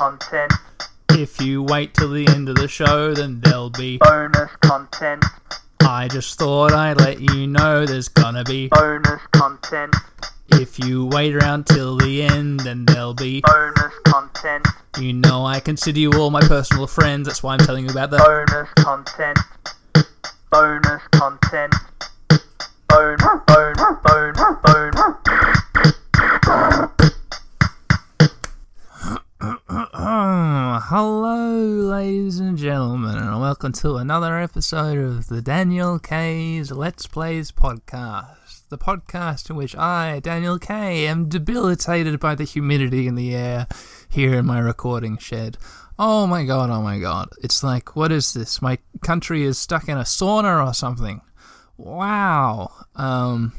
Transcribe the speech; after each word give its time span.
content, 0.00 0.50
If 1.10 1.42
you 1.42 1.62
wait 1.62 1.92
till 1.92 2.08
the 2.10 2.26
end 2.28 2.48
of 2.48 2.54
the 2.56 2.68
show, 2.68 3.12
then 3.12 3.38
there'll 3.42 3.68
be. 3.68 3.98
bonus 3.98 4.50
content, 4.62 5.22
I 5.82 6.08
just 6.08 6.38
thought 6.38 6.72
I'd 6.72 6.96
let 6.98 7.20
you 7.20 7.46
know 7.46 7.84
there's 7.84 8.08
gonna 8.08 8.42
be. 8.44 8.68
bonus 8.68 9.20
content, 9.32 9.94
If 10.52 10.78
you 10.78 11.04
wait 11.04 11.34
around 11.34 11.66
till 11.66 11.98
the 11.98 12.22
end, 12.22 12.60
then 12.60 12.86
there'll 12.86 13.12
be. 13.12 13.42
bonus 13.42 13.92
content, 14.06 14.66
You 14.98 15.12
know 15.12 15.44
I 15.44 15.60
consider 15.60 16.00
you 16.00 16.12
all 16.14 16.30
my 16.30 16.40
personal 16.40 16.86
friends, 16.86 17.26
that's 17.28 17.42
why 17.42 17.52
I'm 17.52 17.58
telling 17.58 17.84
you 17.84 17.90
about 17.90 18.08
the. 18.10 18.16
bonus 18.16 18.70
content, 18.82 19.38
bonus 20.50 21.02
content, 21.12 21.74
bone, 22.88 23.18
bone, 23.46 23.74
bone, 24.02 24.32
bone. 24.64 24.92
Oh, 30.12 30.80
hello, 30.86 31.54
ladies 31.88 32.40
and 32.40 32.58
gentlemen, 32.58 33.16
and 33.16 33.40
welcome 33.40 33.70
to 33.74 33.94
another 33.94 34.40
episode 34.40 34.98
of 34.98 35.28
the 35.28 35.40
Daniel 35.40 36.00
K's 36.00 36.72
Let's 36.72 37.06
Plays 37.06 37.52
podcast. 37.52 38.68
The 38.70 38.76
podcast 38.76 39.50
in 39.50 39.54
which 39.54 39.76
I, 39.76 40.18
Daniel 40.18 40.58
K, 40.58 41.06
am 41.06 41.28
debilitated 41.28 42.18
by 42.18 42.34
the 42.34 42.42
humidity 42.42 43.06
in 43.06 43.14
the 43.14 43.36
air 43.36 43.68
here 44.08 44.34
in 44.34 44.46
my 44.46 44.58
recording 44.58 45.16
shed. 45.16 45.58
Oh 45.96 46.26
my 46.26 46.44
god, 46.44 46.70
oh 46.70 46.82
my 46.82 46.98
god. 46.98 47.28
It's 47.40 47.62
like, 47.62 47.94
what 47.94 48.10
is 48.10 48.32
this? 48.32 48.60
My 48.60 48.78
country 49.02 49.44
is 49.44 49.58
stuck 49.58 49.88
in 49.88 49.96
a 49.96 50.02
sauna 50.02 50.66
or 50.66 50.74
something. 50.74 51.20
Wow. 51.76 52.72
Um. 52.96 53.52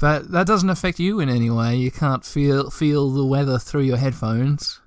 But 0.00 0.32
that 0.32 0.46
doesn't 0.46 0.70
affect 0.70 0.98
you 0.98 1.20
in 1.20 1.28
any 1.28 1.50
way. 1.50 1.76
You 1.76 1.90
can't 1.90 2.24
feel 2.24 2.70
feel 2.70 3.10
the 3.10 3.26
weather 3.26 3.58
through 3.58 3.82
your 3.82 3.98
headphones. 3.98 4.80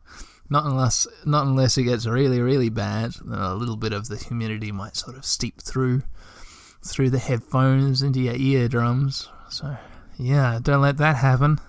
Not 0.50 0.66
unless 0.66 1.08
not 1.26 1.48
unless 1.48 1.78
it 1.78 1.84
gets 1.84 2.06
really 2.06 2.42
really 2.42 2.70
bad. 2.70 3.14
Then 3.24 3.40
a 3.40 3.56
little 3.56 3.78
bit 3.78 3.94
of 3.94 4.08
the 4.08 4.18
humidity 4.18 4.72
might 4.72 4.96
sort 4.96 5.18
of 5.18 5.26
seep 5.26 5.62
through 5.62 6.04
through 6.86 7.10
the 7.10 7.20
headphones 7.20 8.02
into 8.02 8.20
your 8.20 8.36
eardrums. 8.36 9.30
So 9.50 9.78
yeah, 10.18 10.60
don't 10.62 10.82
let 10.82 10.98
that 10.98 11.16
happen. 11.16 11.60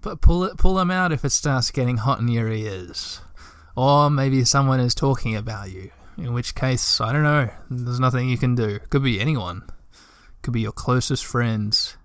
But 0.00 0.20
pull 0.20 0.44
it 0.44 0.56
pull 0.56 0.74
them 0.74 0.90
out 0.90 1.12
if 1.12 1.24
it 1.24 1.30
starts 1.30 1.70
getting 1.70 1.98
hot 1.98 2.20
in 2.20 2.28
your 2.28 2.48
ears. 2.48 3.20
Or 3.76 4.10
maybe 4.10 4.44
someone 4.44 4.80
is 4.80 4.94
talking 4.94 5.36
about 5.36 5.70
you. 5.70 5.90
In 6.16 6.32
which 6.32 6.54
case, 6.54 7.00
I 7.00 7.12
don't 7.12 7.22
know. 7.22 7.48
There's 7.70 8.00
nothing 8.00 8.28
you 8.28 8.38
can 8.38 8.56
do. 8.56 8.80
Could 8.90 9.04
be 9.04 9.20
anyone. 9.20 9.62
Could 10.42 10.52
be 10.52 10.62
your 10.62 10.72
closest 10.72 11.24
friends 11.24 11.96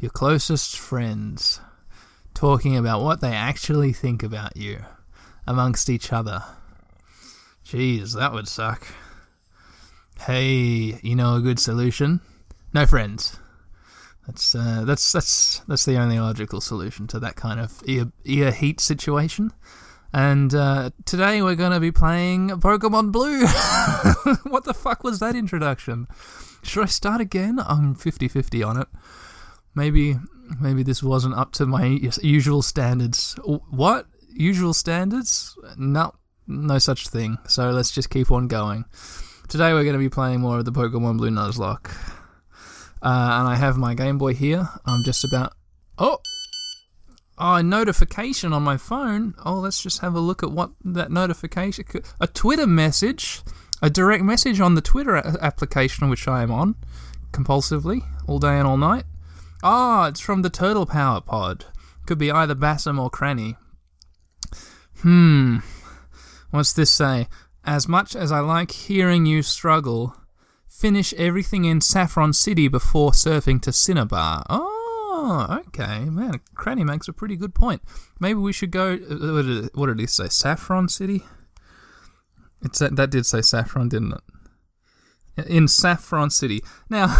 your 0.00 0.10
closest 0.10 0.78
friends 0.78 1.60
talking 2.32 2.76
about 2.76 3.02
what 3.02 3.20
they 3.20 3.32
actually 3.32 3.92
think 3.92 4.22
about 4.22 4.56
you 4.56 4.78
amongst 5.48 5.88
each 5.88 6.12
other. 6.12 6.44
Jeez, 7.64 8.14
that 8.14 8.32
would 8.32 8.46
suck. 8.46 8.86
Hey, 10.20 10.98
you 11.02 11.16
know 11.16 11.36
a 11.36 11.40
good 11.40 11.58
solution? 11.58 12.20
No 12.74 12.86
friends. 12.86 13.38
That's 14.26 14.54
uh, 14.54 14.84
that's 14.84 15.10
that's 15.10 15.60
that's 15.66 15.86
the 15.86 15.96
only 15.96 16.20
logical 16.20 16.60
solution 16.60 17.06
to 17.08 17.20
that 17.20 17.36
kind 17.36 17.58
of 17.58 17.82
ear 17.86 18.12
ear 18.24 18.52
heat 18.52 18.78
situation. 18.78 19.52
And 20.12 20.54
uh, 20.54 20.90
today 21.06 21.42
we're 21.42 21.54
going 21.54 21.72
to 21.72 21.80
be 21.80 21.92
playing 21.92 22.48
Pokemon 22.48 23.12
Blue. 23.12 23.46
what 24.50 24.64
the 24.64 24.74
fuck 24.74 25.02
was 25.02 25.18
that 25.20 25.34
introduction? 25.34 26.08
Should 26.62 26.84
I 26.84 26.86
start 26.86 27.20
again? 27.20 27.58
I'm 27.58 27.94
50-50 27.94 28.66
on 28.66 28.80
it 28.80 28.88
maybe 29.78 30.16
maybe 30.60 30.82
this 30.82 31.02
wasn't 31.02 31.34
up 31.34 31.52
to 31.52 31.66
my 31.66 31.98
usual 32.22 32.62
standards. 32.62 33.38
What 33.44 34.06
usual 34.38 34.72
standards? 34.72 35.58
No, 35.76 36.14
no 36.46 36.78
such 36.78 37.08
thing. 37.08 37.38
So 37.46 37.70
let's 37.70 37.90
just 37.90 38.10
keep 38.10 38.30
on 38.30 38.48
going. 38.48 38.84
Today 39.48 39.72
we're 39.72 39.82
going 39.82 39.94
to 39.94 39.98
be 39.98 40.08
playing 40.08 40.40
more 40.40 40.58
of 40.58 40.64
the 40.64 40.72
Pokemon 40.72 41.18
Blue 41.18 41.30
Nuzlocke, 41.30 41.90
uh, 43.02 43.38
and 43.38 43.48
I 43.48 43.56
have 43.56 43.76
my 43.76 43.94
Game 43.94 44.18
Boy 44.18 44.34
here. 44.34 44.68
I'm 44.86 45.02
just 45.04 45.24
about 45.24 45.52
oh. 45.98 46.18
Oh, 47.40 47.54
a 47.54 47.62
notification 47.62 48.52
on 48.52 48.64
my 48.64 48.76
phone. 48.76 49.34
Oh, 49.44 49.54
let's 49.60 49.80
just 49.80 50.00
have 50.00 50.16
a 50.16 50.20
look 50.20 50.42
at 50.42 50.50
what 50.50 50.70
that 50.84 51.12
notification. 51.12 51.84
A 52.20 52.26
Twitter 52.26 52.66
message, 52.66 53.42
a 53.80 53.88
direct 53.88 54.24
message 54.24 54.58
on 54.58 54.74
the 54.74 54.80
Twitter 54.80 55.14
a- 55.14 55.36
application 55.40 56.08
which 56.08 56.26
I 56.26 56.42
am 56.42 56.50
on 56.50 56.74
compulsively 57.32 58.02
all 58.26 58.38
day 58.38 58.58
and 58.58 58.66
all 58.66 58.76
night. 58.76 59.04
Ah, 59.62 60.08
it's 60.08 60.20
from 60.20 60.42
the 60.42 60.50
Turtle 60.50 60.86
Power 60.86 61.20
Pod. 61.20 61.66
Could 62.06 62.18
be 62.18 62.30
either 62.30 62.54
Bassam 62.54 62.98
or 62.98 63.08
Cranny. 63.08 63.56
Hmm. 65.02 65.58
What's 66.50 66.72
this 66.72 66.92
say? 66.92 67.28
As 67.64 67.86
much 67.88 68.16
as 68.16 68.32
I 68.32 68.40
like 68.40 68.70
hearing 68.70 69.26
you 69.26 69.42
struggle, 69.42 70.16
finish 70.68 71.12
everything 71.14 71.64
in 71.64 71.80
Saffron 71.80 72.32
City 72.32 72.68
before 72.68 73.10
surfing 73.12 73.60
to 73.62 73.72
Cinnabar. 73.72 74.44
Oh, 74.48 75.62
okay. 75.68 76.04
Man, 76.06 76.40
Cranny 76.54 76.84
makes 76.84 77.08
a 77.08 77.12
pretty 77.12 77.36
good 77.36 77.54
point. 77.54 77.82
Maybe 78.20 78.38
we 78.40 78.52
should 78.52 78.70
go. 78.70 78.94
uh, 78.94 79.68
What 79.74 79.86
did, 79.86 80.00
he 80.00 80.06
say? 80.06 80.28
Saffron 80.28 80.88
City? 80.88 81.24
It's 82.62 82.78
that, 82.78 82.96
that 82.96 83.10
did 83.10 83.26
say 83.26 83.42
Saffron, 83.42 83.88
didn't 83.88 84.14
it? 84.14 85.46
In 85.46 85.68
Saffron 85.68 86.30
City. 86.30 86.62
Now, 86.90 87.14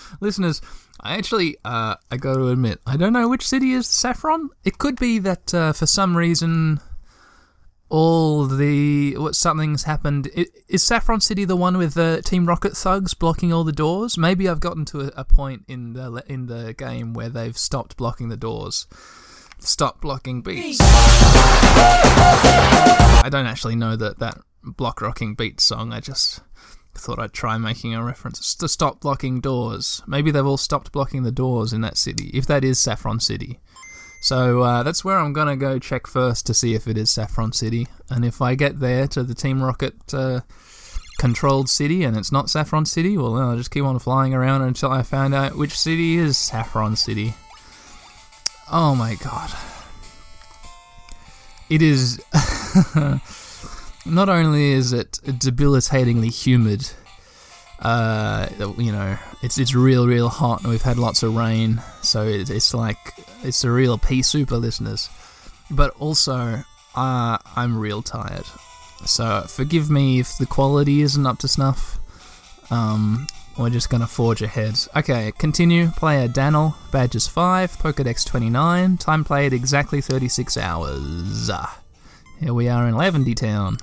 listeners, 0.20 0.60
I 1.00 1.16
actually, 1.16 1.56
uh, 1.64 1.96
I 2.10 2.16
got 2.16 2.34
to 2.34 2.48
admit, 2.48 2.80
I 2.86 2.96
don't 2.96 3.12
know 3.12 3.28
which 3.28 3.46
city 3.46 3.72
is 3.72 3.86
Saffron. 3.86 4.48
It 4.64 4.78
could 4.78 4.98
be 4.98 5.18
that 5.20 5.52
uh, 5.54 5.72
for 5.72 5.86
some 5.86 6.16
reason, 6.16 6.80
all 7.92 8.46
the 8.46 9.16
what 9.18 9.36
something's 9.36 9.84
happened. 9.84 10.30
Is 10.66 10.82
Saffron 10.82 11.20
City 11.20 11.44
the 11.44 11.56
one 11.56 11.76
with 11.76 11.92
the 11.92 12.22
Team 12.24 12.46
Rocket 12.46 12.74
thugs 12.74 13.12
blocking 13.12 13.52
all 13.52 13.64
the 13.64 13.72
doors? 13.72 14.16
Maybe 14.16 14.48
I've 14.48 14.60
gotten 14.60 14.86
to 14.86 15.02
a, 15.02 15.10
a 15.14 15.24
point 15.24 15.64
in 15.68 15.92
the 15.92 16.24
in 16.26 16.46
the 16.46 16.72
game 16.72 17.12
where 17.12 17.28
they've 17.28 17.56
stopped 17.56 17.98
blocking 17.98 18.30
the 18.30 18.36
doors. 18.36 18.86
Stop 19.58 20.00
blocking 20.00 20.40
beats. 20.40 20.78
I 23.20 23.28
don't 23.30 23.46
actually 23.46 23.76
know 23.76 23.94
that 23.94 24.18
that 24.20 24.38
block 24.64 25.02
rocking 25.02 25.34
beats 25.34 25.64
song. 25.64 25.92
I 25.92 26.00
just 26.00 26.40
thought 26.94 27.18
I'd 27.18 27.34
try 27.34 27.58
making 27.58 27.94
a 27.94 28.02
reference 28.02 28.54
to 28.54 28.68
stop 28.68 29.00
blocking 29.00 29.42
doors. 29.42 30.02
Maybe 30.06 30.30
they've 30.30 30.46
all 30.46 30.56
stopped 30.56 30.92
blocking 30.92 31.24
the 31.24 31.30
doors 31.30 31.74
in 31.74 31.82
that 31.82 31.98
city, 31.98 32.30
if 32.32 32.46
that 32.46 32.64
is 32.64 32.80
Saffron 32.80 33.20
City. 33.20 33.60
So 34.22 34.62
uh, 34.62 34.84
that's 34.84 35.04
where 35.04 35.18
I'm 35.18 35.32
gonna 35.32 35.56
go 35.56 35.80
check 35.80 36.06
first 36.06 36.46
to 36.46 36.54
see 36.54 36.74
if 36.74 36.86
it 36.86 36.96
is 36.96 37.10
Saffron 37.10 37.52
City, 37.52 37.88
and 38.08 38.24
if 38.24 38.40
I 38.40 38.54
get 38.54 38.78
there 38.78 39.08
to 39.08 39.24
the 39.24 39.34
Team 39.34 39.60
Rocket 39.60 40.14
uh, 40.14 40.42
controlled 41.18 41.68
city 41.68 42.04
and 42.04 42.16
it's 42.16 42.30
not 42.30 42.48
Saffron 42.48 42.86
City, 42.86 43.18
well, 43.18 43.36
I'll 43.36 43.56
just 43.56 43.72
keep 43.72 43.82
on 43.82 43.98
flying 43.98 44.32
around 44.32 44.62
until 44.62 44.92
I 44.92 45.02
find 45.02 45.34
out 45.34 45.56
which 45.56 45.76
city 45.76 46.18
is 46.18 46.38
Saffron 46.38 46.94
City. 46.94 47.34
Oh 48.70 48.94
my 48.94 49.16
god. 49.16 49.50
It 51.68 51.82
is. 51.82 52.22
not 54.06 54.28
only 54.28 54.70
is 54.70 54.92
it 54.92 55.18
debilitatingly 55.24 56.28
humid, 56.28 56.90
uh, 57.82 58.48
you 58.78 58.92
know, 58.92 59.18
it's 59.42 59.58
it's 59.58 59.74
real 59.74 60.06
real 60.06 60.28
hot, 60.28 60.62
and 60.62 60.70
we've 60.70 60.82
had 60.82 60.98
lots 60.98 61.22
of 61.22 61.34
rain, 61.34 61.82
so 62.00 62.22
it, 62.26 62.48
it's 62.48 62.72
like 62.74 62.96
it's 63.42 63.64
a 63.64 63.70
real 63.70 63.98
pea 63.98 64.22
super, 64.22 64.56
listeners. 64.56 65.10
But 65.70 65.90
also, 65.98 66.62
uh, 66.94 67.38
I'm 67.56 67.78
real 67.78 68.02
tired, 68.02 68.46
so 69.04 69.42
forgive 69.48 69.90
me 69.90 70.20
if 70.20 70.38
the 70.38 70.46
quality 70.46 71.02
isn't 71.02 71.26
up 71.26 71.38
to 71.38 71.48
snuff. 71.48 71.98
Um, 72.70 73.26
we're 73.58 73.70
just 73.70 73.90
gonna 73.90 74.06
forge 74.06 74.42
ahead. 74.42 74.78
Okay, 74.96 75.32
continue. 75.36 75.88
Player 75.88 76.28
Daniel, 76.28 76.74
badges 76.90 77.26
5, 77.28 77.76
Pokedex 77.78 78.24
29, 78.24 78.96
time 78.96 79.24
played 79.24 79.52
exactly 79.52 80.00
36 80.00 80.56
hours. 80.56 81.50
Ah, 81.52 81.80
Here 82.40 82.54
we 82.54 82.68
are 82.68 82.86
in 82.88 82.96
Lavender 82.96 83.34
Town. 83.34 83.76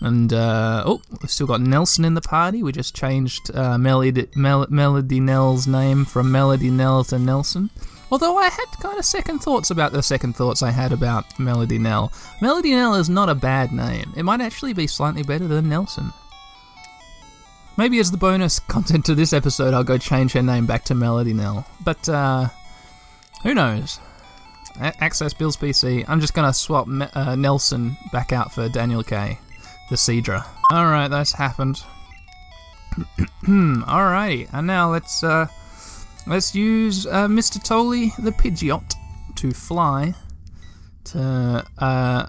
And, 0.00 0.32
uh, 0.32 0.82
oh, 0.86 1.00
we've 1.22 1.30
still 1.30 1.46
got 1.46 1.60
Nelson 1.60 2.04
in 2.04 2.14
the 2.14 2.20
party. 2.20 2.62
We 2.62 2.72
just 2.72 2.94
changed 2.94 3.54
uh, 3.54 3.78
Melody, 3.78 4.26
Mel- 4.34 4.66
Melody 4.68 5.20
Nell's 5.20 5.66
name 5.66 6.04
from 6.04 6.30
Melody 6.32 6.68
Nell 6.70 7.04
to 7.04 7.18
Nelson. 7.18 7.70
Although 8.10 8.36
I 8.36 8.44
had 8.48 8.66
kind 8.80 8.98
of 8.98 9.04
second 9.04 9.38
thoughts 9.38 9.70
about 9.70 9.92
the 9.92 10.02
second 10.02 10.34
thoughts 10.36 10.62
I 10.62 10.70
had 10.72 10.92
about 10.92 11.38
Melody 11.38 11.78
Nell. 11.78 12.12
Melody 12.42 12.72
Nell 12.72 12.94
is 12.96 13.08
not 13.08 13.28
a 13.30 13.34
bad 13.34 13.72
name. 13.72 14.12
It 14.16 14.24
might 14.24 14.40
actually 14.40 14.72
be 14.72 14.86
slightly 14.86 15.22
better 15.22 15.48
than 15.48 15.68
Nelson. 15.68 16.12
Maybe 17.76 17.98
as 17.98 18.10
the 18.10 18.16
bonus 18.16 18.58
content 18.60 19.04
to 19.06 19.14
this 19.14 19.32
episode, 19.32 19.74
I'll 19.74 19.82
go 19.84 19.98
change 19.98 20.32
her 20.32 20.42
name 20.42 20.66
back 20.66 20.84
to 20.84 20.94
Melody 20.94 21.32
Nell. 21.32 21.66
But, 21.84 22.08
uh, 22.08 22.48
who 23.42 23.54
knows? 23.54 23.98
A- 24.80 25.02
Access 25.02 25.34
Bill's 25.34 25.56
PC. 25.56 26.04
I'm 26.06 26.20
just 26.20 26.34
gonna 26.34 26.52
swap 26.52 26.86
Me- 26.86 27.06
uh, 27.14 27.34
Nelson 27.36 27.96
back 28.12 28.32
out 28.32 28.52
for 28.52 28.68
Daniel 28.68 29.02
K, 29.02 29.38
the 29.90 29.96
Seadra. 29.96 30.44
Alright, 30.72 31.10
that's 31.10 31.32
happened. 31.32 31.82
Alrighty, 33.44 34.48
and 34.52 34.66
now 34.66 34.90
let's, 34.90 35.22
uh, 35.22 35.46
let's 36.26 36.54
use, 36.54 37.06
uh, 37.06 37.26
Mr. 37.26 37.62
Tolley, 37.62 38.12
the 38.18 38.30
Pidgeot, 38.30 38.94
to 39.36 39.52
fly 39.52 40.14
to, 41.04 41.64
uh, 41.78 42.26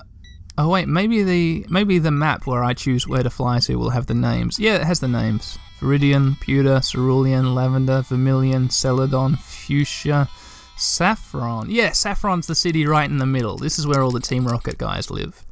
Oh 0.58 0.70
wait, 0.70 0.88
maybe 0.88 1.22
the 1.22 1.66
maybe 1.70 2.00
the 2.00 2.12
map 2.12 2.48
where 2.48 2.64
I 2.64 2.74
choose 2.74 3.06
where 3.06 3.24
to 3.24 3.30
fly 3.30 3.60
to 3.60 3.76
will 3.76 3.90
have 3.90 4.08
the 4.08 4.14
names. 4.14 4.58
Yeah, 4.58 4.76
it 4.76 4.84
has 4.84 5.02
the 5.02 5.08
names. 5.10 5.58
Viridian, 5.82 6.40
Pewter, 6.40 6.80
Cerulean, 6.80 7.54
Lavender, 7.54 8.02
Vermilion, 8.04 8.70
Celadon, 8.70 9.36
Fuchsia, 9.36 10.30
Saffron. 10.78 11.70
Yeah, 11.70 11.92
Saffron's 11.92 12.48
the 12.48 12.56
city 12.56 12.86
right 12.86 13.10
in 13.10 13.18
the 13.18 13.26
middle. 13.26 13.58
This 13.58 13.78
is 13.78 13.86
where 13.86 14.02
all 14.02 14.12
the 14.12 14.22
Team 14.22 14.48
Rocket 14.48 14.78
guys 14.78 15.12
live. 15.12 15.44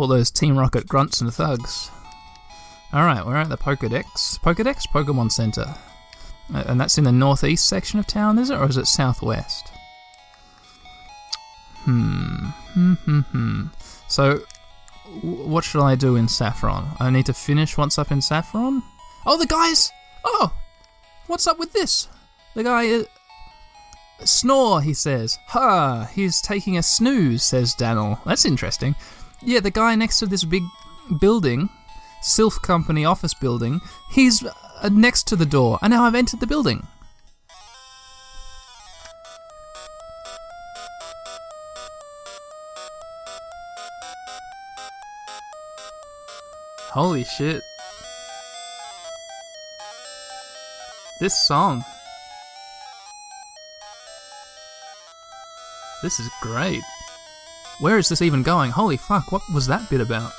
All 0.00 0.06
those 0.06 0.30
Team 0.30 0.56
Rocket 0.56 0.88
grunts 0.88 1.20
and 1.20 1.30
thugs. 1.30 1.90
Alright, 2.94 3.26
we're 3.26 3.36
at 3.36 3.50
the 3.50 3.58
Pokedex. 3.58 4.40
Pokedex 4.40 4.84
Pokemon 4.88 5.30
Center. 5.30 5.74
And 6.48 6.80
that's 6.80 6.96
in 6.96 7.04
the 7.04 7.12
northeast 7.12 7.68
section 7.68 7.98
of 7.98 8.06
town, 8.06 8.38
is 8.38 8.48
it? 8.48 8.56
Or 8.56 8.66
is 8.66 8.78
it 8.78 8.86
southwest? 8.86 9.68
Hmm. 11.80 12.46
Hmm, 12.72 12.94
hmm, 12.94 13.20
hmm. 13.20 13.66
So, 14.08 14.38
what 15.20 15.64
should 15.64 15.82
I 15.82 15.96
do 15.96 16.16
in 16.16 16.28
Saffron? 16.28 16.86
I 16.98 17.10
need 17.10 17.26
to 17.26 17.34
finish 17.34 17.76
what's 17.76 17.98
up 17.98 18.10
in 18.10 18.22
Saffron? 18.22 18.82
Oh, 19.26 19.36
the 19.36 19.44
guys! 19.44 19.92
Oh! 20.24 20.50
What's 21.26 21.46
up 21.46 21.58
with 21.58 21.74
this? 21.74 22.08
The 22.54 22.64
guy. 22.64 22.90
Uh, 22.90 23.04
snore, 24.24 24.80
he 24.80 24.94
says. 24.94 25.38
Ha! 25.48 26.08
He's 26.14 26.40
taking 26.40 26.78
a 26.78 26.82
snooze, 26.82 27.42
says 27.42 27.74
Daniel. 27.74 28.18
That's 28.24 28.46
interesting. 28.46 28.94
Yeah, 29.42 29.60
the 29.60 29.70
guy 29.70 29.94
next 29.94 30.18
to 30.18 30.26
this 30.26 30.44
big 30.44 30.62
building, 31.18 31.70
Silph 32.22 32.60
Company 32.60 33.04
office 33.04 33.32
building, 33.32 33.80
he's 34.10 34.44
uh, 34.44 34.90
next 34.92 35.26
to 35.28 35.36
the 35.36 35.46
door, 35.46 35.78
and 35.80 35.92
now 35.92 36.04
I've 36.04 36.14
entered 36.14 36.40
the 36.40 36.46
building. 36.46 36.86
Holy 46.92 47.24
shit. 47.24 47.62
This 51.20 51.34
song. 51.46 51.84
This 56.02 56.18
is 56.18 56.28
great. 56.42 56.82
Where 57.80 57.98
is 57.98 58.08
this 58.08 58.22
even 58.22 58.42
going? 58.42 58.70
Holy 58.70 58.96
fuck, 58.96 59.32
what 59.32 59.42
was 59.52 59.66
that 59.66 59.88
bit 59.90 60.00
about? 60.00 60.32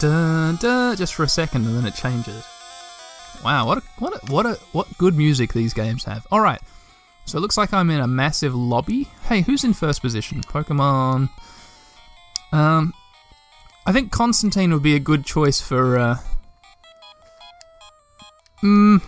Dun, 0.00 0.56
dun, 0.56 0.96
just 0.96 1.14
for 1.14 1.24
a 1.24 1.28
second 1.28 1.66
and 1.66 1.76
then 1.76 1.86
it 1.86 1.94
changes. 1.94 2.44
Wow, 3.44 3.66
what 3.66 3.78
a, 3.78 3.82
what 3.98 4.14
a, 4.14 4.32
what 4.32 4.46
a, 4.46 4.54
what 4.72 4.98
good 4.98 5.16
music 5.16 5.52
these 5.52 5.74
games 5.74 6.04
have. 6.04 6.26
All 6.30 6.40
right. 6.40 6.60
So 7.26 7.38
it 7.38 7.40
looks 7.40 7.56
like 7.56 7.72
I'm 7.72 7.90
in 7.90 8.00
a 8.00 8.06
massive 8.06 8.54
lobby. 8.54 9.08
Hey, 9.28 9.42
who's 9.42 9.64
in 9.64 9.72
first 9.74 10.02
position? 10.02 10.42
Pokemon. 10.42 11.30
Um 12.52 12.92
I 13.86 13.92
think 13.92 14.10
Constantine 14.10 14.72
would 14.72 14.82
be 14.82 14.94
a 14.94 15.00
good 15.00 15.26
choice 15.26 15.60
for. 15.60 15.98
Uh, 15.98 16.16
mm, 18.62 19.02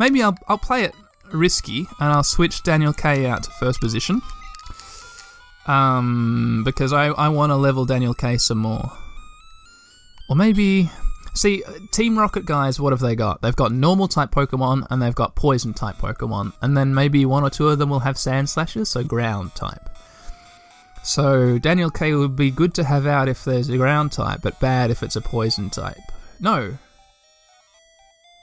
maybe 0.00 0.22
I'll 0.22 0.36
I'll 0.48 0.58
play 0.58 0.84
it 0.84 0.94
risky 1.32 1.86
and 2.00 2.12
I'll 2.12 2.24
switch 2.24 2.62
Daniel 2.62 2.92
K 2.94 3.26
out 3.26 3.42
to 3.44 3.50
first 3.50 3.80
position. 3.80 4.22
Um, 5.66 6.62
because 6.64 6.92
I 6.92 7.06
I 7.06 7.28
want 7.28 7.50
to 7.50 7.56
level 7.56 7.84
Daniel 7.84 8.14
K 8.14 8.36
some 8.38 8.58
more. 8.58 8.92
Or 10.28 10.36
maybe. 10.36 10.90
See, 11.36 11.64
Team 11.90 12.16
Rocket 12.16 12.44
guys, 12.44 12.78
what 12.78 12.92
have 12.92 13.00
they 13.00 13.16
got? 13.16 13.42
They've 13.42 13.56
got 13.56 13.72
normal 13.72 14.06
type 14.06 14.30
Pokemon 14.30 14.86
and 14.88 15.02
they've 15.02 15.14
got 15.14 15.34
poison 15.34 15.74
type 15.74 15.96
Pokemon, 15.96 16.52
and 16.62 16.76
then 16.76 16.94
maybe 16.94 17.26
one 17.26 17.42
or 17.42 17.50
two 17.50 17.68
of 17.68 17.80
them 17.80 17.90
will 17.90 17.98
have 17.98 18.16
Sand 18.16 18.48
Slashes, 18.48 18.88
so 18.88 19.02
ground 19.02 19.52
type. 19.56 19.88
So 21.02 21.58
Daniel 21.58 21.90
K 21.90 22.14
would 22.14 22.36
be 22.36 22.52
good 22.52 22.72
to 22.74 22.84
have 22.84 23.06
out 23.06 23.28
if 23.28 23.44
there's 23.44 23.68
a 23.68 23.76
ground 23.76 24.12
type, 24.12 24.42
but 24.42 24.60
bad 24.60 24.92
if 24.92 25.02
it's 25.02 25.16
a 25.16 25.20
poison 25.20 25.70
type. 25.70 25.98
No. 26.38 26.78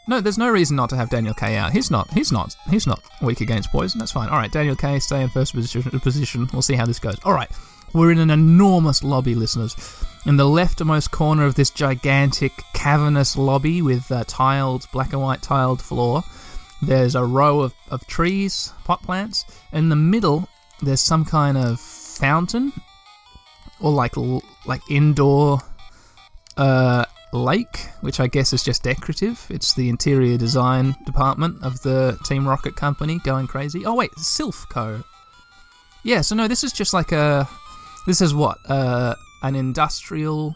No, 0.08 0.20
there's 0.20 0.38
no 0.38 0.50
reason 0.50 0.76
not 0.76 0.90
to 0.90 0.96
have 0.96 1.10
Daniel 1.10 1.34
K 1.34 1.58
out. 1.58 1.72
He's 1.72 1.92
not. 1.92 2.12
He's 2.12 2.32
not. 2.32 2.56
He's 2.70 2.88
not 2.88 3.02
weak 3.22 3.42
against 3.42 3.72
poison. 3.72 4.00
That's 4.00 4.12
fine. 4.12 4.30
All 4.30 4.38
right, 4.38 4.52
Daniel 4.52 4.76
K, 4.76 5.00
stay 5.00 5.22
in 5.22 5.30
first 5.30 5.54
position. 5.54 6.00
Position. 6.00 6.48
We'll 6.52 6.62
see 6.62 6.76
how 6.76 6.86
this 6.86 7.00
goes. 7.00 7.18
All 7.24 7.34
right, 7.34 7.52
we're 7.94 8.12
in 8.12 8.20
an 8.20 8.32
enormous 8.32 9.04
lobby, 9.04 9.36
listeners. 9.36 9.76
In 10.26 10.38
the 10.38 10.46
leftmost 10.46 11.12
corner 11.12 11.46
of 11.46 11.56
this 11.56 11.70
gigantic 11.70 12.52
cavernous 12.74 13.38
lobby 13.38 13.82
with 13.82 14.12
uh, 14.12 14.24
tiled, 14.28 14.86
black 14.92 15.14
and 15.14 15.22
white 15.22 15.42
tiled 15.42 15.82
floor, 15.82 16.24
there's 16.82 17.16
a 17.16 17.24
row 17.24 17.62
of, 17.62 17.74
of 17.90 18.06
trees, 18.08 18.74
pot 18.84 19.02
plants. 19.04 19.46
In 19.72 19.90
the 19.90 19.96
middle, 19.96 20.48
there's 20.82 21.02
some 21.02 21.26
kind 21.26 21.58
of 21.58 21.80
fountain 21.80 22.74
or 23.80 23.92
like 23.92 24.16
like 24.66 24.82
indoor 24.90 25.60
uh, 26.58 27.06
lake, 27.34 27.90
which 28.02 28.20
I 28.20 28.28
guess 28.28 28.54
is 28.54 28.64
just 28.64 28.84
decorative. 28.84 29.46
It's 29.50 29.74
the 29.74 29.90
interior 29.90 30.38
design 30.38 30.96
department 31.06 31.64
of 31.64 31.82
the 31.82 32.18
Team 32.26 32.48
Rocket 32.48 32.76
company 32.76 33.20
going 33.20 33.48
crazy. 33.48 33.86
Oh 33.86 33.96
wait, 33.96 34.12
Silph 34.12 34.68
Co. 34.70 35.04
Yeah, 36.04 36.22
so 36.22 36.36
no, 36.36 36.48
this 36.48 36.64
is 36.64 36.74
just 36.74 36.94
like 36.94 37.12
a 37.12 37.48
this 38.06 38.22
is 38.22 38.34
what 38.34 38.58
uh, 38.68 39.16
an 39.44 39.56
industrial 39.56 40.56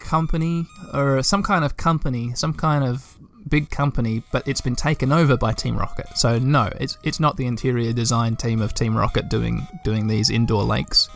company 0.00 0.66
or 0.92 1.22
some 1.22 1.42
kind 1.42 1.64
of 1.64 1.76
company, 1.76 2.34
some 2.34 2.54
kind 2.54 2.84
of 2.84 3.16
big 3.48 3.70
company, 3.70 4.22
but 4.32 4.46
it's 4.46 4.60
been 4.60 4.76
taken 4.76 5.12
over 5.12 5.36
by 5.36 5.52
Team 5.52 5.76
Rocket. 5.76 6.06
So 6.16 6.38
no, 6.38 6.70
it's 6.80 6.98
it's 7.02 7.20
not 7.20 7.36
the 7.36 7.46
interior 7.46 7.92
design 7.92 8.36
team 8.36 8.60
of 8.60 8.74
Team 8.74 8.96
Rocket 8.96 9.28
doing 9.28 9.66
doing 9.84 10.06
these 10.06 10.30
indoor 10.30 10.64
lakes. 10.64 11.08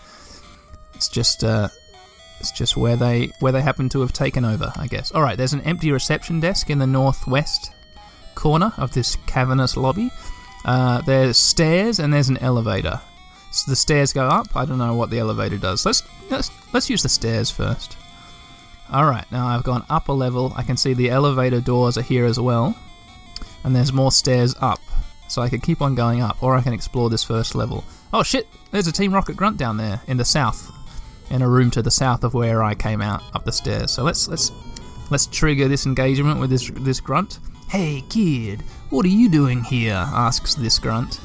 It's 0.95 1.09
just 1.09 1.45
uh, 1.45 1.69
it's 2.41 2.51
just 2.51 2.77
where 2.77 2.97
they 2.97 3.33
where 3.41 3.53
they 3.53 3.63
happen 3.63 3.89
to 3.91 4.01
have 4.01 4.13
taken 4.13 4.45
over, 4.45 4.73
I 4.77 4.87
guess. 4.87 5.11
All 5.13 5.23
right, 5.23 5.37
there's 5.37 5.53
an 5.53 5.63
empty 5.63 5.91
reception 5.93 6.41
desk 6.41 6.71
in 6.71 6.79
the 6.79 6.87
northwest 6.87 7.73
corner 8.35 8.73
of 8.77 8.93
this 8.93 9.17
cavernous 9.27 9.77
lobby. 9.77 10.11
Uh, 10.65 11.01
there's 11.03 11.37
stairs 11.37 11.99
and 11.99 12.13
there's 12.13 12.29
an 12.29 12.39
elevator. 12.39 13.01
So 13.53 13.71
the 13.71 13.77
stairs 13.77 14.13
go 14.13 14.27
up. 14.27 14.55
I 14.55 14.65
don't 14.65 14.79
know 14.79 14.95
what 14.95 15.11
the 15.11 15.19
elevator 15.19 15.59
does. 15.59 15.87
Let's 15.87 16.03
let's 16.31 16.51
let's 16.73 16.91
use 16.91 17.03
the 17.03 17.09
stairs 17.09 17.51
first. 17.51 17.97
Alright, 18.93 19.31
now 19.33 19.47
I've 19.47 19.65
gone 19.65 19.85
up 19.91 20.09
a 20.09 20.13
level. 20.13 20.53
I 20.57 20.63
can 20.63 20.77
see 20.77 20.95
the 20.95 21.11
elevator 21.11 21.61
doors 21.61 21.99
are 21.99 22.03
here 22.03 22.25
as 22.25 22.39
well. 22.39 22.77
And 23.65 23.75
there's 23.75 23.93
more 23.93 24.13
stairs 24.13 24.55
up. 24.61 24.81
So 25.29 25.43
I 25.43 25.49
could 25.49 25.63
keep 25.63 25.83
on 25.83 25.97
going 25.97 26.21
up, 26.21 26.41
or 26.41 26.55
I 26.55 26.61
can 26.61 26.73
explore 26.73 27.11
this 27.11 27.25
first 27.25 27.57
level. 27.57 27.85
Oh 28.13 28.23
shit! 28.23 28.47
There's 28.71 28.87
a 28.87 28.93
Team 28.93 29.13
Rocket 29.13 29.37
Grunt 29.37 29.57
down 29.57 29.77
there 29.77 30.01
in 30.07 30.19
the 30.19 30.25
south. 30.25 30.71
In 31.31 31.43
a 31.43 31.49
room 31.49 31.71
to 31.73 31.83
the 31.83 31.91
south 31.91 32.25
of 32.25 32.35
where 32.35 32.63
I 32.63 32.75
came 32.75 33.03
out 33.03 33.23
up 33.35 33.45
the 33.45 33.53
stairs. 33.53 33.91
So 33.91 34.03
let's 34.03 34.29
let's 34.29 34.53
let's 35.11 35.27
trigger 35.27 35.69
this 35.69 35.87
engagement 35.87 36.41
with 36.41 36.51
this 36.51 36.71
this 36.71 37.01
grunt. 37.01 37.41
Hey 37.69 38.05
kid, 38.09 38.63
what 38.91 39.05
are 39.05 39.09
you 39.09 39.29
doing 39.29 39.65
here? 39.65 39.95
asks 39.95 40.55
this 40.55 40.79
grunt. 40.79 41.21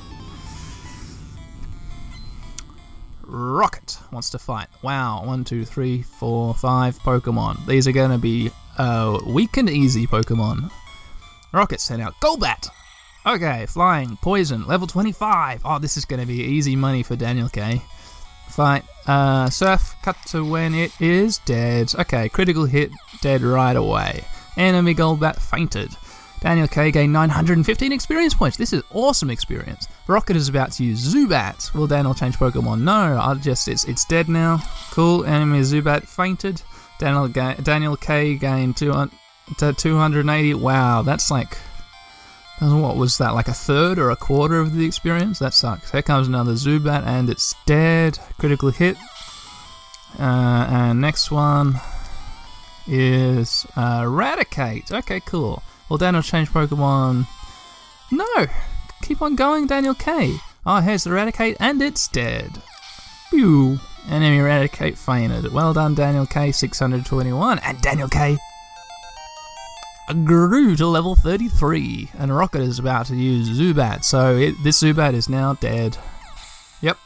Rocket 3.24 3.98
wants 4.12 4.30
to 4.32 4.40
fight. 4.40 4.68
Wow, 4.82 5.24
one, 5.26 5.44
two, 5.46 5.64
three, 5.64 6.02
four, 6.02 6.54
five 6.54 7.00
Pokemon. 7.00 7.66
These 7.66 7.88
are 7.88 7.94
to 8.12 8.18
be 8.18 8.52
uh, 8.78 9.20
weak 9.26 9.56
and 9.56 9.70
easy 9.70 10.06
Pokemon. 10.06 10.70
Rocket 11.54 11.80
sent 11.80 12.02
out 12.02 12.14
Golbat. 12.22 12.70
Okay, 13.26 13.68
flying, 13.68 14.18
poison, 14.22 14.66
level 14.66 14.88
25. 14.88 15.62
Oh, 15.64 15.80
this 15.80 15.96
is 15.96 16.06
to 16.20 16.28
be 16.28 16.42
easy 16.42 16.76
money 16.76 17.04
for 17.04 17.16
Daniel 17.16 17.48
K. 17.50 17.82
Fight, 18.52 18.84
uh, 19.08 19.50
surf, 19.50 19.96
cut 20.04 20.18
to 20.28 20.44
when 20.44 20.76
it 20.76 20.92
is 21.00 21.38
dead. 21.40 21.94
Okay, 21.98 22.30
critical 22.30 22.66
hit, 22.66 22.92
dead 23.22 23.42
right 23.42 23.76
away. 23.76 24.26
Enemy 24.58 24.94
Golbat 24.96 25.38
fainted. 25.38 25.96
Daniel 26.42 26.68
K 26.68 26.92
gained 26.92 27.14
915 27.14 27.92
experience 27.92 28.34
points. 28.34 28.58
This 28.58 28.74
is 28.74 28.82
awesome 28.92 29.30
experience. 29.30 29.88
Rocket 30.08 30.36
is 30.36 30.50
about 30.50 30.72
to 30.74 30.84
use 30.84 31.14
Zubat. 31.14 31.72
Will 31.76 31.86
Daniel 31.88 32.16
change 32.16 32.36
Pokemon? 32.38 32.82
No, 32.82 33.18
I'll 33.22 33.36
just 33.36 33.68
it's 33.68 33.84
it's 33.86 34.06
dead 34.06 34.28
now. 34.28 34.60
Cool. 34.90 35.24
Enemy 35.24 35.60
Zubat 35.60 36.08
fainted. 36.08 36.62
Daniel 37.00 37.28
ga- 37.28 37.56
Daniel 37.62 37.96
K 37.96 38.36
gained 38.36 38.76
200, 38.76 39.12
280. 39.78 40.54
Wow, 40.56 41.04
that's 41.04 41.30
like 41.30 41.58
what 42.62 42.96
was 42.96 43.18
that? 43.18 43.34
Like 43.34 43.48
a 43.48 43.54
third 43.54 43.98
or 43.98 44.12
a 44.12 44.16
quarter 44.16 44.60
of 44.60 44.76
the 44.76 44.86
experience? 44.86 45.40
That 45.40 45.54
sucks. 45.54 45.92
Here 45.92 46.04
comes 46.04 46.28
another 46.28 46.54
Zubat 46.54 47.06
and 47.06 47.30
it's 47.30 47.56
dead. 47.66 48.20
Critical 48.38 48.70
hit. 48.70 48.98
Uh, 50.20 50.68
and 50.70 51.02
next 51.02 51.32
one 51.32 51.80
is 52.88 53.66
uh, 53.76 54.02
Raticate. 54.02 54.92
Okay, 54.92 55.20
cool. 55.22 55.64
Well, 55.90 55.98
Daniel 55.98 56.22
change 56.22 56.50
Pokemon. 56.50 57.28
No! 58.12 58.46
Keep 59.02 59.22
on 59.22 59.36
going, 59.36 59.68
Daniel 59.68 59.96
K. 59.96 60.36
Oh, 60.66 60.82
here's 60.82 61.06
Raticate, 61.06 61.58
and 61.60 61.82
it's 61.82 62.08
dead. 62.08 62.62
Pew! 63.30 63.80
Enemy 64.10 64.38
Raticate 64.40 64.98
fainted. 64.98 65.52
Well 65.52 65.74
done, 65.74 65.96
Daniel 65.96 66.26
K. 66.26 66.52
621. 66.52 67.60
And 67.60 67.82
Daniel 67.82 68.08
K. 68.08 68.38
grew 70.24 70.76
to 70.76 70.88
level 70.88 71.16
33. 71.16 72.12
And 72.18 72.36
Rocket 72.36 72.62
is 72.62 72.80
about 72.80 73.08
to 73.08 73.16
use 73.16 73.50
Zubat, 73.50 74.04
so 74.04 74.36
it, 74.36 74.56
this 74.64 74.82
Zubat 74.82 75.14
is 75.14 75.30
now 75.30 75.54
dead. 75.56 75.98
Yep. 76.82 76.98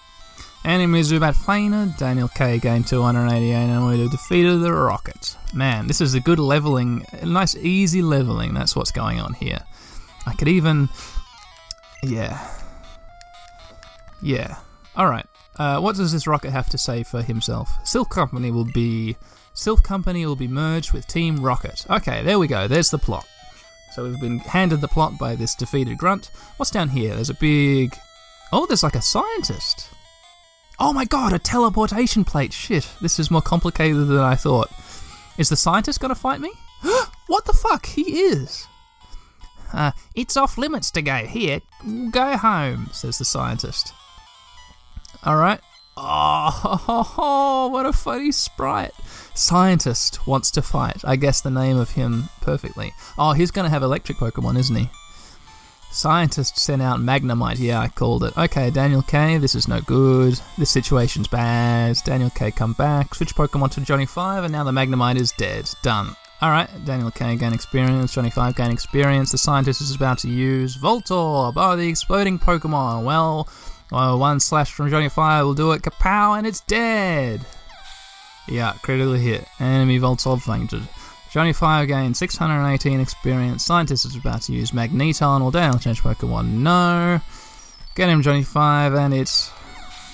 Enemy 0.64 1.02
Zubat 1.02 1.36
fainted. 1.36 1.98
Daniel 1.98 2.28
K 2.30 2.60
gained 2.60 2.88
288 2.88 3.54
and 3.54 3.88
we 3.88 4.10
defeated 4.10 4.62
the 4.62 4.74
Rockets. 4.74 5.38
Man, 5.54 5.88
this 5.88 6.02
is 6.02 6.14
a 6.14 6.20
good 6.20 6.40
leveling, 6.40 7.06
nice 7.24 7.56
easy 7.56 8.02
leveling. 8.02 8.54
That's 8.54 8.76
what's 8.76 8.92
going 8.92 9.20
on 9.20 9.34
here. 9.34 9.60
I 10.26 10.34
could 10.34 10.48
even. 10.48 10.90
Yeah. 12.04 12.40
Yeah. 14.22 14.58
Alright. 14.98 15.28
Uh, 15.58 15.80
what 15.80 15.96
does 15.96 16.12
this 16.12 16.28
rocket 16.28 16.52
have 16.52 16.70
to 16.70 16.78
say 16.78 17.04
for 17.04 17.22
himself? 17.22 17.70
Silph 17.84 18.10
Company 18.10 18.52
will 18.52 18.66
be. 18.66 19.18
Silph 19.56 19.82
Company 19.82 20.26
will 20.26 20.36
be 20.36 20.48
merged 20.48 20.92
with 20.92 21.08
Team 21.08 21.38
Rocket. 21.38 21.86
Okay, 21.90 22.22
there 22.22 22.38
we 22.38 22.48
go. 22.48 22.68
There's 22.68 22.90
the 22.90 22.98
plot. 22.98 23.26
So 23.94 24.04
we've 24.04 24.20
been 24.20 24.40
handed 24.40 24.82
the 24.82 24.90
plot 24.90 25.18
by 25.18 25.36
this 25.36 25.56
defeated 25.56 25.98
grunt. 25.98 26.30
What's 26.58 26.72
down 26.72 26.90
here? 26.90 27.16
There's 27.16 27.30
a 27.30 27.36
big. 27.36 27.96
Oh, 28.52 28.66
there's 28.66 28.84
like 28.84 28.96
a 28.96 29.02
scientist. 29.02 29.90
Oh 30.78 30.92
my 30.92 31.06
god, 31.06 31.32
a 31.32 31.40
teleportation 31.40 32.26
plate. 32.26 32.52
Shit, 32.52 32.90
this 33.02 33.18
is 33.18 33.32
more 33.32 33.42
complicated 33.42 34.08
than 34.08 34.20
I 34.20 34.36
thought. 34.36 34.70
Is 35.38 35.48
the 35.48 35.56
scientist 35.56 36.02
gonna 36.02 36.16
fight 36.16 36.42
me? 36.42 36.52
what 37.28 37.46
the 37.46 37.54
fuck? 37.54 37.86
He 37.86 38.20
is. 38.20 38.68
Uh, 39.72 39.92
it's 40.14 40.36
off 40.36 40.58
limits 40.58 40.92
to 40.92 41.02
go 41.02 41.16
here. 41.26 41.62
Go 42.12 42.36
home, 42.36 42.90
says 42.92 43.18
the 43.18 43.26
scientist. 43.26 43.94
Alright. 45.26 45.62
Oh, 45.98 47.70
what 47.72 47.86
a 47.86 47.94
funny 47.94 48.32
sprite. 48.32 48.94
Scientist 49.34 50.28
wants 50.28 50.52
to 50.52 50.62
fight. 50.62 51.02
I 51.04 51.16
guess 51.16 51.42
the 51.42 51.50
name 51.50 51.78
of 51.78 51.92
him 51.92 52.30
perfectly. 52.42 52.94
Oh, 53.18 53.32
he's 53.32 53.52
going 53.52 53.64
to 53.66 53.70
have 53.70 53.84
electric 53.84 54.18
Pokemon, 54.18 54.58
isn't 54.58 54.76
he? 54.76 54.90
Scientist 55.92 56.58
sent 56.58 56.82
out 56.82 57.00
Magnemite. 57.00 57.60
Yeah, 57.60 57.80
I 57.80 57.88
called 57.88 58.26
it. 58.26 58.38
Okay, 58.38 58.70
Daniel 58.70 59.02
K, 59.02 59.38
this 59.38 59.56
is 59.56 59.70
no 59.70 59.80
good. 59.80 60.40
This 60.58 60.70
situation's 60.70 61.30
bad. 61.30 61.96
Daniel 62.04 62.30
K, 62.30 62.52
come 62.52 62.74
back. 62.74 63.16
Switch 63.16 63.34
Pokemon 63.34 63.72
to 63.72 63.82
Johnny 63.82 64.06
5, 64.06 64.44
and 64.44 64.52
now 64.52 64.66
the 64.66 64.72
Magnemite 64.72 65.16
is 65.16 65.32
dead. 65.38 65.70
Done. 65.84 66.14
Alright, 66.44 66.70
Daniel 66.84 67.12
K 67.12 67.38
gain 67.38 67.54
experience, 67.54 68.14
Johnny 68.14 68.30
5 68.30 68.56
gain 68.58 68.70
experience. 68.70 69.32
The 69.32 69.38
scientist 69.38 69.80
is 69.80 69.96
about 69.96 70.18
to 70.20 70.28
use 70.28 70.76
Voltorb. 70.76 71.54
Oh, 71.56 71.78
the 71.78 71.88
exploding 71.88 72.38
Pokemon. 72.40 73.06
Well, 73.06 73.48
well, 73.92 74.20
one 74.20 74.40
slash 74.40 74.72
from 74.72 74.90
Johnny 74.90 75.10
5 75.10 75.46
will 75.46 75.54
do 75.54 75.72
it. 75.72 75.82
Kapow, 75.82 76.38
and 76.38 76.48
it's 76.48 76.62
dead. 76.62 77.42
Yeah, 78.48 78.74
critically 78.82 79.20
hit. 79.20 79.48
Enemy 79.60 80.00
Voltorb 80.00 80.42
fainted. 80.42 80.84
Johnny 81.32 81.54
5 81.54 81.88
gained 81.88 82.16
618 82.16 83.00
experience. 83.00 83.66
Scientist 83.66 84.06
is 84.06 84.16
about 84.16 84.44
to 84.44 84.54
use 84.54 84.72
Magneton. 84.72 85.42
Will 85.42 85.52
Daniel 85.52 85.80
change 85.80 86.02
Pokemon? 86.02 86.48
No. 86.48 87.20
Get 87.96 88.10
him, 88.10 88.22
Johnny 88.22 88.44
5, 88.44 88.94
and 88.94 89.14
it's 89.14 89.52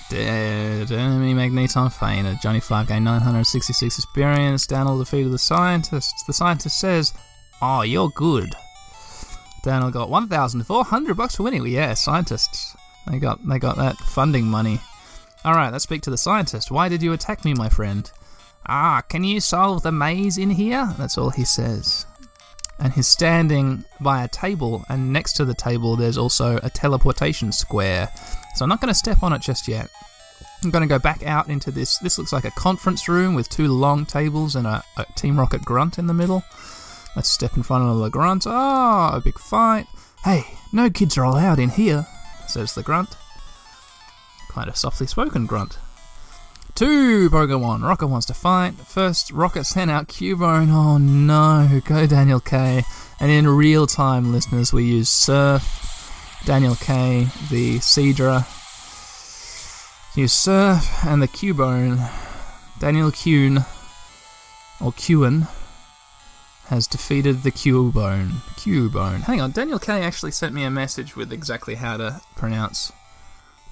dead. 0.10 0.92
Enemy 0.92 1.34
Magneton 1.34 1.92
fainted. 1.92 2.38
Johnny 2.42 2.60
5 2.60 2.88
gained 2.88 3.06
966 3.06 3.98
experience. 3.98 4.68
Daniel 4.68 4.98
defeated 4.98 5.32
the 5.32 5.38
scientist. 5.38 6.14
The 6.28 6.34
scientist 6.34 6.80
says, 6.80 7.14
Oh, 7.62 7.84
you're 7.84 8.10
good. 8.10 8.54
Daniel 9.64 9.92
got 9.92 10.10
1,400 10.10 11.16
bucks 11.16 11.36
for 11.36 11.44
winning. 11.44 11.66
Yeah, 11.68 11.94
scientists. 11.94 12.76
They 13.10 13.20
got 13.20 13.46
they 13.48 13.60
got 13.60 13.78
that 13.78 13.98
funding 13.98 14.46
money. 14.46 14.80
Alright, 15.44 15.72
let's 15.72 15.84
speak 15.84 16.02
to 16.04 16.12
the 16.12 16.18
scientist. 16.18 16.72
Why 16.72 16.88
did 16.88 17.02
you 17.02 17.14
attack 17.14 17.44
me, 17.44 17.54
my 17.54 17.70
friend? 17.70 18.10
Ah, 18.68 19.02
can 19.10 19.24
you 19.24 19.40
solve 19.40 19.82
the 19.82 19.92
maze 19.92 20.38
in 20.38 20.52
here? 20.52 20.94
That's 20.98 21.18
all 21.18 21.32
he 21.32 21.46
says. 21.46 22.06
And 22.78 22.94
he's 22.94 23.08
standing 23.08 23.86
by 24.00 24.24
a 24.24 24.28
table, 24.28 24.84
and 24.90 25.14
next 25.14 25.34
to 25.34 25.46
the 25.46 25.54
table, 25.54 25.96
there's 25.96 26.18
also 26.18 26.60
a 26.64 26.70
teleportation 26.70 27.52
square. 27.52 28.10
So 28.56 28.66
I'm 28.66 28.70
not 28.70 28.82
going 28.82 28.94
to 28.94 28.98
step 28.98 29.24
on 29.24 29.34
it 29.34 29.42
just 29.42 29.68
yet. 29.68 29.90
I'm 30.64 30.70
going 30.70 30.88
to 30.88 30.88
go 30.88 31.00
back 31.00 31.24
out 31.24 31.50
into 31.50 31.72
this. 31.72 31.98
This 32.00 32.18
looks 32.18 32.34
like 32.34 32.46
a 32.46 32.52
conference 32.52 33.08
room 33.08 33.34
with 33.34 33.50
two 33.50 33.68
long 33.68 34.06
tables 34.06 34.56
and 34.56 34.68
a, 34.68 34.84
a 34.98 35.06
Team 35.16 35.40
Rocket 35.40 35.64
grunt 35.64 35.98
in 35.98 36.08
the 36.08 36.14
middle. 36.14 36.44
Let's 37.16 37.30
step 37.30 37.58
in 37.58 37.64
front 37.64 37.84
of 37.84 37.98
the 37.98 38.10
grunt. 38.10 38.46
Oh, 38.48 39.10
a 39.14 39.22
big 39.24 39.38
fight. 39.40 39.88
Hey, 40.24 40.46
no 40.72 40.90
kids 40.90 41.18
are 41.18 41.24
allowed 41.24 41.60
in 41.60 41.70
here, 41.70 42.06
says 42.52 42.76
the 42.76 42.84
grunt. 42.84 43.16
Quite 44.50 44.68
a 44.68 44.76
softly 44.76 45.08
spoken 45.08 45.46
grunt. 45.46 45.78
Two 46.76 47.30
Pokemon. 47.30 47.84
Rocket 47.84 48.08
wants 48.08 48.26
to 48.28 48.34
fight. 48.34 48.74
First, 48.76 49.32
Rocket 49.32 49.66
sent 49.66 49.92
out 49.92 50.08
Cubone. 50.08 50.70
Oh 50.70 50.98
no, 50.98 51.82
go 51.86 52.06
Daniel 52.06 52.40
K. 52.40 52.84
And 53.20 53.32
in 53.32 53.48
real 53.48 53.88
time, 53.88 54.32
listeners, 54.32 54.74
we 54.74 54.84
use 54.84 55.10
Surf, 55.10 56.42
Daniel 56.46 56.76
K, 56.76 57.28
the 57.50 57.80
Seadra. 57.80 58.46
Use 60.16 60.34
Surf 60.34 61.06
and 61.06 61.22
the 61.22 61.28
Cubone. 61.28 62.10
Daniel 62.80 63.12
Kuhn, 63.12 63.64
or 64.84 64.92
Kuhn, 64.94 65.48
has 66.72 66.88
defeated 66.88 67.44
the 67.44 67.52
Cubone. 67.52 68.30
Cubone. 68.56 69.20
Hang 69.24 69.42
on, 69.42 69.52
Daniel 69.52 69.78
K 69.78 70.02
actually 70.02 70.32
sent 70.32 70.56
me 70.56 70.64
a 70.64 70.72
message 70.72 71.18
with 71.18 71.34
exactly 71.34 71.76
how 71.76 71.98
to 71.98 72.22
pronounce 72.38 72.94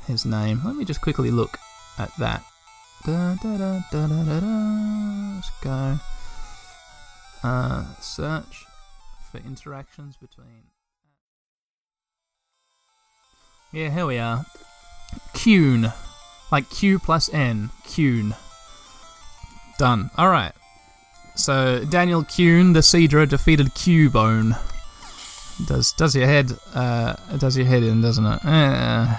his 0.06 0.26
name. 0.26 0.60
Let 0.66 0.76
me 0.76 0.84
just 0.84 1.00
quickly 1.00 1.32
look 1.32 1.58
at 1.98 2.12
that. 2.18 2.44
Da, 3.06 3.36
da, 3.36 3.58
da, 3.58 3.80
da, 3.90 4.08
da, 4.08 4.24
da. 4.24 5.34
Let's 5.34 5.50
go. 5.62 5.98
Uh, 7.42 7.86
search 8.02 8.66
for 9.32 9.38
interactions 9.38 10.18
between. 10.18 10.64
Yeah, 13.72 13.92
here 13.92 14.06
we 14.06 14.18
are. 14.18 14.46
Kuhn. 15.34 15.94
Like 16.52 16.70
Q 16.70 17.00
plus 17.00 17.34
N. 17.34 17.70
Kuhn. 17.86 18.36
Done. 19.78 20.12
Alright. 20.20 20.52
So, 21.40 21.86
Daniel 21.86 22.24
Kuhn, 22.26 22.74
the 22.74 22.82
Seadra, 22.82 23.28
defeated 23.28 23.68
Cubone. 23.68 24.60
Does 25.68 25.94
does 25.94 26.16
your 26.16 26.26
head 26.26 26.52
uh 26.74 27.14
does 27.38 27.58
your 27.58 27.66
head 27.66 27.84
in, 27.84 28.02
doesn't 28.02 28.26
it? 28.26 28.40
Uh, 28.44 29.18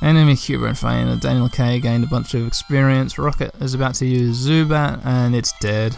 Enemy 0.00 0.34
Cubone 0.34 0.76
fainted. 0.78 1.20
Daniel 1.20 1.48
K 1.48 1.80
gained 1.80 2.04
a 2.04 2.06
bunch 2.06 2.34
of 2.34 2.46
experience. 2.46 3.18
Rocket 3.18 3.52
is 3.60 3.74
about 3.74 3.94
to 3.96 4.06
use 4.06 4.46
Zubat 4.46 5.04
and 5.04 5.34
it's 5.34 5.52
dead. 5.60 5.96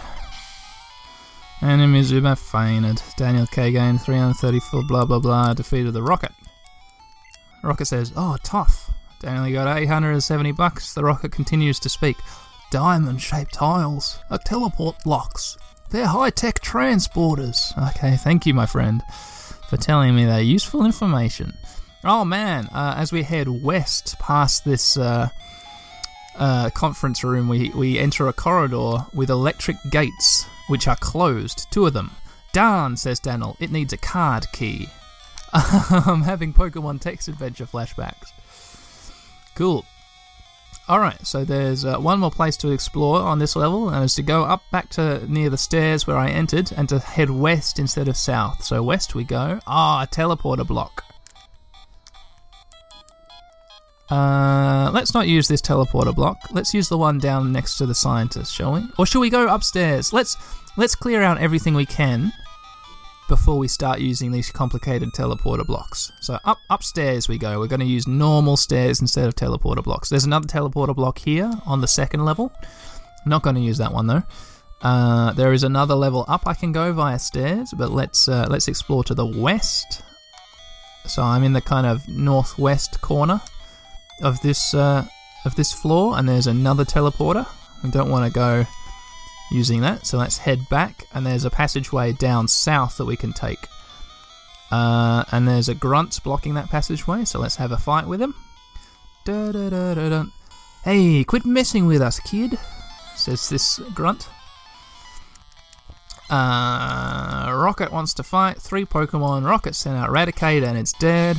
Enemy 1.61 2.01
Zubat 2.01 2.39
fainted. 2.39 3.03
Daniel 3.19 3.47
K 3.47 3.73
gained 3.73 4.01
334 4.01 4.85
blah 4.85 5.05
blah 5.05 5.19
blah. 5.19 5.53
Defeated 5.53 5.93
the 5.93 6.03
Rocket. 6.03 6.33
Rocket 7.63 7.87
says, 7.87 8.13
Oh, 8.17 8.37
tough. 8.43 8.91
Daniel 9.21 9.53
got 9.53 9.77
870 9.77 10.53
bucks. 10.53 10.95
The 10.95 11.05
Rocket 11.05 11.33
continues 11.33 11.79
to 11.81 11.89
speak. 11.89 12.17
Diamond 12.71 13.23
shaped 13.23 13.55
tiles 13.55 14.19
are 14.31 14.39
teleport 14.39 14.97
blocks. 15.05 15.57
They're 15.91 16.07
high 16.07 16.31
tech 16.31 16.61
transporters. 16.61 17.77
Okay, 17.91 18.17
thank 18.17 18.45
you, 18.45 18.55
my 18.55 18.67
friend, 18.67 19.03
for 19.69 19.77
telling 19.77 20.17
me 20.17 20.25
that 20.25 20.45
useful 20.45 20.85
information. 20.85 21.55
Oh 22.05 22.25
man, 22.25 22.67
uh, 22.73 22.95
as 22.97 23.13
we 23.13 23.23
head 23.23 23.49
west 23.49 24.19
past 24.19 24.65
this 24.65 24.97
uh, 24.97 25.29
uh, 26.39 26.71
conference 26.71 27.23
room, 27.23 27.49
we, 27.49 27.71
we 27.71 27.99
enter 27.99 28.29
a 28.29 28.33
corridor 28.33 29.07
with 29.15 29.31
electric 29.31 29.77
gates, 29.91 30.45
which 30.69 30.89
are 30.89 30.97
closed, 30.97 31.67
two 31.71 31.87
of 31.87 31.93
them. 31.93 32.11
Darn, 32.53 32.97
says 32.97 33.21
Daniel, 33.21 33.57
it 33.61 33.71
needs 33.71 33.93
a 33.93 33.97
card 33.97 34.47
key. 34.53 34.89
I'm 35.53 36.23
having 36.23 36.53
Pokemon 36.53 37.01
text 37.01 37.29
adventure 37.29 37.67
flashbacks. 37.67 38.33
Cool. 39.55 39.85
Alright, 40.89 41.27
so 41.27 41.45
there's 41.45 41.85
uh, 41.85 41.99
one 41.99 42.21
more 42.21 42.31
place 42.31 42.57
to 42.59 42.71
explore 42.71 43.21
on 43.21 43.41
this 43.41 43.57
level, 43.57 43.89
and 43.89 44.05
it's 44.05 44.15
to 44.15 44.23
go 44.23 44.45
up 44.45 44.63
back 44.71 44.89
to 44.91 45.27
near 45.31 45.51
the 45.51 45.59
stairs 45.59 46.07
where 46.07 46.17
I 46.17 46.29
entered 46.29 46.71
and 46.77 46.89
to 46.91 47.01
head 47.01 47.29
west 47.29 47.81
instead 47.81 48.07
of 48.07 48.17
south. 48.17 48.63
So 48.63 48.81
west 48.85 49.13
we 49.13 49.25
go. 49.25 49.59
Ah, 49.67 50.05
a 50.05 50.07
teleporter 50.07 50.65
block. 50.65 51.03
Uh, 54.09 54.89
let's 54.95 55.13
not 55.13 55.27
use 55.27 55.49
this 55.49 55.61
teleporter 55.61 56.15
block. 56.15 56.37
Let's 56.53 56.73
use 56.73 56.89
the 56.89 56.99
one 56.99 57.19
down 57.19 57.51
next 57.51 57.79
to 57.79 57.87
the 57.87 57.95
scientist, 57.95 58.55
shall 58.55 58.75
we? 58.75 58.87
Or 58.97 59.07
shall 59.07 59.21
we 59.21 59.31
go 59.31 59.53
upstairs? 59.53 60.13
Let's 60.13 60.37
let's 60.77 60.95
clear 60.95 61.21
out 61.21 61.39
everything 61.39 61.75
we 61.75 61.87
can 61.87 62.33
before 63.29 63.59
we 63.59 63.69
start 63.69 64.01
using 64.01 64.31
these 64.31 64.51
complicated 64.51 65.13
teleporter 65.13 65.67
blocks. 65.67 66.13
So 66.21 66.39
up 66.45 66.59
upstairs 66.71 67.29
we 67.29 67.39
go. 67.39 67.59
We're 67.59 67.67
going 67.67 67.81
to 67.81 67.87
use 67.87 68.07
normal 68.07 68.57
stairs 68.57 69.01
instead 69.01 69.27
of 69.27 69.35
teleporter 69.35 69.83
blocks. 69.83 70.09
There's 70.09 70.25
another 70.25 70.47
teleporter 70.47 70.95
block 70.95 71.19
here 71.19 71.51
on 71.65 71.81
the 71.81 71.89
second 71.89 72.25
level. 72.25 72.53
Not 73.25 73.43
going 73.43 73.57
to 73.57 73.63
use 73.63 73.79
that 73.79 73.93
one 73.93 74.07
though. 74.07 74.23
Uh, 74.83 75.33
there 75.33 75.53
is 75.53 75.65
another 75.65 75.95
level 75.95 76.25
up 76.29 76.47
I 76.47 76.55
can 76.55 76.71
go 76.71 76.93
via 76.93 77.19
stairs, 77.19 77.73
but 77.77 77.91
let's 77.91 78.29
uh, 78.29 78.47
let's 78.49 78.69
explore 78.69 79.03
to 79.05 79.15
the 79.15 79.27
west. 79.27 80.03
So 81.07 81.23
I'm 81.23 81.45
in 81.45 81.53
the 81.53 81.61
kind 81.61 81.87
of 81.87 82.07
northwest 82.09 83.01
corner 83.01 83.41
of 84.23 84.41
this 84.43 84.75
uh, 84.75 85.07
of 85.45 85.55
this 85.57 85.73
floor, 85.73 86.19
and 86.19 86.29
there's 86.29 86.47
another 86.47 86.85
teleporter. 86.85 87.47
We 87.83 87.91
don't 87.91 88.11
want 88.11 88.27
to 88.27 88.33
go 88.33 88.67
using 89.51 89.81
that, 89.83 90.07
so 90.07 90.19
let's 90.19 90.39
head 90.39 90.69
back. 90.69 91.07
And 91.13 91.27
there's 91.27 91.45
a 91.45 91.51
passageway 91.51 92.13
down 92.13 92.49
south 92.49 92.97
that 92.99 93.05
we 93.05 93.17
can 93.17 93.33
take. 93.33 93.67
Uh, 94.71 95.25
and 95.31 95.47
there's 95.47 95.69
a 95.69 95.75
grunt 95.75 96.23
blocking 96.25 96.55
that 96.55 96.69
passageway, 96.69 97.25
so 97.25 97.39
let's 97.39 97.57
have 97.57 97.73
a 97.73 97.77
fight 97.77 98.07
with 98.07 98.21
him. 98.21 98.35
Hey, 100.85 101.25
quit 101.25 101.45
messing 101.45 101.87
with 101.87 102.01
us, 102.01 102.21
kid, 102.21 102.59
says 103.17 103.49
this 103.49 103.79
grunt. 103.95 104.29
Uh, 106.29 107.53
Rocket 107.55 107.93
wants 107.93 108.15
to 108.15 108.23
fight. 108.23 108.61
Three 108.61 108.85
Pokemon. 108.85 109.45
Rocket 109.45 109.75
sent 109.75 109.97
out 109.97 110.11
Raticate 110.11 110.67
and 110.67 110.77
it's 110.77 110.93
dead. 110.93 111.39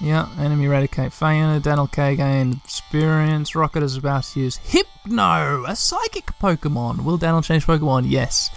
Yeah, 0.00 0.28
enemy 0.38 0.66
Raticate 0.66 1.12
fainted. 1.12 1.62
Daniel 1.62 1.86
K 1.86 2.16
gained 2.16 2.60
experience. 2.64 3.54
Rocket 3.54 3.82
is 3.82 3.96
about 3.96 4.24
to 4.24 4.40
use 4.40 4.56
Hypno, 4.58 5.64
a 5.66 5.74
psychic 5.74 6.26
Pokemon. 6.40 7.04
Will 7.04 7.16
Daniel 7.16 7.42
change 7.42 7.66
Pokemon? 7.66 8.04
Yes. 8.08 8.50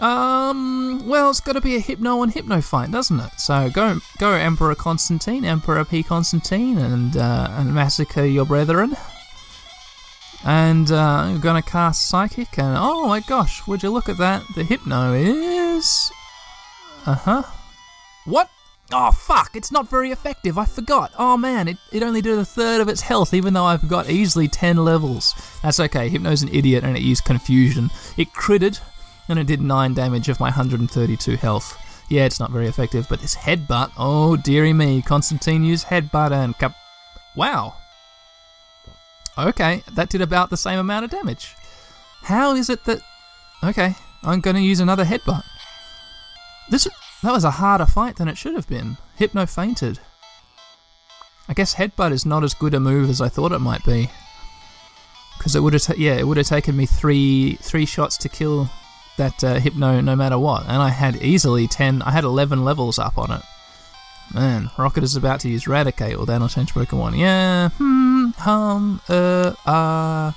Um, 0.00 1.06
well, 1.06 1.30
it's 1.30 1.40
got 1.40 1.52
to 1.52 1.60
be 1.60 1.76
a 1.76 1.78
Hypno 1.78 2.22
and 2.22 2.32
Hypno 2.32 2.60
fight, 2.60 2.90
doesn't 2.90 3.20
it? 3.20 3.32
So 3.38 3.70
go, 3.70 4.00
go, 4.18 4.32
Emperor 4.32 4.74
Constantine, 4.74 5.44
Emperor 5.44 5.84
P 5.84 6.02
Constantine, 6.02 6.76
and 6.76 7.16
uh, 7.16 7.48
and 7.52 7.72
massacre 7.74 8.24
your 8.24 8.44
brethren. 8.44 8.96
And 10.44 10.90
uh, 10.90 10.98
I'm 10.98 11.40
gonna 11.40 11.62
cast 11.62 12.08
Psychic, 12.08 12.58
and 12.58 12.76
oh 12.76 13.06
my 13.06 13.20
gosh, 13.20 13.66
would 13.66 13.82
you 13.82 13.90
look 13.90 14.08
at 14.08 14.18
that? 14.18 14.42
The 14.56 14.64
Hypno 14.64 15.14
is, 15.14 16.10
uh 17.06 17.14
huh. 17.14 17.42
What? 18.24 18.50
Oh 18.92 19.10
fuck! 19.10 19.50
It's 19.54 19.72
not 19.72 19.88
very 19.88 20.10
effective. 20.10 20.58
I 20.58 20.64
forgot. 20.66 21.12
Oh 21.18 21.36
man, 21.36 21.68
it, 21.68 21.78
it 21.90 22.02
only 22.02 22.20
did 22.20 22.38
a 22.38 22.44
third 22.44 22.80
of 22.80 22.88
its 22.88 23.00
health, 23.00 23.32
even 23.32 23.54
though 23.54 23.64
I've 23.64 23.88
got 23.88 24.10
easily 24.10 24.48
ten 24.48 24.76
levels. 24.76 25.34
That's 25.62 25.80
okay. 25.80 26.08
Hypno's 26.08 26.42
an 26.42 26.50
idiot, 26.52 26.84
and 26.84 26.96
it 26.96 27.02
used 27.02 27.24
confusion. 27.24 27.90
It 28.16 28.32
critted 28.32 28.80
and 29.28 29.38
it 29.38 29.46
did 29.46 29.60
9 29.60 29.94
damage 29.94 30.28
of 30.28 30.40
my 30.40 30.46
132 30.46 31.36
health. 31.36 31.78
Yeah, 32.08 32.24
it's 32.24 32.40
not 32.40 32.50
very 32.50 32.66
effective, 32.66 33.06
but 33.08 33.20
this 33.20 33.36
headbutt, 33.36 33.92
oh 33.96 34.36
dearie 34.36 34.72
me, 34.72 35.00
Constantine 35.02 35.64
used 35.64 35.86
headbutt 35.86 36.32
and 36.32 36.58
cap. 36.58 36.76
Wow. 37.34 37.74
Okay, 39.38 39.82
that 39.92 40.10
did 40.10 40.20
about 40.20 40.50
the 40.50 40.56
same 40.56 40.78
amount 40.78 41.04
of 41.06 41.10
damage. 41.10 41.54
How 42.22 42.54
is 42.54 42.68
it 42.68 42.84
that. 42.84 43.00
Okay, 43.64 43.94
I'm 44.22 44.42
to 44.42 44.60
use 44.60 44.80
another 44.80 45.04
headbutt. 45.04 45.44
This 46.68 46.86
That 47.22 47.32
was 47.32 47.44
a 47.44 47.52
harder 47.52 47.86
fight 47.86 48.16
than 48.16 48.28
it 48.28 48.36
should 48.36 48.54
have 48.54 48.68
been. 48.68 48.96
Hypno 49.16 49.46
fainted. 49.46 50.00
I 51.48 51.54
guess 51.54 51.74
headbutt 51.74 52.12
is 52.12 52.26
not 52.26 52.42
as 52.44 52.54
good 52.54 52.74
a 52.74 52.80
move 52.80 53.10
as 53.10 53.20
I 53.20 53.28
thought 53.28 53.52
it 53.52 53.58
might 53.60 53.84
be. 53.84 54.10
Because 55.38 55.54
it 55.54 55.60
would 55.60 55.72
have, 55.72 55.82
ta- 55.82 55.94
yeah, 55.96 56.14
it 56.14 56.26
would 56.26 56.36
have 56.36 56.46
taken 56.46 56.76
me 56.76 56.86
three 56.86 57.54
three 57.60 57.84
shots 57.84 58.16
to 58.18 58.28
kill 58.28 58.70
that 59.18 59.42
uh, 59.44 59.58
hypno 59.58 60.00
no 60.00 60.16
matter 60.16 60.38
what, 60.38 60.62
and 60.62 60.80
I 60.80 60.88
had 60.90 61.16
easily 61.16 61.66
ten. 61.66 62.00
I 62.02 62.12
had 62.12 62.24
eleven 62.24 62.64
levels 62.64 62.98
up 62.98 63.18
on 63.18 63.30
it. 63.32 63.42
Man, 64.32 64.70
Rocket 64.78 65.02
is 65.02 65.16
about 65.16 65.40
to 65.40 65.48
use 65.48 65.64
Raticate, 65.64 66.18
or 66.18 66.26
then 66.26 66.42
I'll 66.42 66.48
change 66.48 66.72
Pokemon. 66.72 67.18
Yeah, 67.18 67.70
hmm, 67.70 68.30
hum, 68.38 69.00
uh, 69.08 69.52
uh. 69.66 70.32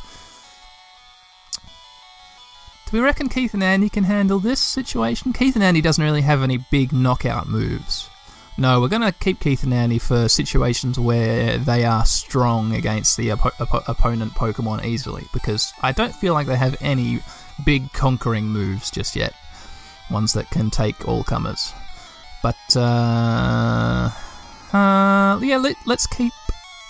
We 2.95 3.01
reckon 3.01 3.27
Keith 3.27 3.53
and 3.53 3.61
Andy 3.61 3.89
can 3.89 4.05
handle 4.05 4.39
this 4.39 4.61
situation? 4.61 5.33
Keith 5.33 5.55
and 5.55 5.63
Andy 5.65 5.81
doesn't 5.81 6.01
really 6.01 6.21
have 6.21 6.41
any 6.41 6.59
big 6.71 6.93
knockout 6.93 7.45
moves. 7.45 8.09
No, 8.57 8.79
we're 8.79 8.87
going 8.87 9.01
to 9.01 9.11
keep 9.11 9.41
Keith 9.41 9.63
and 9.63 9.73
Andy 9.73 9.99
for 9.99 10.29
situations 10.29 10.97
where 10.97 11.57
they 11.57 11.83
are 11.83 12.05
strong 12.05 12.73
against 12.73 13.17
the 13.17 13.31
oppo- 13.31 13.51
oppo- 13.55 13.83
opponent 13.89 14.31
Pokemon 14.31 14.85
easily, 14.85 15.25
because 15.33 15.73
I 15.81 15.91
don't 15.91 16.15
feel 16.15 16.33
like 16.33 16.47
they 16.47 16.55
have 16.55 16.77
any 16.79 17.19
big 17.65 17.91
conquering 17.91 18.45
moves 18.45 18.89
just 18.89 19.13
yet. 19.13 19.33
Ones 20.09 20.31
that 20.31 20.49
can 20.49 20.69
take 20.69 21.05
all 21.05 21.25
comers. 21.25 21.73
But 22.41 22.55
uh, 22.77 24.09
uh 24.71 25.37
yeah, 25.41 25.57
let, 25.57 25.75
us 25.85 26.07
keep 26.07 26.31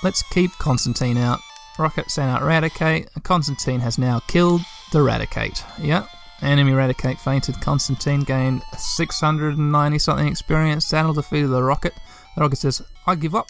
let's 0.04 0.22
keep 0.22 0.52
Constantine 0.60 1.18
out. 1.18 1.40
Rocket 1.80 2.12
sent 2.12 2.30
out 2.30 2.44
Raticate. 2.44 3.24
Constantine 3.24 3.80
has 3.80 3.98
now 3.98 4.20
killed 4.28 4.62
the 4.96 5.02
Raticate. 5.02 5.62
Yeah. 5.78 6.06
Enemy 6.42 6.72
Raticate 6.72 7.20
fainted. 7.20 7.60
Constantine 7.60 8.22
gained 8.22 8.64
690 8.78 10.00
something 10.00 10.26
experience. 10.26 10.90
Daniel 10.90 11.14
defeated 11.14 11.50
the 11.50 11.62
Rocket. 11.62 11.94
The 12.36 12.42
Rocket 12.42 12.56
says, 12.56 12.82
I 13.06 13.16
give 13.16 13.36
up. 13.36 13.50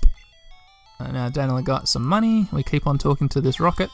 And 0.97 1.13
now 1.13 1.29
Daniel 1.29 1.61
got 1.61 1.87
some 1.87 2.03
money. 2.03 2.47
We 2.51 2.63
keep 2.63 2.87
on 2.87 2.97
talking 2.97 3.29
to 3.29 3.41
this 3.41 3.59
Rocket. 3.59 3.91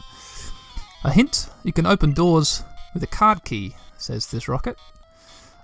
A 1.04 1.12
hint 1.12 1.50
you 1.66 1.74
can 1.74 1.86
open 1.86 2.14
doors 2.14 2.64
with 2.94 3.04
a 3.04 3.08
card 3.08 3.44
key, 3.44 3.76
says 3.98 4.28
this 4.28 4.48
rocket. 4.48 4.78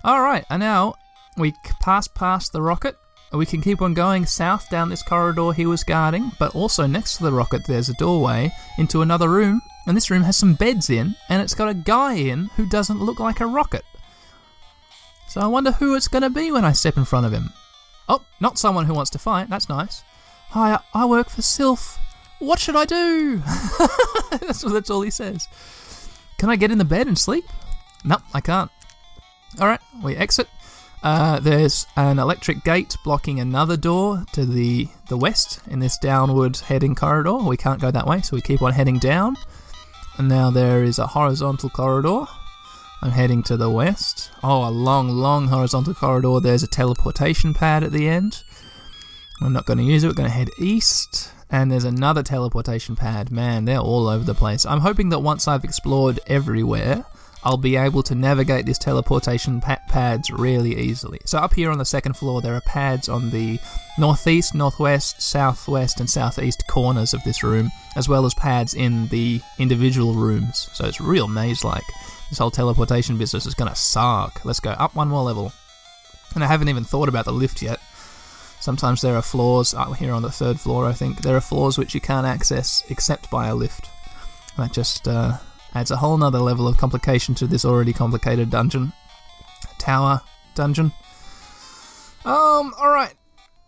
Alright, 0.04 0.44
and 0.50 0.60
now 0.60 0.92
we 1.38 1.54
pass 1.80 2.06
past 2.06 2.52
the 2.52 2.60
rocket. 2.60 2.96
We 3.32 3.46
can 3.46 3.62
keep 3.62 3.80
on 3.80 3.94
going 3.94 4.26
south 4.26 4.68
down 4.68 4.90
this 4.90 5.02
corridor 5.02 5.52
he 5.52 5.64
was 5.64 5.84
guarding, 5.84 6.32
but 6.38 6.54
also 6.54 6.86
next 6.86 7.16
to 7.16 7.22
the 7.22 7.32
rocket 7.32 7.62
there's 7.66 7.88
a 7.88 7.94
doorway 7.94 8.50
into 8.76 9.00
another 9.00 9.30
room, 9.30 9.62
and 9.88 9.96
this 9.96 10.10
room 10.10 10.22
has 10.22 10.36
some 10.36 10.52
beds 10.52 10.90
in, 10.90 11.16
and 11.30 11.40
it's 11.40 11.54
got 11.54 11.70
a 11.70 11.74
guy 11.74 12.12
in 12.12 12.44
who 12.56 12.66
doesn't 12.66 13.00
look 13.00 13.18
like 13.18 13.40
a 13.40 13.46
rocket. 13.46 13.84
So 15.28 15.40
I 15.40 15.46
wonder 15.46 15.72
who 15.72 15.94
it's 15.94 16.08
going 16.08 16.22
to 16.22 16.30
be 16.30 16.52
when 16.52 16.64
I 16.64 16.72
step 16.72 16.98
in 16.98 17.06
front 17.06 17.24
of 17.24 17.32
him. 17.32 17.50
Oh, 18.06 18.22
not 18.38 18.58
someone 18.58 18.84
who 18.84 18.92
wants 18.92 19.10
to 19.12 19.18
fight, 19.18 19.48
that's 19.48 19.68
nice. 19.68 20.02
Hi, 20.50 20.78
I 20.92 21.06
work 21.06 21.30
for 21.30 21.40
Silph. 21.40 21.98
What 22.38 22.58
should 22.58 22.76
I 22.76 22.84
do? 22.84 23.38
that's, 24.40 24.60
that's 24.60 24.90
all 24.90 25.00
he 25.00 25.10
says. 25.10 25.48
Can 26.36 26.50
I 26.50 26.56
get 26.56 26.70
in 26.70 26.78
the 26.78 26.84
bed 26.84 27.06
and 27.06 27.18
sleep? 27.18 27.44
No, 28.04 28.18
I 28.34 28.42
can't. 28.42 28.70
Alright, 29.58 29.80
we 30.02 30.16
exit. 30.16 30.48
Uh, 31.02 31.40
there's 31.40 31.86
an 31.96 32.18
electric 32.18 32.62
gate 32.62 32.94
blocking 33.04 33.40
another 33.40 33.76
door 33.76 34.24
to 34.32 34.44
the, 34.44 34.88
the 35.08 35.16
west 35.16 35.60
in 35.68 35.78
this 35.78 35.96
downward 35.96 36.58
heading 36.58 36.94
corridor. 36.94 37.36
We 37.36 37.56
can't 37.56 37.80
go 37.80 37.90
that 37.90 38.06
way, 38.06 38.20
so 38.20 38.36
we 38.36 38.42
keep 38.42 38.60
on 38.60 38.72
heading 38.72 38.98
down. 38.98 39.36
And 40.18 40.28
now 40.28 40.50
there 40.50 40.82
is 40.82 40.98
a 40.98 41.06
horizontal 41.06 41.70
corridor. 41.70 42.26
I'm 43.00 43.12
heading 43.12 43.42
to 43.44 43.56
the 43.56 43.70
west. 43.70 44.30
Oh, 44.42 44.68
a 44.68 44.70
long, 44.70 45.08
long 45.08 45.48
horizontal 45.48 45.94
corridor. 45.94 46.40
There's 46.40 46.64
a 46.64 46.68
teleportation 46.68 47.54
pad 47.54 47.84
at 47.84 47.92
the 47.92 48.08
end. 48.08 48.42
I'm 49.40 49.52
not 49.52 49.66
going 49.66 49.78
to 49.78 49.84
use 49.84 50.02
it. 50.02 50.08
We're 50.08 50.14
going 50.14 50.28
to 50.28 50.34
head 50.34 50.50
east 50.58 51.32
and 51.50 51.70
there's 51.70 51.84
another 51.84 52.22
teleportation 52.22 52.96
pad. 52.96 53.30
Man, 53.30 53.64
they're 53.64 53.78
all 53.78 54.08
over 54.08 54.24
the 54.24 54.34
place. 54.34 54.66
I'm 54.66 54.80
hoping 54.80 55.08
that 55.10 55.20
once 55.20 55.48
I've 55.48 55.64
explored 55.64 56.20
everywhere, 56.26 57.06
I'll 57.44 57.56
be 57.56 57.76
able 57.76 58.02
to 58.04 58.14
navigate 58.14 58.66
these 58.66 58.78
teleportation 58.78 59.60
pa- 59.60 59.80
pads 59.88 60.30
really 60.30 60.76
easily. 60.76 61.20
So, 61.24 61.38
up 61.38 61.54
here 61.54 61.70
on 61.70 61.78
the 61.78 61.84
second 61.84 62.14
floor, 62.14 62.40
there 62.40 62.54
are 62.54 62.60
pads 62.62 63.08
on 63.08 63.30
the 63.30 63.60
northeast, 63.96 64.54
northwest, 64.54 65.22
southwest, 65.22 66.00
and 66.00 66.10
southeast 66.10 66.66
corners 66.66 67.14
of 67.14 67.22
this 67.22 67.42
room, 67.42 67.70
as 67.96 68.08
well 68.08 68.26
as 68.26 68.34
pads 68.34 68.74
in 68.74 69.06
the 69.08 69.40
individual 69.58 70.14
rooms. 70.14 70.68
So, 70.72 70.86
it's 70.86 71.00
real 71.00 71.28
maze 71.28 71.64
like. 71.64 71.84
This 72.28 72.38
whole 72.38 72.50
teleportation 72.50 73.16
business 73.16 73.46
is 73.46 73.54
gonna 73.54 73.74
suck. 73.74 74.44
Let's 74.44 74.60
go 74.60 74.70
up 74.70 74.94
one 74.94 75.08
more 75.08 75.22
level. 75.22 75.52
And 76.34 76.44
I 76.44 76.46
haven't 76.48 76.68
even 76.68 76.84
thought 76.84 77.08
about 77.08 77.24
the 77.24 77.32
lift 77.32 77.62
yet. 77.62 77.80
Sometimes 78.60 79.00
there 79.00 79.14
are 79.14 79.22
floors 79.22 79.72
up 79.72 79.96
here 79.96 80.12
on 80.12 80.22
the 80.22 80.30
third 80.30 80.58
floor. 80.60 80.84
I 80.84 80.92
think 80.92 81.22
there 81.22 81.36
are 81.36 81.40
floors 81.40 81.78
which 81.78 81.94
you 81.94 82.00
can't 82.00 82.26
access 82.26 82.82
except 82.88 83.30
by 83.30 83.46
a 83.46 83.54
lift. 83.54 83.88
That 84.56 84.72
just 84.72 85.06
uh, 85.06 85.38
adds 85.74 85.90
a 85.90 85.96
whole 85.96 86.16
nother 86.16 86.38
level 86.38 86.66
of 86.66 86.76
complication 86.76 87.34
to 87.36 87.46
this 87.46 87.64
already 87.64 87.92
complicated 87.92 88.50
dungeon, 88.50 88.92
tower 89.78 90.20
dungeon. 90.54 90.92
Um. 92.24 92.74
All 92.78 92.90
right. 92.90 93.14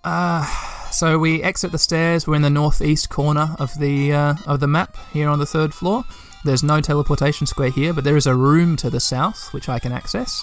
Uh, 0.02 0.44
so 0.90 1.18
we 1.18 1.42
exit 1.42 1.72
the 1.72 1.78
stairs. 1.78 2.26
We're 2.26 2.36
in 2.36 2.42
the 2.42 2.50
northeast 2.50 3.10
corner 3.10 3.54
of 3.58 3.78
the 3.78 4.12
uh, 4.12 4.34
of 4.46 4.60
the 4.60 4.66
map 4.66 4.96
here 5.12 5.28
on 5.28 5.38
the 5.38 5.46
third 5.46 5.72
floor. 5.72 6.04
There's 6.44 6.62
no 6.62 6.80
teleportation 6.80 7.46
square 7.46 7.70
here, 7.70 7.92
but 7.92 8.04
there 8.04 8.16
is 8.16 8.26
a 8.26 8.34
room 8.34 8.76
to 8.76 8.88
the 8.88 9.00
south 9.00 9.52
which 9.52 9.68
I 9.68 9.78
can 9.78 9.92
access. 9.92 10.42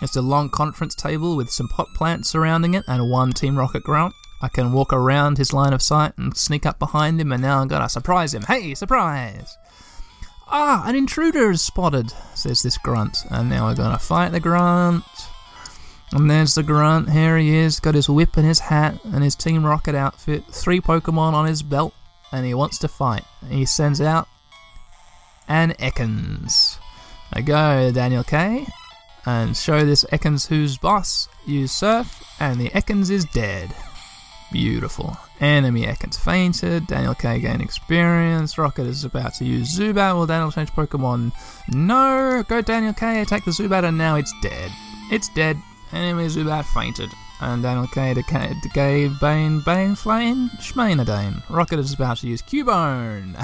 It's 0.00 0.16
a 0.16 0.22
long 0.22 0.50
conference 0.50 0.94
table 0.94 1.36
with 1.36 1.50
some 1.50 1.68
pot 1.68 1.88
plants 1.94 2.30
surrounding 2.30 2.74
it 2.74 2.84
and 2.88 3.10
one 3.10 3.32
Team 3.32 3.56
Rocket 3.56 3.82
grunt. 3.82 4.14
I 4.40 4.48
can 4.48 4.72
walk 4.72 4.92
around 4.92 5.38
his 5.38 5.52
line 5.52 5.72
of 5.72 5.82
sight 5.82 6.12
and 6.16 6.36
sneak 6.36 6.66
up 6.66 6.78
behind 6.78 7.20
him, 7.20 7.30
and 7.30 7.40
now 7.40 7.60
I'm 7.60 7.68
gonna 7.68 7.88
surprise 7.88 8.34
him. 8.34 8.42
Hey, 8.42 8.74
surprise! 8.74 9.56
Ah, 10.54 10.86
an 10.86 10.94
intruder 10.94 11.50
is 11.50 11.62
spotted, 11.62 12.12
says 12.34 12.62
this 12.62 12.78
grunt. 12.78 13.18
And 13.30 13.48
now 13.48 13.66
we're 13.66 13.74
gonna 13.74 13.98
fight 13.98 14.32
the 14.32 14.40
grunt. 14.40 15.04
And 16.12 16.30
there's 16.30 16.54
the 16.54 16.62
grunt. 16.62 17.10
Here 17.10 17.38
he 17.38 17.56
is, 17.56 17.80
got 17.80 17.94
his 17.94 18.08
whip 18.08 18.36
and 18.36 18.46
his 18.46 18.60
hat 18.60 19.02
and 19.04 19.24
his 19.24 19.34
Team 19.34 19.64
Rocket 19.64 19.94
outfit, 19.94 20.44
three 20.50 20.80
Pokemon 20.80 21.32
on 21.32 21.46
his 21.46 21.62
belt, 21.62 21.94
and 22.30 22.46
he 22.46 22.54
wants 22.54 22.78
to 22.78 22.88
fight. 22.88 23.24
He 23.48 23.64
sends 23.64 24.00
out 24.00 24.28
an 25.48 25.72
Ekans. 25.80 26.78
There 27.32 27.42
go, 27.42 27.90
Daniel 27.90 28.22
K 28.22 28.66
and 29.24 29.56
show 29.56 29.84
this 29.84 30.04
Ekans 30.12 30.48
who's 30.48 30.78
boss. 30.78 31.28
Use 31.46 31.72
Surf, 31.72 32.22
and 32.40 32.60
the 32.60 32.70
Ekans 32.70 33.10
is 33.10 33.24
dead. 33.26 33.74
Beautiful. 34.50 35.16
Enemy 35.42 35.86
Ekans 35.86 36.16
fainted. 36.16 36.86
Daniel 36.86 37.16
K 37.16 37.40
gained 37.40 37.62
experience. 37.62 38.56
Rocket 38.56 38.86
is 38.86 39.04
about 39.04 39.34
to 39.34 39.44
use 39.44 39.76
Zubat. 39.76 40.14
Will 40.14 40.24
Daniel 40.26 40.52
change 40.52 40.70
Pokemon? 40.70 41.32
No. 41.68 42.44
Go 42.46 42.60
Daniel 42.62 42.92
K. 42.92 43.22
Attack 43.22 43.44
the 43.44 43.50
Zubat, 43.50 43.82
and 43.82 43.98
now 43.98 44.14
it's 44.14 44.32
dead. 44.40 44.70
It's 45.10 45.28
dead. 45.30 45.56
Enemy 45.92 46.26
Zubat 46.26 46.64
fainted. 46.66 47.10
And 47.40 47.60
Daniel 47.60 47.88
K 47.88 48.14
to 48.14 48.68
Gay 48.72 49.08
Bane 49.20 49.60
Bane 49.66 49.96
Flame 49.96 50.48
Schmainadane. 50.60 51.42
Rocket 51.50 51.80
is 51.80 51.92
about 51.92 52.18
to 52.18 52.28
use 52.28 52.40
Cubone. 52.40 53.34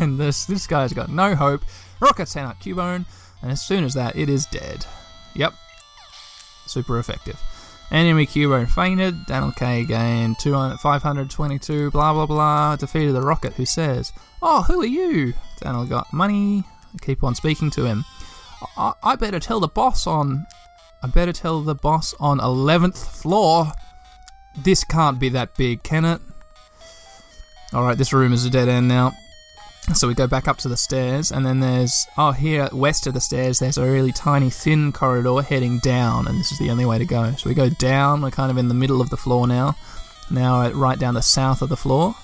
and 0.02 0.18
this 0.18 0.46
this 0.46 0.66
guy's 0.66 0.92
got 0.92 1.10
no 1.10 1.36
hope. 1.36 1.62
Rocket 2.00 2.26
sent 2.26 2.48
out 2.48 2.58
Cubone, 2.58 3.06
and 3.40 3.52
as 3.52 3.64
soon 3.64 3.84
as 3.84 3.94
that, 3.94 4.16
it 4.16 4.28
is 4.28 4.46
dead. 4.46 4.84
Yep. 5.36 5.54
Super 6.66 6.98
effective. 6.98 7.40
Enemy 7.92 8.26
Cubone 8.26 8.68
fainted. 8.68 9.26
Daniel 9.26 9.52
K 9.52 9.84
gained 9.84 10.38
200, 10.40 10.78
522, 10.78 11.90
blah 11.90 12.12
blah 12.12 12.26
blah. 12.26 12.76
Defeated 12.76 13.14
the 13.14 13.22
Rocket, 13.22 13.52
who 13.54 13.64
says, 13.64 14.12
Oh, 14.42 14.62
who 14.62 14.80
are 14.82 14.86
you? 14.86 15.34
Daniel 15.60 15.86
got 15.86 16.12
money. 16.12 16.64
Keep 17.00 17.22
on 17.22 17.34
speaking 17.34 17.70
to 17.72 17.84
him. 17.84 18.04
I, 18.76 18.92
I 19.02 19.16
better 19.16 19.38
tell 19.38 19.60
the 19.60 19.68
boss 19.68 20.06
on 20.06 20.46
I 21.02 21.08
better 21.08 21.32
tell 21.32 21.60
the 21.60 21.74
boss 21.74 22.14
on 22.18 22.38
11th 22.38 22.96
floor. 22.96 23.70
This 24.56 24.82
can't 24.82 25.20
be 25.20 25.28
that 25.30 25.54
big, 25.56 25.82
can 25.82 26.04
it? 26.04 26.20
Alright, 27.74 27.98
this 27.98 28.12
room 28.12 28.32
is 28.32 28.44
a 28.44 28.50
dead 28.50 28.68
end 28.68 28.88
now. 28.88 29.12
So 29.94 30.08
we 30.08 30.14
go 30.14 30.26
back 30.26 30.48
up 30.48 30.58
to 30.58 30.68
the 30.68 30.76
stairs, 30.76 31.30
and 31.30 31.46
then 31.46 31.60
there's, 31.60 32.06
oh, 32.18 32.32
here 32.32 32.68
west 32.72 33.06
of 33.06 33.14
the 33.14 33.20
stairs, 33.20 33.60
there's 33.60 33.78
a 33.78 33.84
really 33.84 34.12
tiny, 34.12 34.50
thin 34.50 34.92
corridor 34.92 35.42
heading 35.42 35.78
down, 35.78 36.26
and 36.26 36.38
this 36.38 36.50
is 36.50 36.58
the 36.58 36.70
only 36.70 36.84
way 36.84 36.98
to 36.98 37.04
go. 37.04 37.32
So 37.36 37.48
we 37.48 37.54
go 37.54 37.68
down, 37.68 38.20
we're 38.20 38.30
kind 38.30 38.50
of 38.50 38.58
in 38.58 38.68
the 38.68 38.74
middle 38.74 39.00
of 39.00 39.10
the 39.10 39.16
floor 39.16 39.46
now. 39.46 39.76
Now, 40.28 40.62
uh, 40.62 40.70
right 40.70 40.98
down 40.98 41.14
the 41.14 41.22
south 41.22 41.62
of 41.62 41.68
the 41.68 41.76
floor. 41.76 42.16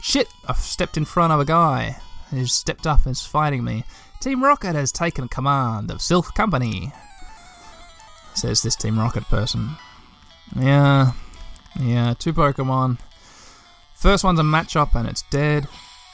Shit! 0.00 0.28
I've 0.48 0.56
stepped 0.56 0.96
in 0.96 1.04
front 1.04 1.32
of 1.32 1.40
a 1.40 1.44
guy. 1.44 2.00
He's 2.30 2.52
stepped 2.52 2.86
up 2.86 3.04
and 3.04 3.12
is 3.12 3.24
fighting 3.24 3.64
me. 3.64 3.84
Team 4.20 4.42
Rocket 4.42 4.74
has 4.74 4.90
taken 4.90 5.28
command 5.28 5.90
of 5.90 5.98
Silph 5.98 6.34
Company 6.34 6.92
says 8.34 8.62
this 8.62 8.76
Team 8.76 8.98
Rocket 8.98 9.24
person. 9.24 9.76
Yeah, 10.56 11.12
yeah, 11.78 12.14
two 12.18 12.32
Pokemon. 12.32 12.98
First 13.94 14.24
one's 14.24 14.40
a 14.40 14.42
Machop 14.42 14.94
and 14.94 15.08
it's 15.08 15.22
dead. 15.30 15.68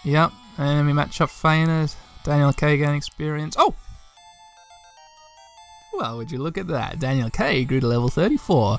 Yep, 0.05 0.33
enemy 0.59 0.93
Machop 0.93 1.31
fainted. 1.31 1.95
Daniel 2.25 2.53
K 2.53 2.77
gain 2.77 2.95
experience. 2.95 3.57
Oh! 3.59 3.75
Well, 5.93 6.17
would 6.19 6.31
you 6.31 6.39
look 6.39 6.59
at 6.59 6.67
that? 6.69 6.99
Daniel 6.99 7.31
K 7.31 7.65
grew 7.65 7.81
to 7.81 7.87
level 7.87 8.09
34. 8.09 8.79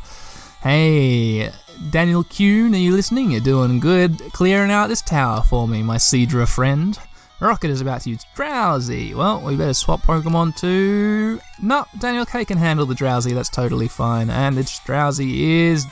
Hey, 0.61 1.51
Daniel 1.91 2.23
Kuhn, 2.23 2.73
are 2.73 2.77
you 2.77 2.93
listening? 2.93 3.31
You're 3.31 3.41
doing 3.41 3.79
good 3.79 4.19
clearing 4.33 4.71
out 4.71 4.87
this 4.89 5.01
tower 5.01 5.43
for 5.43 5.67
me, 5.67 5.81
my 5.81 5.97
Seadra 5.97 6.47
friend. 6.47 6.97
Rocket 7.39 7.69
is 7.69 7.81
about 7.81 8.01
to 8.01 8.09
use 8.09 8.25
Drowzee. 8.35 9.13
Well, 9.13 9.41
we 9.41 9.55
better 9.55 9.73
swap 9.73 10.01
Pokemon 10.01 10.57
to. 10.57 11.39
No, 11.61 11.85
Daniel 11.99 12.25
K 12.25 12.45
can 12.45 12.57
handle 12.57 12.85
the 12.85 12.95
Drowzee, 12.95 13.33
that's 13.33 13.49
totally 13.49 13.87
fine. 13.87 14.29
And 14.29 14.57
its 14.57 14.79
Drowzee 14.79 15.69
is 15.69 15.85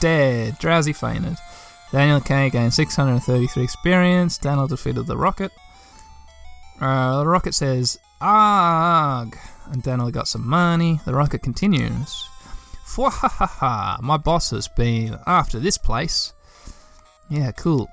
dead. 0.00 0.58
Drowzee 0.58 0.94
fainted. 0.94 1.36
Daniel 1.94 2.20
K 2.20 2.50
gained 2.50 2.74
633 2.74 3.62
experience. 3.62 4.36
Daniel 4.36 4.66
defeated 4.66 5.06
the 5.06 5.16
Rocket. 5.16 5.52
Uh, 6.80 7.20
the 7.20 7.26
Rocket 7.28 7.54
says, 7.54 8.00
Arg! 8.20 9.38
And 9.70 9.80
Daniel 9.80 10.10
got 10.10 10.26
some 10.26 10.44
money. 10.44 10.98
The 11.04 11.14
Rocket 11.14 11.44
continues. 11.44 12.28
ha! 12.96 14.00
my 14.02 14.16
boss 14.16 14.50
has 14.50 14.66
been 14.66 15.20
after 15.24 15.60
this 15.60 15.78
place. 15.78 16.32
Yeah, 17.30 17.52
cool. 17.52 17.88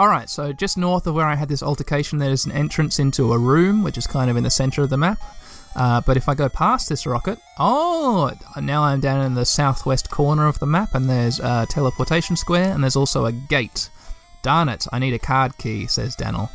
Alright, 0.00 0.28
so 0.28 0.52
just 0.52 0.76
north 0.76 1.06
of 1.06 1.14
where 1.14 1.26
I 1.26 1.36
had 1.36 1.48
this 1.48 1.62
altercation, 1.62 2.18
there's 2.18 2.44
an 2.44 2.50
entrance 2.50 2.98
into 2.98 3.32
a 3.32 3.38
room, 3.38 3.84
which 3.84 3.96
is 3.96 4.08
kind 4.08 4.28
of 4.28 4.36
in 4.36 4.42
the 4.42 4.50
center 4.50 4.82
of 4.82 4.90
the 4.90 4.96
map. 4.96 5.20
Uh, 5.76 6.00
but 6.00 6.16
if 6.16 6.26
I 6.26 6.34
go 6.34 6.48
past 6.48 6.88
this 6.88 7.06
rocket, 7.06 7.38
oh, 7.58 8.32
now 8.60 8.82
I'm 8.82 9.00
down 9.00 9.26
in 9.26 9.34
the 9.34 9.44
southwest 9.44 10.10
corner 10.10 10.46
of 10.46 10.58
the 10.58 10.64
map, 10.64 10.94
and 10.94 11.08
there's 11.08 11.38
a 11.38 11.66
teleportation 11.68 12.34
square, 12.34 12.72
and 12.72 12.82
there's 12.82 12.96
also 12.96 13.26
a 13.26 13.32
gate. 13.32 13.90
Darn 14.40 14.70
it, 14.70 14.86
I 14.90 14.98
need 14.98 15.12
a 15.12 15.18
card 15.18 15.58
key, 15.58 15.86
says 15.86 16.16
Daniel. 16.16 16.50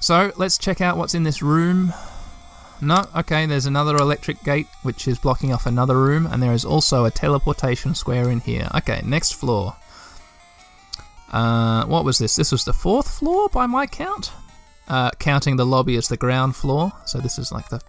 So 0.00 0.32
let's 0.36 0.58
check 0.58 0.80
out 0.80 0.96
what's 0.96 1.14
in 1.14 1.22
this 1.22 1.40
room. 1.40 1.92
No, 2.80 3.04
okay, 3.14 3.46
there's 3.46 3.66
another 3.66 3.94
electric 3.96 4.42
gate 4.42 4.66
which 4.82 5.06
is 5.06 5.18
blocking 5.18 5.52
off 5.52 5.66
another 5.66 5.96
room, 5.96 6.26
and 6.26 6.42
there 6.42 6.52
is 6.52 6.64
also 6.64 7.04
a 7.04 7.12
teleportation 7.12 7.94
square 7.94 8.28
in 8.28 8.40
here. 8.40 8.68
Okay, 8.74 9.02
next 9.04 9.34
floor. 9.34 9.76
Uh, 11.30 11.84
what 11.84 12.04
was 12.04 12.18
this? 12.18 12.34
This 12.34 12.50
was 12.50 12.64
the 12.64 12.72
fourth 12.72 13.08
floor 13.08 13.48
by 13.50 13.66
my 13.66 13.86
count, 13.86 14.32
uh, 14.88 15.12
counting 15.20 15.54
the 15.54 15.66
lobby 15.66 15.94
as 15.94 16.08
the 16.08 16.16
ground 16.16 16.56
floor. 16.56 16.90
So 17.06 17.18
this 17.18 17.38
is 17.38 17.52
like 17.52 17.68
the 17.68 17.80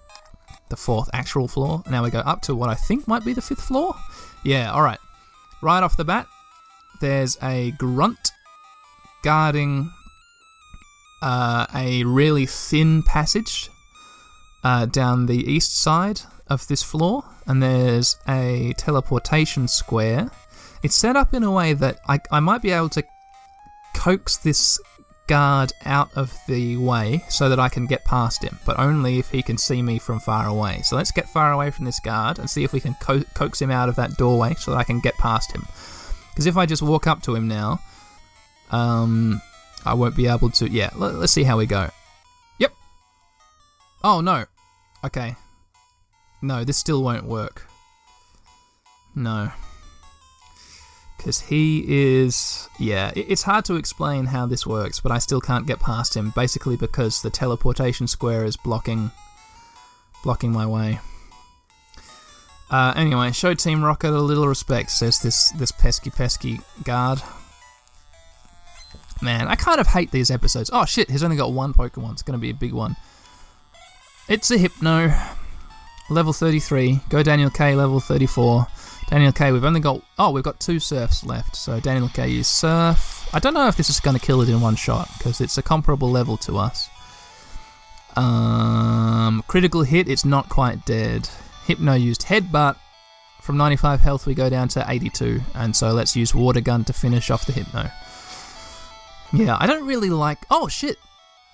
the 0.71 0.77
fourth 0.77 1.09
actual 1.13 1.47
floor. 1.47 1.83
Now 1.87 2.03
we 2.03 2.09
go 2.09 2.19
up 2.19 2.41
to 2.43 2.55
what 2.55 2.69
I 2.69 2.73
think 2.73 3.07
might 3.07 3.23
be 3.23 3.33
the 3.33 3.41
fifth 3.41 3.61
floor. 3.61 3.93
Yeah, 4.43 4.71
all 4.71 4.81
right. 4.81 4.99
Right 5.61 5.83
off 5.83 5.95
the 5.95 6.03
bat, 6.03 6.25
there's 6.99 7.37
a 7.43 7.71
grunt 7.77 8.31
guarding 9.23 9.91
uh, 11.21 11.67
a 11.75 12.03
really 12.03 12.47
thin 12.47 13.03
passage 13.03 13.69
uh, 14.63 14.87
down 14.87 15.27
the 15.27 15.43
east 15.51 15.79
side 15.79 16.21
of 16.47 16.67
this 16.67 16.81
floor, 16.81 17.23
and 17.45 17.61
there's 17.61 18.17
a 18.27 18.73
teleportation 18.77 19.67
square. 19.67 20.31
It's 20.81 20.95
set 20.95 21.15
up 21.15 21.33
in 21.33 21.43
a 21.43 21.51
way 21.51 21.73
that 21.73 21.99
I, 22.07 22.19
I 22.31 22.39
might 22.39 22.63
be 22.63 22.71
able 22.71 22.89
to 22.89 23.03
coax 23.93 24.37
this 24.37 24.79
guard 25.31 25.71
out 25.85 26.11
of 26.17 26.37
the 26.45 26.75
way 26.75 27.23
so 27.29 27.47
that 27.47 27.57
I 27.57 27.69
can 27.69 27.85
get 27.85 28.03
past 28.03 28.43
him, 28.43 28.59
but 28.65 28.77
only 28.77 29.17
if 29.17 29.29
he 29.29 29.41
can 29.41 29.57
see 29.57 29.81
me 29.81 29.97
from 29.97 30.19
far 30.19 30.45
away. 30.45 30.81
So 30.83 30.97
let's 30.97 31.11
get 31.11 31.29
far 31.29 31.53
away 31.53 31.71
from 31.71 31.85
this 31.85 32.01
guard 32.01 32.37
and 32.37 32.49
see 32.49 32.65
if 32.65 32.73
we 32.73 32.81
can 32.81 32.95
co- 32.95 33.23
coax 33.33 33.61
him 33.61 33.71
out 33.71 33.87
of 33.87 33.95
that 33.95 34.17
doorway 34.17 34.55
so 34.55 34.71
that 34.71 34.77
I 34.77 34.83
can 34.83 34.99
get 34.99 35.17
past 35.17 35.53
him. 35.55 35.61
Because 36.31 36.47
if 36.47 36.57
I 36.57 36.65
just 36.65 36.81
walk 36.81 37.07
up 37.07 37.23
to 37.23 37.33
him 37.33 37.47
now, 37.47 37.79
um, 38.71 39.41
I 39.85 39.93
won't 39.93 40.17
be 40.17 40.27
able 40.27 40.49
to. 40.49 40.69
Yeah, 40.69 40.89
let, 40.97 41.15
let's 41.15 41.31
see 41.31 41.43
how 41.43 41.57
we 41.57 41.65
go. 41.65 41.89
Yep. 42.59 42.73
Oh 44.03 44.19
no. 44.19 44.43
Okay. 45.05 45.37
No, 46.41 46.65
this 46.65 46.75
still 46.75 47.03
won't 47.03 47.23
work. 47.23 47.67
No 49.15 49.49
because 51.21 51.39
he 51.39 51.85
is 51.87 52.67
yeah 52.79 53.11
it's 53.15 53.43
hard 53.43 53.63
to 53.63 53.75
explain 53.75 54.25
how 54.25 54.47
this 54.47 54.65
works 54.65 54.99
but 54.99 55.11
i 55.11 55.19
still 55.19 55.39
can't 55.39 55.67
get 55.67 55.79
past 55.79 56.15
him 56.15 56.33
basically 56.35 56.75
because 56.75 57.21
the 57.21 57.29
teleportation 57.29 58.07
square 58.07 58.43
is 58.43 58.57
blocking 58.57 59.11
blocking 60.23 60.51
my 60.51 60.65
way. 60.65 60.99
Uh, 62.69 62.93
anyway 62.95 63.31
show 63.31 63.53
team 63.53 63.83
rocket 63.83 64.09
a 64.09 64.19
little 64.19 64.47
respect 64.47 64.89
says 64.89 65.19
this 65.19 65.51
this 65.51 65.71
pesky 65.71 66.09
pesky 66.09 66.59
guard. 66.83 67.21
Man 69.21 69.47
i 69.47 69.55
kind 69.55 69.79
of 69.79 69.87
hate 69.87 70.09
these 70.09 70.31
episodes. 70.31 70.69
Oh 70.73 70.85
shit 70.85 71.09
he's 71.11 71.23
only 71.23 71.35
got 71.35 71.53
one 71.53 71.73
pokemon. 71.73 72.13
It's 72.13 72.23
going 72.23 72.39
to 72.39 72.41
be 72.41 72.49
a 72.49 72.55
big 72.55 72.73
one. 72.73 72.95
It's 74.27 74.49
a 74.49 74.57
hypno. 74.57 75.13
Level 76.09 76.33
33 76.33 77.01
go 77.09 77.23
daniel 77.23 77.49
k 77.49 77.75
level 77.75 77.99
34 77.99 78.67
Daniel 79.11 79.33
K, 79.33 79.51
we've 79.51 79.65
only 79.65 79.81
got. 79.81 80.01
Oh, 80.17 80.31
we've 80.31 80.43
got 80.43 80.61
two 80.61 80.79
surfs 80.79 81.25
left. 81.25 81.57
So 81.57 81.81
Daniel 81.81 82.07
K 82.07 82.37
is 82.37 82.47
surf. 82.47 83.27
I 83.33 83.39
don't 83.39 83.53
know 83.53 83.67
if 83.67 83.75
this 83.75 83.89
is 83.89 83.99
going 83.99 84.17
to 84.17 84.25
kill 84.25 84.41
it 84.41 84.47
in 84.47 84.61
one 84.61 84.77
shot 84.77 85.09
because 85.17 85.41
it's 85.41 85.57
a 85.57 85.61
comparable 85.61 86.09
level 86.09 86.37
to 86.37 86.57
us. 86.57 86.89
Um, 88.15 89.43
critical 89.47 89.83
hit, 89.83 90.07
it's 90.07 90.23
not 90.23 90.47
quite 90.47 90.85
dead. 90.85 91.27
Hypno 91.65 91.93
used 91.93 92.21
headbutt. 92.21 92.77
From 93.41 93.57
95 93.57 93.99
health, 93.99 94.25
we 94.25 94.33
go 94.33 94.49
down 94.49 94.69
to 94.69 94.85
82. 94.87 95.41
And 95.55 95.75
so 95.75 95.91
let's 95.91 96.15
use 96.15 96.33
water 96.33 96.61
gun 96.61 96.85
to 96.85 96.93
finish 96.93 97.29
off 97.29 97.45
the 97.45 97.51
Hypno. 97.51 97.91
Yeah, 99.33 99.57
I 99.59 99.67
don't 99.67 99.85
really 99.85 100.09
like. 100.09 100.39
Oh, 100.49 100.69
shit! 100.69 100.97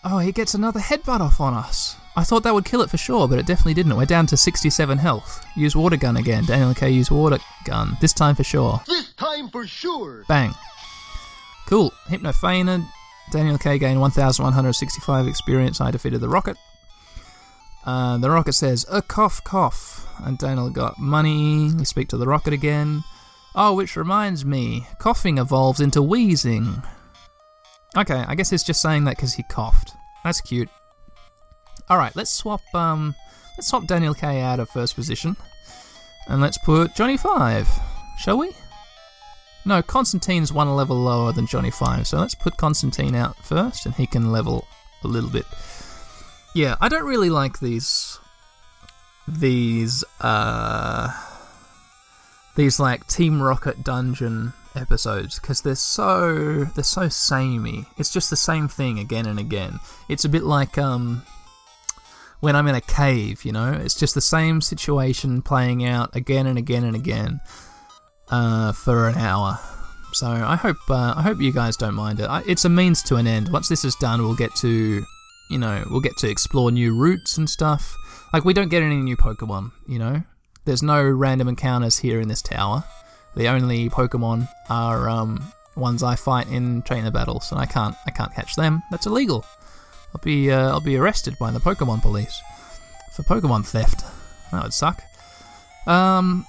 Oh, 0.03 0.19
he 0.19 0.31
gets 0.31 0.53
another 0.53 0.79
headbutt 0.79 1.21
off 1.21 1.41
on 1.41 1.55
us. 1.55 1.95
I 2.17 2.23
thought 2.23 2.41
that 2.43 2.53
would 2.55 2.65
kill 2.65 2.81
it 2.81 2.89
for 2.89 2.97
sure, 2.97 3.27
but 3.27 3.37
it 3.37 3.45
definitely 3.45 3.75
didn't. 3.75 3.95
We're 3.95 4.05
down 4.05 4.25
to 4.27 4.37
67 4.37 4.97
health. 4.97 5.45
Use 5.55 5.75
water 5.75 5.97
gun 5.97 6.17
again. 6.17 6.45
Daniel 6.45 6.73
K. 6.73 6.89
Use 6.89 7.11
water 7.11 7.37
gun. 7.63 7.95
This 8.01 8.11
time 8.11 8.33
for 8.33 8.43
sure. 8.43 8.81
This 8.87 9.13
time 9.13 9.49
for 9.49 9.67
sure. 9.67 10.25
Bang. 10.27 10.55
Cool. 11.67 11.93
Hypno 12.07 12.31
fainted. 12.31 12.81
Daniel 13.31 13.59
K. 13.59 13.77
gained 13.77 14.01
1,165 14.01 15.27
experience. 15.27 15.79
I 15.79 15.91
defeated 15.91 16.21
the 16.21 16.27
rocket. 16.27 16.57
Uh, 17.85 18.17
the 18.17 18.31
rocket 18.31 18.53
says, 18.53 18.83
a 18.91 19.03
cough, 19.03 19.43
cough. 19.43 20.07
And 20.23 20.39
Daniel 20.39 20.71
got 20.71 20.97
money. 20.97 21.71
We 21.71 21.85
speak 21.85 22.07
to 22.09 22.17
the 22.17 22.25
rocket 22.25 22.51
again. 22.51 23.03
Oh, 23.53 23.75
which 23.75 23.95
reminds 23.95 24.43
me, 24.43 24.87
Koffing 24.99 25.39
evolves 25.39 25.79
into 25.79 25.99
Weezing. 25.99 26.83
Okay, 27.95 28.25
I 28.27 28.33
guess 28.33 28.51
it's 28.51 28.63
just 28.63 28.81
saying 28.81 29.03
that 29.03 29.17
because 29.17 29.35
he 29.35 29.43
coughed. 29.43 29.93
That's 30.23 30.41
cute. 30.41 30.69
All 31.89 31.97
right, 31.97 32.15
let's 32.15 32.31
swap. 32.31 32.61
Um, 32.75 33.15
let's 33.57 33.67
swap 33.67 33.87
Daniel 33.87 34.13
K 34.13 34.41
out 34.41 34.59
of 34.59 34.69
first 34.69 34.95
position, 34.95 35.37
and 36.27 36.41
let's 36.41 36.57
put 36.57 36.95
Johnny 36.95 37.17
Five. 37.17 37.67
Shall 38.17 38.37
we? 38.37 38.51
No, 39.65 39.81
Constantine's 39.81 40.53
one 40.53 40.73
level 40.75 40.97
lower 40.97 41.31
than 41.31 41.47
Johnny 41.47 41.71
Five, 41.71 42.07
so 42.07 42.19
let's 42.19 42.35
put 42.35 42.57
Constantine 42.57 43.15
out 43.15 43.37
first, 43.43 43.85
and 43.85 43.95
he 43.95 44.07
can 44.07 44.31
level 44.31 44.67
a 45.03 45.07
little 45.07 45.29
bit. 45.29 45.45
Yeah, 46.53 46.75
I 46.81 46.89
don't 46.89 47.05
really 47.05 47.29
like 47.29 47.59
these. 47.59 48.19
These 49.27 50.03
uh, 50.21 51.09
these 52.55 52.79
like 52.79 53.05
Team 53.07 53.41
Rocket 53.41 53.83
dungeon 53.83 54.53
episodes 54.75 55.39
because 55.39 55.61
they're 55.61 55.75
so 55.75 56.63
they're 56.75 56.83
so 56.83 57.09
samey. 57.09 57.85
It's 57.97 58.11
just 58.11 58.29
the 58.29 58.35
same 58.35 58.67
thing 58.67 58.99
again 58.99 59.25
and 59.25 59.39
again. 59.39 59.79
It's 60.07 60.25
a 60.25 60.29
bit 60.29 60.43
like 60.43 60.77
um 60.77 61.23
when 62.39 62.55
I'm 62.55 62.67
in 62.67 62.75
a 62.75 62.81
cave, 62.81 63.45
you 63.45 63.51
know. 63.51 63.71
It's 63.73 63.95
just 63.95 64.15
the 64.15 64.21
same 64.21 64.61
situation 64.61 65.41
playing 65.41 65.85
out 65.85 66.15
again 66.15 66.47
and 66.47 66.57
again 66.57 66.83
and 66.83 66.95
again 66.95 67.39
uh, 68.29 68.73
for 68.73 69.07
an 69.07 69.15
hour. 69.15 69.59
So 70.13 70.27
I 70.27 70.55
hope 70.55 70.77
uh, 70.89 71.13
I 71.17 71.21
hope 71.21 71.41
you 71.41 71.51
guys 71.51 71.77
don't 71.77 71.93
mind 71.93 72.19
it. 72.19 72.25
I, 72.25 72.43
it's 72.47 72.65
a 72.65 72.69
means 72.69 73.03
to 73.03 73.15
an 73.15 73.27
end. 73.27 73.51
Once 73.51 73.69
this 73.69 73.83
is 73.83 73.95
done, 73.95 74.21
we'll 74.21 74.35
get 74.35 74.55
to 74.57 75.03
you 75.49 75.57
know 75.57 75.83
we'll 75.89 76.01
get 76.01 76.17
to 76.17 76.29
explore 76.29 76.71
new 76.71 76.95
routes 76.95 77.37
and 77.37 77.49
stuff. 77.49 77.95
Like 78.33 78.45
we 78.45 78.53
don't 78.53 78.69
get 78.69 78.83
any 78.83 78.97
new 78.97 79.17
Pokemon, 79.17 79.71
you 79.87 79.99
know. 79.99 80.21
There's 80.65 80.83
no 80.83 81.01
random 81.03 81.47
encounters 81.47 81.97
here 81.97 82.19
in 82.19 82.27
this 82.27 82.41
tower. 82.41 82.83
The 83.35 83.47
only 83.47 83.89
Pokemon 83.89 84.49
are 84.69 85.07
um, 85.09 85.53
ones 85.75 86.03
I 86.03 86.15
fight 86.15 86.47
in 86.49 86.81
trainer 86.81 87.11
battles, 87.11 87.51
and 87.51 87.59
I 87.61 87.65
can't 87.65 87.95
I 88.05 88.11
can't 88.11 88.33
catch 88.33 88.55
them. 88.55 88.81
That's 88.91 89.05
illegal. 89.05 89.45
I'll 90.13 90.21
be 90.23 90.51
uh, 90.51 90.69
I'll 90.69 90.79
be 90.79 90.97
arrested 90.97 91.37
by 91.39 91.51
the 91.51 91.59
Pokemon 91.59 92.01
police 92.01 92.41
for 93.13 93.23
Pokemon 93.23 93.65
theft. 93.65 94.03
That 94.51 94.63
would 94.63 94.73
suck. 94.73 95.03
Um. 95.85 96.45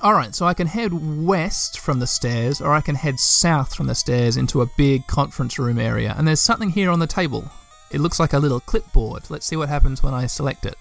All 0.00 0.14
right, 0.14 0.32
so 0.32 0.46
I 0.46 0.54
can 0.54 0.68
head 0.68 0.92
west 1.26 1.80
from 1.80 1.98
the 1.98 2.06
stairs, 2.06 2.60
or 2.60 2.72
I 2.72 2.80
can 2.80 2.94
head 2.94 3.18
south 3.18 3.74
from 3.74 3.88
the 3.88 3.96
stairs 3.96 4.36
into 4.36 4.62
a 4.62 4.70
big 4.76 5.08
conference 5.08 5.58
room 5.58 5.76
area. 5.76 6.14
And 6.16 6.28
there's 6.28 6.38
something 6.38 6.70
here 6.70 6.92
on 6.92 7.00
the 7.00 7.08
table. 7.08 7.50
It 7.90 8.00
looks 8.00 8.20
like 8.20 8.32
a 8.32 8.38
little 8.38 8.60
clipboard. 8.60 9.28
Let's 9.28 9.46
see 9.46 9.56
what 9.56 9.68
happens 9.68 10.00
when 10.00 10.14
I 10.14 10.26
select 10.26 10.64
it. 10.66 10.76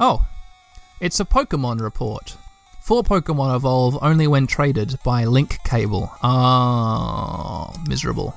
Oh, 0.00 0.26
it's 0.98 1.20
a 1.20 1.26
Pokemon 1.26 1.82
report. 1.82 2.38
Four 2.80 3.02
Pokemon 3.02 3.54
evolve 3.54 3.98
only 4.00 4.26
when 4.26 4.46
traded 4.46 4.98
by 5.04 5.24
link 5.24 5.58
cable. 5.64 6.10
Ah, 6.22 7.70
miserable. 7.86 8.34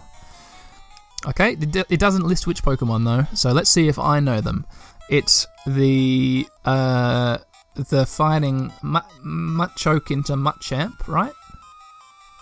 Okay, 1.25 1.58
it 1.60 1.99
doesn't 1.99 2.25
list 2.25 2.45
which 2.45 2.62
Pokemon 2.63 3.06
though, 3.06 3.36
so 3.36 3.51
let's 3.51 3.69
see 3.69 3.88
if 3.88 3.97
I 3.97 4.19
know 4.19 4.41
them. 4.41 4.65
It's 5.10 5.47
the 5.65 6.47
uh, 6.65 7.39
the 7.75 8.06
fighting 8.06 8.71
Mu- 8.84 8.99
Machoke 9.23 10.12
into 10.12 10.34
Machamp, 10.34 11.08
right? 11.08 11.34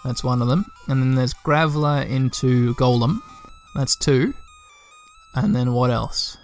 That's 0.03 0.23
one 0.23 0.41
of 0.41 0.47
them. 0.47 0.65
And 0.87 1.01
then 1.01 1.15
there's 1.15 1.33
Graveler 1.33 2.07
into 2.09 2.75
Golem. 2.75 3.21
That's 3.75 3.95
two. 3.95 4.33
And 5.35 5.55
then 5.55 5.73
what 5.73 5.89
else? 5.89 6.37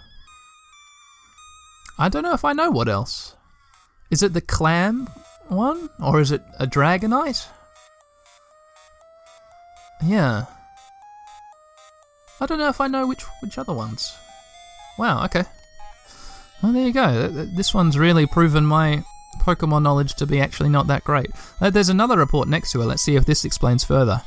I 1.98 2.08
don't 2.08 2.22
know 2.22 2.32
if 2.32 2.44
I 2.44 2.54
know 2.54 2.70
what 2.70 2.88
else. 2.88 3.36
Is 4.10 4.22
it 4.22 4.32
the 4.32 4.40
Clam 4.40 5.08
one? 5.48 5.90
Or 6.02 6.20
is 6.20 6.32
it 6.32 6.42
a 6.58 6.66
Dragonite? 6.66 7.46
Yeah. 10.02 10.46
I 12.40 12.46
don't 12.46 12.58
know 12.58 12.68
if 12.68 12.80
I 12.80 12.86
know 12.86 13.06
which 13.06 13.22
which 13.40 13.58
other 13.58 13.72
ones. 13.74 14.16
Wow, 14.98 15.24
okay. 15.26 15.44
Well, 16.62 16.72
there 16.72 16.86
you 16.86 16.92
go. 16.92 17.12
Th- 17.28 17.32
th- 17.34 17.48
This 17.56 17.72
one's 17.74 17.98
really 17.98 18.26
proven 18.26 18.64
my 18.66 19.04
Pokemon 19.40 19.82
knowledge 19.82 20.14
to 20.16 20.26
be 20.26 20.40
actually 20.40 20.68
not 20.68 20.86
that 20.88 21.04
great. 21.04 21.30
Uh, 21.60 21.70
There's 21.70 21.88
another 21.88 22.18
report 22.18 22.48
next 22.48 22.72
to 22.72 22.82
it. 22.82 22.86
Let's 22.86 23.02
see 23.02 23.16
if 23.16 23.24
this 23.24 23.44
explains 23.44 23.84
further. 23.84 24.22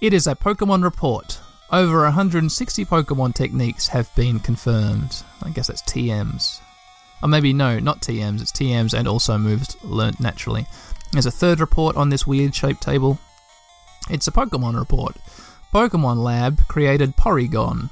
It 0.00 0.12
is 0.12 0.26
a 0.26 0.34
Pokemon 0.34 0.82
report. 0.84 1.40
Over 1.72 2.02
160 2.02 2.84
Pokemon 2.84 3.34
techniques 3.34 3.88
have 3.88 4.14
been 4.14 4.38
confirmed. 4.40 5.22
I 5.42 5.50
guess 5.50 5.68
that's 5.68 5.82
TMs. 5.82 6.60
Or 7.22 7.28
maybe 7.28 7.52
no, 7.54 7.78
not 7.78 8.00
TMs. 8.02 8.42
It's 8.42 8.52
TMs 8.52 8.92
and 8.96 9.08
also 9.08 9.38
moves 9.38 9.76
learnt 9.82 10.20
naturally. 10.20 10.66
There's 11.12 11.24
a 11.26 11.30
third 11.30 11.60
report 11.60 11.96
on 11.96 12.10
this 12.10 12.26
weird 12.26 12.54
shaped 12.54 12.82
table. 12.82 13.18
It's 14.10 14.26
a 14.28 14.32
Pokemon 14.32 14.78
report. 14.78 15.16
Pokemon 15.74 16.18
Lab 16.18 16.68
created 16.68 17.16
Porygon, 17.16 17.90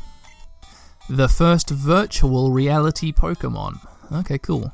the 1.10 1.28
first 1.28 1.68
virtual 1.68 2.52
reality 2.52 3.12
Pokemon. 3.12 3.84
Okay, 4.12 4.38
cool. 4.38 4.72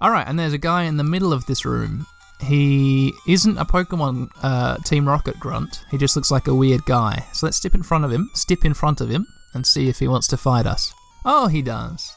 Alright, 0.00 0.26
and 0.26 0.38
there's 0.38 0.54
a 0.54 0.58
guy 0.58 0.84
in 0.84 0.96
the 0.96 1.04
middle 1.04 1.30
of 1.30 1.44
this 1.44 1.66
room. 1.66 2.06
He 2.40 3.12
isn't 3.28 3.58
a 3.58 3.66
Pokemon 3.66 4.30
uh, 4.42 4.78
Team 4.78 5.06
Rocket 5.06 5.38
grunt. 5.38 5.84
He 5.90 5.98
just 5.98 6.16
looks 6.16 6.30
like 6.30 6.48
a 6.48 6.54
weird 6.54 6.86
guy. 6.86 7.26
So 7.34 7.46
let's 7.46 7.58
step 7.58 7.74
in 7.74 7.82
front 7.82 8.06
of 8.06 8.10
him, 8.10 8.30
step 8.32 8.64
in 8.64 8.72
front 8.72 9.02
of 9.02 9.10
him, 9.10 9.26
and 9.52 9.66
see 9.66 9.90
if 9.90 9.98
he 9.98 10.08
wants 10.08 10.26
to 10.28 10.38
fight 10.38 10.64
us. 10.64 10.94
Oh, 11.26 11.48
he 11.48 11.60
does. 11.60 12.16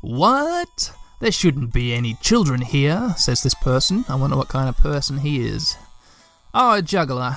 What? 0.00 0.92
There 1.20 1.30
shouldn't 1.30 1.72
be 1.72 1.94
any 1.94 2.14
children 2.14 2.62
here, 2.62 3.14
says 3.16 3.44
this 3.44 3.54
person. 3.54 4.04
I 4.08 4.16
wonder 4.16 4.36
what 4.36 4.48
kind 4.48 4.68
of 4.68 4.76
person 4.78 5.18
he 5.18 5.46
is. 5.46 5.76
Oh, 6.52 6.72
a 6.72 6.82
juggler. 6.82 7.36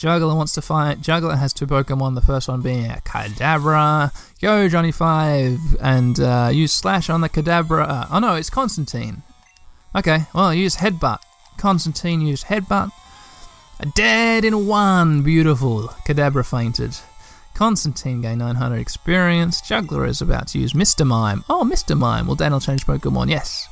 Juggler 0.00 0.34
wants 0.34 0.54
to 0.54 0.62
fight. 0.62 1.02
Juggler 1.02 1.36
has 1.36 1.52
two 1.52 1.66
Pokemon. 1.66 2.14
The 2.14 2.22
first 2.22 2.48
one 2.48 2.62
being 2.62 2.86
a 2.86 3.02
Kadabra. 3.04 4.10
Go, 4.40 4.66
Johnny 4.66 4.92
Five, 4.92 5.58
and 5.78 6.18
uh, 6.18 6.48
use 6.50 6.72
Slash 6.72 7.10
on 7.10 7.20
the 7.20 7.28
Kadabra. 7.28 7.86
Uh, 7.86 8.06
oh 8.10 8.18
no, 8.18 8.34
it's 8.34 8.48
Constantine. 8.48 9.22
Okay, 9.94 10.20
well, 10.34 10.54
use 10.54 10.76
Headbutt. 10.76 11.18
Constantine 11.58 12.22
used 12.22 12.46
Headbutt. 12.46 12.90
A 13.80 13.86
dead 13.94 14.46
in 14.46 14.66
one. 14.66 15.22
Beautiful. 15.22 15.88
Kadabra 16.06 16.48
fainted. 16.48 16.96
Constantine 17.52 18.22
gained 18.22 18.38
900 18.38 18.76
experience. 18.76 19.60
Juggler 19.60 20.06
is 20.06 20.22
about 20.22 20.48
to 20.48 20.58
use 20.58 20.72
Mr. 20.72 21.06
Mime. 21.06 21.44
Oh, 21.50 21.62
Mr. 21.70 21.94
Mime. 21.94 22.26
Well, 22.26 22.36
then 22.36 22.54
I'll 22.54 22.60
change 22.60 22.86
Pokemon. 22.86 23.28
Yes. 23.28 23.68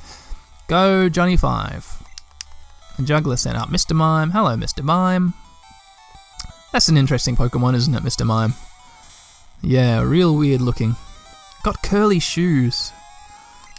Go, 0.67 1.09
Johnny 1.09 1.39
Five. 1.39 2.03
And 2.99 3.07
Juggler 3.07 3.37
sent 3.37 3.57
out 3.57 3.71
Mr. 3.71 3.95
Mime. 3.95 4.33
Hello, 4.33 4.57
Mr. 4.57 4.83
Mime. 4.83 5.33
That's 6.73 6.89
an 6.89 6.97
interesting 6.97 7.37
Pokemon, 7.37 7.75
isn't 7.77 7.95
it, 7.95 8.03
Mr. 8.03 8.27
Mime? 8.27 8.55
Yeah, 9.63 10.03
real 10.03 10.37
weird 10.37 10.61
looking. 10.61 10.97
Got 11.63 11.83
curly 11.83 12.21
shoes. 12.21 12.93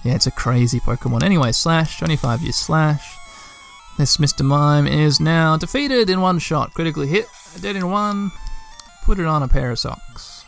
Yeah, 0.03 0.15
it's 0.15 0.27
a 0.27 0.31
crazy 0.31 0.79
Pokemon. 0.79 1.23
Anyway, 1.23 1.51
Slash, 1.51 1.99
25 1.99 2.41
years 2.41 2.55
Slash. 2.55 3.17
This 3.97 4.17
Mr. 4.17 4.45
Mime 4.45 4.87
is 4.87 5.19
now 5.19 5.57
defeated 5.57 6.09
in 6.09 6.21
one 6.21 6.39
shot. 6.39 6.73
Critically 6.73 7.07
hit, 7.07 7.25
dead 7.61 7.75
in 7.75 7.89
one. 7.89 8.31
Put 9.03 9.19
it 9.19 9.25
on 9.25 9.43
a 9.43 9.47
pair 9.47 9.71
of 9.71 9.79
socks. 9.79 10.45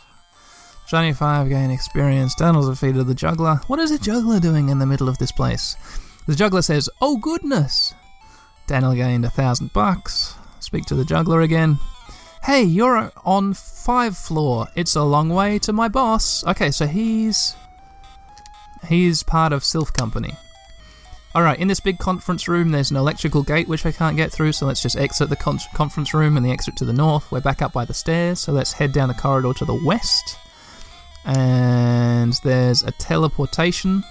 25 0.88 1.48
gain 1.48 1.70
experience. 1.70 2.34
Daniel 2.34 2.68
defeated 2.68 3.06
the 3.06 3.14
Juggler. 3.14 3.60
What 3.66 3.78
is 3.78 3.90
a 3.90 3.98
Juggler 3.98 4.40
doing 4.40 4.68
in 4.68 4.78
the 4.78 4.86
middle 4.86 5.08
of 5.08 5.18
this 5.18 5.32
place? 5.32 5.76
The 6.26 6.34
Juggler 6.34 6.62
says, 6.62 6.88
Oh 7.00 7.16
goodness! 7.16 7.94
Daniel 8.66 8.94
gained 8.94 9.24
a 9.24 9.30
thousand 9.30 9.72
bucks. 9.72 10.34
Speak 10.60 10.84
to 10.86 10.94
the 10.94 11.04
Juggler 11.04 11.40
again. 11.40 11.78
Hey, 12.44 12.64
you're 12.64 13.12
on 13.24 13.54
five 13.54 14.16
floor. 14.16 14.66
It's 14.74 14.96
a 14.96 15.04
long 15.04 15.28
way 15.28 15.60
to 15.60 15.72
my 15.72 15.86
boss. 15.86 16.44
Okay, 16.44 16.72
so 16.72 16.88
he's 16.88 17.54
he's 18.88 19.22
part 19.22 19.52
of 19.52 19.62
Silph 19.62 19.92
Company. 19.92 20.34
All 21.36 21.42
right, 21.42 21.58
in 21.58 21.68
this 21.68 21.78
big 21.78 21.98
conference 21.98 22.48
room, 22.48 22.70
there's 22.72 22.90
an 22.90 22.96
electrical 22.96 23.44
gate 23.44 23.68
which 23.68 23.86
I 23.86 23.92
can't 23.92 24.16
get 24.16 24.32
through. 24.32 24.52
So 24.52 24.66
let's 24.66 24.82
just 24.82 24.96
exit 24.96 25.30
the 25.30 25.36
con- 25.36 25.60
conference 25.72 26.14
room 26.14 26.36
and 26.36 26.44
the 26.44 26.50
exit 26.50 26.74
to 26.78 26.84
the 26.84 26.92
north. 26.92 27.30
We're 27.30 27.40
back 27.40 27.62
up 27.62 27.72
by 27.72 27.84
the 27.84 27.94
stairs, 27.94 28.40
so 28.40 28.52
let's 28.52 28.72
head 28.72 28.92
down 28.92 29.06
the 29.06 29.14
corridor 29.14 29.54
to 29.54 29.64
the 29.64 29.80
west. 29.86 30.36
And 31.24 32.32
there's 32.42 32.82
a 32.82 32.90
teleportation 32.90 34.02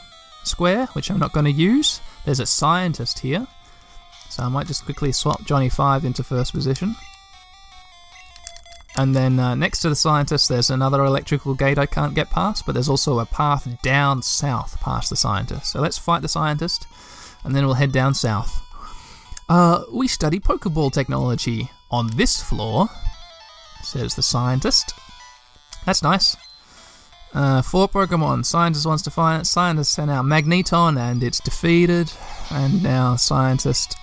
square 0.45 0.85
which 0.93 1.11
I'm 1.11 1.19
not 1.19 1.33
going 1.33 1.45
to 1.45 1.51
use. 1.51 1.99
There's 2.23 2.39
a 2.39 2.45
scientist 2.45 3.19
here, 3.19 3.45
so 4.29 4.43
I 4.43 4.47
might 4.47 4.67
just 4.67 4.85
quickly 4.85 5.11
swap 5.11 5.43
Johnny 5.43 5.67
Five 5.67 6.05
into 6.05 6.23
first 6.23 6.53
position. 6.53 6.95
And 8.97 9.15
then 9.15 9.39
uh, 9.39 9.55
next 9.55 9.79
to 9.79 9.89
the 9.89 9.95
scientist, 9.95 10.49
there's 10.49 10.69
another 10.69 11.03
electrical 11.05 11.53
gate 11.53 11.77
I 11.77 11.85
can't 11.85 12.13
get 12.13 12.29
past, 12.29 12.65
but 12.65 12.73
there's 12.73 12.89
also 12.89 13.19
a 13.19 13.25
path 13.25 13.81
down 13.81 14.21
south 14.21 14.79
past 14.81 15.09
the 15.09 15.15
scientist. 15.15 15.71
So 15.71 15.79
let's 15.79 15.97
fight 15.97 16.21
the 16.21 16.27
scientist, 16.27 16.87
and 17.43 17.55
then 17.55 17.65
we'll 17.65 17.75
head 17.75 17.91
down 17.93 18.13
south. 18.13 18.61
Uh, 19.47 19.83
we 19.91 20.07
study 20.07 20.39
Pokeball 20.39 20.91
technology 20.91 21.71
on 21.89 22.07
this 22.15 22.41
floor, 22.41 22.89
says 23.81 24.15
the 24.15 24.21
scientist. 24.21 24.93
That's 25.85 26.03
nice. 26.03 26.35
Uh, 27.33 27.61
four 27.61 27.87
Pokemon. 27.87 28.45
Scientist 28.45 28.85
wants 28.85 29.03
to 29.03 29.09
find. 29.09 29.41
it. 29.41 29.45
Scientist 29.45 29.93
sent 29.93 30.11
out 30.11 30.25
Magneton, 30.25 30.99
and 30.99 31.23
it's 31.23 31.39
defeated. 31.39 32.11
And 32.51 32.83
now 32.83 33.15
Scientist 33.15 33.95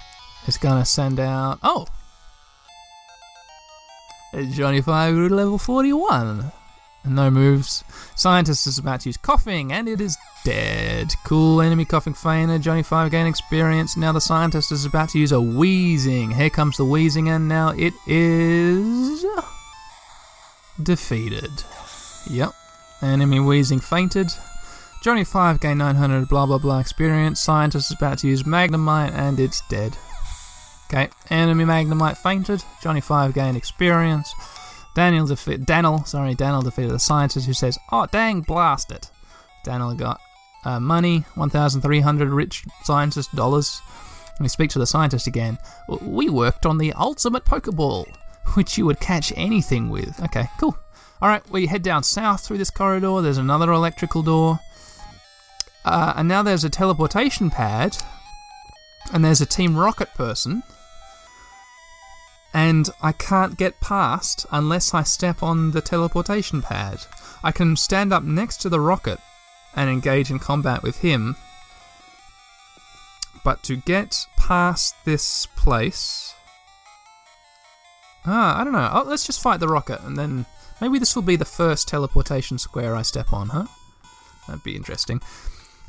is 0.47 0.57
gonna 0.57 0.85
send 0.85 1.21
out. 1.21 1.59
Oh, 1.63 1.87
Johnny 4.53 4.81
Five 4.81 5.15
level 5.15 5.59
41. 5.59 6.53
No 7.05 7.31
moves. 7.31 7.85
Scientist 8.15 8.67
is 8.67 8.79
about 8.79 9.01
to 9.01 9.09
use 9.09 9.17
Koffing, 9.17 9.73
and 9.73 9.89
it 9.89 10.01
is 10.01 10.17
dead. 10.45 11.15
Cool 11.25 11.63
enemy 11.63 11.85
Koffing 11.85 12.17
fainted. 12.17 12.63
Johnny 12.63 12.83
Five 12.83 13.11
gain 13.11 13.27
experience. 13.27 13.97
Now 13.97 14.13
the 14.13 14.21
scientist 14.21 14.73
is 14.73 14.85
about 14.85 15.11
to 15.11 15.19
use 15.19 15.33
a 15.33 15.37
Weezing. 15.37 16.35
Here 16.35 16.51
comes 16.51 16.77
the 16.77 16.85
Weezing, 16.85 17.29
and 17.29 17.49
now 17.49 17.71
it 17.71 17.95
is 18.07 19.25
defeated. 20.83 21.65
Yep. 22.31 22.53
Enemy 23.03 23.39
Weezing 23.39 23.83
fainted. 23.83 24.29
Johnny 25.01 25.23
5 25.23 25.61
gain 25.61 25.79
900 25.79 26.29
blah 26.29 26.45
blah 26.47 26.59
blah 26.59 26.81
experience. 26.81 27.41
Scientist 27.41 27.91
is 27.91 27.97
about 27.97 28.19
to 28.19 28.27
use 28.27 28.43
Magnemite 28.43 29.13
and 29.13 29.39
it's 29.39 29.63
dead. 29.69 29.97
Okay, 30.91 31.09
enemy 31.29 31.65
Magnemite 31.65 32.17
fainted. 32.17 32.65
Johnny 32.83 33.01
5 33.01 33.35
gained 33.35 33.57
experience. 33.57 34.33
Daniel 34.95 35.27
defeat 35.27 35.67
Daniel, 35.67 36.05
sorry, 36.05 36.35
Daniel 36.35 36.63
defeated 36.63 36.93
the 36.93 36.99
scientist 36.99 37.47
who 37.47 37.53
says, 37.53 37.79
"Oh 37.93 38.07
dang, 38.11 38.41
blast 38.41 38.91
it." 38.91 39.11
Daniel 39.65 39.95
got 39.95 40.19
uh, 40.65 40.81
money, 40.81 41.25
1,300 41.35 42.29
rich 42.31 42.65
scientist 42.85 43.35
dollars. 43.35 43.81
And 44.39 44.45
we 44.45 44.49
speak 44.49 44.71
to 44.71 44.79
the 44.79 44.87
scientist 44.87 45.27
again. 45.27 45.59
We 46.01 46.29
worked 46.29 46.65
on 46.65 46.79
the 46.79 46.93
ultimate 46.95 47.45
Pokeball, 47.45 48.07
which 48.55 48.79
you 48.79 48.87
would 48.87 49.01
catch 49.01 49.33
anything 49.37 49.89
with. 49.91 50.23
Okay, 50.23 50.49
cool. 50.59 50.77
All 51.21 51.29
right, 51.29 51.49
we 51.51 51.67
head 51.67 51.83
down 51.83 52.05
south 52.05 52.47
through 52.47 52.59
this 52.59 52.71
corridor. 52.71 53.21
There's 53.21 53.39
another 53.39 53.73
electrical 53.73 54.23
door. 54.23 54.61
Uh, 55.85 56.15
and 56.17 56.29
now 56.29 56.43
there's 56.43 56.65
a 56.65 56.71
teleportation 56.71 57.51
pad. 57.51 57.97
And 59.13 59.25
there's 59.25 59.41
a 59.41 59.47
Team 59.47 59.77
Rocket 59.77 60.15
person. 60.15 60.63
And 62.55 62.89
I 63.03 63.13
can't 63.13 63.59
get 63.59 63.81
past 63.81 64.47
unless 64.51 64.95
I 64.95 65.03
step 65.03 65.43
on 65.43 65.73
the 65.73 65.81
teleportation 65.81 66.63
pad. 66.63 67.01
I 67.43 67.53
can 67.53 67.77
stand 67.77 68.13
up 68.13 68.23
next 68.23 68.59
to 68.59 68.69
the 68.69 68.81
rocket 68.81 69.19
and 69.75 69.91
engage 69.91 70.31
in 70.31 70.39
combat 70.39 70.83
with 70.83 70.99
him. 70.99 71.37
But 73.45 73.63
to 73.65 73.77
get 73.77 74.27
past 74.37 74.95
this 75.05 75.47
place. 75.57 76.35
Ah, 78.27 78.61
I 78.61 78.65
don't 78.65 78.73
know. 78.73 78.91
Oh, 78.93 79.05
let's 79.07 79.27
just 79.27 79.43
fight 79.43 79.61
the 79.61 79.69
rocket 79.69 80.01
and 80.03 80.17
then 80.17 80.47
maybe 80.81 80.99
this 80.99 81.15
will 81.15 81.23
be 81.23 81.37
the 81.37 81.45
first 81.45 81.87
teleportation 81.87 82.59
square 82.59 82.97
I 82.97 83.03
step 83.03 83.33
on, 83.33 83.51
huh? 83.51 83.67
That'd 84.47 84.65
be 84.65 84.75
interesting. 84.75 85.21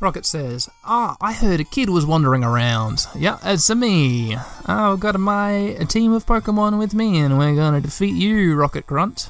Rocket 0.01 0.25
says, 0.25 0.69
Ah, 0.85 1.17
I 1.19 1.33
heard 1.33 1.59
a 1.59 1.65
kid 1.65 1.89
was 1.89 2.05
wandering 2.05 2.43
around. 2.43 3.05
Yeah, 3.15 3.37
it's 3.43 3.69
me. 3.69 4.37
I've 4.65 5.01
got 5.01 5.19
my 5.19 5.51
a 5.51 5.83
team 5.83 6.13
of 6.13 6.25
Pokemon 6.25 6.79
with 6.79 6.93
me, 6.93 7.19
and 7.19 7.37
we're 7.37 7.55
gonna 7.55 7.81
defeat 7.81 8.15
you, 8.15 8.55
Rocket 8.55 8.87
Grunt. 8.87 9.29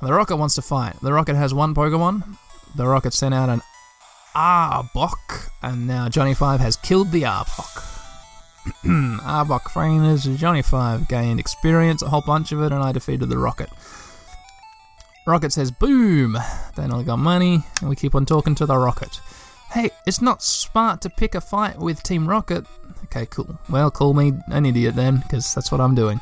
The 0.00 0.14
Rocket 0.14 0.36
wants 0.36 0.54
to 0.54 0.62
fight. 0.62 0.96
The 1.02 1.12
Rocket 1.12 1.36
has 1.36 1.52
one 1.52 1.74
Pokemon. 1.74 2.38
The 2.74 2.86
Rocket 2.86 3.12
sent 3.12 3.34
out 3.34 3.50
an 3.50 3.60
Arbok, 4.34 5.50
and 5.62 5.86
now 5.86 6.08
Johnny 6.08 6.32
Five 6.32 6.60
has 6.60 6.76
killed 6.76 7.10
the 7.10 7.22
Arbok. 7.22 7.86
Arbok 8.84 9.64
Frainers, 9.64 10.34
Johnny 10.38 10.62
Five 10.62 11.08
gained 11.08 11.38
experience, 11.40 12.00
a 12.00 12.08
whole 12.08 12.22
bunch 12.22 12.52
of 12.52 12.62
it, 12.62 12.72
and 12.72 12.82
I 12.82 12.92
defeated 12.92 13.28
the 13.28 13.36
Rocket. 13.36 13.68
Rocket 15.26 15.52
says, 15.52 15.70
Boom! 15.70 16.38
Then 16.74 16.90
I 16.90 17.02
got 17.02 17.18
money, 17.18 17.64
and 17.80 17.90
we 17.90 17.96
keep 17.96 18.14
on 18.14 18.24
talking 18.24 18.54
to 18.54 18.64
the 18.64 18.78
Rocket. 18.78 19.20
Hey, 19.72 19.90
it's 20.04 20.20
not 20.20 20.42
smart 20.42 21.00
to 21.02 21.10
pick 21.10 21.34
a 21.34 21.40
fight 21.40 21.78
with 21.78 22.02
Team 22.02 22.28
Rocket. 22.28 22.66
Okay, 23.04 23.26
cool. 23.26 23.58
Well, 23.68 23.90
call 23.90 24.14
me 24.14 24.32
an 24.48 24.66
idiot 24.66 24.96
then, 24.96 25.18
because 25.18 25.54
that's 25.54 25.70
what 25.70 25.80
I'm 25.80 25.94
doing. 25.94 26.20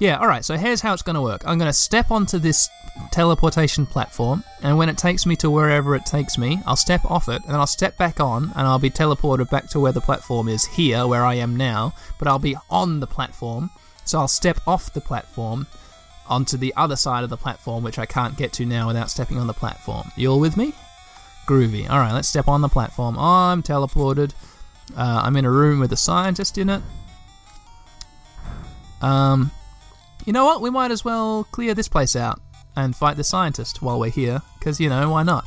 Yeah, 0.00 0.18
alright, 0.20 0.44
so 0.44 0.56
here's 0.56 0.80
how 0.80 0.92
it's 0.92 1.02
going 1.02 1.14
to 1.14 1.22
work. 1.22 1.42
I'm 1.44 1.58
going 1.58 1.68
to 1.68 1.72
step 1.72 2.10
onto 2.10 2.38
this 2.38 2.68
teleportation 3.10 3.86
platform, 3.86 4.42
and 4.62 4.76
when 4.76 4.88
it 4.88 4.98
takes 4.98 5.26
me 5.26 5.36
to 5.36 5.50
wherever 5.50 5.94
it 5.94 6.06
takes 6.06 6.38
me, 6.38 6.60
I'll 6.66 6.76
step 6.76 7.04
off 7.04 7.28
it, 7.28 7.42
and 7.46 7.56
I'll 7.56 7.66
step 7.66 7.96
back 7.98 8.20
on, 8.20 8.52
and 8.56 8.66
I'll 8.66 8.78
be 8.78 8.90
teleported 8.90 9.50
back 9.50 9.68
to 9.70 9.80
where 9.80 9.92
the 9.92 10.00
platform 10.00 10.48
is 10.48 10.66
here, 10.66 11.06
where 11.06 11.24
I 11.24 11.34
am 11.34 11.56
now, 11.56 11.94
but 12.18 12.26
I'll 12.26 12.38
be 12.38 12.56
on 12.68 13.00
the 13.00 13.06
platform, 13.06 13.70
so 14.04 14.18
I'll 14.18 14.28
step 14.28 14.60
off 14.66 14.92
the 14.92 15.00
platform 15.00 15.66
onto 16.28 16.56
the 16.56 16.74
other 16.76 16.96
side 16.96 17.24
of 17.24 17.30
the 17.30 17.36
platform, 17.36 17.84
which 17.84 17.98
I 17.98 18.06
can't 18.06 18.36
get 18.36 18.52
to 18.54 18.66
now 18.66 18.88
without 18.88 19.10
stepping 19.10 19.38
on 19.38 19.46
the 19.46 19.54
platform. 19.54 20.10
You 20.16 20.32
all 20.32 20.40
with 20.40 20.56
me? 20.56 20.74
Groovy. 21.48 21.88
Alright, 21.88 22.12
let's 22.12 22.28
step 22.28 22.46
on 22.46 22.60
the 22.60 22.68
platform. 22.68 23.18
I'm 23.18 23.62
teleported. 23.62 24.32
Uh, 24.94 25.22
I'm 25.24 25.34
in 25.36 25.46
a 25.46 25.50
room 25.50 25.80
with 25.80 25.92
a 25.92 25.96
scientist 25.96 26.58
in 26.58 26.68
it. 26.68 26.82
Um, 29.00 29.50
you 30.26 30.32
know 30.32 30.44
what? 30.44 30.60
We 30.60 30.70
might 30.70 30.90
as 30.90 31.04
well 31.04 31.44
clear 31.50 31.72
this 31.72 31.88
place 31.88 32.14
out 32.14 32.40
and 32.76 32.94
fight 32.94 33.16
the 33.16 33.24
scientist 33.24 33.80
while 33.80 33.98
we're 33.98 34.10
here, 34.10 34.42
because, 34.58 34.78
you 34.78 34.90
know, 34.90 35.10
why 35.10 35.22
not? 35.22 35.46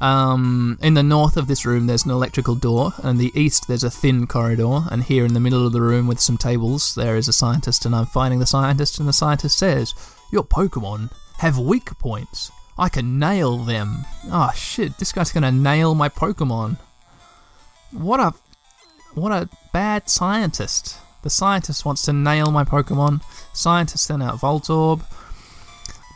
Um, 0.00 0.78
in 0.82 0.94
the 0.94 1.02
north 1.02 1.36
of 1.36 1.46
this 1.46 1.64
room, 1.64 1.86
there's 1.86 2.04
an 2.04 2.10
electrical 2.10 2.54
door, 2.54 2.92
and 3.02 3.18
the 3.18 3.30
east, 3.34 3.68
there's 3.68 3.84
a 3.84 3.90
thin 3.90 4.26
corridor. 4.26 4.80
And 4.90 5.04
here 5.04 5.24
in 5.24 5.34
the 5.34 5.40
middle 5.40 5.64
of 5.64 5.72
the 5.72 5.82
room 5.82 6.08
with 6.08 6.20
some 6.20 6.38
tables, 6.38 6.94
there 6.96 7.16
is 7.16 7.28
a 7.28 7.32
scientist, 7.32 7.86
and 7.86 7.94
I'm 7.94 8.06
fighting 8.06 8.40
the 8.40 8.46
scientist. 8.46 8.98
And 8.98 9.08
the 9.08 9.12
scientist 9.12 9.58
says, 9.58 9.94
Your 10.32 10.44
Pokemon 10.44 11.12
have 11.38 11.58
weak 11.58 11.96
points. 11.98 12.50
I 12.80 12.88
can 12.88 13.18
nail 13.18 13.58
them. 13.58 14.06
Oh 14.32 14.50
shit, 14.56 14.96
this 14.96 15.12
guy's 15.12 15.32
gonna 15.32 15.52
nail 15.52 15.94
my 15.94 16.08
Pokemon. 16.08 16.78
What 17.92 18.20
a 18.20 18.32
what 19.12 19.32
a 19.32 19.50
bad 19.70 20.08
scientist. 20.08 20.96
The 21.22 21.28
scientist 21.28 21.84
wants 21.84 22.02
to 22.06 22.14
nail 22.14 22.50
my 22.50 22.64
Pokemon. 22.64 23.22
Scientist 23.52 24.06
sent 24.06 24.22
out 24.22 24.38
Voltorb. 24.38 25.02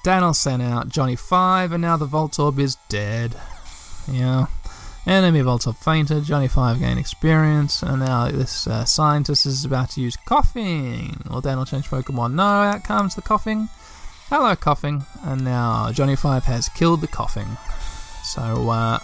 Daniel 0.04 0.32
sent 0.32 0.62
out 0.62 0.88
Johnny 0.88 1.16
5, 1.16 1.72
and 1.72 1.82
now 1.82 1.98
the 1.98 2.06
Voltorb 2.06 2.58
is 2.58 2.76
dead. 2.88 3.36
Yeah. 4.10 4.46
Enemy 5.06 5.40
Voltorb 5.40 5.76
fainted, 5.76 6.24
Johnny 6.24 6.48
5 6.48 6.78
gained 6.78 6.98
experience, 6.98 7.82
and 7.82 8.00
now 8.00 8.28
this 8.28 8.66
uh, 8.66 8.86
scientist 8.86 9.44
is 9.44 9.66
about 9.66 9.90
to 9.90 10.00
use 10.00 10.16
Koffing. 10.26 11.28
Well, 11.28 11.42
Daniel 11.42 11.66
changed 11.66 11.90
Pokemon. 11.90 12.32
No, 12.32 12.42
out 12.42 12.84
comes 12.84 13.14
the 13.14 13.20
Koffing. 13.20 13.68
Hello, 14.28 14.56
Koffing. 14.56 15.04
And 15.22 15.44
now 15.44 15.92
Johnny 15.92 16.16
Five 16.16 16.44
has 16.44 16.68
killed 16.70 17.02
the 17.02 17.08
Koffing. 17.08 17.58
So, 18.24 18.70
uh, 18.70 18.98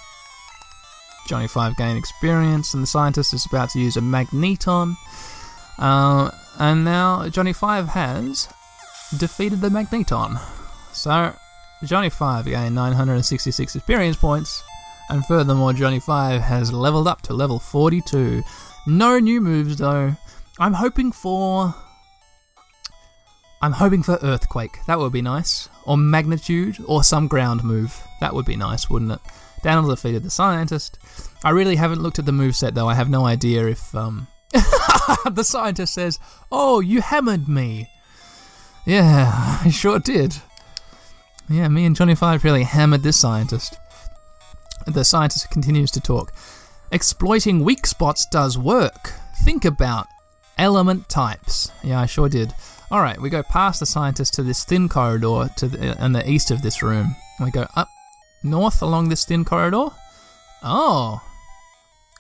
Johnny 1.29 1.47
Five 1.47 1.77
gained 1.77 1.99
experience, 1.99 2.73
and 2.73 2.83
the 2.83 2.87
scientist 2.87 3.35
is 3.35 3.45
about 3.47 3.71
to 3.71 3.79
use 3.81 3.97
a 3.99 4.01
Magneton. 4.01 4.97
Uh, 5.79 6.31
and 6.59 6.85
now 6.85 7.29
Johnny 7.29 7.53
Five 7.53 7.89
has 7.89 8.49
defeated 9.19 9.61
the 9.61 9.69
Magneton. 9.69 10.41
So, 10.93 11.35
Johnny 11.85 12.11
Five 12.11 12.47
gained 12.47 12.75
966 12.75 13.75
experience 13.75 14.17
points, 14.17 14.63
and 15.11 15.25
furthermore, 15.27 15.75
Johnny 15.75 16.01
Five 16.01 16.41
has 16.41 16.73
leveled 16.73 17.07
up 17.07 17.21
to 17.23 17.35
level 17.35 17.59
42. 17.59 18.43
No 18.87 19.19
new 19.19 19.43
moves 19.43 19.77
though. 19.77 20.17
I'm 20.59 20.73
hoping 20.73 21.13
for 21.13 21.75
I'm 23.63 23.73
hoping 23.73 24.03
for 24.03 24.19
Earthquake. 24.23 24.79
That 24.87 24.99
would 24.99 25.13
be 25.13 25.23
nice. 25.23 25.69
Or 25.85 25.97
Magnitude, 25.97 26.79
or 26.87 27.05
some 27.05 27.29
ground 27.29 27.63
move. 27.63 28.03
That 28.21 28.35
would 28.35 28.47
be 28.47 28.57
nice, 28.57 28.89
wouldn't 28.89 29.13
it? 29.13 29.21
Down 29.63 29.83
defeated 29.83 29.93
the 29.93 29.97
feet 30.01 30.17
of 30.17 30.23
the 30.23 30.31
scientist. 30.31 30.99
I 31.45 31.51
really 31.51 31.77
haven't 31.77 32.03
looked 32.03 32.19
at 32.19 32.25
the 32.25 32.33
move 32.33 32.57
set 32.57 32.75
though. 32.75 32.89
I 32.89 32.95
have 32.95 33.11
no 33.11 33.27
idea 33.27 33.67
if 33.67 33.95
um 33.95 34.27
the 34.53 35.45
scientist 35.45 35.95
says, 35.95 36.19
"Oh, 36.51 36.81
you 36.81 37.03
hammered 37.03 37.49
me." 37.49 37.91
Yeah, 38.87 39.59
I 39.65 39.71
sure 39.71 39.99
did. 39.99 40.37
Yeah, 41.49 41.69
me 41.69 41.85
and 41.85 41.95
Johnny 41.95 42.15
Five 42.15 42.45
really 42.45 42.63
hammered 42.63 43.03
this 43.03 43.21
scientist. 43.21 43.77
The 44.87 45.05
scientist 45.05 45.51
continues 45.51 45.91
to 45.93 46.01
talk. 46.01 46.33
Exploiting 46.91 47.63
weak 47.63 47.87
spots 47.87 48.25
does 48.27 48.57
work. 48.57 49.13
Think 49.45 49.65
about 49.65 50.07
element 50.57 51.09
types. 51.09 51.71
Yeah, 51.85 52.01
I 52.01 52.07
sure 52.07 52.29
did. 52.29 52.55
All 52.91 53.01
right, 53.01 53.21
we 53.21 53.31
go 53.31 53.45
past 53.45 53.79
the 53.79 53.87
scientist 53.87 54.35
to 54.35 54.43
this 54.43 54.65
thin 54.65 54.89
corridor 54.89 55.49
to 55.57 55.69
the, 55.69 56.05
in 56.05 56.13
the 56.13 56.29
east 56.29 56.51
of 56.51 56.63
this 56.63 56.83
room. 56.83 57.15
We 57.39 57.53
go 57.53 57.69
up 57.77 57.89
north 58.43 58.83
along 58.83 59.09
this 59.09 59.25
thin 59.25 59.45
corridor. 59.45 59.91
Oh, 60.65 61.23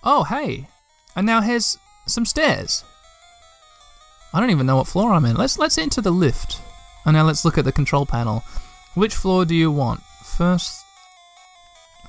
oh, 0.04 0.22
hey, 0.24 0.68
and 1.16 1.26
now 1.26 1.40
here's 1.40 1.76
some 2.06 2.24
stairs. 2.24 2.84
I 4.32 4.38
don't 4.38 4.50
even 4.50 4.64
know 4.64 4.76
what 4.76 4.86
floor 4.86 5.12
I'm 5.12 5.24
in. 5.24 5.34
Let's 5.34 5.58
let's 5.58 5.76
enter 5.76 6.00
the 6.00 6.12
lift, 6.12 6.60
and 7.04 7.14
now 7.14 7.24
let's 7.24 7.44
look 7.44 7.58
at 7.58 7.64
the 7.64 7.72
control 7.72 8.06
panel. 8.06 8.44
Which 8.94 9.16
floor 9.16 9.44
do 9.44 9.56
you 9.56 9.72
want? 9.72 10.02
First, 10.24 10.84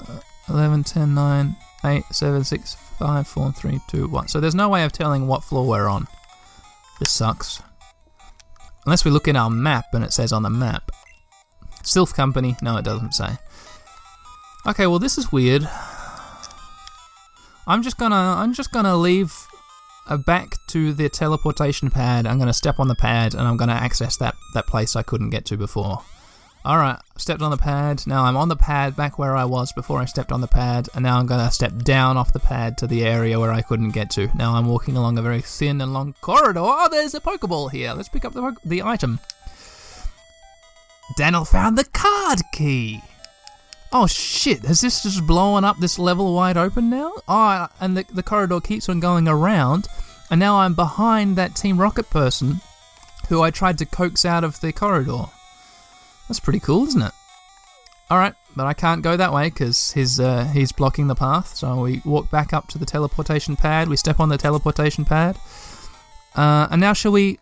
uh, 0.08 0.20
11, 0.50 0.84
10, 0.84 1.16
9, 1.16 1.56
8, 1.84 2.04
7, 2.12 2.44
6, 2.44 2.76
5, 2.76 3.28
4, 3.28 3.52
3, 3.54 3.80
2, 3.88 4.08
1. 4.08 4.28
So 4.28 4.40
there's 4.40 4.54
no 4.54 4.70
way 4.70 4.84
of 4.84 4.92
telling 4.92 5.28
what 5.28 5.44
floor 5.44 5.68
we're 5.68 5.88
on. 5.88 6.08
This 7.00 7.10
sucks. 7.10 7.62
Unless 8.86 9.06
we 9.06 9.12
look 9.12 9.28
in 9.28 9.36
our 9.36 9.50
map 9.50 9.86
and 9.94 10.04
it 10.04 10.14
says 10.14 10.32
on 10.32 10.44
the 10.44 10.50
map. 10.50 10.92
Silph 11.84 12.14
Company. 12.14 12.56
No, 12.62 12.78
it 12.78 12.86
doesn't 12.86 13.14
say. 13.14 13.38
Okay, 14.66 14.88
well 14.88 15.00
this 15.00 15.18
is 15.18 15.32
weird. 15.32 15.68
I'm 17.68 17.84
just 17.84 17.98
gonna 17.98 18.16
I'm 18.16 18.54
just 18.54 18.72
gonna 18.72 18.96
leave 18.96 19.34
uh, 20.08 20.18
back 20.18 20.56
to 20.68 20.94
the 20.94 21.10
teleportation 21.10 21.90
pad. 21.90 22.26
I'm 22.26 22.40
gonna 22.40 22.54
step 22.54 22.80
on 22.80 22.88
the 22.88 22.96
pad 22.96 23.34
and 23.34 23.44
I'm 23.48 23.58
gonna 23.58 23.74
access 23.74 24.18
that 24.18 24.36
that 24.54 24.68
place 24.68 24.96
I 24.96 25.04
couldn't 25.04 25.30
get 25.30 25.46
to 25.46 25.58
before. 25.58 26.02
All 26.64 26.78
right, 26.78 27.00
stepped 27.18 27.42
on 27.42 27.50
the 27.50 27.58
pad. 27.58 28.06
Now 28.06 28.24
I'm 28.26 28.38
on 28.38 28.48
the 28.48 28.56
pad 28.56 28.96
back 28.96 29.18
where 29.18 29.36
I 29.36 29.46
was 29.46 29.72
before 29.72 30.00
I 30.00 30.06
stepped 30.06 30.32
on 30.32 30.42
the 30.42 30.48
pad, 30.48 30.90
and 30.94 31.02
now 31.02 31.18
I'm 31.18 31.26
gonna 31.26 31.50
step 31.50 31.76
down 31.80 32.18
off 32.18 32.34
the 32.34 32.40
pad 32.40 32.78
to 32.78 32.88
the 32.88 33.04
area 33.04 33.40
where 33.40 33.52
I 33.52 33.64
couldn't 33.64 33.92
get 33.92 34.12
to. 34.12 34.30
Now 34.36 34.54
I'm 34.54 34.68
walking 34.68 34.96
along 34.96 35.18
a 35.18 35.24
very 35.24 35.42
thin 35.42 35.82
and 35.82 35.92
long 35.92 36.14
corridor. 36.22 36.60
Oh, 36.62 36.88
there's 36.92 37.16
a 37.16 37.20
Pokeball 37.20 37.72
here. 37.72 37.94
Let's 37.94 38.10
pick 38.10 38.26
up 38.26 38.34
the 38.34 38.56
the 38.64 38.84
item. 38.84 39.20
Daniel 41.18 41.46
found 41.46 41.80
the 41.80 41.84
card 41.84 42.42
key. 42.54 43.02
Oh 43.92 44.06
shit! 44.06 44.60
Has 44.60 44.82
this 44.82 45.02
just 45.02 45.26
blown 45.26 45.66
up 45.66 45.80
this 45.80 45.98
level 45.98 46.36
wide 46.36 46.58
open 46.58 46.92
now? 46.92 47.14
Oh, 47.28 47.68
and 47.80 47.98
the 47.98 48.06
the 48.14 48.24
corridor 48.24 48.62
keeps 48.62 48.88
on 48.88 49.00
going 49.00 49.28
around, 49.28 49.88
and 50.30 50.40
now 50.40 50.60
I'm 50.60 50.76
behind 50.76 51.38
that 51.38 51.56
Team 51.56 51.82
Rocket 51.82 52.12
person, 52.12 52.62
who 53.30 53.42
I 53.42 53.50
tried 53.50 53.80
to 53.80 53.86
coax 53.88 54.26
out 54.26 54.44
of 54.44 54.62
the 54.62 54.72
corridor. 54.72 55.26
That's 56.32 56.40
pretty 56.40 56.62
cool, 56.62 56.88
isn't 56.88 57.02
it? 57.02 57.12
All 58.10 58.18
right, 58.18 58.34
but 58.56 58.66
I 58.66 58.72
can't 58.72 59.02
go 59.02 59.18
that 59.18 59.34
way 59.34 59.50
because 59.50 59.92
his 59.92 60.18
uh, 60.18 60.46
he's 60.46 60.72
blocking 60.72 61.08
the 61.08 61.14
path. 61.14 61.58
So 61.58 61.82
we 61.82 62.02
walk 62.06 62.32
back 62.32 62.54
up 62.54 62.70
to 62.70 62.78
the 62.78 62.86
teleportation 62.86 63.58
pad. 63.58 63.90
We 63.90 63.98
step 63.98 64.18
on 64.18 64.30
the 64.30 64.38
teleportation 64.38 65.04
pad, 65.04 65.38
uh, 66.38 66.70
and 66.72 66.80
now 66.80 66.94
shall 66.94 67.12
we? 67.12 67.38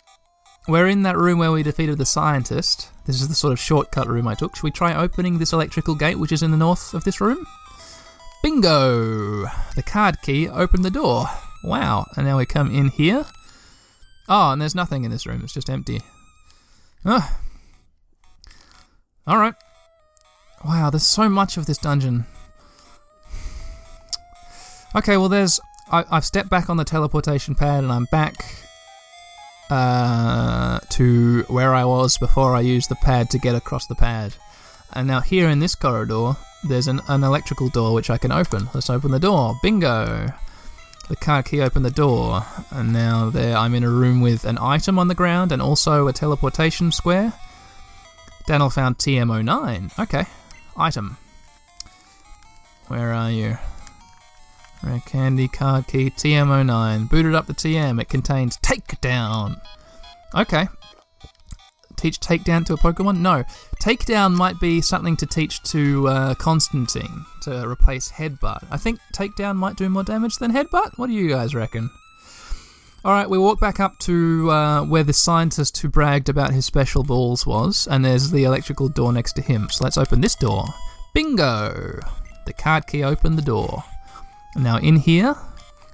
We're 0.68 0.88
in 0.88 1.04
that 1.04 1.18
room 1.18 1.38
where 1.38 1.52
we 1.52 1.62
defeated 1.62 2.00
the 2.00 2.06
scientist. 2.08 2.90
This 3.06 3.22
is 3.22 3.28
the 3.28 3.36
sort 3.36 3.54
of 3.54 3.60
shortcut 3.60 4.08
room 4.08 4.28
I 4.28 4.34
took. 4.34 4.56
Shall 4.56 4.64
we 4.64 4.72
try 4.72 4.96
opening 4.96 5.38
this 5.38 5.54
electrical 5.54 5.94
gate, 5.94 6.18
which 6.18 6.32
is 6.32 6.42
in 6.42 6.50
the 6.50 6.58
north 6.58 6.96
of 6.96 7.04
this 7.04 7.22
room? 7.22 7.46
Bingo! 8.42 9.44
The 9.76 9.84
card 9.86 10.20
key 10.24 10.50
opened 10.50 10.84
the 10.84 10.90
door. 10.90 11.28
Wow! 11.64 12.08
And 12.18 12.26
now 12.26 12.40
we 12.40 12.48
come 12.48 12.72
in 12.72 12.88
here. 12.88 13.28
Oh, 14.28 14.52
and 14.52 14.60
there's 14.60 14.74
nothing 14.74 15.04
in 15.04 15.12
this 15.12 15.28
room. 15.28 15.42
It's 15.44 15.54
just 15.54 15.70
empty. 15.70 16.02
Oh. 17.06 17.40
All 19.30 19.38
right. 19.38 19.54
Wow, 20.66 20.90
there's 20.90 21.06
so 21.06 21.30
much 21.30 21.56
of 21.56 21.68
this 21.68 21.78
dungeon. 21.78 22.26
Okay, 24.96 25.18
well, 25.18 25.30
there's. 25.30 25.60
I, 25.92 26.04
I've 26.10 26.26
stepped 26.26 26.50
back 26.50 26.68
on 26.68 26.78
the 26.78 26.84
teleportation 26.84 27.54
pad 27.54 27.84
and 27.84 27.92
I'm 27.92 28.06
back 28.06 28.34
uh, 29.70 30.80
to 30.90 31.44
where 31.44 31.76
I 31.76 31.86
was 31.86 32.18
before 32.18 32.56
I 32.56 32.62
used 32.62 32.90
the 32.90 32.96
pad 32.96 33.30
to 33.30 33.38
get 33.38 33.54
across 33.54 33.86
the 33.86 33.94
pad. 33.94 34.34
And 34.94 35.08
now, 35.08 35.20
here 35.20 35.48
in 35.48 35.60
this 35.60 35.76
corridor, 35.76 36.34
there's 36.64 36.88
an, 36.88 37.00
an 37.08 37.24
electrical 37.24 37.70
door 37.70 37.94
which 37.94 38.10
I 38.10 38.18
can 38.18 38.32
open. 38.32 38.68
Let's 38.74 38.90
open 38.90 39.12
the 39.12 39.20
door. 39.20 39.56
Bingo! 39.62 40.34
The 41.08 41.16
card 41.16 41.46
key 41.46 41.62
opened 41.62 41.86
the 41.86 41.92
door, 41.92 42.46
and 42.72 42.92
now 42.92 43.30
there 43.30 43.56
I'm 43.56 43.76
in 43.76 43.84
a 43.84 43.90
room 43.90 44.22
with 44.22 44.44
an 44.46 44.58
item 44.60 44.98
on 44.98 45.08
the 45.08 45.16
ground 45.16 45.52
and 45.52 45.62
also 45.62 46.08
a 46.08 46.14
teleportation 46.14 46.92
square. 46.92 47.34
Daniel 48.50 48.72
found 48.72 48.98
TM09. 48.98 50.00
Okay. 50.00 50.26
Item. 50.76 51.18
Where 52.88 53.14
are 53.14 53.30
you? 53.30 53.60
Rare 54.82 55.04
candy 55.06 55.48
card 55.48 55.86
key 55.86 56.10
TM09. 56.10 57.08
Booted 57.12 57.36
up 57.36 57.46
the 57.46 57.54
TM. 57.54 58.02
It 58.02 58.10
contains 58.10 58.58
takedown. 58.58 59.62
Okay. 60.34 60.68
Teach 61.96 62.20
takedown 62.20 62.66
to 62.66 62.74
a 62.74 62.78
Pokemon? 62.78 63.20
No. 63.20 63.44
Takedown 63.84 64.34
might 64.34 64.60
be 64.60 64.82
something 64.82 65.16
to 65.18 65.28
teach 65.28 65.62
to 65.66 66.08
uh, 66.08 66.34
Constantine 66.34 67.26
to 67.44 67.70
replace 67.70 68.12
Headbutt. 68.14 68.66
I 68.72 68.78
think 68.78 69.00
takedown 69.14 69.58
might 69.58 69.76
do 69.76 69.90
more 69.90 70.04
damage 70.04 70.38
than 70.38 70.54
Headbutt. 70.54 70.98
What 70.98 71.06
do 71.06 71.14
you 71.14 71.30
guys 71.30 71.54
reckon? 71.54 71.92
Alright, 73.06 73.30
we 73.30 73.38
walk 73.38 73.62
back 73.62 73.80
up 73.80 73.98
to 74.00 74.52
uh, 74.52 74.84
where 74.84 75.06
the 75.06 75.14
scientist 75.14 75.78
who 75.78 75.88
bragged 75.88 76.28
about 76.28 76.52
his 76.52 76.66
special 76.66 77.02
balls 77.02 77.48
was, 77.48 77.88
and 77.88 78.04
there's 78.04 78.30
the 78.30 78.44
electrical 78.44 78.90
door 78.90 79.14
next 79.14 79.34
to 79.34 79.42
him. 79.42 79.70
So 79.70 79.86
let's 79.86 79.98
open 79.98 80.20
this 80.20 80.36
door. 80.36 80.66
Bingo! 81.14 82.02
The 82.46 82.52
card 82.52 82.88
key 82.88 83.04
opened 83.04 83.38
the 83.38 83.42
door. 83.42 83.86
Now 84.58 84.80
in 84.80 84.98
here, 84.98 85.34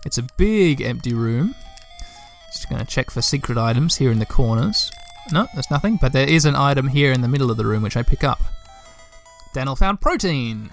it's 0.04 0.18
a 0.18 0.28
big 0.38 0.82
empty 0.82 1.14
room. 1.14 1.54
Just 2.52 2.70
going 2.70 2.84
to 2.84 2.92
check 2.92 3.12
for 3.12 3.22
secret 3.22 3.60
items 3.60 3.98
here 3.98 4.12
in 4.12 4.18
the 4.18 4.26
corners. 4.26 4.92
No, 5.32 5.48
there's 5.54 5.70
nothing, 5.70 6.00
but 6.02 6.12
there 6.12 6.28
is 6.28 6.46
an 6.46 6.56
item 6.56 6.88
here 6.88 7.12
in 7.12 7.22
the 7.22 7.28
middle 7.28 7.52
of 7.52 7.58
the 7.58 7.68
room 7.68 7.84
which 7.84 7.98
I 7.98 8.02
pick 8.02 8.24
up. 8.24 8.42
Daniel 9.54 9.76
found 9.76 10.02
protein. 10.02 10.72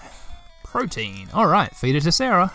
Protein. 0.63 1.29
All 1.31 1.47
right, 1.47 1.73
feed 1.75 1.95
it 1.95 2.01
to 2.01 2.11
Sarah. 2.11 2.51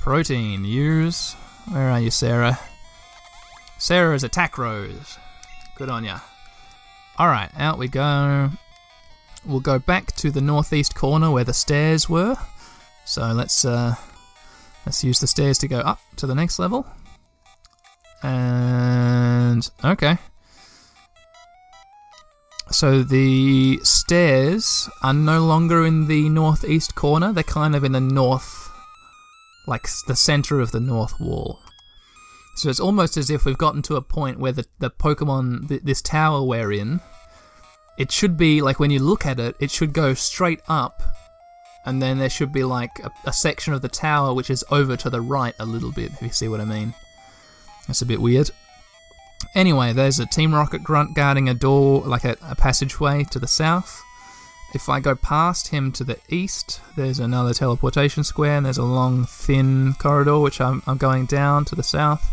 Protein. 0.00 0.64
Use. 0.64 1.34
Where 1.70 1.90
are 1.90 2.00
you, 2.00 2.10
Sarah? 2.10 2.58
Sarah's 3.82 4.22
attack 4.22 4.58
rose. 4.58 5.18
Good 5.74 5.90
on 5.90 6.04
ya. 6.04 6.20
All 7.18 7.26
right, 7.26 7.50
out 7.56 7.78
we 7.78 7.88
go. 7.88 8.50
We'll 9.44 9.58
go 9.58 9.80
back 9.80 10.14
to 10.18 10.30
the 10.30 10.40
northeast 10.40 10.94
corner 10.94 11.32
where 11.32 11.42
the 11.42 11.52
stairs 11.52 12.08
were. 12.08 12.36
So 13.04 13.32
let's 13.32 13.64
uh, 13.64 13.96
let's 14.86 15.02
use 15.02 15.18
the 15.18 15.26
stairs 15.26 15.58
to 15.58 15.66
go 15.66 15.80
up 15.80 15.98
to 16.14 16.28
the 16.28 16.34
next 16.36 16.60
level. 16.60 16.86
And 18.22 19.68
okay. 19.84 20.16
So 22.70 23.02
the 23.02 23.80
stairs 23.82 24.88
are 25.02 25.12
no 25.12 25.44
longer 25.44 25.84
in 25.84 26.06
the 26.06 26.28
northeast 26.28 26.94
corner. 26.94 27.32
They're 27.32 27.42
kind 27.42 27.74
of 27.74 27.82
in 27.82 27.90
the 27.90 28.00
north, 28.00 28.70
like 29.66 29.88
the 30.06 30.14
center 30.14 30.60
of 30.60 30.70
the 30.70 30.78
north 30.78 31.18
wall. 31.18 31.58
So 32.54 32.68
it's 32.68 32.80
almost 32.80 33.16
as 33.16 33.30
if 33.30 33.44
we've 33.44 33.58
gotten 33.58 33.82
to 33.82 33.96
a 33.96 34.02
point 34.02 34.38
where 34.38 34.52
the, 34.52 34.66
the 34.78 34.90
Pokemon, 34.90 35.68
th- 35.68 35.82
this 35.82 36.02
tower 36.02 36.42
we're 36.42 36.72
in, 36.72 37.00
it 37.98 38.12
should 38.12 38.36
be 38.36 38.62
like 38.62 38.78
when 38.78 38.90
you 38.90 39.00
look 39.00 39.26
at 39.26 39.40
it, 39.40 39.56
it 39.58 39.70
should 39.70 39.92
go 39.92 40.14
straight 40.14 40.60
up, 40.68 41.02
and 41.84 42.00
then 42.00 42.18
there 42.18 42.30
should 42.30 42.52
be 42.52 42.64
like 42.64 42.90
a, 43.02 43.10
a 43.26 43.32
section 43.32 43.72
of 43.74 43.82
the 43.82 43.88
tower 43.88 44.34
which 44.34 44.50
is 44.50 44.64
over 44.70 44.96
to 44.96 45.10
the 45.10 45.20
right 45.20 45.54
a 45.58 45.66
little 45.66 45.92
bit, 45.92 46.12
if 46.12 46.22
you 46.22 46.30
see 46.30 46.48
what 46.48 46.60
I 46.60 46.64
mean. 46.64 46.94
That's 47.86 48.02
a 48.02 48.06
bit 48.06 48.20
weird. 48.20 48.50
Anyway, 49.54 49.92
there's 49.92 50.20
a 50.20 50.26
Team 50.26 50.54
Rocket 50.54 50.84
grunt 50.84 51.14
guarding 51.14 51.48
a 51.48 51.54
door, 51.54 52.02
like 52.02 52.24
a, 52.24 52.36
a 52.42 52.54
passageway 52.54 53.24
to 53.24 53.38
the 53.38 53.48
south. 53.48 54.02
If 54.74 54.88
I 54.88 55.00
go 55.00 55.14
past 55.14 55.68
him 55.68 55.92
to 55.92 56.04
the 56.04 56.18
east, 56.28 56.80
there's 56.96 57.18
another 57.18 57.52
teleportation 57.52 58.24
square, 58.24 58.56
and 58.56 58.64
there's 58.64 58.78
a 58.78 58.84
long, 58.84 59.24
thin 59.24 59.94
corridor 59.94 60.38
which 60.38 60.60
I'm, 60.60 60.82
I'm 60.86 60.96
going 60.96 61.26
down 61.26 61.64
to 61.66 61.74
the 61.74 61.82
south. 61.82 62.30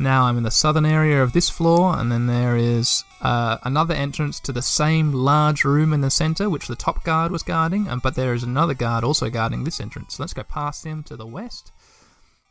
Now 0.00 0.26
I'm 0.26 0.36
in 0.36 0.44
the 0.44 0.52
southern 0.52 0.86
area 0.86 1.20
of 1.20 1.32
this 1.32 1.50
floor, 1.50 1.98
and 1.98 2.12
then 2.12 2.28
there 2.28 2.56
is 2.56 3.02
uh, 3.20 3.58
another 3.64 3.94
entrance 3.94 4.38
to 4.40 4.52
the 4.52 4.62
same 4.62 5.12
large 5.12 5.64
room 5.64 5.92
in 5.92 6.02
the 6.02 6.10
center, 6.10 6.48
which 6.48 6.68
the 6.68 6.76
top 6.76 7.02
guard 7.02 7.32
was 7.32 7.42
guarding, 7.42 7.88
and, 7.88 8.00
but 8.00 8.14
there 8.14 8.32
is 8.32 8.44
another 8.44 8.74
guard 8.74 9.02
also 9.02 9.28
guarding 9.28 9.64
this 9.64 9.80
entrance. 9.80 10.14
So 10.14 10.22
let's 10.22 10.34
go 10.34 10.44
past 10.44 10.86
him 10.86 11.02
to 11.02 11.16
the 11.16 11.26
west, 11.26 11.72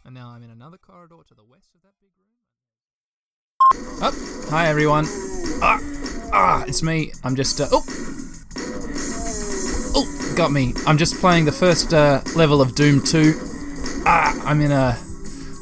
and 0.03 0.13
now 0.13 0.27
I'm 0.27 0.43
in 0.43 0.49
another 0.49 0.77
corridor 0.77 1.19
to 1.25 1.33
the 1.33 1.45
west 1.45 1.69
of 1.73 1.83
that 1.83 1.93
big 2.01 2.09
room. 2.19 2.27
Oh, 4.01 4.49
hi 4.49 4.67
everyone. 4.67 5.05
Ah, 5.61 5.79
ah, 6.33 6.65
it's 6.67 6.83
me. 6.83 7.13
I'm 7.23 7.37
just. 7.37 7.61
Uh, 7.61 7.67
oh, 7.71 7.85
oh, 9.95 10.33
got 10.35 10.51
me. 10.51 10.73
I'm 10.85 10.97
just 10.97 11.15
playing 11.21 11.45
the 11.45 11.53
first 11.53 11.93
uh, 11.93 12.21
level 12.35 12.61
of 12.61 12.75
Doom 12.75 13.01
2. 13.01 13.33
Ah, 14.05 14.37
I'm 14.43 14.59
in 14.59 14.73
a. 14.73 14.97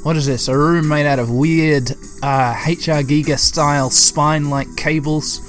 What 0.05 0.17
is 0.17 0.27
this? 0.27 0.47
A 0.49 0.55
room 0.55 0.87
made 0.87 1.07
out 1.07 1.17
of 1.17 1.31
weird 1.31 1.89
uh, 2.21 2.53
HR 2.67 3.01
Giger 3.01 3.39
style 3.39 3.89
spine 3.89 4.51
like 4.51 4.67
cables. 4.75 5.41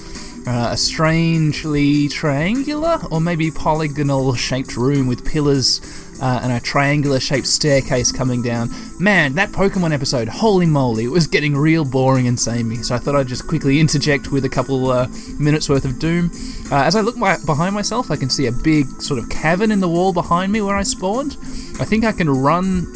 Uh, 0.46 0.70
a 0.70 0.76
strangely 0.78 2.08
triangular 2.08 2.98
or 3.10 3.20
maybe 3.20 3.50
polygonal 3.50 4.32
shaped 4.34 4.74
room 4.78 5.08
with 5.08 5.26
pillars 5.26 5.82
uh, 6.22 6.40
and 6.42 6.52
a 6.52 6.60
triangular 6.60 7.20
shaped 7.20 7.46
staircase 7.46 8.10
coming 8.10 8.40
down. 8.40 8.70
Man, 8.98 9.34
that 9.34 9.50
Pokemon 9.50 9.92
episode, 9.92 10.26
holy 10.26 10.64
moly, 10.64 11.04
it 11.04 11.10
was 11.10 11.26
getting 11.26 11.54
real 11.54 11.84
boring 11.84 12.26
and 12.26 12.40
samey, 12.40 12.76
so 12.76 12.94
I 12.94 12.98
thought 12.98 13.14
I'd 13.14 13.28
just 13.28 13.46
quickly 13.46 13.78
interject 13.78 14.32
with 14.32 14.46
a 14.46 14.48
couple 14.48 14.90
uh, 14.90 15.08
minutes 15.38 15.68
worth 15.68 15.84
of 15.84 15.98
Doom. 15.98 16.30
Uh, 16.72 16.76
as 16.76 16.96
I 16.96 17.02
look 17.02 17.18
my, 17.18 17.36
behind 17.44 17.74
myself, 17.74 18.10
I 18.10 18.16
can 18.16 18.30
see 18.30 18.46
a 18.46 18.52
big 18.52 18.86
sort 19.02 19.20
of 19.20 19.28
cavern 19.28 19.70
in 19.70 19.80
the 19.80 19.88
wall 19.88 20.14
behind 20.14 20.50
me 20.50 20.62
where 20.62 20.76
I 20.76 20.82
spawned. 20.82 21.36
I 21.78 21.84
think 21.84 22.06
I 22.06 22.12
can 22.12 22.30
run 22.30 22.86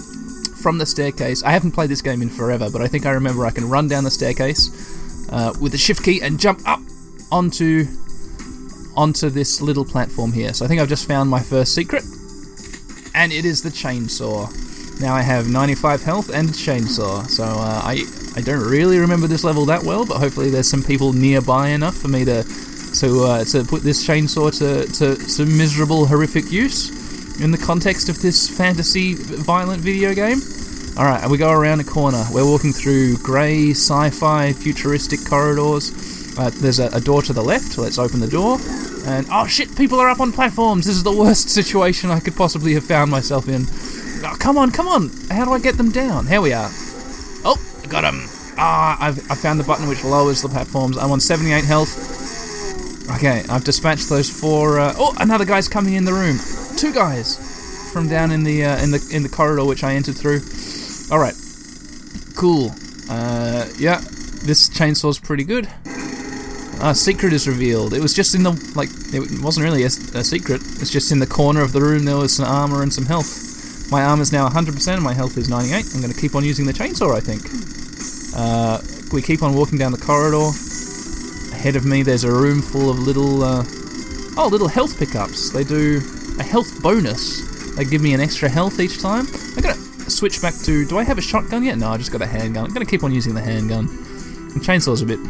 from 0.61 0.79
the 0.79 0.87
staircase. 0.87 1.43
I 1.43 1.51
haven't 1.51 1.73
played 1.73 1.91
this 1.91 2.03
game 2.03 2.23
in 2.23 2.29
forever, 2.29 2.71
but 2.71 2.83
I 2.83 2.87
think 2.87 3.07
I 3.07 3.11
remember 3.11 3.47
I 3.47 3.51
can 3.51 3.69
run 3.69 3.89
down 3.89 4.05
the 4.05 4.11
staircase 4.11 5.29
uh, 5.31 5.55
with 5.61 5.73
the 5.73 5.79
shift 5.79 6.05
key 6.05 6.21
and 6.23 6.39
jump 6.39 6.61
up 6.67 6.81
onto 7.33 7.87
onto 8.97 9.31
this 9.31 9.61
little 9.61 9.85
platform 9.85 10.33
here. 10.33 10.53
So 10.53 10.65
I 10.65 10.69
think 10.69 10.81
I've 10.81 10.89
just 10.89 11.07
found 11.07 11.31
my 11.31 11.41
first 11.41 11.75
secret, 11.75 12.05
and 13.15 13.33
it 13.33 13.45
is 13.45 13.63
the 13.63 13.71
chainsaw. 13.71 14.51
Now 15.01 15.15
I 15.15 15.23
have 15.23 15.49
95 15.49 16.03
health 16.03 16.29
and 16.29 16.51
chainsaw, 16.51 17.27
so 17.27 17.45
uh, 17.45 17.81
I 17.83 18.05
I 18.37 18.43
don't 18.43 18.69
really 18.69 18.99
remember 18.99 19.27
this 19.27 19.45
level 19.45 19.65
that 19.67 19.83
well, 19.83 20.05
but 20.05 20.19
hopefully 20.19 20.51
there's 20.51 20.69
some 20.69 20.83
people 20.83 21.13
nearby 21.13 21.69
enough 21.69 21.97
for 21.97 22.09
me 22.09 22.25
to 22.25 22.45
to 23.01 23.25
uh, 23.25 23.45
to 23.45 23.65
put 23.65 23.83
this 23.83 24.07
chainsaw 24.07 24.57
to, 24.59 24.87
to 24.93 25.21
some 25.29 25.57
miserable 25.57 26.07
horrific 26.07 26.51
use 26.51 27.00
in 27.41 27.51
the 27.51 27.59
context 27.59 28.09
of 28.09 28.21
this 28.21 28.49
fantasy 28.49 29.15
violent 29.15 29.81
video 29.81 30.15
game. 30.15 30.41
All 30.97 31.05
right, 31.05 31.23
and 31.23 31.31
we 31.31 31.39
go 31.39 31.51
around 31.51 31.81
a 31.81 31.85
corner. 31.85 32.23
We're 32.33 32.45
walking 32.45 32.73
through 32.73 33.17
grey 33.19 33.71
sci-fi 33.71 34.53
futuristic 34.53 35.25
corridors. 35.25 36.37
Uh, 36.39 36.51
there's 36.55 36.79
a, 36.79 36.89
a 36.89 37.01
door 37.01 37.23
to 37.23 37.33
the 37.33 37.43
left. 37.43 37.79
Let's 37.79 37.99
open 37.99 38.21
the 38.21 38.29
door. 38.29 38.59
And 39.07 39.27
oh 39.31 39.47
shit, 39.47 39.75
people 39.77 39.99
are 40.01 40.09
up 40.09 40.21
on 40.21 40.33
platforms. 40.33 40.87
This 40.87 40.97
is 40.97 41.03
the 41.03 41.17
worst 41.17 41.49
situation 41.59 42.11
I 42.11 42.21
could 42.21 42.37
possibly 42.37 42.75
have 42.75 42.85
found 42.85 43.11
myself 43.11 43.49
in. 43.49 43.65
Oh, 44.23 44.37
come 44.39 44.59
on, 44.59 44.71
come 44.71 44.89
on. 44.89 45.11
How 45.31 45.45
do 45.45 45.53
I 45.53 45.59
get 45.59 45.77
them 45.77 45.91
down? 45.91 46.27
Here 46.27 46.41
we 46.41 46.53
are. 46.53 46.69
Oh, 47.45 47.57
got 47.89 48.03
them. 48.03 48.27
Ah, 48.59 48.99
I've 49.01 49.19
I 49.31 49.35
found 49.35 49.59
the 49.59 49.65
button 49.65 49.89
which 49.89 50.05
lowers 50.05 50.43
the 50.43 50.49
platforms. 50.49 50.99
I'm 50.99 51.11
on 51.11 51.21
78 51.21 51.65
health. 51.65 53.09
Okay, 53.17 53.43
I've 53.49 53.65
dispatched 53.65 54.09
those 54.09 54.29
four. 54.29 54.79
Uh, 54.79 54.95
oh, 54.99 55.15
another 55.19 55.45
guy's 55.45 55.69
coming 55.69 55.95
in 55.95 56.05
the 56.05 56.13
room. 56.13 56.39
Two 56.81 56.93
guys 56.95 57.37
from 57.93 58.09
down 58.09 58.31
in 58.31 58.43
the 58.43 58.65
uh, 58.65 58.83
in 58.83 58.91
the 58.91 59.11
in 59.13 59.23
the 59.23 59.29
corridor 59.29 59.67
which 59.67 59.85
I 59.85 59.95
entered 59.95 60.17
through. 60.17 60.41
All 61.13 61.19
right, 61.21 61.35
cool. 62.37 62.71
Uh, 63.11 63.69
yeah, 63.77 64.01
this 64.45 64.71
chainsaw's 64.71 65.19
pretty 65.19 65.45
good. 65.45 65.69
Uh, 66.81 66.95
secret 66.95 67.35
is 67.35 67.47
revealed. 67.47 67.93
It 67.93 68.01
was 68.01 68.15
just 68.15 68.35
in 68.35 68.45
the 68.45 68.53
like. 68.75 68.89
It 69.13 69.43
wasn't 69.43 69.65
really 69.65 69.83
a, 69.83 69.93
a 70.17 70.25
secret. 70.25 70.63
It's 70.81 70.91
just 70.91 71.13
in 71.13 71.19
the 71.19 71.27
corner 71.27 71.61
of 71.61 71.73
the 71.73 71.83
room. 71.83 72.07
There 72.07 72.17
was 72.17 72.35
some 72.35 72.47
armor 72.47 72.83
and 72.83 72.91
some 72.91 73.05
health. 73.05 73.91
My 73.91 74.05
armor's 74.05 74.33
now 74.33 74.49
100%. 74.49 74.95
and 74.95 75.03
My 75.03 75.13
health 75.13 75.37
is 75.37 75.49
98. 75.49 75.85
I'm 75.95 76.01
going 76.01 76.13
to 76.13 76.19
keep 76.19 76.35
on 76.35 76.45
using 76.45 76.65
the 76.65 76.73
chainsaw. 76.73 77.15
I 77.15 77.21
think. 77.21 77.43
Uh, 78.35 78.81
we 79.13 79.21
keep 79.21 79.43
on 79.43 79.55
walking 79.55 79.77
down 79.77 79.93
the 79.93 79.99
corridor. 79.99 80.49
Ahead 81.53 81.77
of 81.77 81.85
me, 81.85 82.03
there's 82.03 82.25
a 82.25 82.33
room 82.33 82.63
full 82.63 82.89
of 82.89 82.99
little, 83.01 83.43
uh, 83.43 83.65
oh, 84.39 84.49
little 84.51 84.69
health 84.69 84.99
pickups. 84.99 85.51
They 85.51 85.65
do 85.65 86.01
a 86.41 86.43
health 86.43 86.83
bonus. 86.83 87.77
They 87.77 87.85
give 87.85 88.03
me 88.03 88.15
an 88.15 88.21
extra 88.21 88.49
health 88.49 88.81
each 88.81 89.01
time. 89.01 89.27
I'm 89.57 89.63
gonna 89.63 89.75
switch 90.11 90.41
back 90.41 90.55
to. 90.65 90.87
Do 90.87 90.99
I 90.99 91.05
have 91.05 91.19
a 91.19 91.23
shotgun 91.23 91.63
yet? 91.63 91.77
No, 91.77 91.91
I 91.91 91.99
just 91.99 92.11
got 92.11 92.23
a 92.23 92.27
handgun. 92.27 92.65
I'm 92.65 92.73
gonna 92.73 92.87
keep 92.87 93.05
on 93.05 93.13
using 93.13 93.35
the 93.35 93.43
handgun. 93.43 93.87
The 94.55 94.61
chainsaw's 94.61 95.03
a 95.03 95.07
bit, 95.07 95.21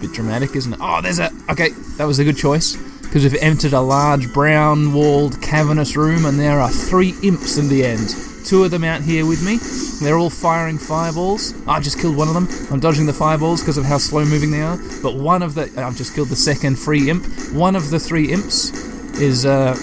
bit 0.00 0.12
dramatic, 0.12 0.56
isn't 0.56 0.72
it? 0.72 0.80
Oh, 0.82 1.00
there's 1.02 1.18
a. 1.18 1.30
Okay, 1.50 1.70
that 1.98 2.06
was 2.06 2.18
a 2.18 2.24
good 2.24 2.36
choice 2.36 2.76
because 3.02 3.22
we've 3.24 3.40
entered 3.42 3.74
a 3.74 3.80
large 3.80 4.32
brown-walled 4.32 5.40
cavernous 5.40 5.96
room, 5.96 6.24
and 6.24 6.40
there 6.40 6.60
are 6.60 6.70
three 6.70 7.14
imps 7.22 7.58
in 7.58 7.68
the 7.68 7.84
end. 7.84 8.08
Two 8.44 8.64
of 8.64 8.70
them 8.70 8.84
out 8.84 9.02
here 9.02 9.24
with 9.24 9.42
me. 9.44 9.58
They're 10.04 10.18
all 10.18 10.30
firing 10.30 10.78
fireballs. 10.78 11.54
I 11.66 11.80
just 11.80 11.98
killed 11.98 12.16
one 12.16 12.28
of 12.28 12.34
them. 12.34 12.48
I'm 12.70 12.80
dodging 12.80 13.06
the 13.06 13.12
fireballs 13.12 13.60
because 13.60 13.78
of 13.78 13.84
how 13.84 13.98
slow 13.98 14.24
moving 14.24 14.50
they 14.50 14.62
are. 14.62 14.78
But 15.02 15.14
one 15.14 15.42
of 15.42 15.54
the. 15.54 15.70
I've 15.76 15.96
just 15.96 16.14
killed 16.14 16.28
the 16.28 16.36
second 16.36 16.78
free 16.78 17.10
imp. 17.10 17.26
One 17.52 17.76
of 17.76 17.90
the 17.90 18.00
three 18.00 18.32
imps 18.32 18.93
is 19.20 19.46
uh, 19.46 19.76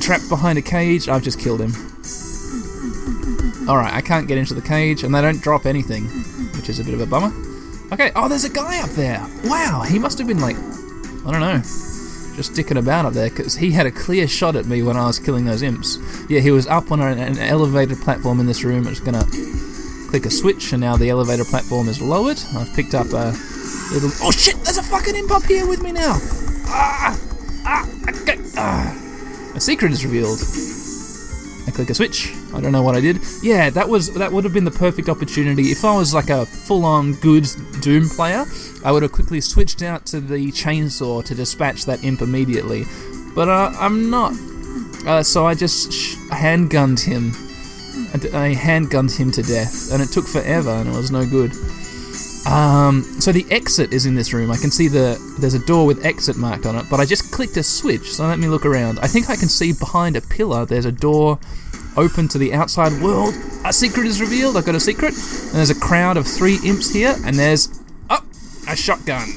trapped 0.00 0.28
behind 0.28 0.58
a 0.58 0.62
cage. 0.62 1.08
I've 1.08 1.22
just 1.22 1.38
killed 1.38 1.60
him. 1.60 1.72
Alright, 3.68 3.94
I 3.94 4.00
can't 4.00 4.28
get 4.28 4.38
into 4.38 4.54
the 4.54 4.62
cage, 4.62 5.02
and 5.02 5.14
they 5.14 5.22
don't 5.22 5.40
drop 5.40 5.64
anything, 5.66 6.04
which 6.56 6.68
is 6.68 6.80
a 6.80 6.84
bit 6.84 6.94
of 6.94 7.00
a 7.00 7.06
bummer. 7.06 7.32
Okay, 7.92 8.12
oh, 8.14 8.28
there's 8.28 8.44
a 8.44 8.50
guy 8.50 8.82
up 8.82 8.90
there. 8.90 9.24
Wow, 9.44 9.82
he 9.82 9.98
must 9.98 10.18
have 10.18 10.26
been 10.26 10.40
like. 10.40 10.56
I 11.26 11.30
don't 11.30 11.40
know 11.40 11.62
just 12.34 12.52
dicking 12.52 12.78
about 12.78 13.06
up 13.06 13.12
there 13.12 13.30
because 13.30 13.54
he 13.54 13.70
had 13.70 13.86
a 13.86 13.90
clear 13.90 14.26
shot 14.26 14.56
at 14.56 14.66
me 14.66 14.82
when 14.82 14.96
I 14.96 15.06
was 15.06 15.18
killing 15.18 15.44
those 15.44 15.62
imps. 15.62 15.98
Yeah, 16.28 16.40
he 16.40 16.50
was 16.50 16.66
up 16.66 16.90
on 16.90 17.00
an, 17.00 17.18
an 17.18 17.38
elevated 17.38 17.98
platform 17.98 18.40
in 18.40 18.46
this 18.46 18.64
room. 18.64 18.86
I'm 18.86 18.94
just 18.94 19.04
gonna 19.04 19.24
click 20.10 20.26
a 20.26 20.30
switch, 20.30 20.72
and 20.72 20.80
now 20.80 20.96
the 20.96 21.10
elevator 21.10 21.44
platform 21.44 21.88
is 21.88 22.00
lowered. 22.00 22.40
I've 22.56 22.72
picked 22.74 22.94
up 22.94 23.06
a 23.12 23.34
little. 23.92 24.10
Oh 24.20 24.30
shit! 24.30 24.56
There's 24.64 24.78
a 24.78 24.82
fucking 24.82 25.14
imp 25.14 25.30
up 25.30 25.44
here 25.44 25.66
with 25.66 25.82
me 25.82 25.92
now. 25.92 26.18
Ah, 26.66 27.16
ah, 27.64 27.88
okay. 28.08 28.38
ah. 28.56 29.52
A 29.54 29.60
secret 29.60 29.92
is 29.92 30.04
revealed. 30.04 30.40
I 31.66 31.70
click 31.70 31.88
a 31.90 31.94
switch. 31.94 32.34
I 32.52 32.60
don't 32.60 32.72
know 32.72 32.82
what 32.82 32.94
I 32.96 33.00
did. 33.00 33.20
Yeah, 33.42 33.70
that 33.70 33.88
was 33.88 34.12
that 34.14 34.30
would 34.32 34.44
have 34.44 34.52
been 34.52 34.64
the 34.64 34.70
perfect 34.70 35.08
opportunity. 35.08 35.64
If 35.70 35.84
I 35.84 35.96
was 35.96 36.12
like 36.12 36.28
a 36.28 36.44
full-on 36.44 37.14
good 37.14 37.46
Doom 37.80 38.08
player, 38.08 38.44
I 38.84 38.92
would 38.92 39.02
have 39.02 39.12
quickly 39.12 39.40
switched 39.40 39.80
out 39.82 40.04
to 40.06 40.20
the 40.20 40.48
chainsaw 40.52 41.24
to 41.24 41.34
dispatch 41.34 41.86
that 41.86 42.04
imp 42.04 42.20
immediately. 42.20 42.84
But 43.34 43.48
uh, 43.48 43.72
I'm 43.78 44.10
not. 44.10 44.32
Uh, 45.06 45.22
so 45.22 45.46
I 45.46 45.54
just 45.54 45.92
sh- 45.92 46.16
handgunned 46.30 47.00
him. 47.04 47.32
I, 48.12 48.18
d- 48.18 48.32
I 48.32 48.54
handgunned 48.54 49.16
him 49.16 49.30
to 49.32 49.42
death, 49.42 49.92
and 49.92 50.02
it 50.02 50.10
took 50.10 50.26
forever, 50.26 50.70
and 50.70 50.88
it 50.88 50.96
was 50.96 51.10
no 51.10 51.24
good. 51.26 51.52
Um, 52.46 53.02
so 53.20 53.32
the 53.32 53.46
exit 53.50 53.92
is 53.92 54.04
in 54.04 54.14
this 54.14 54.32
room. 54.34 54.50
I 54.50 54.56
can 54.56 54.70
see 54.70 54.88
the 54.88 55.18
there's 55.38 55.54
a 55.54 55.64
door 55.66 55.86
with 55.86 56.04
exit 56.04 56.36
marked 56.36 56.66
on 56.66 56.76
it, 56.76 56.84
but 56.90 57.00
I 57.00 57.06
just 57.06 57.32
clicked 57.32 57.56
a 57.56 57.62
switch. 57.62 58.12
So 58.12 58.26
let 58.26 58.38
me 58.38 58.48
look 58.48 58.66
around. 58.66 58.98
I 59.00 59.06
think 59.06 59.30
I 59.30 59.36
can 59.36 59.48
see 59.48 59.72
behind 59.72 60.16
a 60.16 60.20
pillar. 60.20 60.66
There's 60.66 60.84
a 60.84 60.92
door 60.92 61.38
open 61.96 62.28
to 62.28 62.38
the 62.38 62.52
outside 62.52 62.92
world. 63.02 63.34
A 63.64 63.72
secret 63.72 64.06
is 64.06 64.20
revealed. 64.20 64.56
I've 64.56 64.66
got 64.66 64.74
a 64.74 64.80
secret, 64.80 65.14
and 65.14 65.54
there's 65.54 65.70
a 65.70 65.78
crowd 65.78 66.16
of 66.16 66.26
three 66.26 66.58
imps 66.64 66.92
here, 66.92 67.14
and 67.24 67.38
there's 67.38 67.80
oh 68.10 68.22
a 68.68 68.76
shotgun. 68.76 69.28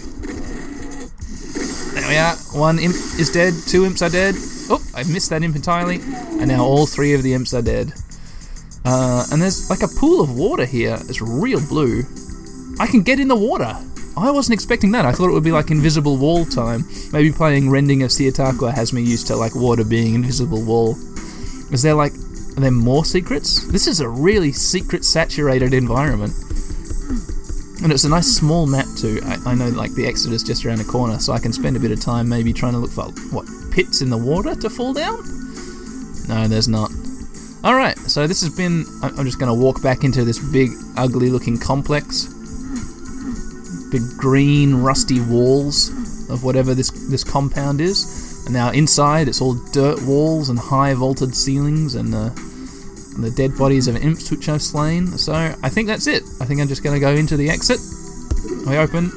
There 1.93 2.07
we 2.09 2.17
are. 2.17 2.35
One 2.53 2.77
imp 2.77 2.93
is 2.93 3.31
dead. 3.31 3.53
Two 3.67 3.85
imps 3.85 4.01
are 4.01 4.09
dead. 4.09 4.35
Oh, 4.69 4.83
I 4.93 5.03
missed 5.03 5.29
that 5.29 5.43
imp 5.43 5.55
entirely, 5.55 6.01
and 6.39 6.47
now 6.47 6.63
all 6.63 6.85
three 6.85 7.13
of 7.13 7.23
the 7.23 7.33
imps 7.33 7.53
are 7.53 7.61
dead. 7.61 7.93
Uh, 8.83 9.25
and 9.31 9.41
there's 9.41 9.69
like 9.69 9.81
a 9.81 9.87
pool 9.87 10.21
of 10.21 10.37
water 10.37 10.65
here. 10.65 10.97
It's 11.07 11.21
real 11.21 11.65
blue. 11.67 12.03
I 12.79 12.87
can 12.87 13.01
get 13.01 13.19
in 13.19 13.27
the 13.27 13.35
water. 13.35 13.75
I 14.15 14.31
wasn't 14.31 14.55
expecting 14.55 14.91
that. 14.91 15.05
I 15.05 15.11
thought 15.11 15.29
it 15.29 15.33
would 15.33 15.43
be 15.43 15.51
like 15.51 15.69
invisible 15.69 16.17
wall 16.17 16.45
time. 16.45 16.83
Maybe 17.11 17.31
playing 17.31 17.69
Rending 17.69 18.01
of 18.03 18.09
Siatakwa 18.09 18.73
has 18.73 18.91
me 18.91 19.01
used 19.01 19.27
to 19.27 19.35
like 19.35 19.55
water 19.55 19.83
being 19.83 20.15
invisible 20.15 20.63
wall. 20.63 20.95
Is 21.71 21.81
there 21.83 21.93
like 21.93 22.13
are 22.57 22.61
there 22.61 22.71
more 22.71 23.05
secrets? 23.05 23.67
This 23.67 23.85
is 23.85 23.99
a 23.99 24.09
really 24.09 24.51
secret 24.51 25.05
saturated 25.05 25.73
environment. 25.73 26.33
And 27.83 27.91
it's 27.91 28.05
a 28.05 28.09
nice 28.09 28.25
small 28.25 28.65
map 28.65 28.87
too. 28.97 29.21
I, 29.23 29.51
I 29.51 29.55
know 29.55 29.69
like 29.69 29.93
the 29.93 30.07
exit 30.07 30.33
is 30.33 30.41
just 30.41 30.65
around 30.65 30.79
the 30.79 30.83
corner, 30.83 31.19
so 31.19 31.33
I 31.33 31.39
can 31.39 31.53
spend 31.53 31.77
a 31.77 31.79
bit 31.79 31.91
of 31.91 32.01
time 32.01 32.27
maybe 32.27 32.51
trying 32.51 32.73
to 32.73 32.79
look 32.79 32.89
for 32.89 33.03
what 33.31 33.45
pits 33.71 34.01
in 34.01 34.09
the 34.09 34.17
water 34.17 34.55
to 34.55 34.69
fall 34.69 34.93
down. 34.93 35.17
No, 36.27 36.47
there's 36.47 36.67
not. 36.67 36.89
Alright, 37.63 37.97
so 37.99 38.25
this 38.25 38.41
has 38.41 38.55
been. 38.55 38.85
I'm 39.03 39.25
just 39.25 39.39
going 39.39 39.49
to 39.49 39.53
walk 39.53 39.83
back 39.83 40.03
into 40.03 40.25
this 40.25 40.39
big, 40.39 40.71
ugly 40.95 41.29
looking 41.29 41.59
complex. 41.59 42.33
Big 43.91 44.01
green, 44.17 44.75
rusty 44.75 45.19
walls 45.19 45.89
of 46.29 46.43
whatever 46.43 46.73
this, 46.73 46.89
this 47.09 47.23
compound 47.23 47.81
is. 47.81 48.45
And 48.45 48.53
now 48.53 48.71
inside, 48.71 49.27
it's 49.27 49.41
all 49.41 49.55
dirt 49.71 50.01
walls 50.03 50.49
and 50.49 50.59
high 50.59 50.93
vaulted 50.93 51.35
ceilings 51.35 51.95
and, 51.95 52.13
uh, 52.13 52.29
and 53.15 53.23
the 53.23 53.31
dead 53.31 53.57
bodies 53.57 53.87
of 53.87 53.95
imps 53.95 54.29
which 54.31 54.49
I've 54.49 54.61
slain. 54.61 55.17
So 55.17 55.33
I 55.33 55.69
think 55.69 55.87
that's 55.87 56.07
it. 56.07 56.23
I 56.39 56.45
think 56.45 56.61
I'm 56.61 56.67
just 56.67 56.83
going 56.83 56.95
to 56.95 56.99
go 56.99 57.11
into 57.11 57.37
the 57.37 57.49
exit. 57.49 57.79
We 58.67 58.77
open. 58.77 59.11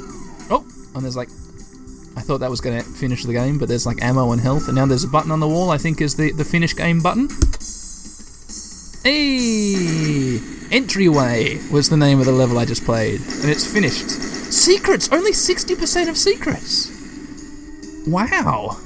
Oh, 0.50 0.64
and 0.94 1.04
there's 1.04 1.16
like 1.16 1.28
I 2.16 2.22
thought 2.22 2.38
that 2.38 2.50
was 2.50 2.60
going 2.60 2.78
to 2.78 2.84
finish 2.84 3.24
the 3.24 3.32
game, 3.32 3.58
but 3.58 3.68
there's 3.68 3.86
like 3.86 4.02
ammo 4.02 4.32
and 4.32 4.40
health, 4.40 4.66
and 4.66 4.74
now 4.74 4.86
there's 4.86 5.04
a 5.04 5.08
button 5.08 5.30
on 5.30 5.40
the 5.40 5.48
wall. 5.48 5.70
I 5.70 5.78
think 5.78 6.00
is 6.00 6.16
the 6.16 6.32
the 6.32 6.44
finish 6.44 6.76
game 6.76 7.00
button. 7.00 7.28
Hey, 9.02 10.38
entryway 10.70 11.58
was 11.70 11.88
the 11.88 11.96
name 11.96 12.20
of 12.20 12.26
the 12.26 12.32
level 12.32 12.58
I 12.58 12.64
just 12.64 12.84
played, 12.84 13.20
and 13.20 13.48
it's 13.48 13.66
finished. 13.66 14.29
Secrets, 14.60 15.08
only 15.10 15.32
sixty 15.32 15.74
percent 15.74 16.10
of 16.10 16.18
secrets. 16.18 16.90
Wow. 18.06 18.76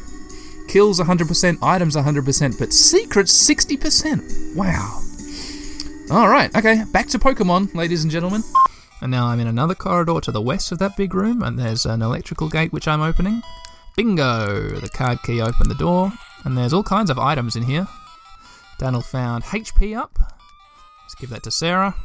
Kills 0.68 1.00
100%, 1.00 1.58
items 1.62 1.96
100%, 1.96 2.58
but 2.60 2.72
secrets 2.72 3.50
60%. 3.50 4.54
Wow. 4.54 5.02
Alright, 6.10 6.54
okay, 6.54 6.84
back 6.92 7.08
to 7.08 7.18
Pokemon, 7.18 7.74
ladies 7.74 8.04
and 8.04 8.12
gentlemen. 8.12 8.44
And 9.00 9.10
now 9.10 9.26
I'm 9.26 9.40
in 9.40 9.48
another 9.48 9.74
corridor 9.74 10.20
to 10.20 10.30
the 10.30 10.40
west 10.40 10.70
of 10.70 10.78
that 10.78 10.96
big 10.96 11.12
room, 11.12 11.42
and 11.42 11.58
there's 11.58 11.86
an 11.86 12.02
electrical 12.02 12.48
gate 12.48 12.72
which 12.72 12.86
I'm 12.86 13.02
opening. 13.02 13.42
Bingo! 13.96 14.78
The 14.78 14.88
card 14.88 15.18
key 15.24 15.40
opened 15.42 15.72
the 15.72 15.74
door, 15.74 16.12
and 16.44 16.56
there's 16.56 16.72
all 16.72 16.84
kinds 16.84 17.10
of 17.10 17.18
items 17.18 17.56
in 17.56 17.64
here. 17.64 17.88
Daniel 18.78 19.02
found 19.02 19.42
HP 19.42 19.96
up. 19.98 20.18
Let's 21.02 21.16
give 21.16 21.30
that 21.30 21.42
to 21.42 21.50
Sarah. 21.50 21.96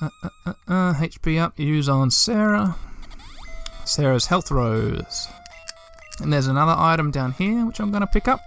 Uh, 0.00 0.08
uh, 0.22 0.28
uh, 0.46 0.52
uh, 0.68 0.94
HP 0.94 1.40
up, 1.40 1.58
use 1.58 1.88
on 1.88 2.10
Sarah. 2.10 2.76
Sarah's 3.84 4.26
health 4.26 4.50
rose. 4.50 5.28
And 6.20 6.32
there's 6.32 6.46
another 6.46 6.74
item 6.76 7.10
down 7.10 7.32
here 7.32 7.64
which 7.66 7.80
I'm 7.80 7.90
going 7.90 8.02
to 8.02 8.06
pick 8.06 8.28
up. 8.28 8.40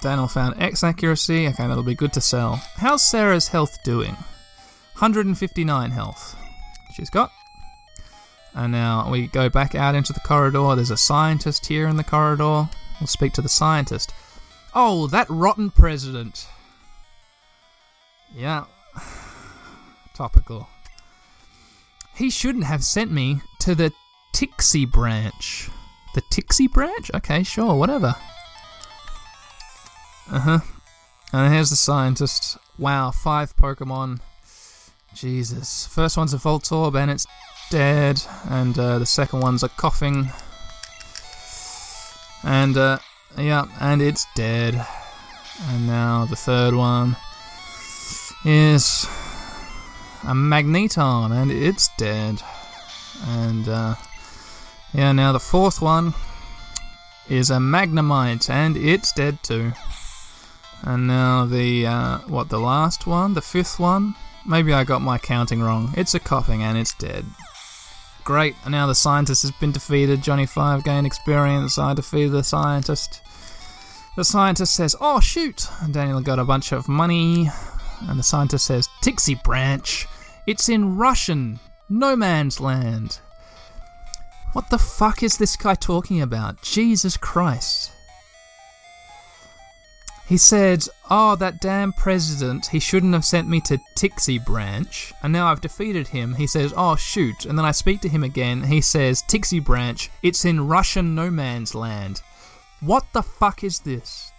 Daniel 0.00 0.28
found 0.28 0.60
X 0.60 0.84
accuracy. 0.84 1.48
Okay, 1.48 1.66
that'll 1.66 1.82
be 1.82 1.94
good 1.94 2.12
to 2.12 2.20
sell. 2.20 2.56
How's 2.76 3.02
Sarah's 3.02 3.48
health 3.48 3.82
doing? 3.84 4.14
159 4.98 5.90
health. 5.90 6.36
She's 6.94 7.10
got. 7.10 7.32
And 8.54 8.70
now 8.70 9.10
we 9.10 9.26
go 9.26 9.48
back 9.48 9.74
out 9.74 9.94
into 9.94 10.12
the 10.12 10.20
corridor. 10.20 10.76
There's 10.76 10.90
a 10.90 10.96
scientist 10.96 11.66
here 11.66 11.88
in 11.88 11.96
the 11.96 12.04
corridor. 12.04 12.68
We'll 13.00 13.08
speak 13.08 13.32
to 13.32 13.42
the 13.42 13.48
scientist. 13.48 14.12
Oh, 14.74 15.08
that 15.08 15.28
rotten 15.28 15.70
president. 15.70 16.46
Yeah. 18.34 18.64
Topical. 20.14 20.68
He 22.14 22.30
shouldn't 22.30 22.64
have 22.64 22.84
sent 22.84 23.10
me 23.10 23.40
to 23.60 23.74
the 23.74 23.92
Tiksi 24.32 24.90
branch. 24.90 25.68
The 26.14 26.22
Tiksi 26.22 26.70
branch? 26.70 27.10
Okay, 27.12 27.42
sure, 27.42 27.74
whatever. 27.74 28.14
Uh 30.30 30.38
huh. 30.38 30.58
And 31.32 31.52
here's 31.52 31.70
the 31.70 31.76
scientist. 31.76 32.56
Wow, 32.78 33.10
five 33.10 33.56
Pokemon. 33.56 34.20
Jesus. 35.14 35.86
First 35.86 36.16
one's 36.16 36.34
a 36.34 36.38
Voltorb 36.38 36.94
and 36.96 37.10
it's 37.10 37.26
dead. 37.70 38.22
And 38.48 38.78
uh, 38.78 39.00
the 39.00 39.06
second 39.06 39.40
one's 39.40 39.64
a 39.64 39.68
Koffing. 39.68 40.32
And, 42.44 42.76
uh, 42.76 42.98
yeah, 43.36 43.66
and 43.80 44.00
it's 44.00 44.26
dead. 44.36 44.86
And 45.70 45.86
now 45.86 46.26
the 46.26 46.36
third 46.36 46.74
one 46.74 47.16
is 48.44 49.08
a 50.26 50.32
Magneton 50.32 51.30
and 51.30 51.50
it's 51.50 51.88
dead. 51.96 52.42
And, 53.26 53.68
uh, 53.68 53.94
yeah, 54.92 55.12
now 55.12 55.32
the 55.32 55.40
fourth 55.40 55.80
one 55.80 56.14
is 57.28 57.50
a 57.50 57.56
Magnemite, 57.56 58.50
and 58.50 58.76
it's 58.76 59.12
dead 59.12 59.42
too. 59.42 59.72
And 60.82 61.06
now 61.06 61.46
the, 61.46 61.86
uh, 61.86 62.18
what, 62.20 62.48
the 62.48 62.60
last 62.60 63.06
one? 63.06 63.34
The 63.34 63.40
fifth 63.40 63.78
one? 63.78 64.14
Maybe 64.46 64.72
I 64.72 64.84
got 64.84 65.00
my 65.00 65.16
counting 65.18 65.62
wrong. 65.62 65.94
It's 65.96 66.14
a 66.14 66.20
Koffing, 66.20 66.60
and 66.60 66.76
it's 66.76 66.94
dead. 66.94 67.24
Great, 68.24 68.56
and 68.64 68.72
now 68.72 68.86
the 68.86 68.94
scientist 68.94 69.42
has 69.42 69.50
been 69.52 69.72
defeated. 69.72 70.22
Johnny 70.22 70.46
5 70.46 70.84
gained 70.84 71.06
experience. 71.06 71.78
I 71.78 71.94
defeated 71.94 72.32
the 72.32 72.44
scientist. 72.44 73.22
The 74.16 74.24
scientist 74.24 74.74
says, 74.74 74.94
Oh, 75.00 75.20
shoot! 75.20 75.66
And 75.80 75.92
Daniel 75.92 76.20
got 76.20 76.38
a 76.38 76.44
bunch 76.44 76.72
of 76.72 76.88
money. 76.88 77.48
And 78.02 78.18
the 78.18 78.22
scientist 78.22 78.66
says, 78.66 78.88
Tiksi 79.02 79.42
Branch! 79.42 80.06
It's 80.46 80.68
in 80.68 80.96
Russian! 80.96 81.58
No 81.88 82.16
man's 82.16 82.60
land! 82.60 83.20
What 84.52 84.68
the 84.70 84.78
fuck 84.78 85.22
is 85.22 85.38
this 85.38 85.56
guy 85.56 85.74
talking 85.74 86.20
about? 86.20 86.62
Jesus 86.62 87.16
Christ. 87.16 87.90
He 90.26 90.36
said, 90.36 90.84
Oh, 91.10 91.34
that 91.36 91.60
damn 91.60 91.92
president, 91.92 92.66
he 92.66 92.78
shouldn't 92.78 93.14
have 93.14 93.24
sent 93.24 93.48
me 93.48 93.60
to 93.62 93.78
Tiksi 93.96 94.44
Branch, 94.44 95.12
and 95.22 95.32
now 95.32 95.46
I've 95.46 95.60
defeated 95.60 96.08
him. 96.08 96.34
He 96.34 96.46
says, 96.46 96.74
Oh, 96.76 96.96
shoot. 96.96 97.46
And 97.46 97.58
then 97.58 97.64
I 97.64 97.72
speak 97.72 98.00
to 98.02 98.08
him 98.08 98.22
again. 98.22 98.62
He 98.62 98.80
says, 98.80 99.22
Tiksi 99.22 99.64
Branch, 99.64 100.10
it's 100.22 100.44
in 100.44 100.68
Russian 100.68 101.14
no 101.14 101.30
man's 101.30 101.74
land. 101.74 102.22
What 102.80 103.04
the 103.12 103.22
fuck 103.22 103.64
is 103.64 103.80
this? 103.80 104.30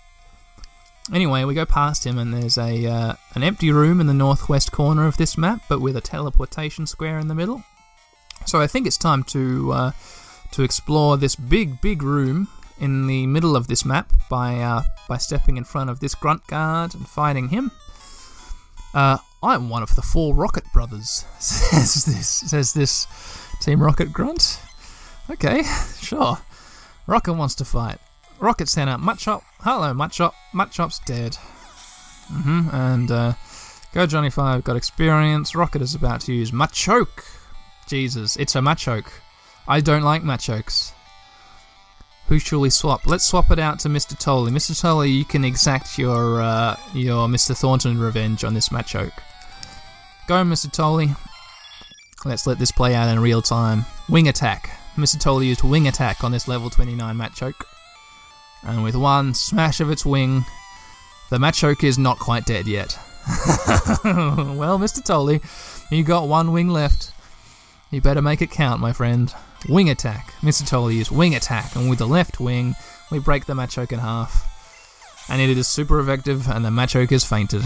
Anyway, 1.13 1.43
we 1.43 1.53
go 1.53 1.65
past 1.65 2.05
him, 2.05 2.17
and 2.17 2.33
there's 2.33 2.57
a 2.57 2.87
uh, 2.87 3.13
an 3.35 3.43
empty 3.43 3.71
room 3.71 4.01
in 4.01 4.07
the 4.07 4.13
northwest 4.13 4.71
corner 4.71 5.05
of 5.05 5.17
this 5.17 5.37
map, 5.37 5.61
but 5.69 5.79
with 5.79 5.95
a 5.95 6.01
teleportation 6.01 6.87
square 6.87 7.19
in 7.19 7.27
the 7.27 7.35
middle. 7.35 7.63
So 8.45 8.59
I 8.59 8.67
think 8.67 8.87
it's 8.87 8.97
time 8.97 9.23
to 9.25 9.71
uh, 9.71 9.91
to 10.51 10.63
explore 10.63 11.17
this 11.17 11.35
big, 11.35 11.79
big 11.79 12.01
room 12.01 12.47
in 12.79 13.07
the 13.07 13.27
middle 13.27 13.55
of 13.55 13.67
this 13.67 13.85
map 13.85 14.13
by 14.29 14.59
uh, 14.59 14.83
by 15.07 15.17
stepping 15.17 15.57
in 15.57 15.63
front 15.63 15.89
of 15.89 15.99
this 15.99 16.15
grunt 16.15 16.45
guard 16.47 16.95
and 16.95 17.07
fighting 17.07 17.49
him. 17.49 17.71
Uh, 18.93 19.17
I'm 19.43 19.69
one 19.69 19.83
of 19.83 19.95
the 19.95 20.01
four 20.01 20.33
Rocket 20.33 20.63
brothers, 20.73 21.25
says 21.39 22.05
this 22.05 22.27
says 22.27 22.73
this 22.73 23.05
Team 23.61 23.81
Rocket 23.81 24.11
grunt. 24.11 24.59
Okay, 25.29 25.63
sure. 25.99 26.39
Rocket 27.07 27.33
wants 27.33 27.53
to 27.55 27.65
fight. 27.65 27.99
Rocket 28.39 28.77
out 28.77 28.99
Machop. 28.99 29.41
Hello, 29.59 29.93
Machop. 29.93 30.33
Machop's 30.53 30.99
dead. 30.99 31.35
hmm 32.27 32.69
And 32.71 33.11
uh, 33.11 33.33
Go 33.93 34.05
Johnny 34.05 34.29
Five 34.29 34.63
got 34.63 34.75
experience. 34.75 35.55
Rocket 35.55 35.81
is 35.81 35.95
about 35.95 36.21
to 36.21 36.33
use 36.33 36.51
Machoke. 36.51 37.23
Jesus, 37.87 38.35
it's 38.35 38.55
a 38.55 38.59
Machoke. 38.59 39.09
I 39.67 39.79
don't 39.79 40.03
like 40.03 40.21
Machokes. 40.23 40.91
Who 42.27 42.39
shall 42.39 42.59
we 42.59 42.71
swap? 42.71 43.05
Let's 43.05 43.23
swap 43.23 43.51
it 43.51 43.59
out 43.59 43.79
to 43.79 43.89
Mr. 43.89 44.17
Tolley. 44.17 44.51
Mr. 44.51 44.79
Tolley, 44.79 45.11
you 45.11 45.25
can 45.25 45.45
exact 45.45 45.97
your 45.97 46.41
uh, 46.41 46.75
your 46.93 47.27
Mr. 47.27 47.55
Thornton 47.55 47.99
revenge 47.99 48.43
on 48.43 48.53
this 48.53 48.69
Machoke. 48.69 49.17
Go, 50.27 50.43
Mr. 50.43 50.71
Tolley. 50.71 51.11
Let's 52.25 52.47
let 52.47 52.57
this 52.57 52.71
play 52.71 52.95
out 52.95 53.07
in 53.07 53.19
real 53.19 53.43
time. 53.43 53.85
Wing 54.09 54.27
attack. 54.27 54.71
Mr. 54.97 55.19
Tolley 55.19 55.47
used 55.47 55.63
wing 55.63 55.87
attack 55.87 56.23
on 56.23 56.31
this 56.31 56.47
level 56.47 56.69
29 56.69 57.15
Machoke. 57.15 57.63
And 58.65 58.83
with 58.83 58.95
one 58.95 59.33
smash 59.33 59.79
of 59.79 59.91
its 59.91 60.05
wing, 60.05 60.45
the 61.29 61.37
Machoke 61.37 61.83
is 61.83 61.97
not 61.97 62.19
quite 62.19 62.45
dead 62.45 62.67
yet. 62.67 62.97
well, 64.03 64.77
Mr. 64.79 65.03
Tolley, 65.03 65.41
you 65.89 66.03
got 66.03 66.27
one 66.27 66.51
wing 66.51 66.69
left. 66.69 67.11
You 67.91 68.01
better 68.01 68.21
make 68.21 68.41
it 68.41 68.51
count, 68.51 68.81
my 68.81 68.93
friend. 68.93 69.33
Wing 69.69 69.89
attack. 69.89 70.33
Mr. 70.41 70.67
Tolley 70.67 70.95
used 70.95 71.11
wing 71.11 71.33
attack, 71.35 71.75
and 71.75 71.89
with 71.89 71.99
the 71.99 72.07
left 72.07 72.39
wing, 72.39 72.75
we 73.11 73.19
break 73.19 73.45
the 73.45 73.53
Machoke 73.53 73.91
in 73.91 73.99
half. 73.99 74.51
And 75.29 75.41
it 75.41 75.57
is 75.57 75.67
super 75.67 75.99
effective, 75.99 76.47
and 76.47 76.63
the 76.63 76.69
Machoke 76.69 77.11
is 77.11 77.23
fainted. 77.23 77.63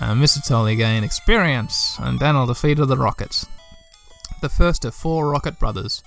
And 0.00 0.22
Mr. 0.22 0.46
Tolley 0.46 0.76
gained 0.76 1.04
experience, 1.04 1.96
and 2.00 2.18
Daniel 2.18 2.46
defeated 2.46 2.86
the 2.86 2.96
Rockets. 2.96 3.46
The 4.40 4.48
first 4.48 4.84
of 4.84 4.94
four 4.94 5.30
Rocket 5.30 5.58
brothers. 5.58 6.02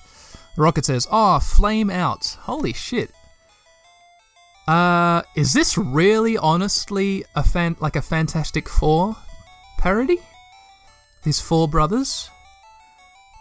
The 0.56 0.62
Rocket 0.62 0.86
says, 0.86 1.08
Oh, 1.12 1.40
flame 1.40 1.90
out. 1.90 2.38
Holy 2.42 2.74
shit. 2.74 3.12
Uh, 4.68 5.22
is 5.36 5.54
this 5.54 5.78
really 5.78 6.38
honestly 6.38 7.24
a 7.36 7.44
fan 7.44 7.76
like 7.80 7.96
a 7.96 8.02
Fantastic 8.02 8.68
Four 8.68 9.16
parody? 9.78 10.18
These 11.24 11.40
four 11.40 11.68
brothers? 11.68 12.30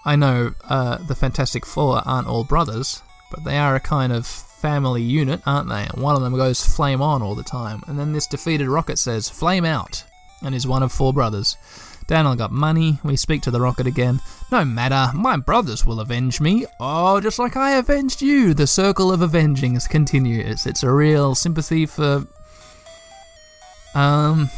I 0.04 0.16
know 0.16 0.54
uh, 0.68 0.98
the 0.98 1.14
Fantastic 1.14 1.64
Four 1.64 2.02
aren't 2.06 2.28
all 2.28 2.44
brothers, 2.44 3.02
but 3.30 3.44
they 3.44 3.56
are 3.56 3.74
a 3.74 3.80
kind 3.80 4.12
of 4.12 4.26
family 4.26 5.02
unit, 5.02 5.40
aren't 5.46 5.70
they? 5.70 5.86
And 5.92 6.02
one 6.02 6.14
of 6.14 6.22
them 6.22 6.36
goes 6.36 6.64
flame 6.64 7.00
on 7.00 7.22
all 7.22 7.34
the 7.34 7.42
time. 7.42 7.82
And 7.86 7.98
then 7.98 8.12
this 8.12 8.26
defeated 8.26 8.68
Rocket 8.68 8.98
says 8.98 9.30
flame 9.30 9.64
out 9.64 10.04
and 10.42 10.54
is 10.54 10.66
one 10.66 10.82
of 10.82 10.92
four 10.92 11.12
brothers. 11.14 11.56
Daniel 12.06 12.34
got 12.34 12.52
money. 12.52 12.98
We 13.02 13.16
speak 13.16 13.42
to 13.42 13.50
the 13.50 13.60
Rocket 13.60 13.86
again. 13.86 14.20
No 14.52 14.64
matter, 14.64 15.16
my 15.16 15.36
brothers 15.36 15.86
will 15.86 16.00
avenge 16.00 16.40
me. 16.40 16.66
Oh, 16.78 17.20
just 17.20 17.38
like 17.38 17.56
I 17.56 17.72
avenged 17.72 18.20
you. 18.20 18.54
The 18.54 18.66
circle 18.66 19.10
of 19.10 19.22
avengings 19.22 19.88
continues. 19.88 20.66
It's 20.66 20.82
a 20.82 20.92
real 20.92 21.34
sympathy 21.34 21.86
for. 21.86 22.26
Um. 23.94 24.50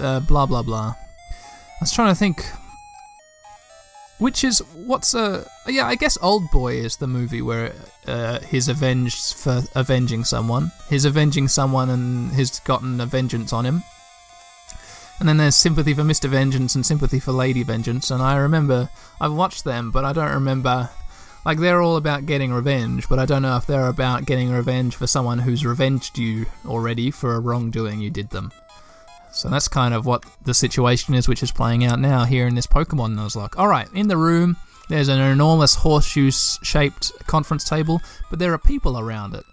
Uh, 0.00 0.20
blah 0.20 0.46
blah 0.46 0.62
blah. 0.62 0.94
I 0.94 1.76
was 1.80 1.92
trying 1.92 2.12
to 2.12 2.18
think. 2.18 2.44
Which 4.18 4.44
is 4.44 4.60
what's 4.74 5.12
a 5.12 5.44
yeah? 5.66 5.86
I 5.86 5.96
guess 5.96 6.16
Old 6.22 6.50
Boy 6.50 6.76
is 6.76 6.96
the 6.96 7.06
movie 7.06 7.42
where 7.42 7.74
uh, 8.06 8.38
he's 8.40 8.68
avenged 8.68 9.34
for 9.34 9.62
avenging 9.74 10.24
someone. 10.24 10.70
He's 10.88 11.04
avenging 11.04 11.48
someone 11.48 11.90
and 11.90 12.32
he's 12.32 12.60
gotten 12.60 13.00
a 13.00 13.06
vengeance 13.06 13.52
on 13.52 13.66
him. 13.66 13.82
And 15.20 15.28
then 15.28 15.36
there's 15.36 15.56
Sympathy 15.56 15.94
for 15.94 16.02
Mr. 16.02 16.28
Vengeance 16.28 16.74
and 16.74 16.84
Sympathy 16.84 17.20
for 17.20 17.32
Lady 17.32 17.62
Vengeance. 17.62 18.10
And 18.10 18.22
I 18.22 18.36
remember, 18.36 18.90
I've 19.20 19.32
watched 19.32 19.64
them, 19.64 19.90
but 19.90 20.04
I 20.04 20.12
don't 20.12 20.32
remember. 20.32 20.90
Like, 21.44 21.58
they're 21.58 21.82
all 21.82 21.96
about 21.96 22.26
getting 22.26 22.52
revenge, 22.52 23.08
but 23.08 23.18
I 23.18 23.26
don't 23.26 23.42
know 23.42 23.56
if 23.56 23.66
they're 23.66 23.88
about 23.88 24.24
getting 24.24 24.50
revenge 24.50 24.96
for 24.96 25.06
someone 25.06 25.40
who's 25.40 25.64
revenged 25.64 26.18
you 26.18 26.46
already 26.66 27.10
for 27.10 27.34
a 27.34 27.40
wrongdoing 27.40 28.00
you 28.00 28.10
did 28.10 28.30
them. 28.30 28.50
So 29.30 29.48
that's 29.48 29.68
kind 29.68 29.92
of 29.92 30.06
what 30.06 30.24
the 30.42 30.54
situation 30.54 31.14
is, 31.14 31.28
which 31.28 31.42
is 31.42 31.52
playing 31.52 31.84
out 31.84 31.98
now 31.98 32.24
here 32.24 32.46
in 32.46 32.54
this 32.54 32.66
Pokemon 32.66 33.14
Nuzlocke. 33.14 33.56
Alright, 33.56 33.88
in 33.92 34.08
the 34.08 34.16
room, 34.16 34.56
there's 34.88 35.08
an 35.08 35.20
enormous 35.20 35.74
horseshoe 35.74 36.30
shaped 36.30 37.12
conference 37.26 37.68
table, 37.68 38.00
but 38.30 38.38
there 38.38 38.52
are 38.52 38.58
people 38.58 38.98
around 38.98 39.34
it. 39.34 39.44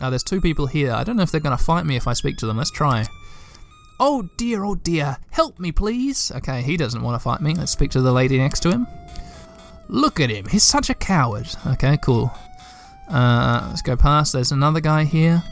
Uh, 0.00 0.10
there's 0.10 0.22
two 0.22 0.40
people 0.40 0.66
here. 0.66 0.92
I 0.92 1.02
don't 1.02 1.16
know 1.16 1.22
if 1.22 1.30
they're 1.30 1.40
going 1.40 1.56
to 1.56 1.62
fight 1.62 1.86
me 1.86 1.96
if 1.96 2.06
I 2.06 2.12
speak 2.12 2.36
to 2.38 2.46
them. 2.46 2.56
Let's 2.56 2.70
try. 2.70 3.06
Oh 4.00 4.28
dear, 4.36 4.64
oh 4.64 4.74
dear, 4.74 5.18
help 5.30 5.58
me 5.58 5.72
please. 5.72 6.32
Okay, 6.34 6.62
he 6.62 6.76
doesn't 6.76 7.02
want 7.02 7.14
to 7.14 7.22
fight 7.22 7.40
me. 7.40 7.54
Let's 7.54 7.72
speak 7.72 7.90
to 7.92 8.00
the 8.00 8.12
lady 8.12 8.38
next 8.38 8.60
to 8.60 8.70
him. 8.70 8.86
Look 9.88 10.20
at 10.20 10.30
him, 10.30 10.46
he's 10.46 10.64
such 10.64 10.90
a 10.90 10.94
coward. 10.94 11.48
Okay, 11.66 11.98
cool. 12.02 12.32
Uh, 13.08 13.66
let's 13.68 13.82
go 13.82 13.96
past. 13.96 14.32
There's 14.32 14.52
another 14.52 14.80
guy 14.80 15.04
here. 15.04 15.42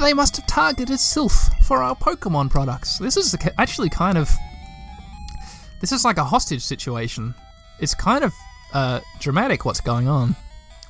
They 0.00 0.14
must 0.14 0.36
have 0.36 0.46
targeted 0.46 0.96
Silph 0.96 1.52
for 1.64 1.82
our 1.82 1.94
Pokemon 1.94 2.50
products. 2.50 2.98
This 2.98 3.16
is 3.16 3.36
actually 3.58 3.90
kind 3.90 4.16
of. 4.16 4.30
This 5.80 5.92
is 5.92 6.04
like 6.04 6.16
a 6.16 6.24
hostage 6.24 6.62
situation. 6.62 7.34
It's 7.78 7.94
kind 7.94 8.24
of 8.24 8.32
uh, 8.72 9.00
dramatic 9.18 9.64
what's 9.64 9.80
going 9.80 10.08
on. 10.08 10.34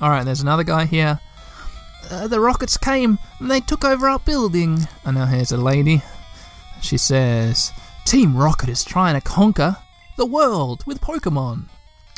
Alright, 0.01 0.23
there's 0.25 0.41
another 0.41 0.63
guy 0.63 0.85
here. 0.85 1.19
Uh, 2.09 2.27
the 2.27 2.39
rockets 2.39 2.77
came 2.77 3.19
and 3.39 3.51
they 3.51 3.59
took 3.59 3.83
over 3.83 4.07
our 4.07 4.19
building. 4.19 4.87
And 5.03 5.17
now 5.17 5.25
here's 5.25 5.51
a 5.51 5.57
lady. 5.57 6.01
She 6.81 6.97
says, 6.97 7.71
Team 8.05 8.35
Rocket 8.35 8.69
is 8.69 8.83
trying 8.83 9.15
to 9.15 9.21
conquer 9.21 9.77
the 10.15 10.25
world 10.25 10.83
with 10.85 11.01
Pokemon. 11.01 11.65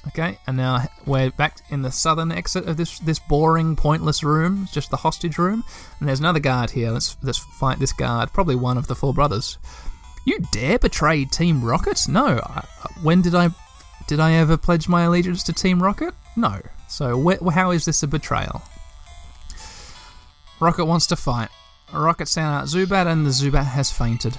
Okay, 0.07 0.39
and 0.47 0.55
now 0.55 0.85
we're 1.05 1.29
back 1.31 1.57
in 1.69 1.81
the 1.81 1.91
southern 1.91 2.31
exit 2.31 2.67
of 2.67 2.77
this 2.77 2.99
this 2.99 3.19
boring, 3.19 3.75
pointless 3.75 4.23
room, 4.23 4.67
just 4.71 4.89
the 4.91 4.97
hostage 4.97 5.37
room. 5.37 5.63
And 5.99 6.07
there's 6.07 6.21
another 6.21 6.39
guard 6.39 6.71
here. 6.71 6.91
Let's 6.91 7.17
let's 7.21 7.37
fight 7.37 7.79
this 7.79 7.91
guard. 7.91 8.31
Probably 8.31 8.55
one 8.55 8.77
of 8.77 8.87
the 8.87 8.95
four 8.95 9.13
brothers. 9.13 9.57
You 10.25 10.39
dare 10.51 10.79
betray 10.79 11.25
Team 11.25 11.63
Rocket? 11.63 12.07
No. 12.07 12.39
I, 12.43 12.65
when 13.03 13.21
did 13.21 13.35
I 13.35 13.49
did 14.07 14.19
I 14.19 14.33
ever 14.33 14.57
pledge 14.57 14.87
my 14.87 15.03
allegiance 15.03 15.43
to 15.43 15.53
Team 15.53 15.83
Rocket? 15.83 16.13
No. 16.35 16.61
So 16.87 17.21
wh- 17.21 17.53
how 17.53 17.71
is 17.71 17.85
this 17.85 18.01
a 18.01 18.07
betrayal? 18.07 18.61
Rocket 20.59 20.85
wants 20.85 21.07
to 21.07 21.15
fight. 21.15 21.49
Rocket 21.93 22.27
sent 22.27 22.47
out 22.47 22.65
Zubat, 22.65 23.07
and 23.07 23.25
the 23.25 23.31
Zubat 23.31 23.65
has 23.65 23.91
fainted. 23.91 24.37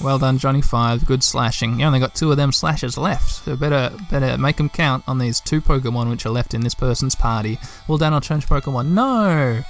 Well 0.00 0.18
done, 0.18 0.38
Johnny 0.38 0.60
Five. 0.60 1.06
Good 1.06 1.22
slashing. 1.22 1.80
You 1.80 1.86
only 1.86 2.00
got 2.00 2.14
two 2.14 2.30
of 2.30 2.36
them 2.36 2.52
slashes 2.52 2.98
left, 2.98 3.44
so 3.44 3.56
better 3.56 3.96
better 4.10 4.36
make 4.36 4.56
them 4.56 4.68
count 4.68 5.04
on 5.06 5.18
these 5.18 5.40
two 5.40 5.62
Pokemon 5.62 6.10
which 6.10 6.26
are 6.26 6.30
left 6.30 6.52
in 6.52 6.60
this 6.60 6.74
person's 6.74 7.14
party. 7.14 7.58
Will 7.88 7.96
Daniel 7.96 8.20
change 8.20 8.46
Pokemon? 8.46 8.88
No. 8.88 9.62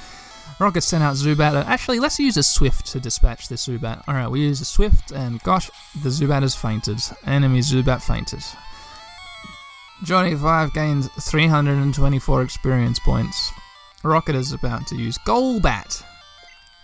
Rocket 0.58 0.80
sent 0.82 1.04
out 1.04 1.16
Zubat. 1.16 1.54
Uh, 1.54 1.64
actually, 1.66 2.00
let's 2.00 2.18
use 2.18 2.36
a 2.36 2.42
Swift 2.42 2.86
to 2.86 3.00
dispatch 3.00 3.48
this 3.48 3.66
Zubat. 3.66 4.06
Alright, 4.08 4.30
we 4.30 4.40
use 4.40 4.60
a 4.60 4.64
Swift, 4.64 5.10
and 5.12 5.40
gosh, 5.42 5.70
the 6.02 6.08
Zubat 6.08 6.42
has 6.42 6.56
fainted. 6.56 6.98
Enemy 7.26 7.60
Zubat 7.60 8.02
fainted. 8.02 8.42
Johnny 10.02 10.34
5 10.34 10.72
gained 10.72 11.10
324 11.20 12.42
experience 12.42 12.98
points. 12.98 13.52
Rocket 14.02 14.34
is 14.34 14.52
about 14.52 14.86
to 14.88 14.96
use 14.96 15.18
Golbat. 15.26 16.02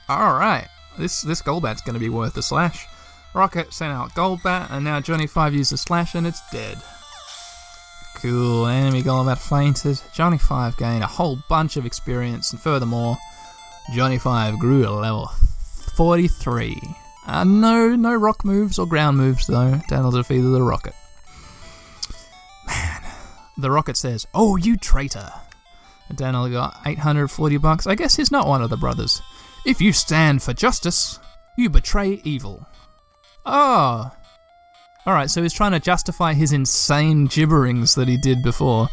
Alright, 0.08 0.68
this, 0.98 1.22
this 1.22 1.40
Golbat's 1.40 1.80
going 1.80 1.94
to 1.94 2.00
be 2.00 2.10
worth 2.10 2.36
a 2.36 2.42
slash. 2.42 2.86
Rocket 3.34 3.72
sent 3.72 3.92
out 3.92 4.14
Golbat, 4.14 4.70
and 4.70 4.84
now 4.84 5.00
Johnny 5.00 5.26
5 5.26 5.54
uses 5.54 5.80
Slash 5.80 6.14
and 6.14 6.26
it's 6.26 6.42
dead. 6.50 6.78
Cool, 8.16 8.66
enemy 8.66 9.02
Golbat 9.02 9.38
fainted. 9.38 10.00
Johnny 10.12 10.38
5 10.38 10.76
gained 10.76 11.02
a 11.02 11.06
whole 11.08 11.38
bunch 11.48 11.76
of 11.76 11.86
experience, 11.86 12.52
and 12.52 12.60
furthermore, 12.60 13.16
Johnny 13.94 14.18
5 14.18 14.58
grew 14.58 14.82
to 14.82 14.90
level 14.92 15.28
43. 15.96 16.80
Uh, 17.26 17.44
no, 17.44 17.94
no 17.94 18.14
rock 18.14 18.44
moves 18.44 18.78
or 18.78 18.86
ground 18.86 19.16
moves 19.16 19.46
though. 19.46 19.80
Daniel 19.88 20.10
defeated 20.10 20.48
the 20.48 20.62
rocket. 20.62 20.94
Man, 22.66 23.02
the 23.56 23.70
rocket 23.70 23.96
says, 23.96 24.26
"Oh, 24.34 24.56
you 24.56 24.76
traitor!" 24.76 25.32
Daniel 26.14 26.48
got 26.48 26.80
840 26.84 27.56
bucks. 27.58 27.86
I 27.86 27.94
guess 27.94 28.16
he's 28.16 28.32
not 28.32 28.48
one 28.48 28.62
of 28.62 28.70
the 28.70 28.76
brothers. 28.76 29.22
If 29.64 29.80
you 29.80 29.92
stand 29.92 30.42
for 30.42 30.52
justice, 30.52 31.20
you 31.56 31.70
betray 31.70 32.20
evil. 32.24 32.66
Oh. 33.44 34.10
Alright, 35.06 35.30
so 35.30 35.42
he's 35.42 35.52
trying 35.52 35.72
to 35.72 35.80
justify 35.80 36.32
his 36.32 36.52
insane 36.52 37.26
gibberings 37.26 37.96
that 37.96 38.08
he 38.08 38.16
did 38.16 38.42
before 38.42 38.88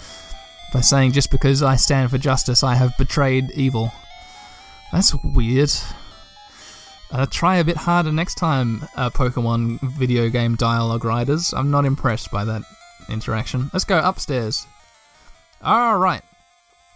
by 0.73 0.81
saying 0.81 1.11
just 1.11 1.31
because 1.31 1.61
I 1.61 1.75
stand 1.75 2.11
for 2.11 2.17
justice, 2.17 2.63
I 2.63 2.75
have 2.75 2.97
betrayed 2.97 3.51
evil. 3.51 3.91
That's 4.91 5.13
weird. 5.23 5.71
Uh, 7.11 7.25
try 7.25 7.57
a 7.57 7.63
bit 7.63 7.77
harder 7.77 8.11
next 8.11 8.35
time, 8.35 8.87
uh, 8.95 9.09
Pokemon 9.09 9.79
video 9.81 10.29
game 10.29 10.55
dialogue 10.55 11.03
writers. 11.05 11.53
I'm 11.53 11.71
not 11.71 11.85
impressed 11.85 12.31
by 12.31 12.45
that 12.45 12.61
interaction. 13.09 13.69
Let's 13.73 13.85
go 13.85 13.99
upstairs. 13.99 14.67
Alright. 15.63 16.21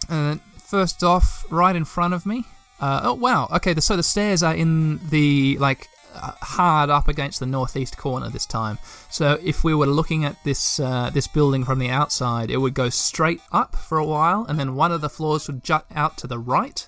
Uh, 0.08 0.36
first 0.58 1.02
off, 1.02 1.44
right 1.50 1.74
in 1.74 1.84
front 1.84 2.14
of 2.14 2.26
me. 2.26 2.44
Uh, 2.80 3.00
oh, 3.04 3.14
wow. 3.14 3.48
Okay, 3.54 3.72
the, 3.72 3.80
so 3.80 3.96
the 3.96 4.02
stairs 4.02 4.42
are 4.42 4.54
in 4.54 5.00
the, 5.08 5.56
like, 5.58 5.88
hard 6.14 6.90
up 6.90 7.08
against 7.08 7.40
the 7.40 7.46
northeast 7.46 7.96
corner 7.96 8.28
this 8.28 8.46
time. 8.46 8.78
So 9.10 9.38
if 9.42 9.64
we 9.64 9.74
were 9.74 9.86
looking 9.86 10.24
at 10.24 10.36
this 10.44 10.80
uh, 10.80 11.10
this 11.10 11.26
building 11.26 11.64
from 11.64 11.78
the 11.78 11.90
outside, 11.90 12.50
it 12.50 12.58
would 12.58 12.74
go 12.74 12.88
straight 12.88 13.40
up 13.52 13.76
for 13.76 13.98
a 13.98 14.06
while, 14.06 14.44
and 14.48 14.58
then 14.58 14.74
one 14.74 14.92
of 14.92 15.00
the 15.00 15.08
floors 15.08 15.46
would 15.46 15.64
jut 15.64 15.86
out 15.94 16.16
to 16.18 16.26
the 16.26 16.38
right. 16.38 16.86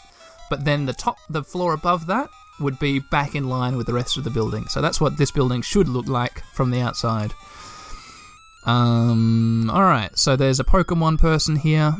But 0.48 0.64
then 0.64 0.86
the 0.86 0.92
top, 0.92 1.16
the 1.28 1.42
floor 1.42 1.72
above 1.72 2.06
that, 2.06 2.30
would 2.60 2.78
be 2.78 2.98
back 2.98 3.34
in 3.34 3.48
line 3.48 3.76
with 3.76 3.86
the 3.86 3.92
rest 3.92 4.16
of 4.16 4.24
the 4.24 4.30
building. 4.30 4.66
So 4.68 4.80
that's 4.80 5.00
what 5.00 5.18
this 5.18 5.30
building 5.30 5.62
should 5.62 5.88
look 5.88 6.06
like 6.06 6.42
from 6.54 6.70
the 6.70 6.80
outside. 6.80 7.34
Um, 8.64 9.70
all 9.70 9.82
right. 9.82 10.16
So 10.18 10.36
there's 10.36 10.60
a 10.60 10.64
Pokemon 10.64 11.18
person 11.18 11.56
here, 11.56 11.96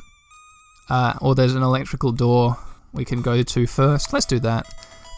uh, 0.89 1.15
or 1.21 1.35
there's 1.35 1.55
an 1.55 1.63
electrical 1.63 2.13
door 2.13 2.57
we 2.93 3.05
can 3.05 3.23
go 3.23 3.43
to 3.43 3.67
first. 3.67 4.13
Let's 4.13 4.27
do 4.27 4.39
that. 4.41 4.67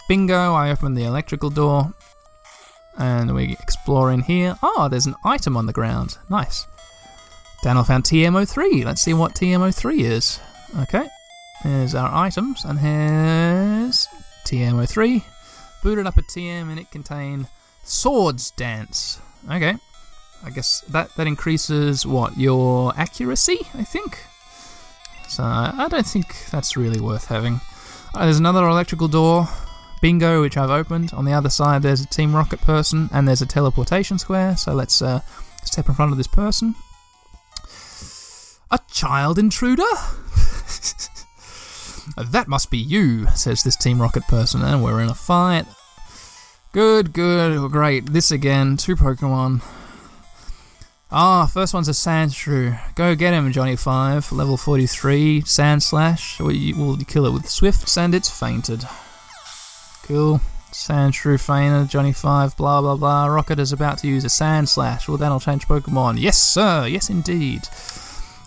Bingo! 0.08 0.54
I 0.54 0.70
open 0.70 0.94
the 0.94 1.04
electrical 1.04 1.50
door, 1.50 1.92
and 2.96 3.34
we 3.34 3.52
explore 3.60 4.10
in 4.10 4.22
here. 4.22 4.56
Oh, 4.62 4.88
there's 4.90 5.04
an 5.04 5.14
item 5.22 5.54
on 5.54 5.66
the 5.66 5.72
ground. 5.74 6.16
Nice. 6.30 6.66
Daniel 7.62 7.84
found 7.84 8.04
TM03. 8.04 8.86
Let's 8.86 9.02
see 9.02 9.12
what 9.12 9.34
TM03 9.34 10.00
is. 10.00 10.40
Okay. 10.80 11.06
Here's 11.62 11.94
our 11.94 12.10
items, 12.14 12.64
and 12.64 12.78
here's 12.78 14.08
TM03. 14.46 15.24
Booted 15.82 16.06
up 16.06 16.16
a 16.16 16.22
TM, 16.22 16.70
and 16.70 16.78
it 16.78 16.90
contained 16.90 17.48
Swords 17.84 18.50
Dance. 18.52 19.20
Okay. 19.50 19.76
I 20.42 20.50
guess 20.50 20.80
that, 20.88 21.14
that 21.16 21.26
increases 21.26 22.06
what? 22.06 22.38
Your 22.38 22.94
accuracy, 22.96 23.66
I 23.74 23.84
think? 23.84 24.24
So 25.28 25.42
I 25.42 25.86
don't 25.90 26.06
think 26.06 26.46
that's 26.50 26.78
really 26.78 26.98
worth 27.00 27.26
having. 27.26 27.60
Uh, 28.14 28.24
there's 28.24 28.38
another 28.38 28.66
electrical 28.66 29.08
door. 29.08 29.46
Bingo, 29.98 30.40
which 30.40 30.56
I've 30.56 30.70
opened. 30.70 31.12
On 31.12 31.24
the 31.24 31.32
other 31.32 31.50
side, 31.50 31.82
there's 31.82 32.00
a 32.00 32.06
Team 32.06 32.34
Rocket 32.34 32.60
person, 32.60 33.08
and 33.12 33.26
there's 33.26 33.42
a 33.42 33.46
teleportation 33.46 34.18
square. 34.18 34.56
So 34.56 34.72
let's 34.72 35.02
uh, 35.02 35.20
step 35.64 35.88
in 35.88 35.94
front 35.94 36.12
of 36.12 36.18
this 36.18 36.26
person. 36.26 36.74
A 38.70 38.78
child 38.90 39.38
intruder? 39.38 39.82
that 42.16 42.48
must 42.48 42.70
be 42.70 42.78
you, 42.78 43.26
says 43.28 43.62
this 43.62 43.76
Team 43.76 44.00
Rocket 44.00 44.24
person, 44.24 44.62
and 44.62 44.82
we're 44.82 45.00
in 45.00 45.08
a 45.10 45.14
fight. 45.14 45.66
Good, 46.72 47.12
good, 47.12 47.70
great. 47.70 48.06
This 48.12 48.30
again, 48.30 48.76
two 48.76 48.94
Pokemon. 48.94 49.62
Ah, 51.10 51.46
first 51.46 51.72
one's 51.72 51.88
a 51.88 51.92
Sandshrew. 51.92 52.78
Go 52.94 53.14
get 53.14 53.32
him, 53.32 53.50
Johnny 53.50 53.76
5. 53.76 54.30
Level 54.30 54.58
43, 54.58 55.40
Sandslash. 55.42 56.38
We 56.44 56.74
will 56.74 56.98
kill 56.98 57.24
it 57.24 57.32
with 57.32 57.48
Swift, 57.48 57.96
and 57.96 58.14
it's 58.14 58.28
fainted. 58.28 58.84
Cool. 60.08 60.40
Sandshrew 60.72 61.38
fainted, 61.38 61.90
Johnny 61.90 62.12
5, 62.12 62.56
blah 62.56 62.80
blah 62.80 62.96
blah. 62.96 63.26
Rocket 63.26 63.58
is 63.58 63.72
about 63.72 63.98
to 63.98 64.08
use 64.08 64.24
a 64.24 64.28
Sandslash. 64.28 65.06
Well, 65.06 65.18
that'll 65.18 65.38
change 65.38 65.68
Pokemon. 65.68 66.18
Yes, 66.18 66.38
sir! 66.38 66.86
Yes, 66.86 67.10
indeed. 67.10 67.68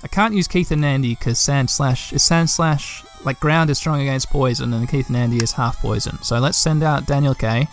I 0.04 0.08
can't 0.08 0.34
use 0.34 0.48
Keith 0.48 0.72
and 0.72 0.84
Andy 0.84 1.14
because 1.14 1.38
Sandslash 1.38 2.14
is 2.14 2.24
Sandslash 2.24 3.06
like 3.24 3.40
ground 3.40 3.70
is 3.70 3.78
strong 3.78 4.02
against 4.02 4.32
poison, 4.32 4.74
and 4.74 4.90
Keith 4.90 5.08
and 5.08 5.18
Andy 5.18 5.38
is 5.38 5.52
half 5.52 5.80
poison. 5.80 6.22
So 6.24 6.40
let's 6.40 6.58
send 6.58 6.82
out 6.82 7.06
Daniel 7.06 7.36
K. 7.36 7.68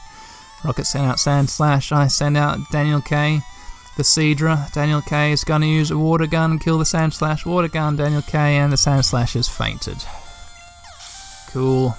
Rocket 0.63 0.85
send 0.85 1.07
out 1.07 1.17
Sandslash. 1.17 1.91
I 1.91 2.09
send 2.09 2.37
out 2.37 2.59
Daniel 2.71 3.01
K. 3.01 3.41
The 3.97 4.03
Seadra. 4.03 4.71
Daniel 4.73 5.01
K 5.01 5.33
is 5.33 5.45
going 5.45 5.63
to 5.63 5.67
use 5.67 5.91
a 5.91 5.97
water 5.97 6.27
gun, 6.27 6.59
kill 6.59 6.77
the 6.77 6.85
Sandslash 6.85 7.47
Water 7.47 7.69
gun, 7.69 7.97
Daniel 7.97 8.23
K, 8.23 8.57
and 8.57 8.71
the 8.71 8.77
Sandslash 8.77 9.35
is 9.35 9.49
fainted. 9.49 10.05
Cool. 11.49 11.97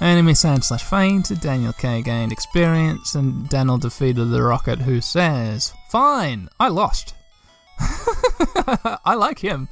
Enemy 0.00 0.32
Sandslash 0.32 0.82
fainted. 0.82 1.40
Daniel 1.40 1.72
K 1.72 2.02
gained 2.02 2.30
experience, 2.30 3.14
and 3.14 3.48
Daniel 3.48 3.78
defeated 3.78 4.26
the 4.26 4.42
Rocket, 4.42 4.80
who 4.80 5.00
says, 5.00 5.72
"Fine, 5.90 6.48
I 6.60 6.68
lost." 6.68 7.14
I 7.80 9.14
like 9.14 9.40
him. 9.40 9.68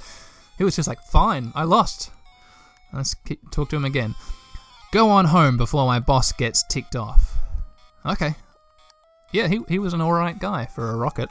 He 0.59 0.65
was 0.65 0.77
just 0.77 0.89
like, 0.89 1.01
"Fine, 1.01 1.53
I 1.55 1.63
lost." 1.63 2.11
Let's 2.93 3.15
keep, 3.15 3.51
talk 3.51 3.69
to 3.71 3.77
him 3.77 3.85
again. 3.85 4.15
Go 4.93 5.11
on 5.11 5.27
home 5.27 5.57
before 5.57 5.87
my 5.87 6.01
boss 6.01 6.33
gets 6.33 6.65
ticked 6.65 6.97
off. 6.97 7.37
Okay. 8.05 8.35
Yeah, 9.33 9.49
he, 9.49 9.61
he 9.69 9.79
was 9.79 9.93
an 9.93 10.01
alright 10.01 10.39
guy 10.39 10.67
for 10.67 10.91
a 10.91 10.97
rocket. 10.97 11.29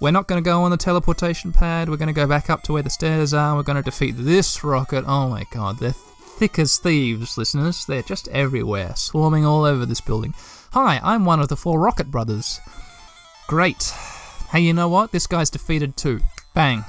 We're 0.00 0.10
not 0.10 0.26
going 0.26 0.42
to 0.42 0.48
go 0.48 0.62
on 0.62 0.70
the 0.70 0.76
teleportation 0.76 1.52
pad. 1.52 1.88
We're 1.88 1.96
going 1.96 2.08
to 2.08 2.12
go 2.12 2.26
back 2.26 2.50
up 2.50 2.62
to 2.64 2.72
where 2.72 2.82
the 2.82 2.90
stairs 2.90 3.34
are. 3.34 3.56
We're 3.56 3.62
going 3.62 3.76
to 3.76 3.82
defeat 3.82 4.12
this 4.12 4.64
rocket. 4.64 5.04
Oh 5.06 5.28
my 5.28 5.44
god, 5.52 5.78
they're 5.78 5.94
thick 6.38 6.58
as 6.60 6.78
thieves, 6.78 7.36
listeners. 7.36 7.84
They're 7.84 8.02
just 8.02 8.28
everywhere, 8.28 8.94
swarming 8.94 9.44
all 9.44 9.64
over 9.64 9.84
this 9.84 10.00
building. 10.00 10.34
Hi, 10.72 11.00
I'm 11.02 11.24
one 11.24 11.40
of 11.40 11.48
the 11.48 11.56
four 11.56 11.80
rocket 11.80 12.12
brothers. 12.12 12.60
Great. 13.48 13.92
Hey, 14.52 14.60
you 14.60 14.72
know 14.72 14.88
what? 14.88 15.10
This 15.10 15.26
guy's 15.26 15.50
defeated 15.50 15.96
too. 15.96 16.20
Bang. 16.54 16.84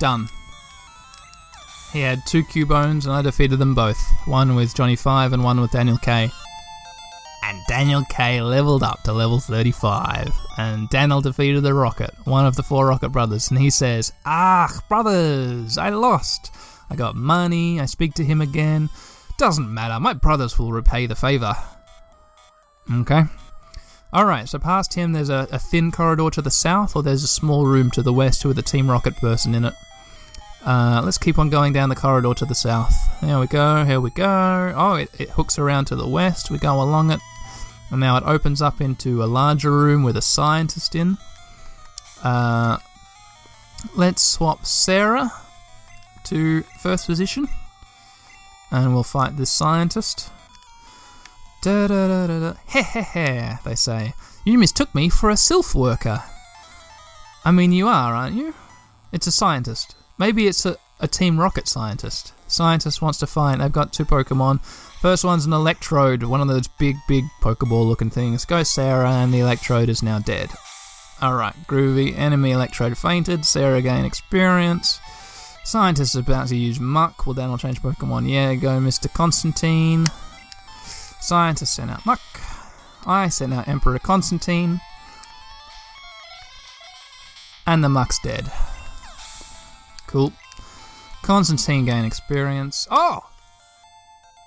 Done. 0.00 0.28
He 1.92 2.00
had 2.00 2.24
two 2.26 2.42
Cubones, 2.44 3.04
and 3.04 3.14
I 3.14 3.20
defeated 3.20 3.58
them 3.58 3.74
both. 3.74 4.00
One 4.24 4.54
with 4.54 4.74
Johnny 4.74 4.96
5 4.96 5.34
and 5.34 5.44
one 5.44 5.60
with 5.60 5.72
Daniel 5.72 5.98
K. 5.98 6.30
And 7.44 7.60
Daniel 7.68 8.04
K 8.08 8.40
leveled 8.40 8.82
up 8.82 9.02
to 9.02 9.12
level 9.12 9.38
35. 9.38 10.32
And 10.56 10.88
Daniel 10.88 11.20
defeated 11.20 11.62
the 11.62 11.74
Rocket, 11.74 12.14
one 12.24 12.46
of 12.46 12.56
the 12.56 12.62
four 12.62 12.86
Rocket 12.86 13.10
brothers, 13.10 13.50
and 13.50 13.60
he 13.60 13.68
says, 13.68 14.12
Ah, 14.24 14.82
brothers, 14.88 15.76
I 15.76 15.90
lost. 15.90 16.50
I 16.90 16.96
got 16.96 17.14
money, 17.14 17.80
I 17.80 17.86
speak 17.86 18.14
to 18.14 18.24
him 18.24 18.40
again. 18.40 18.88
Doesn't 19.38 19.72
matter, 19.72 20.00
my 20.00 20.14
brothers 20.14 20.58
will 20.58 20.72
repay 20.72 21.06
the 21.06 21.14
favour. 21.14 21.54
Okay. 22.92 23.22
Alright, 24.12 24.48
so 24.48 24.58
past 24.58 24.94
him 24.94 25.12
there's 25.12 25.28
a, 25.28 25.46
a 25.52 25.58
thin 25.58 25.92
corridor 25.92 26.30
to 26.30 26.42
the 26.42 26.50
south, 26.50 26.96
or 26.96 27.02
there's 27.02 27.22
a 27.22 27.28
small 27.28 27.66
room 27.66 27.90
to 27.90 28.02
the 28.02 28.12
west 28.12 28.44
with 28.44 28.58
a 28.58 28.62
Team 28.62 28.90
Rocket 28.90 29.16
person 29.16 29.54
in 29.54 29.66
it. 29.66 29.74
Uh, 30.64 31.02
let's 31.04 31.18
keep 31.18 31.38
on 31.38 31.50
going 31.50 31.72
down 31.72 31.88
the 31.88 31.94
corridor 31.94 32.34
to 32.34 32.44
the 32.44 32.54
south. 32.54 32.94
There 33.20 33.38
we 33.38 33.46
go, 33.46 33.84
here 33.84 34.00
we 34.00 34.10
go. 34.10 34.72
Oh, 34.76 34.94
it, 34.94 35.10
it 35.18 35.30
hooks 35.30 35.58
around 35.58 35.86
to 35.86 35.96
the 35.96 36.08
west. 36.08 36.50
We 36.50 36.58
go 36.58 36.80
along 36.82 37.10
it. 37.10 37.20
And 37.90 38.00
now 38.00 38.16
it 38.16 38.24
opens 38.26 38.60
up 38.60 38.80
into 38.80 39.22
a 39.22 39.26
larger 39.26 39.70
room 39.70 40.02
with 40.02 40.16
a 40.16 40.22
scientist 40.22 40.94
in. 40.94 41.16
Uh, 42.22 42.78
let's 43.94 44.22
swap 44.22 44.66
Sarah 44.66 45.30
to 46.28 46.62
first 46.80 47.06
position. 47.06 47.48
And 48.70 48.94
we'll 48.94 49.02
fight 49.02 49.36
this 49.36 49.50
scientist. 49.50 50.30
Da 51.62 51.86
da 51.86 52.06
da 52.08 52.26
da 52.26 52.40
da. 52.40 52.54
He 52.68 52.82
he 52.82 53.02
he, 53.02 53.50
they 53.64 53.74
say. 53.74 54.14
You 54.44 54.58
mistook 54.58 54.94
me 54.94 55.08
for 55.08 55.30
a 55.30 55.34
Silph 55.34 55.74
worker. 55.74 56.22
I 57.44 57.50
mean, 57.50 57.72
you 57.72 57.88
are, 57.88 58.14
aren't 58.14 58.36
you? 58.36 58.54
It's 59.12 59.26
a 59.26 59.32
scientist. 59.32 59.96
Maybe 60.18 60.46
it's 60.46 60.66
a, 60.66 60.76
a 61.00 61.08
Team 61.08 61.40
Rocket 61.40 61.66
scientist. 61.66 62.32
Scientist 62.46 63.00
wants 63.00 63.18
to 63.18 63.26
find. 63.26 63.60
They've 63.60 63.72
got 63.72 63.92
two 63.92 64.04
Pokemon. 64.04 64.60
First 65.00 65.24
one's 65.24 65.46
an 65.46 65.52
Electrode, 65.52 66.24
one 66.24 66.40
of 66.40 66.48
those 66.48 66.66
big, 66.66 66.96
big 67.06 67.24
Pokeball 67.40 67.86
looking 67.86 68.10
things. 68.10 68.44
Go 68.44 68.62
Sarah, 68.62 69.10
and 69.10 69.32
the 69.32 69.40
Electrode 69.40 69.88
is 69.88 70.02
now 70.02 70.18
dead. 70.18 70.50
Alright, 71.22 71.54
groovy. 71.66 72.16
Enemy 72.16 72.52
Electrode 72.52 72.98
fainted. 72.98 73.44
Sarah 73.44 73.82
gain 73.82 74.04
experience. 74.04 75.00
Scientist 75.68 76.14
is 76.14 76.20
about 76.20 76.48
to 76.48 76.56
use 76.56 76.80
Muk. 76.80 77.26
Well, 77.26 77.34
then 77.34 77.50
I'll 77.50 77.58
change 77.58 77.82
Pokemon. 77.82 78.26
Yeah, 78.26 78.54
go 78.54 78.80
Mr. 78.80 79.12
Constantine. 79.12 80.06
Scientist 81.20 81.74
sent 81.74 81.90
out 81.90 82.06
Muk. 82.06 82.20
I 83.04 83.28
sent 83.28 83.52
out 83.52 83.68
Emperor 83.68 83.98
Constantine. 83.98 84.80
And 87.66 87.84
the 87.84 87.90
Muk's 87.90 88.18
dead. 88.18 88.50
Cool. 90.06 90.32
Constantine 91.20 91.84
gain 91.84 92.06
experience. 92.06 92.88
Oh! 92.90 93.28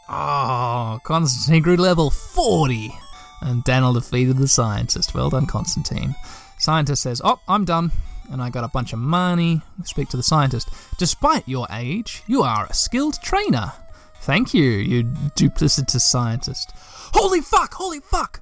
Oh, 0.09 0.99
Constantine 1.03 1.61
grew 1.61 1.76
level 1.76 2.09
40. 2.09 2.97
And 3.41 3.63
Daniel 3.63 3.93
defeated 3.93 4.38
the 4.38 4.47
scientist. 4.47 5.13
Well 5.13 5.30
done, 5.30 5.45
Constantine. 5.45 6.15
Scientist 6.57 7.03
says, 7.03 7.22
Oh, 7.24 7.39
I'm 7.47 7.63
done. 7.63 7.91
And 8.32 8.41
I 8.41 8.49
got 8.49 8.63
a 8.63 8.69
bunch 8.69 8.93
of 8.93 8.99
money. 8.99 9.61
Speak 9.84 10.09
to 10.09 10.17
the 10.17 10.23
scientist. 10.23 10.69
Despite 10.97 11.47
your 11.47 11.67
age, 11.69 12.23
you 12.27 12.41
are 12.41 12.65
a 12.65 12.73
skilled 12.73 13.21
trainer. 13.21 13.73
Thank 14.21 14.53
you, 14.53 14.63
you 14.63 15.03
duplicitous 15.36 16.01
scientist. 16.01 16.71
Holy 17.13 17.41
fuck! 17.41 17.73
Holy 17.73 17.99
fuck! 17.99 18.41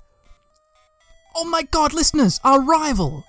Oh 1.36 1.46
my 1.46 1.64
god, 1.64 1.94
listeners! 1.94 2.40
Our 2.44 2.62
rival! 2.62 3.24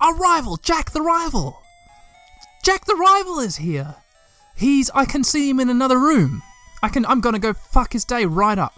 Our 0.00 0.16
rival! 0.16 0.56
Jack 0.56 0.92
the 0.92 1.02
rival! 1.02 1.60
Jack 2.62 2.86
the 2.86 2.94
rival 2.94 3.40
is 3.40 3.56
here! 3.56 3.96
He's. 4.60 4.90
I 4.94 5.06
can 5.06 5.24
see 5.24 5.48
him 5.48 5.58
in 5.58 5.70
another 5.70 5.98
room. 5.98 6.42
I 6.82 6.90
can. 6.90 7.06
I'm 7.06 7.20
gonna 7.20 7.38
go 7.38 7.54
fuck 7.54 7.94
his 7.94 8.04
day 8.04 8.26
right 8.26 8.58
up. 8.58 8.74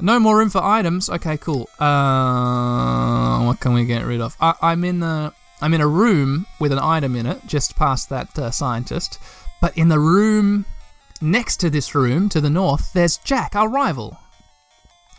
No 0.00 0.18
more 0.18 0.36
room 0.36 0.50
for 0.50 0.60
items. 0.62 1.08
Okay, 1.08 1.36
cool. 1.36 1.68
Uh, 1.78 3.44
what 3.44 3.60
can 3.60 3.72
we 3.72 3.84
get 3.84 4.04
rid 4.04 4.20
of? 4.20 4.36
I, 4.40 4.54
I'm 4.60 4.82
in 4.84 4.98
the. 4.98 5.32
I'm 5.62 5.74
in 5.74 5.80
a 5.80 5.86
room 5.86 6.46
with 6.58 6.72
an 6.72 6.80
item 6.80 7.14
in 7.14 7.24
it, 7.24 7.46
just 7.46 7.76
past 7.76 8.08
that 8.08 8.36
uh, 8.36 8.50
scientist. 8.50 9.20
But 9.60 9.78
in 9.78 9.88
the 9.88 10.00
room 10.00 10.66
next 11.20 11.58
to 11.58 11.70
this 11.70 11.94
room, 11.94 12.28
to 12.30 12.40
the 12.40 12.50
north, 12.50 12.92
there's 12.92 13.16
Jack, 13.18 13.54
our 13.54 13.68
rival. 13.68 14.18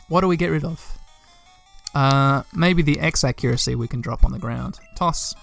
What 0.09 0.19
do 0.19 0.27
we 0.27 0.35
get 0.35 0.49
rid 0.49 0.65
of? 0.65 0.99
Uh, 1.95 2.43
maybe 2.53 2.81
the 2.81 2.99
X 2.99 3.23
accuracy 3.23 3.73
we 3.73 3.87
can 3.87 4.01
drop 4.01 4.25
on 4.25 4.33
the 4.33 4.39
ground. 4.39 4.79
Toss. 4.97 5.33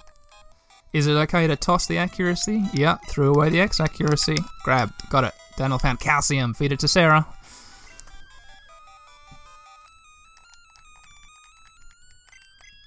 Is 0.93 1.07
it 1.07 1.15
okay 1.15 1.47
to 1.47 1.57
toss 1.57 1.87
the 1.87 1.97
accuracy? 1.97 2.65
Yeah, 2.75 2.97
threw 3.09 3.33
away 3.33 3.49
the 3.49 3.61
X 3.61 3.81
accuracy. 3.81 4.37
Grab. 4.65 4.93
Got 5.09 5.25
it. 5.25 5.35
Daniel 5.57 5.79
found 5.79 6.01
calcium. 6.01 6.53
Feed 6.53 6.73
it 6.73 6.81
to 6.81 6.89
Sarah. 6.89 7.27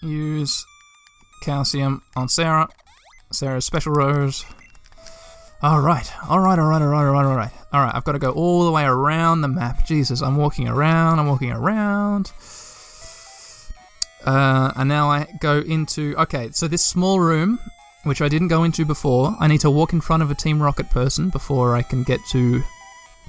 Use 0.04 0.64
calcium 1.44 2.02
on 2.16 2.30
Sarah. 2.30 2.70
Sarah's 3.32 3.66
special 3.66 3.94
rose. 3.94 4.46
Alright, 5.64 6.12
alright, 6.30 6.60
alright, 6.60 6.82
alright, 6.82 7.06
alright, 7.06 7.26
alright. 7.26 7.52
Alright, 7.74 7.96
I've 7.96 8.04
got 8.04 8.14
to 8.14 8.20
go 8.20 8.32
all 8.32 8.66
the 8.66 8.72
way 8.72 8.84
around 8.84 9.42
the 9.42 9.48
map. 9.48 9.86
Jesus, 9.86 10.22
I'm 10.22 10.36
walking 10.36 10.68
around, 10.68 11.20
I'm 11.20 11.28
walking 11.28 11.52
around. 11.52 12.32
Uh, 14.26 14.72
and 14.76 14.90
now 14.90 15.10
I 15.10 15.28
go 15.40 15.60
into. 15.60 16.16
Okay, 16.18 16.50
so 16.52 16.68
this 16.68 16.86
small 16.86 17.20
room, 17.20 17.60
which 18.04 18.22
I 18.22 18.30
didn't 18.30 18.50
go 18.50 18.64
into 18.64 18.86
before, 18.86 19.36
I 19.40 19.48
need 19.48 19.62
to 19.62 19.72
walk 19.72 19.94
in 19.94 20.02
front 20.02 20.24
of 20.24 20.32
a 20.32 20.36
Team 20.36 20.62
Rocket 20.62 20.90
person 20.90 21.30
before 21.30 21.76
I 21.76 21.82
can 21.82 22.04
get 22.04 22.20
to 22.32 22.62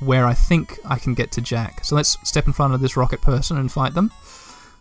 where 0.00 0.26
I 0.26 0.34
think 0.34 0.78
I 0.84 0.98
can 0.98 1.14
get 1.14 1.32
to 1.32 1.40
Jack. 1.40 1.84
So 1.84 1.94
let's 1.96 2.16
step 2.28 2.46
in 2.46 2.52
front 2.52 2.74
of 2.74 2.80
this 2.80 2.96
Rocket 2.96 3.22
person 3.22 3.58
and 3.58 3.70
fight 3.70 3.94
them. 3.94 4.10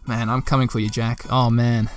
Man, 0.07 0.29
I'm 0.29 0.41
coming 0.41 0.67
for 0.67 0.79
you, 0.79 0.89
Jack. 0.89 1.25
Oh, 1.29 1.49
man. 1.49 1.89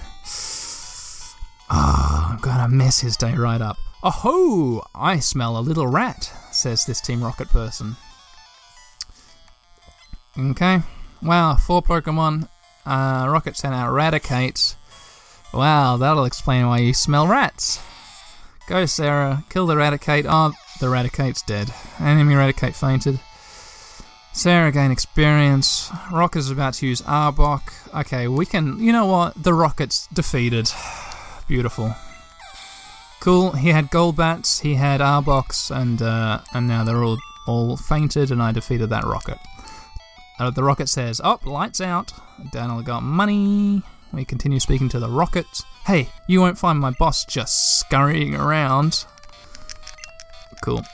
I'm 2.29 2.39
gonna 2.39 2.69
mess 2.69 3.01
his 3.01 3.17
day 3.17 3.35
right 3.35 3.61
up. 3.61 3.77
Oh 4.03 4.11
ho! 4.11 4.87
I 4.95 5.21
smell 5.21 5.57
a 5.57 5.61
little 5.61 5.87
rat, 5.87 6.33
says 6.53 6.85
this 6.85 7.01
Team 7.01 7.23
Rocket 7.23 7.49
person. 7.49 7.97
Okay. 10.39 10.81
Wow, 11.23 11.55
four 11.57 11.83
Pokemon. 11.83 12.49
Uh, 12.85 13.27
Rocket 13.29 13.57
sent 13.57 13.75
out 13.75 13.93
Raticate. 13.93 14.75
Wow, 15.53 15.97
that'll 15.97 16.25
explain 16.25 16.67
why 16.67 16.79
you 16.79 16.93
smell 16.93 17.27
rats. 17.27 17.81
Go, 18.69 18.85
Sarah. 18.87 19.45
Kill 19.49 19.67
the 19.67 19.77
Raticate. 19.77 20.27
Oh, 20.29 20.53
the 20.81 20.87
Raticate's 20.87 21.43
dead. 21.43 21.73
Enemy 22.01 22.35
Raticate 22.35 22.75
fainted. 22.75 23.21
Sarah 24.33 24.71
gain 24.71 24.91
experience. 24.91 25.91
Rocket's 26.13 26.51
about 26.51 26.75
to 26.75 26.87
use 26.87 27.01
Arbok. 27.03 27.63
Okay, 28.01 28.29
we 28.29 28.45
can. 28.45 28.79
You 28.79 28.93
know 28.93 29.07
what? 29.07 29.43
The 29.43 29.55
Rocket's 29.55 30.09
defeated. 30.09 30.71
Beautiful. 31.49 31.95
Cool. 33.27 33.51
He 33.51 33.71
had 33.71 33.91
Golbats, 33.91 34.61
he 34.61 34.77
had 34.77 35.01
Arboks, 35.01 35.77
and 35.77 36.01
uh, 36.01 36.43
and 36.55 36.69
now 36.69 36.85
they're 36.85 37.03
all 37.03 37.19
all 37.49 37.77
fainted, 37.77 38.31
and 38.31 38.41
I 38.41 38.53
defeated 38.53 38.89
that 38.91 39.03
Rocket. 39.03 39.39
Uh, 40.39 40.51
the 40.51 40.63
Rocket 40.63 40.89
says, 40.89 41.21
"Up, 41.25 41.41
oh, 41.45 41.51
lights 41.51 41.81
out." 41.81 42.13
Daniel 42.53 42.83
got 42.83 43.03
money. 43.03 43.83
We 44.13 44.25
continue 44.25 44.61
speaking 44.61 44.89
to 44.91 45.01
the 45.01 45.09
Rocket. 45.09 45.45
Hey, 45.87 46.09
you 46.29 46.41
won't 46.41 46.57
find 46.57 46.79
my 46.79 46.93
boss 46.93 47.25
just 47.25 47.81
scurrying 47.81 48.37
around. 48.37 49.07
Cool. 50.63 50.85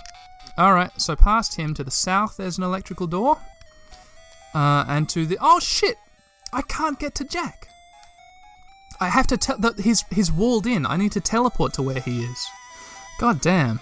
Alright, 0.59 0.99
so 1.03 1.15
past 1.15 1.57
him 1.57 1.75
to 1.75 1.85
the 1.85 1.91
south, 1.91 2.39
there's 2.39 2.57
an 2.57 2.65
electrical 2.65 3.07
door. 3.07 3.37
Uh, 4.55 4.87
and 4.89 5.07
to 5.11 5.27
the. 5.27 5.37
Oh 5.39 5.61
shit! 5.61 5.99
I 6.51 6.63
can't 6.63 6.99
get 6.99 7.15
to 7.17 7.25
Jack. 7.25 7.69
I 9.03 9.09
have 9.09 9.27
to 9.29 9.37
tell 9.37 9.59
that 9.59 9.81
he's 9.81 10.05
he's 10.11 10.31
walled 10.31 10.65
in. 10.65 10.87
I 10.87 10.97
need 10.97 11.11
to 11.13 11.21
teleport 11.21 11.75
to 11.75 11.83
where 11.83 11.99
he 12.01 12.23
is. 12.23 12.47
God 13.19 13.41
damn. 13.41 13.81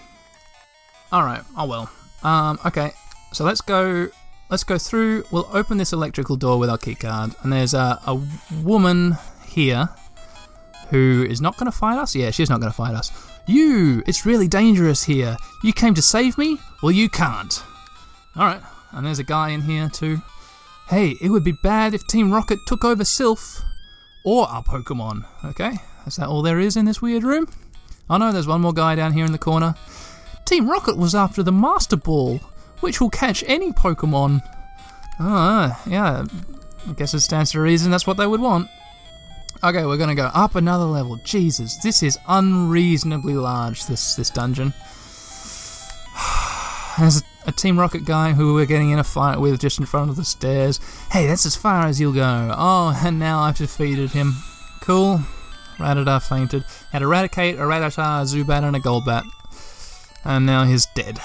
All 1.12 1.24
right. 1.24 1.42
Oh 1.58 1.66
well. 1.66 1.90
Um. 2.22 2.58
Okay. 2.64 2.92
So 3.32 3.44
let's 3.44 3.60
go. 3.60 4.08
Let's 4.48 4.64
go 4.64 4.78
through. 4.78 5.24
We'll 5.30 5.48
open 5.52 5.76
this 5.76 5.92
electrical 5.92 6.36
door 6.36 6.58
with 6.58 6.70
our 6.70 6.78
keycard, 6.78 7.36
and 7.42 7.52
there's 7.52 7.74
a 7.74 8.00
a 8.06 8.18
woman 8.62 9.18
here 9.46 9.90
who 10.88 11.26
is 11.28 11.42
not 11.42 11.58
going 11.58 11.70
to 11.70 11.76
fight 11.76 11.98
us. 11.98 12.16
Yeah, 12.16 12.30
she's 12.30 12.48
not 12.48 12.60
going 12.60 12.72
to 12.72 12.76
fight 12.76 12.94
us. 12.94 13.12
You. 13.46 14.02
It's 14.06 14.24
really 14.24 14.48
dangerous 14.48 15.04
here. 15.04 15.36
You 15.62 15.74
came 15.74 15.92
to 15.94 16.02
save 16.02 16.38
me. 16.38 16.58
Well, 16.82 16.92
you 16.92 17.10
can't. 17.10 17.62
All 18.36 18.46
right. 18.46 18.62
And 18.92 19.04
there's 19.04 19.18
a 19.18 19.24
guy 19.24 19.50
in 19.50 19.60
here 19.60 19.90
too. 19.90 20.22
Hey, 20.88 21.16
it 21.20 21.28
would 21.28 21.44
be 21.44 21.52
bad 21.62 21.92
if 21.92 22.06
Team 22.06 22.32
Rocket 22.32 22.58
took 22.66 22.84
over 22.84 23.04
Silph 23.04 23.62
or 24.24 24.46
our 24.48 24.62
Pokemon. 24.62 25.24
Okay, 25.44 25.72
is 26.06 26.16
that 26.16 26.28
all 26.28 26.42
there 26.42 26.60
is 26.60 26.76
in 26.76 26.84
this 26.84 27.02
weird 27.02 27.22
room? 27.22 27.48
Oh 28.08 28.16
no, 28.16 28.32
there's 28.32 28.46
one 28.46 28.60
more 28.60 28.72
guy 28.72 28.94
down 28.94 29.12
here 29.12 29.24
in 29.24 29.32
the 29.32 29.38
corner. 29.38 29.74
Team 30.44 30.68
Rocket 30.68 30.96
was 30.96 31.14
after 31.14 31.42
the 31.42 31.52
Master 31.52 31.96
Ball, 31.96 32.38
which 32.80 33.00
will 33.00 33.10
catch 33.10 33.44
any 33.46 33.72
Pokemon. 33.72 34.40
Ah, 35.20 35.80
yeah, 35.86 36.24
I 36.88 36.92
guess 36.94 37.14
it 37.14 37.20
stands 37.20 37.52
to 37.52 37.60
reason 37.60 37.90
that's 37.90 38.06
what 38.06 38.16
they 38.16 38.26
would 38.26 38.40
want. 38.40 38.68
Okay, 39.62 39.84
we're 39.84 39.98
gonna 39.98 40.14
go 40.14 40.30
up 40.34 40.54
another 40.54 40.84
level. 40.84 41.16
Jesus, 41.22 41.76
this 41.76 42.02
is 42.02 42.18
unreasonably 42.26 43.34
large, 43.34 43.84
this, 43.86 44.14
this 44.14 44.30
dungeon. 44.30 44.72
There's 46.98 47.22
a 47.46 47.52
Team 47.52 47.78
Rocket 47.78 48.04
guy 48.04 48.32
who 48.32 48.54
we're 48.54 48.66
getting 48.66 48.90
in 48.90 48.98
a 48.98 49.04
fight 49.04 49.38
with 49.38 49.60
just 49.60 49.78
in 49.78 49.86
front 49.86 50.10
of 50.10 50.16
the 50.16 50.24
stairs. 50.24 50.80
Hey, 51.10 51.26
that's 51.26 51.46
as 51.46 51.56
far 51.56 51.86
as 51.86 52.00
you'll 52.00 52.12
go. 52.12 52.54
Oh, 52.56 52.98
and 53.04 53.18
now 53.18 53.40
I've 53.40 53.56
defeated 53.56 54.10
him. 54.10 54.34
Cool. 54.80 55.20
Rattata 55.78 56.26
fainted. 56.26 56.64
Had 56.92 57.02
a 57.02 57.06
Raticate, 57.06 57.54
a 57.54 57.62
Rattata, 57.62 58.22
a 58.22 58.24
Zubat, 58.24 58.64
and 58.64 58.76
a 58.76 58.80
Golbat. 58.80 59.24
And 60.24 60.44
now 60.44 60.64
he's 60.64 60.86
dead. 60.94 61.18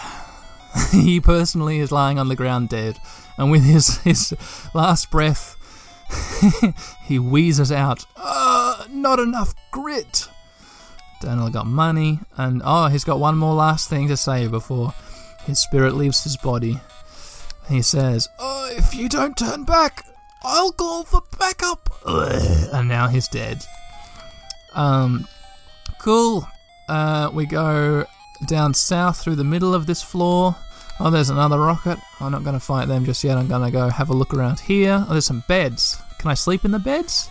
he 0.91 1.19
personally 1.19 1.79
is 1.79 1.91
lying 1.91 2.19
on 2.19 2.29
the 2.29 2.35
ground 2.35 2.69
dead. 2.69 2.97
And 3.37 3.51
with 3.51 3.63
his, 3.63 3.97
his 4.03 4.33
last 4.73 5.11
breath, 5.11 5.57
he 7.03 7.19
wheezes 7.19 7.71
out, 7.71 8.05
uh, 8.15 8.85
not 8.89 9.19
enough 9.19 9.53
grit. 9.71 10.29
Daniel 11.21 11.49
got 11.49 11.65
money, 11.65 12.19
and 12.37 12.61
oh, 12.63 12.87
he's 12.87 13.03
got 13.03 13.19
one 13.19 13.37
more 13.37 13.55
last 13.55 13.89
thing 13.89 14.07
to 14.09 14.17
say 14.17 14.47
before 14.47 14.93
his 15.45 15.59
spirit 15.59 15.95
leaves 15.95 16.23
his 16.23 16.37
body. 16.37 16.79
He 17.69 17.81
says, 17.81 18.29
oh, 18.39 18.69
If 18.71 18.93
you 18.93 19.09
don't 19.09 19.37
turn 19.37 19.63
back, 19.63 20.05
I'll 20.43 20.71
call 20.71 21.03
for 21.03 21.21
backup. 21.39 21.89
And 22.05 22.87
now 22.87 23.07
he's 23.07 23.27
dead. 23.27 23.63
Um, 24.73 25.27
cool. 25.99 26.47
Uh, 26.87 27.31
we 27.33 27.45
go 27.45 28.05
down 28.45 28.73
south 28.73 29.21
through 29.21 29.35
the 29.35 29.43
middle 29.43 29.73
of 29.73 29.87
this 29.87 30.03
floor. 30.03 30.55
Oh, 30.99 31.09
there's 31.09 31.29
another 31.29 31.59
rocket. 31.59 31.99
I'm 32.19 32.31
not 32.31 32.43
going 32.43 32.53
to 32.53 32.59
fight 32.59 32.87
them 32.87 33.05
just 33.05 33.23
yet. 33.23 33.37
I'm 33.37 33.47
going 33.47 33.65
to 33.65 33.71
go 33.71 33.89
have 33.89 34.09
a 34.09 34.13
look 34.13 34.33
around 34.33 34.59
here. 34.59 35.03
Oh, 35.07 35.11
there's 35.11 35.25
some 35.25 35.43
beds. 35.47 36.01
Can 36.19 36.29
I 36.29 36.35
sleep 36.35 36.63
in 36.63 36.71
the 36.71 36.79
beds? 36.79 37.29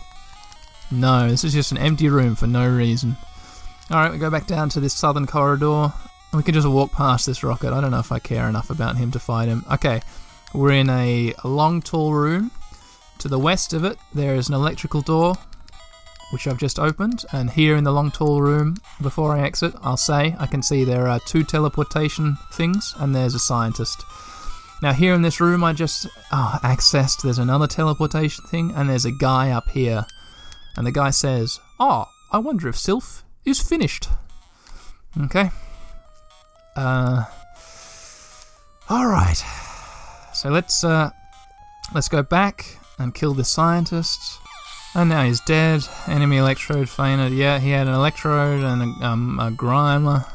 No, 0.91 1.29
this 1.29 1.43
is 1.43 1.53
just 1.53 1.71
an 1.71 1.77
empty 1.77 2.09
room 2.09 2.35
for 2.35 2.47
no 2.47 2.69
reason. 2.69 3.15
Alright, 3.89 4.11
we 4.11 4.17
go 4.17 4.29
back 4.29 4.47
down 4.47 4.69
to 4.69 4.79
this 4.79 4.93
southern 4.93 5.25
corridor. 5.25 5.93
We 6.35 6.43
can 6.43 6.53
just 6.53 6.67
walk 6.67 6.91
past 6.91 7.25
this 7.25 7.43
rocket. 7.43 7.71
I 7.73 7.79
don't 7.79 7.91
know 7.91 7.99
if 7.99 8.11
I 8.11 8.19
care 8.19 8.49
enough 8.49 8.69
about 8.69 8.97
him 8.97 9.11
to 9.11 9.19
fight 9.19 9.47
him. 9.47 9.63
Okay, 9.71 10.01
we're 10.53 10.71
in 10.73 10.89
a, 10.89 11.33
a 11.43 11.47
long, 11.47 11.81
tall 11.81 12.13
room. 12.13 12.51
To 13.19 13.27
the 13.29 13.39
west 13.39 13.71
of 13.73 13.85
it, 13.85 13.97
there 14.13 14.35
is 14.35 14.49
an 14.49 14.55
electrical 14.55 15.01
door. 15.01 15.35
which 16.31 16.47
I've 16.47 16.57
just 16.57 16.79
opened, 16.79 17.23
and 17.31 17.51
here 17.51 17.75
in 17.75 17.83
the 17.83 17.91
long 17.91 18.11
tall 18.11 18.41
room, 18.41 18.77
before 19.01 19.33
I 19.35 19.41
exit, 19.41 19.73
I'll 19.81 19.97
say 19.97 20.35
I 20.39 20.47
can 20.47 20.61
see 20.61 20.83
there 20.83 21.07
are 21.07 21.19
two 21.27 21.43
teleportation 21.43 22.37
things, 22.51 22.93
and 22.97 23.15
there's 23.15 23.35
a 23.35 23.39
scientist. 23.39 24.03
Now, 24.81 24.91
here 24.91 25.13
in 25.13 25.21
this 25.21 25.39
room, 25.39 25.63
I 25.63 25.71
just 25.73 26.07
oh, 26.31 26.59
accessed. 26.63 27.21
There's 27.21 27.37
another 27.37 27.67
teleportation 27.67 28.43
thing, 28.45 28.71
and 28.75 28.89
there's 28.89 29.05
a 29.05 29.11
guy 29.11 29.51
up 29.51 29.69
here. 29.69 30.05
And 30.75 30.85
the 30.85 30.91
guy 30.91 31.11
says, 31.11 31.59
Oh, 31.79 32.05
I 32.31 32.39
wonder 32.39 32.67
if 32.67 32.75
Silph 32.75 33.23
is 33.45 33.61
finished. 33.61 34.09
Okay. 35.17 35.51
Uh. 36.75 37.25
Alright. 38.89 39.43
So 40.33 40.49
let's, 40.49 40.83
uh. 40.83 41.09
Let's 41.93 42.09
go 42.09 42.23
back 42.23 42.77
and 42.97 43.13
kill 43.13 43.33
the 43.33 43.43
scientist. 43.45 44.39
And 44.95 45.09
now 45.09 45.23
he's 45.23 45.41
dead. 45.41 45.87
Enemy 46.07 46.37
electrode 46.37 46.89
fainted. 46.89 47.33
Yeah, 47.33 47.59
he 47.59 47.71
had 47.71 47.87
an 47.87 47.93
electrode 47.93 48.63
and 48.63 48.81
a, 48.81 49.05
um, 49.05 49.39
a 49.39 49.51
grimer. 49.51 50.25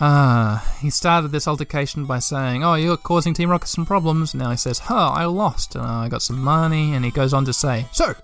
Ah, 0.00 0.76
he 0.80 0.90
started 0.90 1.32
this 1.32 1.48
altercation 1.48 2.04
by 2.04 2.18
saying, 2.18 2.62
Oh, 2.62 2.74
you're 2.74 2.96
causing 2.96 3.34
Team 3.34 3.50
Rocket 3.50 3.68
some 3.68 3.86
problems. 3.86 4.34
Now 4.34 4.50
he 4.50 4.56
says, 4.56 4.80
Huh, 4.80 5.10
I 5.14 5.24
lost, 5.24 5.74
and 5.74 5.84
I 5.84 6.08
got 6.08 6.22
some 6.22 6.38
money. 6.38 6.94
And 6.94 7.04
he 7.04 7.10
goes 7.10 7.32
on 7.32 7.44
to 7.46 7.52
say, 7.52 7.86
So, 7.92 8.14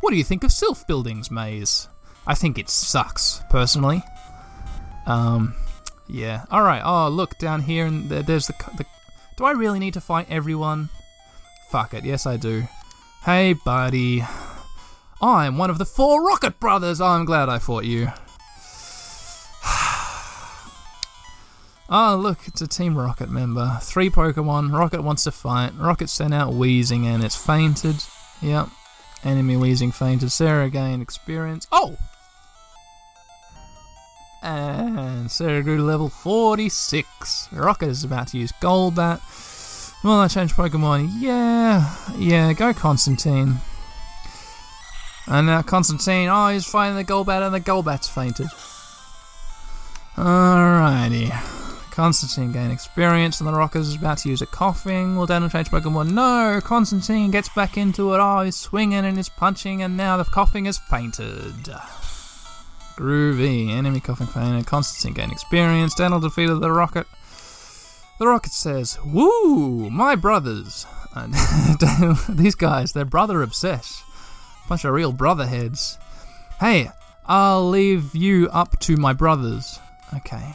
what 0.00 0.10
do 0.10 0.16
you 0.16 0.24
think 0.24 0.44
of 0.44 0.50
Silph 0.50 0.86
Buildings, 0.86 1.30
Maze? 1.30 1.88
I 2.26 2.34
think 2.34 2.58
it 2.58 2.70
sucks, 2.70 3.42
personally. 3.50 4.02
Um, 5.06 5.54
yeah. 6.08 6.44
Alright, 6.52 6.82
oh, 6.84 7.08
look, 7.08 7.38
down 7.38 7.62
here, 7.62 7.86
and 7.86 8.08
there, 8.08 8.22
there's 8.22 8.46
the, 8.46 8.54
the. 8.76 8.86
Do 9.36 9.44
I 9.44 9.52
really 9.52 9.78
need 9.78 9.94
to 9.94 10.00
fight 10.00 10.26
everyone? 10.30 10.90
Fuck 11.70 11.94
it, 11.94 12.04
yes, 12.04 12.26
I 12.26 12.36
do. 12.36 12.64
Hey, 13.24 13.54
buddy. 13.54 14.22
I'm 15.20 15.56
one 15.56 15.70
of 15.70 15.78
the 15.78 15.86
four 15.86 16.22
Rocket 16.26 16.60
Brothers. 16.60 17.00
I'm 17.00 17.24
glad 17.24 17.48
I 17.48 17.58
fought 17.58 17.84
you. 17.84 18.08
Oh, 21.88 22.16
look, 22.20 22.46
it's 22.46 22.60
a 22.60 22.68
Team 22.68 22.96
Rocket 22.98 23.30
member. 23.30 23.78
Three 23.80 24.10
Pokemon. 24.10 24.72
Rocket 24.72 25.02
wants 25.02 25.24
to 25.24 25.30
fight. 25.30 25.72
Rocket 25.78 26.10
sent 26.10 26.34
out 26.34 26.52
Weezing 26.52 27.04
and 27.04 27.24
it's 27.24 27.36
fainted. 27.36 27.96
Yep. 28.42 28.68
Enemy 29.24 29.56
Weezing 29.56 29.94
fainted. 29.94 30.30
Sarah 30.30 30.68
gained 30.68 31.00
experience. 31.02 31.66
Oh! 31.72 31.96
And 34.44 35.30
Sarah 35.30 35.62
level 35.62 36.10
46. 36.10 37.48
Rocket 37.50 37.88
is 37.88 38.04
about 38.04 38.28
to 38.28 38.38
use 38.38 38.52
Golbat. 38.60 39.22
Will 40.04 40.12
I 40.12 40.28
change 40.28 40.52
Pokemon? 40.52 41.12
Yeah. 41.18 41.96
Yeah, 42.18 42.52
go 42.52 42.74
Constantine. 42.74 43.56
And 45.26 45.46
now 45.46 45.62
Constantine, 45.62 46.28
oh, 46.28 46.48
he's 46.48 46.66
fighting 46.66 46.94
the 46.94 47.04
Golbat 47.04 47.40
and 47.40 47.54
the 47.54 47.60
Golbat's 47.60 48.10
fainted. 48.10 48.48
Alrighty. 50.16 51.30
Constantine 51.90 52.52
gain 52.52 52.70
experience, 52.70 53.40
and 53.40 53.48
the 53.48 53.54
Rockers 53.54 53.88
is 53.88 53.94
about 53.94 54.18
to 54.18 54.28
use 54.28 54.42
a 54.42 54.46
Koffing. 54.46 55.16
Will 55.16 55.24
Daniel 55.24 55.48
change 55.48 55.70
Pokemon? 55.70 56.10
No! 56.10 56.60
Constantine 56.62 57.30
gets 57.30 57.48
back 57.48 57.78
into 57.78 58.12
it. 58.12 58.18
Oh, 58.18 58.42
he's 58.42 58.56
swinging 58.56 59.06
and 59.06 59.16
he's 59.16 59.30
punching, 59.30 59.80
and 59.80 59.96
now 59.96 60.18
the 60.18 60.24
Koffing 60.24 60.68
is 60.68 60.76
fainted. 60.76 61.70
Groovy. 62.96 63.70
Enemy 63.70 64.00
Koffing 64.00 64.28
fainted. 64.28 64.66
Constantine 64.66 65.14
gain 65.14 65.30
experience. 65.30 65.94
Daniel 65.94 66.20
defeated 66.20 66.60
the 66.60 66.70
Rocket. 66.70 67.06
The 68.18 68.28
Rocket 68.28 68.52
says, 68.52 68.98
Woo! 69.04 69.90
My 69.90 70.14
brothers! 70.14 70.86
And 71.14 71.34
these 72.28 72.54
guys, 72.54 72.92
they're 72.92 73.04
brother 73.04 73.42
obsessed. 73.42 74.02
Bunch 74.68 74.84
of 74.84 74.92
real 74.92 75.12
brother 75.12 75.46
heads. 75.46 75.98
Hey, 76.60 76.90
I'll 77.26 77.68
leave 77.68 78.14
you 78.14 78.48
up 78.50 78.78
to 78.80 78.96
my 78.96 79.12
brothers. 79.12 79.78
Okay. 80.14 80.54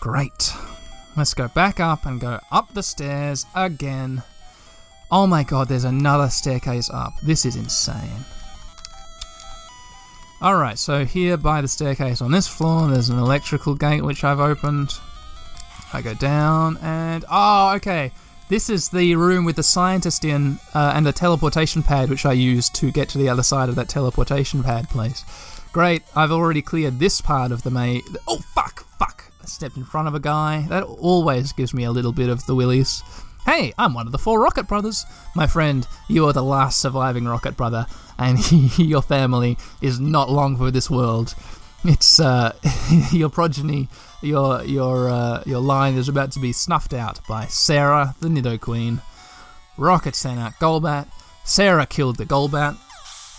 Great. 0.00 0.52
Let's 1.16 1.34
go 1.34 1.48
back 1.48 1.78
up 1.78 2.06
and 2.06 2.20
go 2.20 2.40
up 2.50 2.72
the 2.72 2.82
stairs 2.82 3.46
again. 3.54 4.22
Oh 5.10 5.26
my 5.26 5.42
god, 5.44 5.68
there's 5.68 5.84
another 5.84 6.28
staircase 6.28 6.88
up. 6.90 7.12
This 7.22 7.44
is 7.44 7.54
insane. 7.54 8.24
Alright, 10.42 10.80
so 10.80 11.04
here 11.04 11.36
by 11.36 11.60
the 11.60 11.68
staircase 11.68 12.20
on 12.20 12.32
this 12.32 12.48
floor, 12.48 12.88
there's 12.88 13.10
an 13.10 13.18
electrical 13.18 13.76
gate 13.76 14.02
which 14.02 14.24
I've 14.24 14.40
opened. 14.40 14.90
I 15.92 16.02
go 16.02 16.14
down 16.14 16.78
and. 16.78 17.24
Oh, 17.30 17.74
okay. 17.76 18.10
This 18.48 18.68
is 18.68 18.88
the 18.88 19.14
room 19.14 19.44
with 19.44 19.54
the 19.54 19.62
scientist 19.62 20.24
in 20.24 20.58
uh, 20.74 20.94
and 20.96 21.06
the 21.06 21.12
teleportation 21.12 21.84
pad 21.84 22.10
which 22.10 22.26
I 22.26 22.32
used 22.32 22.74
to 22.74 22.90
get 22.90 23.08
to 23.10 23.18
the 23.18 23.28
other 23.28 23.44
side 23.44 23.68
of 23.68 23.76
that 23.76 23.88
teleportation 23.88 24.64
pad 24.64 24.88
place. 24.88 25.24
Great, 25.70 26.02
I've 26.16 26.32
already 26.32 26.60
cleared 26.60 26.98
this 26.98 27.20
part 27.20 27.52
of 27.52 27.62
the 27.62 27.70
maze. 27.70 28.02
Oh, 28.26 28.38
fuck, 28.52 28.84
fuck. 28.98 29.30
I 29.40 29.46
stepped 29.46 29.76
in 29.76 29.84
front 29.84 30.08
of 30.08 30.16
a 30.16 30.20
guy. 30.20 30.66
That 30.68 30.82
always 30.82 31.52
gives 31.52 31.72
me 31.72 31.84
a 31.84 31.92
little 31.92 32.12
bit 32.12 32.28
of 32.28 32.44
the 32.46 32.56
willies. 32.56 33.04
Hey, 33.46 33.72
I'm 33.76 33.94
one 33.94 34.06
of 34.06 34.12
the 34.12 34.18
four 34.18 34.40
Rocket 34.40 34.68
Brothers. 34.68 35.04
My 35.34 35.46
friend, 35.46 35.86
you 36.08 36.26
are 36.26 36.32
the 36.32 36.44
last 36.44 36.80
surviving 36.80 37.26
Rocket 37.26 37.56
Brother, 37.56 37.86
and 38.22 38.52
your 38.78 39.02
family 39.02 39.58
is 39.80 39.98
not 39.98 40.30
long 40.30 40.56
for 40.56 40.70
this 40.70 40.88
world. 40.88 41.34
It's 41.84 42.20
uh, 42.20 42.54
your 43.12 43.28
progeny, 43.28 43.88
your 44.20 44.62
your 44.64 45.10
uh, 45.10 45.42
your 45.44 45.60
line 45.60 45.96
is 45.96 46.08
about 46.08 46.32
to 46.32 46.38
be 46.38 46.52
snuffed 46.52 46.94
out 46.94 47.26
by 47.26 47.46
Sarah, 47.46 48.14
the 48.20 48.28
Nidoqueen. 48.28 49.00
Rocket 49.76 50.14
sent 50.14 50.38
out 50.38 50.52
Golbat. 50.54 51.08
Sarah 51.44 51.86
killed 51.86 52.16
the 52.18 52.26
Golbat, 52.26 52.76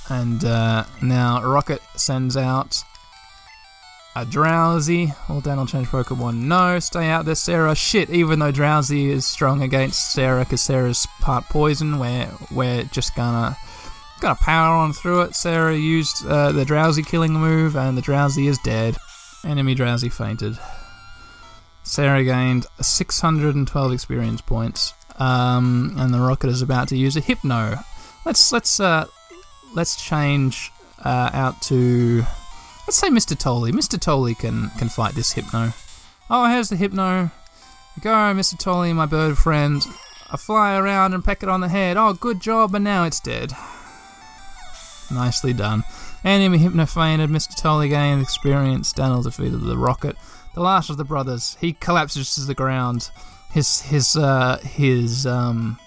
and 0.10 0.44
uh, 0.44 0.84
now 1.02 1.42
Rocket 1.42 1.82
sends 1.96 2.36
out 2.36 2.84
a 4.16 4.26
Drowzee. 4.26 5.16
Then 5.44 5.58
I'll 5.58 5.66
change 5.66 5.88
Pokemon. 5.88 6.42
No, 6.42 6.80
stay 6.80 7.08
out 7.08 7.24
there, 7.24 7.36
Sarah. 7.36 7.76
Shit, 7.76 8.10
even 8.10 8.40
though 8.40 8.52
Drowzee 8.52 9.08
is 9.08 9.26
strong 9.26 9.64
against 9.64 10.12
Sarah, 10.12 10.44
because 10.44 10.62
Sarah's 10.62 11.08
part 11.22 11.46
poison, 11.46 11.98
we're, 11.98 12.30
we're 12.52 12.84
just 12.84 13.16
gonna 13.16 13.56
gonna 14.24 14.36
power 14.36 14.76
on 14.76 14.93
through 14.93 15.21
it. 15.21 15.36
Sarah 15.36 15.76
used 15.76 16.26
uh, 16.26 16.53
the 16.53 16.63
Drowzee 16.63 17.05
killing 17.05 17.34
move, 17.34 17.76
and 17.76 17.97
the 17.97 18.01
Drowzee 18.01 18.47
is 18.47 18.57
dead. 18.59 18.97
Enemy 19.45 19.76
Drowzee 19.76 20.11
fainted. 20.11 20.57
Sarah 21.84 22.24
gained 22.24 22.65
612 22.82 23.91
experience 23.91 24.39
points, 24.39 24.93
um, 25.17 25.95
and 25.99 26.13
the 26.13 26.19
Rocket 26.19 26.49
is 26.49 26.61
about 26.61 26.88
to 26.88 26.97
use 26.97 27.17
a 27.17 27.19
Hypno. 27.19 27.76
Let's 28.26 28.53
let's 28.53 28.80
uh, 28.80 29.05
let's 29.76 30.01
change 30.01 30.71
uh, 31.03 31.30
out 31.34 31.61
to 31.63 32.24
let's 32.88 32.97
say 32.97 33.09
Mr. 33.09 33.38
Tolley. 33.38 33.74
Mr. 33.74 33.99
Tolley 33.99 34.36
can 34.36 34.69
can 34.78 34.88
fight 34.88 35.15
this 35.15 35.34
Hypno. 35.34 35.74
Oh, 36.30 36.49
here's 36.49 36.69
the 36.69 36.78
Hypno. 36.78 37.30
Go, 37.99 38.09
Mr. 38.09 38.57
Tolley, 38.57 38.93
my 38.93 39.05
bird 39.05 39.38
friend. 39.38 39.86
I 40.32 40.38
fly 40.38 40.78
around 40.78 41.13
and 41.13 41.24
peck 41.24 41.43
it 41.43 41.49
on 41.49 41.59
the 41.59 41.67
head. 41.67 41.97
Oh, 41.97 42.13
good 42.13 42.39
job, 42.39 42.74
and 42.74 42.86
now 42.86 43.03
it's 43.03 43.19
dead. 43.19 43.51
Nicely 45.14 45.53
done. 45.53 45.84
Enemy 46.24 46.57
Hypno 46.57 46.86
fainted. 46.86 47.30
Mr. 47.30 47.55
Tolley 47.55 47.89
gained 47.89 48.22
experience. 48.22 48.93
Daniel 48.93 49.22
defeated 49.22 49.61
the 49.61 49.78
Rocket. 49.78 50.16
The 50.53 50.61
last 50.61 50.89
of 50.89 50.97
the 50.97 51.03
brothers. 51.03 51.57
He 51.59 51.74
collapses 51.74 52.36
to 52.36 52.41
the 52.41 52.53
ground. 52.53 53.09
His 53.51 53.82
his 53.82 54.16
uh, 54.16 54.57
his 54.64 55.26
um 55.26 55.80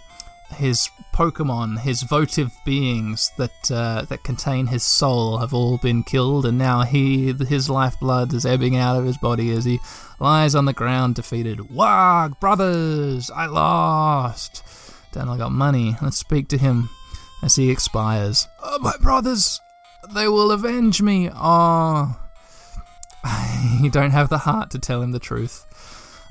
his 0.54 0.88
Pokemon, 1.12 1.80
his 1.80 2.02
votive 2.02 2.52
beings 2.64 3.30
that 3.38 3.70
uh, 3.70 4.02
that 4.02 4.22
contain 4.22 4.66
his 4.66 4.82
soul, 4.82 5.38
have 5.38 5.54
all 5.54 5.78
been 5.78 6.02
killed, 6.02 6.46
and 6.46 6.58
now 6.58 6.82
he 6.82 7.32
his 7.32 7.70
lifeblood 7.70 8.32
is 8.34 8.46
ebbing 8.46 8.76
out 8.76 8.96
of 8.96 9.04
his 9.04 9.16
body 9.18 9.50
as 9.50 9.64
he 9.64 9.80
lies 10.20 10.54
on 10.54 10.64
the 10.64 10.72
ground 10.72 11.14
defeated. 11.14 11.74
Wag, 11.74 12.38
brothers, 12.38 13.30
I 13.30 13.46
lost. 13.46 14.62
Daniel 15.12 15.36
got 15.36 15.52
money. 15.52 15.96
Let's 16.02 16.18
speak 16.18 16.48
to 16.48 16.58
him 16.58 16.90
as 17.42 17.56
he 17.56 17.70
expires. 17.70 18.48
Oh, 18.62 18.78
my 18.78 18.96
brothers, 19.00 19.60
they 20.14 20.28
will 20.28 20.50
avenge 20.50 21.02
me. 21.02 21.30
Oh, 21.32 22.18
you 23.80 23.90
don't 23.90 24.10
have 24.10 24.28
the 24.28 24.38
heart 24.38 24.70
to 24.70 24.78
tell 24.78 25.02
him 25.02 25.12
the 25.12 25.18
truth. 25.18 25.64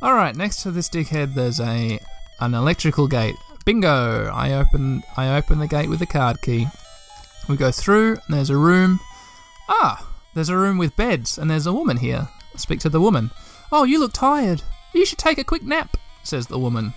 All 0.02 0.14
right, 0.14 0.36
next 0.36 0.62
to 0.64 0.72
this 0.72 0.90
dickhead, 0.90 1.34
there's 1.34 1.60
a 1.60 2.00
an 2.40 2.54
electrical 2.54 3.08
gate. 3.08 3.36
Bingo! 3.66 4.30
I 4.32 4.54
open 4.54 5.04
I 5.18 5.36
open 5.38 5.60
the 5.60 5.68
gate 5.68 5.90
with 5.90 6.00
the 6.00 6.06
card 6.06 6.42
key. 6.42 6.68
We 7.48 7.58
go 7.58 7.72
through, 7.72 8.12
and 8.14 8.38
there's 8.38 8.50
a 8.50 8.58
room. 8.58 9.00
Ah, 9.70 10.08
there's 10.34 10.50
a 10.50 10.58
room 10.58 10.78
with 10.78 10.96
beds, 10.96 11.38
and 11.38 11.50
there's 11.50 11.66
a 11.66 11.74
woman 11.74 11.98
here. 11.98 12.28
I 12.54 12.58
speak 12.58 12.80
to 12.82 12.90
the 12.90 13.02
woman. 13.02 13.32
Oh, 13.72 13.84
you 13.84 14.00
look 14.00 14.14
tired. 14.14 14.62
You 14.94 15.06
should 15.06 15.18
take 15.18 15.38
a 15.38 15.44
quick 15.44 15.64
nap, 15.64 15.98
says 16.24 16.48
the 16.48 16.60
woman. 16.60 16.94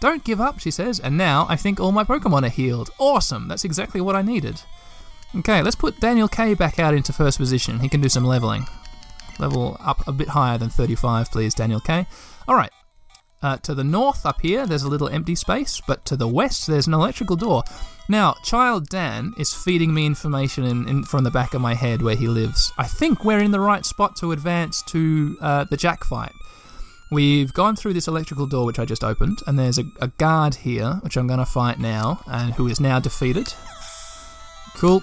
Don't 0.00 0.24
give 0.24 0.40
up, 0.40 0.58
she 0.58 0.70
says, 0.70 1.00
and 1.00 1.16
now 1.16 1.46
I 1.48 1.56
think 1.56 1.80
all 1.80 1.92
my 1.92 2.04
Pokemon 2.04 2.44
are 2.44 2.50
healed. 2.50 2.90
Awesome, 2.98 3.48
that's 3.48 3.64
exactly 3.64 4.00
what 4.00 4.16
I 4.16 4.22
needed. 4.22 4.60
Okay, 5.36 5.62
let's 5.62 5.76
put 5.76 5.98
Daniel 5.98 6.28
K 6.28 6.54
back 6.54 6.78
out 6.78 6.94
into 6.94 7.12
first 7.12 7.38
position. 7.38 7.80
He 7.80 7.88
can 7.88 8.00
do 8.00 8.08
some 8.08 8.24
leveling. 8.24 8.66
Level 9.38 9.76
up 9.80 10.06
a 10.06 10.12
bit 10.12 10.28
higher 10.28 10.58
than 10.58 10.70
35, 10.70 11.30
please, 11.30 11.54
Daniel 11.54 11.80
K. 11.80 12.06
Alright. 12.48 12.70
Uh, 13.42 13.58
to 13.58 13.74
the 13.74 13.84
north, 13.84 14.24
up 14.24 14.40
here, 14.40 14.66
there's 14.66 14.84
a 14.84 14.88
little 14.88 15.08
empty 15.08 15.34
space, 15.34 15.80
but 15.86 16.04
to 16.06 16.16
the 16.16 16.28
west, 16.28 16.66
there's 16.66 16.86
an 16.86 16.94
electrical 16.94 17.36
door. 17.36 17.62
Now, 18.08 18.36
Child 18.42 18.88
Dan 18.88 19.34
is 19.38 19.52
feeding 19.52 19.92
me 19.92 20.06
information 20.06 20.64
in, 20.64 20.88
in, 20.88 21.04
from 21.04 21.24
the 21.24 21.30
back 21.30 21.52
of 21.52 21.60
my 21.60 21.74
head 21.74 22.00
where 22.00 22.16
he 22.16 22.26
lives. 22.26 22.72
I 22.78 22.86
think 22.86 23.24
we're 23.24 23.40
in 23.40 23.50
the 23.50 23.60
right 23.60 23.84
spot 23.84 24.16
to 24.16 24.32
advance 24.32 24.82
to 24.84 25.36
uh, 25.40 25.64
the 25.64 25.76
Jack 25.76 26.04
fight. 26.04 26.32
We've 27.10 27.52
gone 27.52 27.76
through 27.76 27.92
this 27.92 28.08
electrical 28.08 28.46
door, 28.46 28.66
which 28.66 28.78
I 28.78 28.84
just 28.84 29.04
opened, 29.04 29.40
and 29.46 29.58
there's 29.58 29.78
a, 29.78 29.84
a 30.00 30.08
guard 30.08 30.54
here, 30.54 30.94
which 31.02 31.16
I'm 31.16 31.26
going 31.26 31.38
to 31.38 31.46
fight 31.46 31.78
now, 31.78 32.20
and 32.26 32.54
who 32.54 32.66
is 32.66 32.80
now 32.80 32.98
defeated. 32.98 33.52
Cool. 34.76 35.02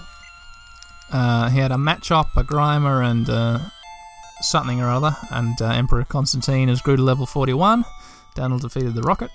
Uh, 1.10 1.48
he 1.50 1.58
had 1.58 1.72
a 1.72 1.76
Machop, 1.76 2.28
a 2.36 2.42
Grimer, 2.42 3.04
and 3.08 3.28
uh, 3.30 3.58
something 4.40 4.80
or 4.80 4.88
other, 4.88 5.16
and 5.30 5.60
uh, 5.60 5.70
Emperor 5.70 6.04
Constantine 6.04 6.68
has 6.68 6.82
grew 6.82 6.96
to 6.96 7.02
level 7.02 7.26
41. 7.26 7.84
Daniel 8.34 8.58
defeated 8.58 8.94
the 8.94 9.02
Rocket. 9.02 9.30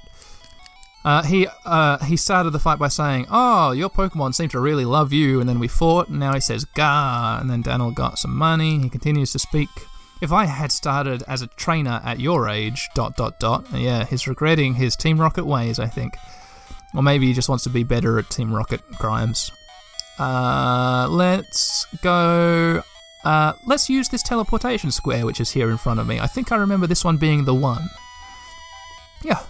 Uh, 1.06 1.24
he 1.24 1.48
uh, 1.66 2.04
he 2.04 2.18
started 2.18 2.52
the 2.52 2.60
fight 2.60 2.80
by 2.80 2.90
saying, 2.90 3.28
"Oh, 3.30 3.72
your 3.72 3.90
Pokemon 3.90 4.36
seem 4.36 4.50
to 4.50 4.60
really 4.60 4.84
love 4.84 5.14
you," 5.14 5.40
and 5.40 5.48
then 5.48 5.60
we 5.60 5.68
fought. 5.68 6.10
And 6.10 6.20
now 6.20 6.34
he 6.34 6.42
says, 6.42 6.66
"Gah!" 6.66 7.38
And 7.40 7.50
then 7.50 7.62
Daniel 7.62 7.92
got 7.92 8.20
some 8.20 8.36
money. 8.36 8.80
He 8.80 8.90
continues 8.90 9.32
to 9.32 9.40
speak. 9.40 9.70
If 10.20 10.32
I 10.32 10.46
had 10.46 10.72
started 10.72 11.24
as 11.28 11.42
a 11.42 11.48
trainer 11.48 12.02
at 12.04 12.20
your 12.20 12.50
age, 12.50 12.90
dot 12.96 13.16
dot 13.16 13.40
dot. 13.40 13.66
Yeah, 13.72 14.06
he's 14.06 14.28
regretting 14.28 14.74
his 14.74 14.96
Team 14.96 15.22
Rocket 15.22 15.46
ways, 15.46 15.78
I 15.80 15.88
think, 15.88 16.18
or 16.96 17.04
maybe 17.04 17.28
he 17.28 17.34
just 17.34 17.50
wants 17.50 17.64
to 17.66 17.70
be 17.70 17.84
better 17.84 18.18
at 18.18 18.30
Team 18.30 18.52
Rocket 18.52 18.82
crimes. 19.00 19.52
Uh, 20.18 21.08
let's 21.10 21.86
go. 22.02 22.82
Uh, 23.24 23.54
let's 23.68 23.90
use 23.90 24.10
this 24.10 24.24
teleportation 24.24 24.90
square, 24.90 25.26
which 25.26 25.40
is 25.40 25.52
here 25.52 25.70
in 25.70 25.78
front 25.78 26.00
of 26.00 26.08
me. 26.08 26.20
I 26.20 26.28
think 26.28 26.52
I 26.52 26.56
remember 26.56 26.88
this 26.88 27.06
one 27.06 27.18
being 27.18 27.46
the 27.46 27.54
one. 27.54 27.88
Yeah. 29.24 29.44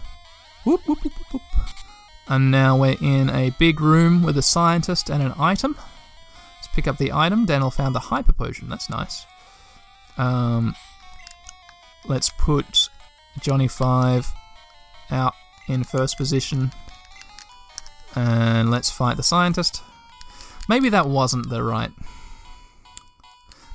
Whoop, 0.66 0.82
whoop, 0.86 1.04
whoop, 1.04 1.14
whoop, 1.14 1.32
whoop. 1.32 1.42
And 2.28 2.52
now 2.52 2.76
we're 2.76 2.98
in 3.00 3.30
a 3.30 3.52
big 3.52 3.80
room 3.80 4.22
with 4.22 4.38
a 4.38 4.42
scientist 4.42 5.10
and 5.10 5.24
an 5.24 5.34
item. 5.40 5.78
Let's 6.58 6.68
pick 6.74 6.88
up 6.88 6.98
the 6.98 7.14
item. 7.14 7.46
Daniel 7.46 7.72
found 7.72 7.96
the 7.96 8.00
hyper 8.00 8.34
potion. 8.34 8.68
That's 8.68 8.90
nice. 8.90 9.26
Um, 10.18 10.76
let's 12.06 12.30
put 12.30 12.90
Johnny 13.40 13.68
Five 13.68 14.32
out 15.12 15.34
in 15.68 15.84
first 15.84 16.18
position. 16.18 16.72
And 18.16 18.72
let's 18.72 18.90
fight 18.90 19.18
the 19.18 19.24
scientist. 19.24 19.84
Maybe 20.68 20.90
that 20.90 21.08
wasn't 21.08 21.50
the 21.50 21.62
right. 21.62 21.92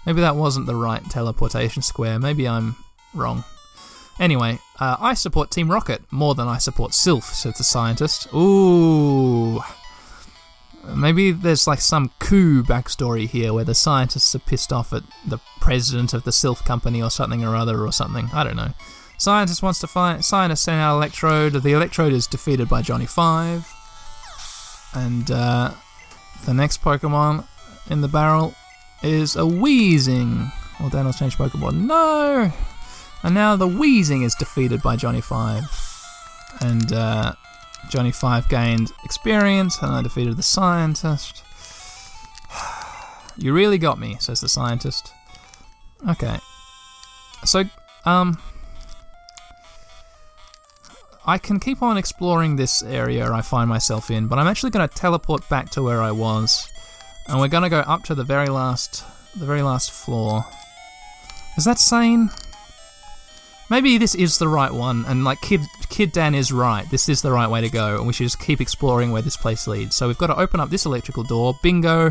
Maybe 0.05 0.21
that 0.21 0.35
wasn't 0.37 0.67
the 0.67 0.75
right 0.75 1.03
teleportation 1.09 1.83
square. 1.83 2.19
Maybe 2.19 2.49
I'm 2.49 2.77
wrong. 3.15 3.45
Anyway, 4.19 4.59
uh, 4.81 4.97
I 4.99 5.15
support 5.15 5.51
Team 5.51 5.71
Rocket 5.71 6.03
more 6.11 6.35
than 6.35 6.49
I 6.49 6.59
support 6.59 6.93
Silph, 6.93 7.23
said 7.23 7.55
the 7.57 7.65
scientist. 7.65 8.27
Ooh. 8.35 9.61
Maybe 10.85 11.31
there's 11.31 11.67
like 11.67 11.81
some 11.81 12.11
coup 12.19 12.63
backstory 12.63 13.29
here 13.29 13.53
where 13.53 13.65
the 13.65 13.75
scientists 13.75 14.35
are 14.35 14.41
pissed 14.41 14.73
off 14.73 14.93
at 14.93 15.03
the 15.27 15.39
president 15.61 16.13
of 16.13 16.25
the 16.25 16.33
Silph 16.33 16.65
company 16.65 17.01
or 17.01 17.11
something 17.11 17.45
or 17.45 17.55
other 17.55 17.85
or 17.85 17.93
something. 17.93 18.31
I 18.33 18.45
don't 18.45 18.57
know. 18.57 18.73
Scientist 19.17 19.63
wants 19.63 19.79
to 19.81 19.87
find. 19.87 20.25
Scientist 20.25 20.65
sent 20.65 20.81
out 20.81 20.97
Electrode. 20.97 21.53
The 21.53 21.73
Electrode 21.73 22.13
is 22.13 22.27
defeated 22.27 22.69
by 22.69 22.83
Johnny 22.83 23.07
Five. 23.07 23.73
And 24.95 25.31
uh, 25.31 25.73
the 26.45 26.53
next 26.53 26.83
Pokemon 26.83 27.47
in 27.89 28.01
the 28.01 28.09
barrel 28.09 28.55
is 29.03 29.37
a 29.37 29.41
Weezing. 29.41 30.51
Well, 30.81 30.89
Daniel's 30.89 31.19
changed 31.19 31.39
Pokemon. 31.39 31.87
No! 31.87 32.53
And 33.23 33.35
now 33.35 33.55
the 33.55 33.69
Weezing 33.69 34.25
is 34.25 34.35
defeated 34.35 34.83
by 34.83 34.97
Johnny 34.97 35.21
Five. 35.21 35.65
And 36.61 36.93
uh, 36.93 37.35
Johnny 37.93 38.11
Five 38.11 38.49
gained 38.49 38.91
experience, 39.05 39.83
and 39.83 39.93
I 39.93 40.01
defeated 40.01 40.37
the 40.37 40.43
scientist. 40.43 41.45
You 43.39 43.55
really 43.55 43.79
got 43.79 43.99
me, 43.99 44.19
says 44.21 44.43
the 44.43 44.49
scientist. 44.49 45.11
Okay. 46.07 46.39
So, 47.47 47.65
um. 48.05 48.39
I 51.25 51.39
can 51.39 51.59
keep 51.59 51.83
on 51.83 51.97
exploring 51.97 52.57
this 52.57 52.83
area 52.83 53.31
I 53.33 53.41
find 53.41 53.71
myself 53.71 54.11
in, 54.11 54.27
but 54.27 54.39
I'm 54.39 54.47
actually 54.47 54.71
going 54.71 54.87
to 54.87 54.95
teleport 54.95 55.49
back 55.49 55.71
to 55.71 55.83
where 55.83 56.03
I 56.03 56.11
was, 56.11 56.69
and 57.27 57.41
we're 57.41 57.49
going 57.49 57.63
to 57.63 57.71
go 57.71 57.81
up 57.81 58.03
to 58.05 58.15
the 58.15 58.25
very 58.25 58.49
last, 58.49 59.03
the 59.35 59.47
very 59.47 59.63
last 59.63 59.91
floor. 59.91 60.45
Is 61.57 61.65
that 61.65 61.79
sane? 61.79 62.29
Maybe 63.73 63.97
this 63.97 64.15
is 64.15 64.37
the 64.37 64.49
right 64.49 64.71
one, 64.71 65.07
and 65.07 65.25
like 65.25 65.41
Kid 65.41 65.63
Kid 65.89 66.13
Dan 66.13 66.35
is 66.35 66.53
right. 66.53 66.87
This 66.91 67.09
is 67.09 67.23
the 67.23 67.33
right 67.33 67.49
way 67.49 67.63
to 67.63 67.71
go, 67.71 67.97
and 67.97 68.07
we 68.07 68.13
should 68.13 68.27
just 68.27 68.39
keep 68.39 68.61
exploring 68.61 69.13
where 69.13 69.23
this 69.23 69.39
place 69.39 69.67
leads. 69.67 69.97
So 69.97 70.09
we've 70.09 70.19
got 70.19 70.27
to 70.27 70.37
open 70.37 70.61
up 70.61 70.69
this 70.69 70.85
electrical 70.85 71.23
door. 71.23 71.55
Bingo! 71.63 72.11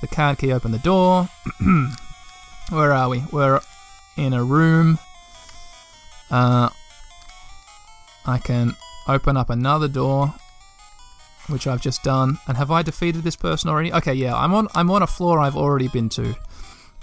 The 0.00 0.06
card 0.06 0.38
key 0.38 0.52
opened 0.52 0.72
the 0.72 0.78
door. 0.78 1.28
where 2.70 2.92
are 2.92 3.08
we? 3.08 3.24
We're 3.32 3.60
in 4.16 4.34
a 4.34 4.44
room. 4.44 5.00
Uh, 6.30 6.68
I 8.24 8.38
can 8.38 8.76
open 9.08 9.36
up 9.36 9.50
another 9.50 9.88
door, 9.88 10.32
which 11.48 11.66
I've 11.66 11.80
just 11.80 12.04
done. 12.04 12.38
And 12.46 12.56
have 12.56 12.70
I 12.70 12.82
defeated 12.82 13.24
this 13.24 13.34
person 13.34 13.68
already? 13.68 13.92
Okay, 13.92 14.14
yeah, 14.14 14.36
I'm 14.36 14.54
on. 14.54 14.68
I'm 14.76 14.92
on 14.92 15.02
a 15.02 15.08
floor 15.08 15.40
I've 15.40 15.56
already 15.56 15.88
been 15.88 16.08
to. 16.10 16.36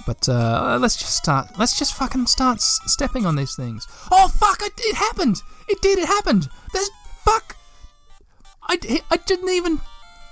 But 0.05 0.27
uh, 0.27 0.77
let's 0.81 0.97
just 0.97 1.15
start. 1.15 1.57
Let's 1.57 1.77
just 1.77 1.93
fucking 1.95 2.27
start 2.27 2.57
s- 2.57 2.79
stepping 2.85 3.25
on 3.25 3.35
these 3.35 3.55
things. 3.55 3.87
Oh 4.11 4.27
fuck! 4.27 4.61
It, 4.61 4.73
it 4.77 4.95
happened. 4.95 5.41
It 5.67 5.81
did. 5.81 5.99
It 5.99 6.07
happened. 6.07 6.49
There's 6.73 6.89
fuck. 7.23 7.55
I, 8.63 9.01
I 9.11 9.17
didn't 9.17 9.49
even. 9.49 9.81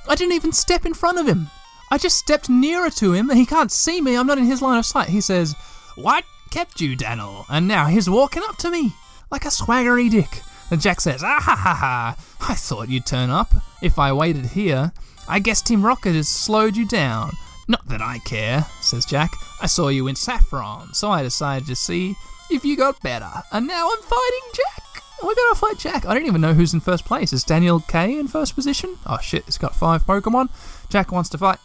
I 0.08 0.16
didn't 0.16 0.34
even 0.34 0.52
step 0.54 0.86
in 0.86 0.94
front 0.94 1.20
of 1.20 1.28
him. 1.28 1.48
I 1.92 1.98
just 1.98 2.18
stepped 2.18 2.50
nearer 2.50 2.90
to 2.92 3.14
him, 3.14 3.30
and 3.30 3.38
he 3.40 3.46
can't 3.46 3.72
see 3.72 4.02
me. 4.02 4.16
I'm 4.16 4.28
not 4.28 4.38
in 4.38 4.46
his 4.46 4.62
line 4.62 4.78
of 4.80 4.86
sight. 4.86 5.10
He 5.10 5.22
says, 5.22 5.56
"What 5.96 6.24
kept 6.52 6.82
you, 6.82 6.96
Daniel?" 6.96 7.46
And 7.50 7.68
now 7.68 7.86
he's 7.88 8.10
walking 8.10 8.44
up 8.48 8.58
to 8.58 8.72
me 8.72 8.94
like 9.32 9.46
a 9.46 9.50
swaggery 9.50 10.10
dick. 10.10 10.42
And 10.72 10.82
Jack 10.82 11.02
says, 11.02 11.24
"Ah 11.24 11.40
ha 11.42 11.56
ha 11.56 11.74
ha! 11.74 12.16
I 12.42 12.56
thought 12.56 12.90
you'd 12.90 13.06
turn 13.06 13.30
up. 13.30 13.54
If 13.82 13.98
I 14.00 14.14
waited 14.14 14.46
here, 14.48 14.92
I 15.28 15.40
guess 15.40 15.62
Team 15.62 15.84
Rocket 15.86 16.14
has 16.16 16.28
slowed 16.28 16.76
you 16.76 16.88
down." 16.88 17.32
Not 17.70 17.86
that 17.88 18.02
I 18.02 18.18
care, 18.18 18.66
says 18.82 19.06
Jack. 19.06 19.32
I 19.62 19.68
saw 19.68 19.90
you 19.90 20.08
in 20.08 20.16
Saffron, 20.16 20.92
so 20.94 21.12
I 21.12 21.22
decided 21.22 21.68
to 21.68 21.76
see 21.76 22.16
if 22.50 22.66
you 22.66 22.76
got 22.76 23.00
better. 23.02 23.30
And 23.52 23.68
now 23.68 23.90
I'm 23.92 24.02
fighting 24.02 24.50
Jack. 24.54 25.04
Oh, 25.22 25.28
We're 25.28 25.36
gonna 25.36 25.56
fight 25.56 25.78
Jack. 25.78 26.06
I 26.06 26.16
don't 26.16 26.26
even 26.26 26.42
know 26.42 26.54
who's 26.56 26.74
in 26.74 26.80
first 26.80 27.06
place. 27.06 27.32
Is 27.32 27.44
Daniel 27.44 27.80
K 27.82 28.18
in 28.18 28.28
first 28.28 28.56
position? 28.56 28.98
Oh 29.06 29.20
shit, 29.22 29.46
he's 29.46 29.60
got 29.60 29.76
five 29.76 30.04
Pokemon. 30.04 30.50
Jack 30.90 31.12
wants 31.12 31.30
to 31.30 31.38
fight. 31.38 31.60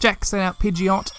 Jack 0.00 0.24
sent 0.24 0.42
out 0.42 0.58
Pidgeot. 0.58 1.12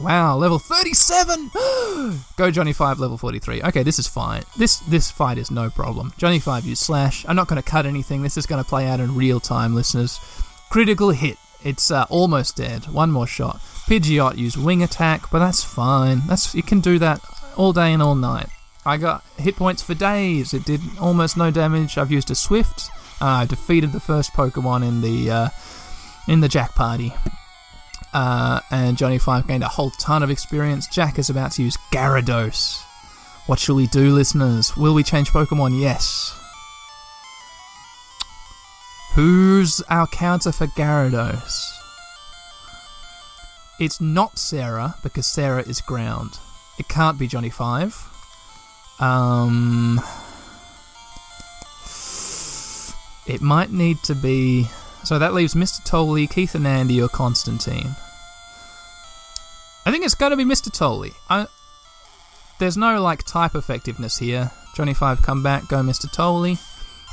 Wow, 0.00 0.36
level 0.36 0.58
37! 0.58 1.50
Go 2.36 2.50
Johnny 2.50 2.72
5, 2.72 2.98
level 2.98 3.16
43. 3.16 3.62
Okay, 3.62 3.82
this 3.84 3.98
is 4.00 4.08
fine. 4.08 4.42
This 4.58 4.78
this 4.80 5.10
fight 5.10 5.38
is 5.38 5.50
no 5.50 5.70
problem. 5.70 6.12
Johnny 6.18 6.38
5 6.38 6.64
used 6.64 6.82
Slash. 6.82 7.24
I'm 7.28 7.36
not 7.36 7.48
to 7.62 7.68
cut 7.68 7.86
anything. 7.86 8.22
This 8.22 8.36
is 8.36 8.46
to 8.62 8.68
play 8.68 8.86
out 8.86 9.00
in 9.00 9.14
real 9.16 9.40
time, 9.40 9.74
listeners. 9.74 10.20
Critical 10.70 11.10
hit. 11.10 11.36
It's 11.64 11.90
uh, 11.90 12.04
almost 12.10 12.56
dead. 12.56 12.84
One 12.86 13.10
more 13.10 13.26
shot. 13.26 13.60
Pidgeot 13.88 14.36
used 14.36 14.56
Wing 14.56 14.82
Attack, 14.82 15.30
but 15.30 15.38
that's 15.40 15.64
fine. 15.64 16.22
That's 16.26 16.54
You 16.54 16.62
can 16.62 16.80
do 16.80 16.98
that 16.98 17.20
all 17.56 17.72
day 17.72 17.92
and 17.92 18.02
all 18.02 18.14
night. 18.14 18.48
I 18.86 18.98
got 18.98 19.24
hit 19.38 19.56
points 19.56 19.82
for 19.82 19.94
days. 19.94 20.52
It 20.52 20.64
did 20.64 20.80
almost 21.00 21.36
no 21.36 21.50
damage. 21.50 21.96
I've 21.96 22.12
used 22.12 22.30
a 22.30 22.34
Swift. 22.34 22.90
Uh, 23.20 23.26
I 23.26 23.46
defeated 23.46 23.92
the 23.92 24.00
first 24.00 24.32
Pokemon 24.34 24.86
in 24.86 25.00
the 25.00 25.30
uh, 25.30 25.48
in 26.28 26.40
the 26.40 26.48
Jack 26.48 26.74
party. 26.74 27.12
Uh, 28.12 28.60
and 28.70 28.96
Johnny 28.98 29.18
Five 29.18 29.46
gained 29.46 29.64
a 29.64 29.68
whole 29.68 29.90
ton 29.92 30.22
of 30.22 30.30
experience. 30.30 30.86
Jack 30.86 31.18
is 31.18 31.30
about 31.30 31.52
to 31.52 31.62
use 31.62 31.78
Gyarados. 31.92 32.82
What 33.46 33.58
shall 33.58 33.74
we 33.74 33.86
do, 33.86 34.14
listeners? 34.14 34.76
Will 34.76 34.94
we 34.94 35.02
change 35.02 35.30
Pokemon? 35.30 35.80
Yes. 35.80 36.38
Who's 39.14 39.80
our 39.88 40.08
counter 40.08 40.50
for 40.50 40.66
Gyarados? 40.66 41.70
It's 43.78 44.00
not 44.00 44.40
Sarah 44.40 44.96
because 45.04 45.28
Sarah 45.28 45.62
is 45.62 45.80
ground. 45.80 46.40
It 46.80 46.88
can't 46.88 47.16
be 47.16 47.28
Johnny 47.28 47.50
Five. 47.50 47.94
Um, 48.98 50.00
it 53.28 53.40
might 53.40 53.70
need 53.70 53.98
to 54.02 54.16
be. 54.16 54.66
So 55.04 55.20
that 55.20 55.32
leaves 55.32 55.54
Mr. 55.54 55.84
Tolley, 55.84 56.26
Keith 56.26 56.56
and 56.56 56.66
Andy, 56.66 57.00
or 57.00 57.08
Constantine. 57.08 57.94
I 59.86 59.92
think 59.92 60.04
it's 60.04 60.16
got 60.16 60.30
to 60.30 60.36
be 60.36 60.44
Mr. 60.44 60.72
Tolley. 60.72 61.12
I, 61.30 61.46
there's 62.58 62.76
no 62.76 63.00
like 63.00 63.22
type 63.22 63.54
effectiveness 63.54 64.18
here. 64.18 64.50
Johnny 64.74 64.92
Five, 64.92 65.22
come 65.22 65.44
back, 65.44 65.68
go 65.68 65.82
Mr. 65.82 66.10
Tolley. 66.10 66.58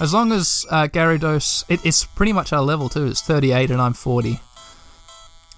As 0.02 0.15
long 0.15 0.32
as 0.32 0.65
uh, 0.72 0.88
Gyarados, 0.88 1.64
it, 1.69 1.86
it's 1.86 2.06
pretty 2.06 2.34
much 2.34 2.52
our 2.52 2.64
level 2.64 2.90
too. 2.90 3.06
It's 3.06 3.22
38 3.22 3.69
and 3.69 3.80
I'm 3.80 3.94
40. 3.94 4.40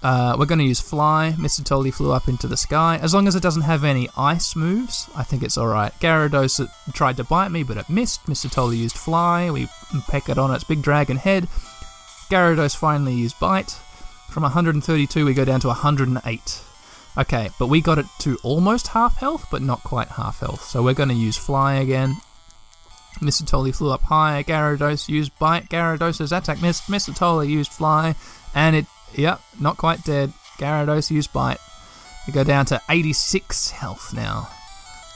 Uh, 0.02 0.36
we're 0.38 0.44
going 0.44 0.58
to 0.58 0.66
use 0.66 0.80
Fly. 0.80 1.34
Mr. 1.38 1.64
Tolly 1.64 1.90
flew 1.90 2.12
up 2.12 2.28
into 2.28 2.46
the 2.46 2.58
sky. 2.58 2.98
As 3.00 3.14
long 3.14 3.26
as 3.26 3.34
it 3.34 3.42
doesn't 3.42 3.62
have 3.62 3.84
any 3.84 4.06
ice 4.18 4.54
moves, 4.54 5.08
I 5.16 5.22
think 5.22 5.42
it's 5.42 5.56
alright. 5.56 5.94
Gyarados 5.94 6.70
tried 6.92 7.16
to 7.16 7.24
bite 7.24 7.52
me, 7.52 7.62
but 7.62 7.78
it 7.78 7.88
missed. 7.88 8.26
Mr. 8.26 8.52
Tolly 8.52 8.76
used 8.76 8.98
Fly. 8.98 9.50
We 9.50 9.66
peck 10.08 10.28
it 10.28 10.36
on 10.36 10.52
its 10.54 10.62
big 10.62 10.82
dragon 10.82 11.16
head. 11.16 11.44
Gyarados 12.28 12.76
finally 12.76 13.14
used 13.14 13.40
Bite. 13.40 13.70
From 14.28 14.42
132, 14.42 15.24
we 15.24 15.32
go 15.32 15.46
down 15.46 15.60
to 15.60 15.68
108. 15.68 16.62
Okay, 17.16 17.48
but 17.58 17.68
we 17.68 17.80
got 17.80 17.96
it 17.98 18.06
to 18.18 18.36
almost 18.42 18.88
half 18.88 19.16
health, 19.16 19.46
but 19.50 19.62
not 19.62 19.82
quite 19.84 20.08
half 20.08 20.40
health. 20.40 20.64
So 20.64 20.82
we're 20.82 20.92
going 20.92 21.08
to 21.08 21.14
use 21.14 21.38
Fly 21.38 21.76
again. 21.76 22.16
Mr. 23.20 23.46
Tolly 23.46 23.72
flew 23.72 23.90
up 23.90 24.02
high. 24.02 24.44
Gyarados 24.46 25.08
used 25.08 25.38
Bite. 25.38 25.68
Gyarados' 25.68 26.36
attack 26.36 26.60
missed. 26.60 26.84
Mr. 26.84 27.14
Tolly 27.14 27.48
used 27.48 27.72
Fly. 27.72 28.14
And 28.54 28.76
it, 28.76 28.86
yep, 29.14 29.40
not 29.60 29.76
quite 29.76 30.04
dead. 30.04 30.32
Gyarados 30.58 31.10
used 31.10 31.32
Bite. 31.32 31.58
We 32.26 32.32
go 32.32 32.44
down 32.44 32.66
to 32.66 32.80
86 32.88 33.70
health 33.70 34.12
now. 34.14 34.48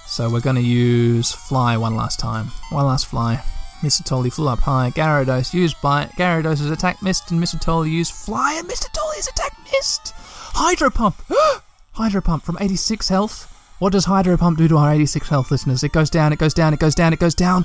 So 0.06 0.30
we're 0.30 0.40
going 0.40 0.56
to 0.56 0.62
use 0.62 1.32
Fly 1.32 1.76
one 1.76 1.96
last 1.96 2.18
time. 2.18 2.46
One 2.70 2.86
last 2.86 3.06
Fly. 3.06 3.42
Mr. 3.80 4.04
Tolly 4.04 4.30
flew 4.30 4.48
up 4.48 4.60
high. 4.60 4.90
Gyarados 4.90 5.54
used 5.54 5.80
Bite. 5.80 6.10
Gyarados' 6.16 6.70
attack 6.72 7.02
missed, 7.02 7.30
and 7.30 7.42
Mr. 7.42 7.60
Tolly 7.60 7.90
used 7.90 8.12
Fly, 8.12 8.54
and 8.58 8.68
Mr. 8.68 8.92
Tolly's 8.92 9.28
attack 9.28 9.56
missed. 9.72 10.12
Hydro 10.54 10.90
Pump! 10.90 11.16
Hydro 11.92 12.20
Pump 12.20 12.42
from 12.42 12.58
86 12.60 13.08
health. 13.08 13.54
What 13.78 13.92
does 13.92 14.06
Hydro 14.06 14.36
Pump 14.36 14.58
do 14.58 14.66
to 14.66 14.76
our 14.76 14.92
86 14.92 15.28
health 15.28 15.50
listeners? 15.52 15.84
It 15.84 15.92
goes 15.92 16.10
down, 16.10 16.32
it 16.32 16.38
goes 16.40 16.54
down, 16.54 16.74
it 16.74 16.80
goes 16.80 16.94
down, 16.96 17.12
it 17.12 17.20
goes 17.20 17.34
down. 17.34 17.64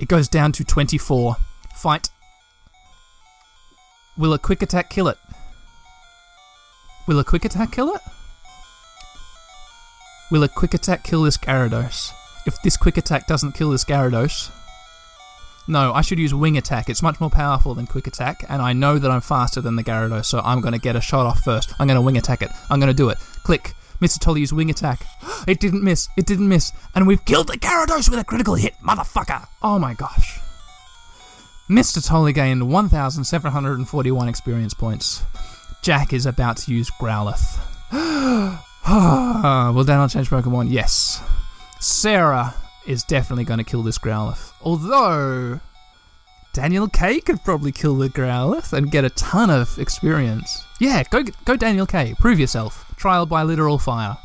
It 0.00 0.08
goes 0.08 0.28
down 0.28 0.52
to 0.52 0.64
24. 0.64 1.36
Fight. 1.76 2.10
Will 4.16 4.32
a 4.32 4.38
quick 4.38 4.62
attack 4.62 4.90
kill 4.90 5.08
it? 5.08 5.18
Will 7.06 7.18
a 7.18 7.24
quick 7.24 7.44
attack 7.44 7.72
kill 7.72 7.94
it? 7.94 8.02
Will 10.30 10.42
a 10.42 10.48
quick 10.48 10.74
attack 10.74 11.04
kill 11.04 11.22
this 11.22 11.38
Gyarados? 11.38 12.10
If 12.46 12.60
this 12.62 12.76
quick 12.76 12.96
attack 12.96 13.26
doesn't 13.26 13.52
kill 13.52 13.70
this 13.70 13.84
Gyarados, 13.84 14.50
no, 15.68 15.92
I 15.92 16.00
should 16.00 16.18
use 16.18 16.34
wing 16.34 16.56
attack. 16.56 16.88
It's 16.88 17.02
much 17.02 17.20
more 17.20 17.28
powerful 17.28 17.74
than 17.74 17.86
quick 17.86 18.06
attack, 18.06 18.42
and 18.48 18.62
I 18.62 18.72
know 18.72 18.98
that 18.98 19.10
I'm 19.10 19.20
faster 19.20 19.60
than 19.60 19.76
the 19.76 19.84
Gyarados, 19.84 20.24
so 20.24 20.40
I'm 20.44 20.62
going 20.62 20.72
to 20.72 20.80
get 20.80 20.96
a 20.96 21.00
shot 21.00 21.26
off 21.26 21.40
first. 21.40 21.74
I'm 21.78 21.86
going 21.86 21.96
to 21.96 22.02
wing 22.02 22.16
attack 22.16 22.42
it. 22.42 22.50
I'm 22.70 22.80
going 22.80 22.88
to 22.88 22.94
do 22.94 23.10
it. 23.10 23.18
Click. 23.42 23.74
Mr. 24.00 24.18
Tolly 24.20 24.40
used 24.40 24.52
wing 24.52 24.70
attack. 24.70 25.00
It 25.46 25.60
didn't 25.60 25.82
miss. 25.82 26.08
It 26.16 26.26
didn't 26.26 26.48
miss. 26.48 26.72
And 26.94 27.06
we've 27.06 27.24
killed 27.24 27.48
the 27.48 27.58
Gyarados 27.58 28.08
with 28.10 28.18
a 28.20 28.24
critical 28.24 28.54
hit, 28.54 28.74
motherfucker. 28.82 29.46
Oh 29.62 29.78
my 29.78 29.94
gosh. 29.94 30.38
Mr. 31.68 32.04
Tolly 32.06 32.32
gained 32.32 32.68
1,741 32.68 34.28
experience 34.28 34.72
points. 34.74 35.22
Jack 35.82 36.12
is 36.12 36.26
about 36.26 36.56
to 36.58 36.72
use 36.72 36.90
Growlithe. 37.00 37.58
Will 39.74 39.84
Daniel 39.84 40.08
change 40.08 40.30
Pokemon? 40.30 40.70
Yes. 40.70 41.22
Sarah 41.80 42.54
is 42.86 43.04
definitely 43.04 43.44
going 43.44 43.58
to 43.58 43.64
kill 43.64 43.82
this 43.82 43.98
Growlithe. 43.98 44.52
Although, 44.62 45.60
Daniel 46.58 46.88
K 46.88 47.20
could 47.20 47.44
probably 47.44 47.70
kill 47.70 47.94
the 47.94 48.08
Growlithe 48.08 48.72
and 48.72 48.90
get 48.90 49.04
a 49.04 49.10
ton 49.10 49.48
of 49.48 49.78
experience. 49.78 50.64
Yeah, 50.80 51.04
go 51.04 51.22
go 51.44 51.54
Daniel 51.54 51.86
K. 51.86 52.16
Prove 52.18 52.40
yourself. 52.40 52.84
Trial 52.96 53.26
by 53.26 53.44
literal 53.44 53.78
fire. 53.78 54.16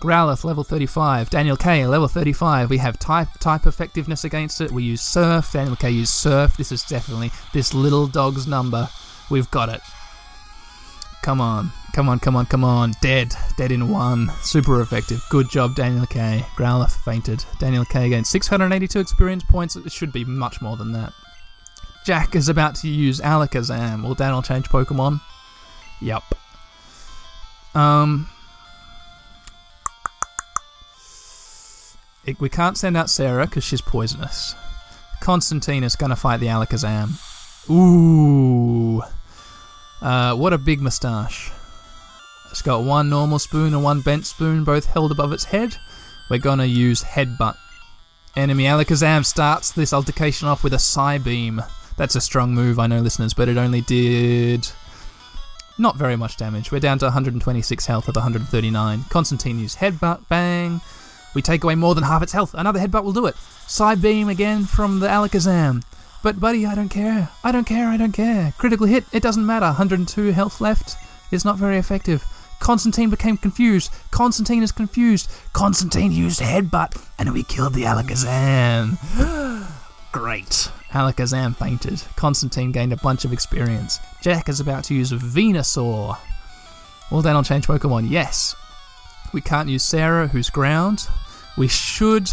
Growlithe 0.00 0.44
level 0.44 0.62
35. 0.62 1.28
Daniel 1.28 1.56
K 1.56 1.88
level 1.88 2.06
35. 2.06 2.70
We 2.70 2.78
have 2.78 3.00
type 3.00 3.26
type 3.40 3.66
effectiveness 3.66 4.22
against 4.22 4.60
it. 4.60 4.70
We 4.70 4.84
use 4.84 5.02
Surf. 5.02 5.50
Daniel 5.50 5.74
K 5.74 5.90
used 5.90 6.12
Surf. 6.12 6.56
This 6.56 6.70
is 6.70 6.84
definitely 6.84 7.32
this 7.52 7.74
little 7.74 8.06
dog's 8.06 8.46
number. 8.46 8.88
We've 9.28 9.50
got 9.50 9.70
it. 9.70 9.80
Come 11.22 11.40
on. 11.40 11.72
Come 11.94 12.08
on, 12.08 12.20
come 12.20 12.36
on, 12.36 12.46
come 12.46 12.62
on. 12.62 12.92
Dead. 13.00 13.34
Dead 13.56 13.72
in 13.72 13.88
one. 13.88 14.30
Super 14.42 14.82
effective. 14.82 15.20
Good 15.30 15.50
job, 15.50 15.74
Daniel 15.74 16.06
K. 16.06 16.44
Growlithe 16.54 16.96
fainted. 17.04 17.44
Daniel 17.58 17.84
K 17.84 18.08
gained 18.08 18.28
682 18.28 19.00
experience 19.00 19.42
points. 19.42 19.74
It 19.74 19.90
should 19.90 20.12
be 20.12 20.24
much 20.24 20.62
more 20.62 20.76
than 20.76 20.92
that. 20.92 21.12
Jack 22.04 22.34
is 22.34 22.48
about 22.48 22.74
to 22.76 22.88
use 22.88 23.20
Alakazam. 23.20 24.02
Will 24.02 24.14
Daniel 24.14 24.42
change 24.42 24.68
Pokemon? 24.68 25.20
Yup. 26.00 26.24
Um. 27.74 28.28
It, 32.26 32.40
we 32.40 32.48
can't 32.48 32.76
send 32.76 32.96
out 32.96 33.10
Sarah 33.10 33.46
because 33.46 33.64
she's 33.64 33.80
poisonous. 33.80 34.54
Constantine 35.20 35.84
is 35.84 35.96
going 35.96 36.10
to 36.10 36.16
fight 36.16 36.40
the 36.40 36.46
Alakazam. 36.46 37.18
Ooh. 37.70 39.02
Uh, 40.02 40.34
what 40.34 40.52
a 40.52 40.58
big 40.58 40.80
moustache. 40.80 41.50
It's 42.50 42.62
got 42.62 42.82
one 42.82 43.08
normal 43.08 43.38
spoon 43.38 43.74
and 43.74 43.84
one 43.84 44.00
bent 44.00 44.26
spoon, 44.26 44.64
both 44.64 44.86
held 44.86 45.12
above 45.12 45.32
its 45.32 45.44
head. 45.44 45.76
We're 46.28 46.38
gonna 46.38 46.64
use 46.64 47.02
Headbutt. 47.02 47.56
Enemy 48.36 48.64
Alakazam 48.64 49.24
starts 49.24 49.70
this 49.72 49.92
altercation 49.92 50.48
off 50.48 50.64
with 50.64 50.72
a 50.72 50.78
Psybeam. 50.78 51.68
That's 52.00 52.14
a 52.14 52.20
strong 52.22 52.54
move, 52.54 52.78
I 52.78 52.86
know, 52.86 53.00
listeners, 53.00 53.34
but 53.34 53.50
it 53.50 53.58
only 53.58 53.82
did 53.82 54.66
not 55.76 55.96
very 55.96 56.16
much 56.16 56.38
damage. 56.38 56.72
We're 56.72 56.80
down 56.80 56.98
to 57.00 57.04
126 57.04 57.84
health 57.84 58.08
of 58.08 58.16
139. 58.16 59.04
Constantine 59.10 59.58
used 59.58 59.76
Headbutt, 59.76 60.26
bang. 60.26 60.80
We 61.34 61.42
take 61.42 61.62
away 61.62 61.74
more 61.74 61.94
than 61.94 62.04
half 62.04 62.22
its 62.22 62.32
health. 62.32 62.54
Another 62.54 62.80
Headbutt 62.80 63.04
will 63.04 63.12
do 63.12 63.26
it. 63.26 63.34
Psybeam 63.66 64.30
again 64.30 64.64
from 64.64 65.00
the 65.00 65.08
Alakazam. 65.08 65.82
But, 66.22 66.40
buddy, 66.40 66.64
I 66.64 66.74
don't 66.74 66.88
care. 66.88 67.28
I 67.44 67.52
don't 67.52 67.66
care, 67.66 67.88
I 67.88 67.98
don't 67.98 68.12
care. 68.12 68.54
Critical 68.56 68.86
hit, 68.86 69.04
it 69.12 69.22
doesn't 69.22 69.44
matter. 69.44 69.66
102 69.66 70.32
health 70.32 70.58
left. 70.58 70.96
It's 71.30 71.44
not 71.44 71.58
very 71.58 71.76
effective. 71.76 72.24
Constantine 72.60 73.10
became 73.10 73.36
confused. 73.36 73.92
Constantine 74.10 74.62
is 74.62 74.72
confused. 74.72 75.30
Constantine 75.52 76.12
used 76.12 76.40
headbutt, 76.40 76.98
and 77.18 77.30
we 77.34 77.42
killed 77.42 77.74
the 77.74 77.82
Alakazam. 77.82 78.96
Great. 80.12 80.70
Alakazam 80.90 81.54
fainted. 81.54 82.02
Constantine 82.16 82.72
gained 82.72 82.92
a 82.92 82.96
bunch 82.96 83.24
of 83.24 83.32
experience. 83.32 84.00
Jack 84.22 84.48
is 84.48 84.58
about 84.58 84.84
to 84.84 84.94
use 84.94 85.12
Venusaur. 85.12 86.18
Well, 87.10 87.22
then 87.22 87.36
I'll 87.36 87.44
change 87.44 87.66
Pokemon? 87.66 88.10
Yes. 88.10 88.56
We 89.32 89.40
can't 89.40 89.68
use 89.68 89.84
Sarah, 89.84 90.28
who's 90.28 90.50
ground. 90.50 91.08
We 91.56 91.68
should. 91.68 92.30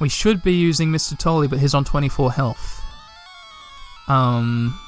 We 0.00 0.08
should 0.08 0.42
be 0.42 0.52
using 0.52 0.90
Mr. 0.90 1.18
Tolly, 1.18 1.48
but 1.48 1.58
he's 1.58 1.74
on 1.74 1.84
24 1.84 2.32
health. 2.32 2.82
Um. 4.08 4.78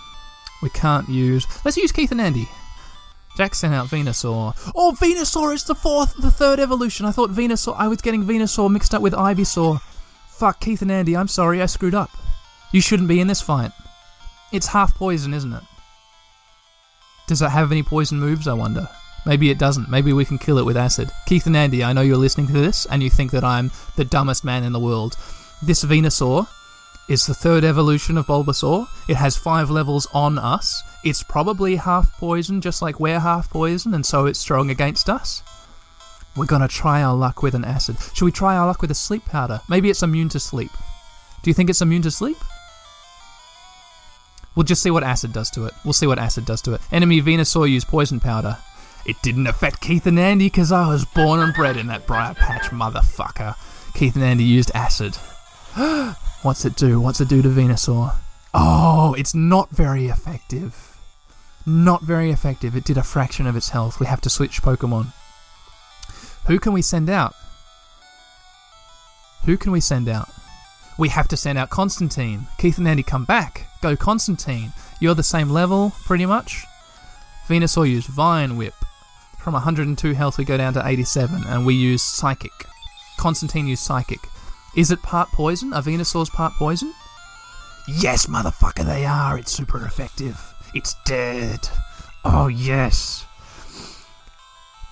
We 0.62 0.70
can't 0.70 1.08
use. 1.08 1.44
Let's 1.64 1.76
use 1.76 1.90
Keith 1.90 2.12
and 2.12 2.20
Andy. 2.20 2.48
Jack 3.36 3.54
sent 3.54 3.74
out 3.74 3.88
Venusaur. 3.88 4.54
Oh, 4.76 4.96
Venusaur 4.98 5.52
is 5.52 5.64
the 5.64 5.74
fourth, 5.74 6.14
the 6.16 6.30
third 6.30 6.60
evolution. 6.60 7.04
I 7.04 7.10
thought 7.10 7.30
Venusaur. 7.30 7.74
I 7.76 7.88
was 7.88 8.00
getting 8.00 8.24
Venusaur 8.24 8.70
mixed 8.70 8.94
up 8.94 9.02
with 9.02 9.12
Ivysaur. 9.12 9.80
Fuck, 10.42 10.58
Keith 10.58 10.82
and 10.82 10.90
Andy. 10.90 11.16
I'm 11.16 11.28
sorry, 11.28 11.62
I 11.62 11.66
screwed 11.66 11.94
up. 11.94 12.10
You 12.72 12.80
shouldn't 12.80 13.08
be 13.08 13.20
in 13.20 13.28
this 13.28 13.40
fight. 13.40 13.70
It's 14.50 14.66
half 14.66 14.92
poison, 14.92 15.32
isn't 15.34 15.52
it? 15.52 15.62
Does 17.28 17.42
it 17.42 17.50
have 17.50 17.70
any 17.70 17.84
poison 17.84 18.18
moves? 18.18 18.48
I 18.48 18.52
wonder. 18.52 18.88
Maybe 19.24 19.50
it 19.50 19.58
doesn't. 19.60 19.88
Maybe 19.88 20.12
we 20.12 20.24
can 20.24 20.38
kill 20.38 20.58
it 20.58 20.64
with 20.64 20.76
acid. 20.76 21.12
Keith 21.26 21.46
and 21.46 21.56
Andy, 21.56 21.84
I 21.84 21.92
know 21.92 22.00
you're 22.00 22.16
listening 22.16 22.48
to 22.48 22.54
this 22.54 22.86
and 22.86 23.04
you 23.04 23.08
think 23.08 23.30
that 23.30 23.44
I'm 23.44 23.70
the 23.94 24.04
dumbest 24.04 24.44
man 24.44 24.64
in 24.64 24.72
the 24.72 24.80
world. 24.80 25.14
This 25.62 25.84
Venusaur 25.84 26.48
is 27.08 27.24
the 27.24 27.34
third 27.34 27.62
evolution 27.62 28.18
of 28.18 28.26
Bulbasaur. 28.26 28.88
It 29.08 29.18
has 29.18 29.36
five 29.36 29.70
levels 29.70 30.08
on 30.12 30.40
us. 30.40 30.82
It's 31.04 31.22
probably 31.22 31.76
half 31.76 32.18
poison, 32.18 32.60
just 32.60 32.82
like 32.82 32.98
we're 32.98 33.20
half 33.20 33.48
poison, 33.48 33.94
and 33.94 34.04
so 34.04 34.26
it's 34.26 34.40
strong 34.40 34.70
against 34.70 35.08
us. 35.08 35.44
We're 36.36 36.46
gonna 36.46 36.68
try 36.68 37.02
our 37.02 37.14
luck 37.14 37.42
with 37.42 37.54
an 37.54 37.64
acid. 37.64 37.96
Should 38.14 38.24
we 38.24 38.32
try 38.32 38.56
our 38.56 38.66
luck 38.66 38.80
with 38.80 38.90
a 38.90 38.94
sleep 38.94 39.26
powder? 39.26 39.60
Maybe 39.68 39.90
it's 39.90 40.02
immune 40.02 40.30
to 40.30 40.40
sleep. 40.40 40.70
Do 41.42 41.50
you 41.50 41.54
think 41.54 41.68
it's 41.68 41.82
immune 41.82 42.02
to 42.02 42.10
sleep? 42.10 42.38
We'll 44.54 44.64
just 44.64 44.82
see 44.82 44.90
what 44.90 45.02
acid 45.02 45.32
does 45.32 45.50
to 45.50 45.64
it. 45.66 45.74
We'll 45.84 45.92
see 45.92 46.06
what 46.06 46.18
acid 46.18 46.44
does 46.44 46.62
to 46.62 46.74
it. 46.74 46.80
Enemy 46.90 47.22
Venusaur 47.22 47.68
used 47.68 47.88
poison 47.88 48.20
powder. 48.20 48.58
It 49.04 49.16
didn't 49.22 49.46
affect 49.46 49.80
Keith 49.80 50.06
and 50.06 50.18
Andy 50.18 50.46
because 50.46 50.70
I 50.70 50.88
was 50.88 51.04
born 51.04 51.40
and 51.40 51.52
bred 51.52 51.76
in 51.76 51.88
that 51.88 52.06
briar 52.06 52.34
patch, 52.34 52.70
motherfucker. 52.70 53.56
Keith 53.94 54.14
and 54.14 54.24
Andy 54.24 54.44
used 54.44 54.70
acid. 54.74 55.16
What's 56.42 56.64
it 56.64 56.76
do? 56.76 57.00
What's 57.00 57.20
it 57.20 57.28
do 57.28 57.42
to 57.42 57.48
Venusaur? 57.48 58.14
Oh, 58.54 59.14
it's 59.14 59.34
not 59.34 59.70
very 59.70 60.06
effective. 60.06 60.96
Not 61.64 62.02
very 62.02 62.30
effective. 62.30 62.76
It 62.76 62.84
did 62.84 62.98
a 62.98 63.02
fraction 63.02 63.46
of 63.46 63.56
its 63.56 63.70
health. 63.70 64.00
We 64.00 64.06
have 64.06 64.20
to 64.22 64.30
switch 64.30 64.62
Pokemon. 64.62 65.12
Who 66.46 66.58
can 66.58 66.72
we 66.72 66.82
send 66.82 67.08
out? 67.08 67.34
Who 69.44 69.56
can 69.56 69.72
we 69.72 69.80
send 69.80 70.08
out? 70.08 70.28
We 70.98 71.08
have 71.08 71.28
to 71.28 71.36
send 71.36 71.58
out 71.58 71.70
Constantine. 71.70 72.46
Keith 72.58 72.78
and 72.78 72.86
Andy 72.86 73.02
come 73.02 73.24
back. 73.24 73.66
Go 73.80 73.96
Constantine. 73.96 74.72
You're 75.00 75.14
the 75.14 75.22
same 75.22 75.50
level, 75.50 75.92
pretty 76.04 76.26
much. 76.26 76.64
Venusaur 77.48 77.88
used 77.88 78.08
Vine 78.08 78.56
Whip. 78.56 78.74
From 79.38 79.54
102 79.54 80.12
health, 80.12 80.38
we 80.38 80.44
go 80.44 80.56
down 80.56 80.72
to 80.74 80.86
87, 80.86 81.44
and 81.46 81.66
we 81.66 81.74
use 81.74 82.02
Psychic. 82.02 82.52
Constantine 83.18 83.66
used 83.66 83.82
Psychic. 83.82 84.20
Is 84.76 84.90
it 84.90 85.02
part 85.02 85.28
poison? 85.30 85.72
Are 85.72 85.82
Venusaurs 85.82 86.30
part 86.30 86.52
poison? 86.54 86.94
Yes, 87.88 88.26
motherfucker, 88.26 88.84
they 88.84 89.04
are. 89.04 89.36
It's 89.36 89.50
super 89.50 89.84
effective. 89.84 90.54
It's 90.74 90.94
dead. 91.04 91.68
Oh, 92.24 92.46
yes. 92.46 93.26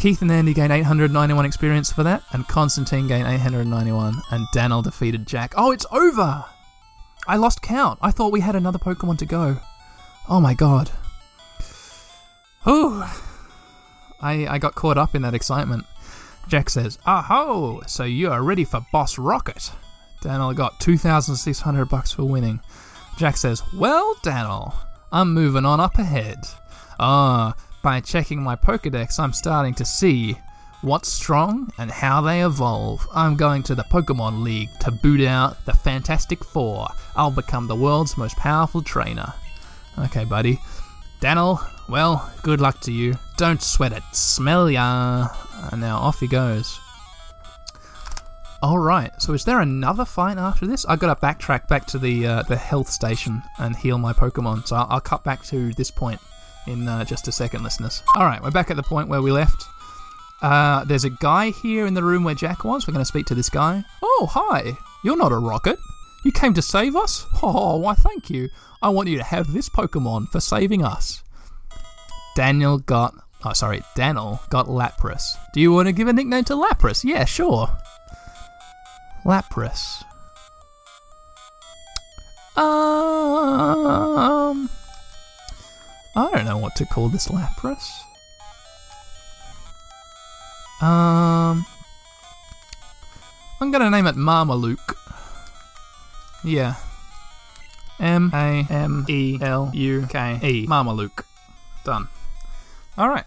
Keith 0.01 0.23
and 0.23 0.33
Andy 0.33 0.55
gain 0.55 0.71
891 0.71 1.45
experience 1.45 1.93
for 1.93 2.03
that, 2.05 2.23
and 2.33 2.49
Constantine 2.49 3.07
gain 3.07 3.27
891, 3.27 4.15
and 4.31 4.47
Daniel 4.55 4.81
defeated 4.81 5.27
Jack. 5.27 5.53
Oh, 5.59 5.73
it's 5.73 5.85
over! 5.93 6.43
I 7.29 7.37
lost 7.37 7.61
count. 7.61 7.99
I 8.01 8.11
thought 8.11 8.33
we 8.33 8.41
had 8.41 8.57
another 8.57 8.79
Pokemon 8.79 9.19
to 9.19 9.27
go. 9.27 9.59
Oh 10.27 10.41
my 10.41 10.55
god. 10.55 10.91
Whew. 12.65 13.05
I, 14.23 14.47
I 14.49 14.57
got 14.57 14.75
caught 14.75 14.97
up 14.97 15.15
in 15.15 15.21
that 15.21 15.35
excitement. 15.35 15.85
Jack 16.49 16.71
says, 16.71 16.99
Aho! 17.05 17.83
So 17.87 18.05
you 18.05 18.31
are 18.31 18.43
ready 18.43 18.65
for 18.65 18.81
Boss 18.93 19.19
Rocket. 19.19 19.71
Daniel 20.23 20.55
got 20.55 20.81
2,600 20.81 21.85
bucks 21.91 22.11
for 22.11 22.25
winning. 22.25 22.61
Jack 23.19 23.37
says, 23.37 23.63
Well, 23.75 24.17
Daniel, 24.23 24.73
I'm 25.13 25.35
moving 25.35 25.67
on 25.67 25.79
up 25.79 25.99
ahead. 25.99 26.39
Ah, 26.99 27.55
by 27.83 28.01
checking 28.01 28.43
my 28.43 28.57
Pokedex, 28.57 29.19
I'm 29.19 29.33
starting 29.33 29.75
to 29.75 29.85
see 29.85 30.37
what's 30.83 31.13
strong 31.13 31.73
and 31.79 31.91
how 31.91 32.21
they 32.21 32.45
evolve. 32.45 33.07
I'm 33.15 33.37
going 33.37 33.63
to 33.65 33.75
the 33.75 33.85
Pokemon 33.85 34.43
League 34.43 34.71
to 34.81 34.91
boot 34.91 35.21
out 35.27 35.65
the 35.65 35.73
Fantastic 35.73 36.45
Four. 36.45 36.89
I'll 37.17 37.31
become 37.31 37.67
the 37.67 37.77
world's 37.77 38.17
most 38.17 38.37
powerful 38.37 38.83
trainer. 38.83 39.33
Okay, 39.99 40.25
buddy. 40.25 40.59
Daniel, 41.21 41.61
well, 41.89 42.31
good 42.43 42.61
luck 42.61 42.81
to 42.81 42.93
you. 42.93 43.15
Don't 43.37 43.63
sweat 43.63 43.93
it. 43.93 44.03
Smell 44.13 44.71
ya. 44.71 45.29
And 45.71 45.81
now 45.81 45.99
off 45.99 46.21
he 46.21 46.29
goes. 46.29 46.79
Alright, 48.63 49.23
so 49.23 49.33
is 49.33 49.45
there 49.45 49.61
another 49.61 50.05
fight 50.05 50.37
after 50.37 50.67
this? 50.67 50.85
i 50.87 50.95
got 50.95 51.19
to 51.19 51.27
backtrack 51.27 51.67
back 51.67 51.87
to 51.87 51.99
the 51.99 52.27
uh, 52.27 52.43
the 52.43 52.57
health 52.57 52.91
station 52.91 53.43
and 53.59 53.75
heal 53.75 53.97
my 53.97 54.13
Pokemon, 54.13 54.67
so 54.67 54.77
I'll, 54.77 54.87
I'll 54.91 55.01
cut 55.01 55.25
back 55.25 55.43
to 55.45 55.73
this 55.73 55.91
point 55.91 56.21
in 56.67 56.89
uh, 56.89 57.05
just 57.05 57.29
a 57.29 57.33
second, 57.33 57.63
listeners. 57.63 58.03
Alright, 58.17 58.43
we're 58.43 58.51
back 58.51 58.71
at 58.71 58.77
the 58.77 58.83
point 58.83 59.09
where 59.09 59.23
we 59.23 59.33
left. 59.33 59.65
Uh, 60.43 60.85
there's 60.85 61.05
a 61.05 61.11
guy 61.11 61.51
here 61.51 61.87
in 61.87 61.95
the 61.95 62.03
room 62.03 62.25
where 62.25 62.35
Jack 62.35 62.65
was. 62.65 62.87
We're 62.87 62.93
going 62.95 63.03
to 63.03 63.09
speak 63.09 63.27
to 63.27 63.35
this 63.35 63.51
guy. 63.51 63.85
Oh, 64.03 64.29
hi. 64.31 64.77
You're 65.05 65.17
not 65.17 65.33
a 65.33 65.39
rocket. 65.39 65.79
You 66.25 66.33
came 66.33 66.55
to 66.55 66.63
save 66.63 66.97
us? 66.97 67.27
Oh, 67.43 67.79
why, 67.79 67.95
thank 67.95 68.29
you. 68.29 68.51
I 68.83 68.91
want 68.91 69.09
you 69.09 69.17
to 69.17 69.25
have 69.25 69.53
this 69.53 69.69
Pokemon 69.71 70.29
for 70.29 70.41
saving 70.41 70.85
us. 70.85 71.23
Daniel 72.37 72.79
got. 72.79 73.15
Oh, 73.45 73.55
sorry. 73.55 73.83
Daniel 73.95 74.41
got 74.51 74.67
Lapras. 74.67 75.23
Do 75.55 75.61
you 75.61 75.73
want 75.73 75.89
to 75.89 75.93
give 75.93 76.09
a 76.09 76.13
nickname 76.13 76.45
to 76.45 76.55
Lapras? 76.55 77.03
Yeah, 77.03 77.25
sure. 77.25 77.69
Lapras. 79.25 80.05
Um. 82.57 84.69
I 86.17 86.31
don't 86.31 86.45
know 86.45 86.59
what 86.59 86.75
to 86.77 86.87
call 86.87 87.09
this 87.09 87.29
Lapras. 87.29 87.89
Um. 90.83 91.65
I'm 93.61 93.71
gonna 93.71 93.91
name 93.91 94.07
it 94.07 94.17
Mameluke. 94.17 94.97
Yeah. 96.43 96.77
M 97.99 98.31
A 98.33 98.67
M 98.71 99.05
E 99.09 99.39
L 99.41 99.71
U 99.75 100.07
K 100.09 100.41
E. 100.43 100.67
Mameluke. 100.67 101.23
Done. 101.85 102.09
Alright. 102.99 103.27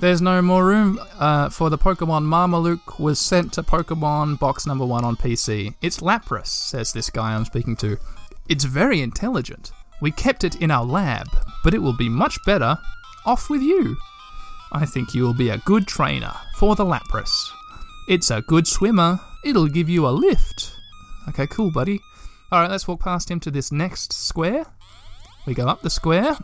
There's 0.00 0.22
no 0.22 0.40
more 0.42 0.64
room 0.64 1.00
uh, 1.18 1.48
for 1.48 1.70
the 1.70 1.78
Pokemon 1.78 2.24
Mameluke 2.24 3.00
was 3.00 3.18
sent 3.18 3.52
to 3.54 3.64
Pokemon 3.64 4.38
box 4.38 4.64
number 4.66 4.86
one 4.86 5.04
on 5.04 5.16
PC. 5.16 5.74
It's 5.82 5.98
Lapras, 5.98 6.46
says 6.46 6.92
this 6.92 7.10
guy 7.10 7.34
I'm 7.34 7.44
speaking 7.44 7.74
to. 7.76 7.98
It's 8.48 8.64
very 8.64 9.00
intelligent. 9.00 9.72
We 10.00 10.10
kept 10.10 10.44
it 10.44 10.56
in 10.56 10.70
our 10.70 10.84
lab, 10.84 11.26
but 11.64 11.74
it 11.74 11.82
will 11.82 11.96
be 11.96 12.08
much 12.08 12.42
better 12.44 12.78
off 13.26 13.50
with 13.50 13.62
you. 13.62 13.96
I 14.72 14.86
think 14.86 15.14
you 15.14 15.22
will 15.22 15.34
be 15.34 15.50
a 15.50 15.58
good 15.58 15.86
trainer 15.86 16.32
for 16.56 16.76
the 16.76 16.84
Lapras. 16.84 17.50
It's 18.08 18.30
a 18.30 18.42
good 18.42 18.66
swimmer. 18.66 19.20
It'll 19.44 19.68
give 19.68 19.88
you 19.88 20.06
a 20.06 20.10
lift. 20.10 20.72
Okay, 21.28 21.46
cool, 21.46 21.70
buddy. 21.70 22.00
Alright, 22.52 22.70
let's 22.70 22.88
walk 22.88 23.00
past 23.00 23.30
him 23.30 23.40
to 23.40 23.50
this 23.50 23.72
next 23.72 24.12
square. 24.12 24.64
We 25.46 25.54
go 25.54 25.66
up 25.66 25.82
the 25.82 25.90
square. 25.90 26.36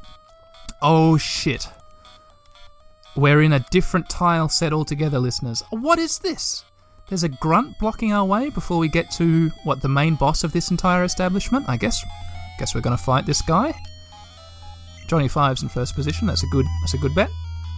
Oh 0.82 1.16
shit. 1.16 1.68
We're 3.16 3.42
in 3.42 3.52
a 3.52 3.64
different 3.70 4.10
tile 4.10 4.48
set 4.48 4.72
altogether, 4.72 5.18
listeners. 5.18 5.62
What 5.70 5.98
is 5.98 6.18
this? 6.18 6.64
There's 7.08 7.22
a 7.22 7.28
grunt 7.28 7.78
blocking 7.78 8.12
our 8.12 8.24
way 8.24 8.50
before 8.50 8.78
we 8.78 8.88
get 8.88 9.10
to 9.12 9.50
what 9.64 9.80
the 9.80 9.88
main 9.88 10.16
boss 10.16 10.42
of 10.42 10.52
this 10.52 10.70
entire 10.70 11.04
establishment. 11.04 11.68
I 11.68 11.76
guess. 11.76 12.02
Guess 12.58 12.74
we're 12.74 12.80
gonna 12.80 12.96
fight 12.96 13.26
this 13.26 13.42
guy. 13.42 13.74
Johnny 15.06 15.28
Five's 15.28 15.62
in 15.62 15.68
first 15.68 15.94
position. 15.94 16.26
That's 16.26 16.42
a 16.42 16.46
good. 16.48 16.66
That's 16.82 16.94
a 16.94 16.98
good 16.98 17.14
bet. 17.14 17.30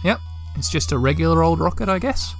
Yep. 0.03 0.19
It's 0.55 0.69
just 0.69 0.91
a 0.91 0.97
regular 0.97 1.43
old 1.43 1.59
rocket, 1.59 1.89
I 1.89 1.99
guess. 1.99 2.33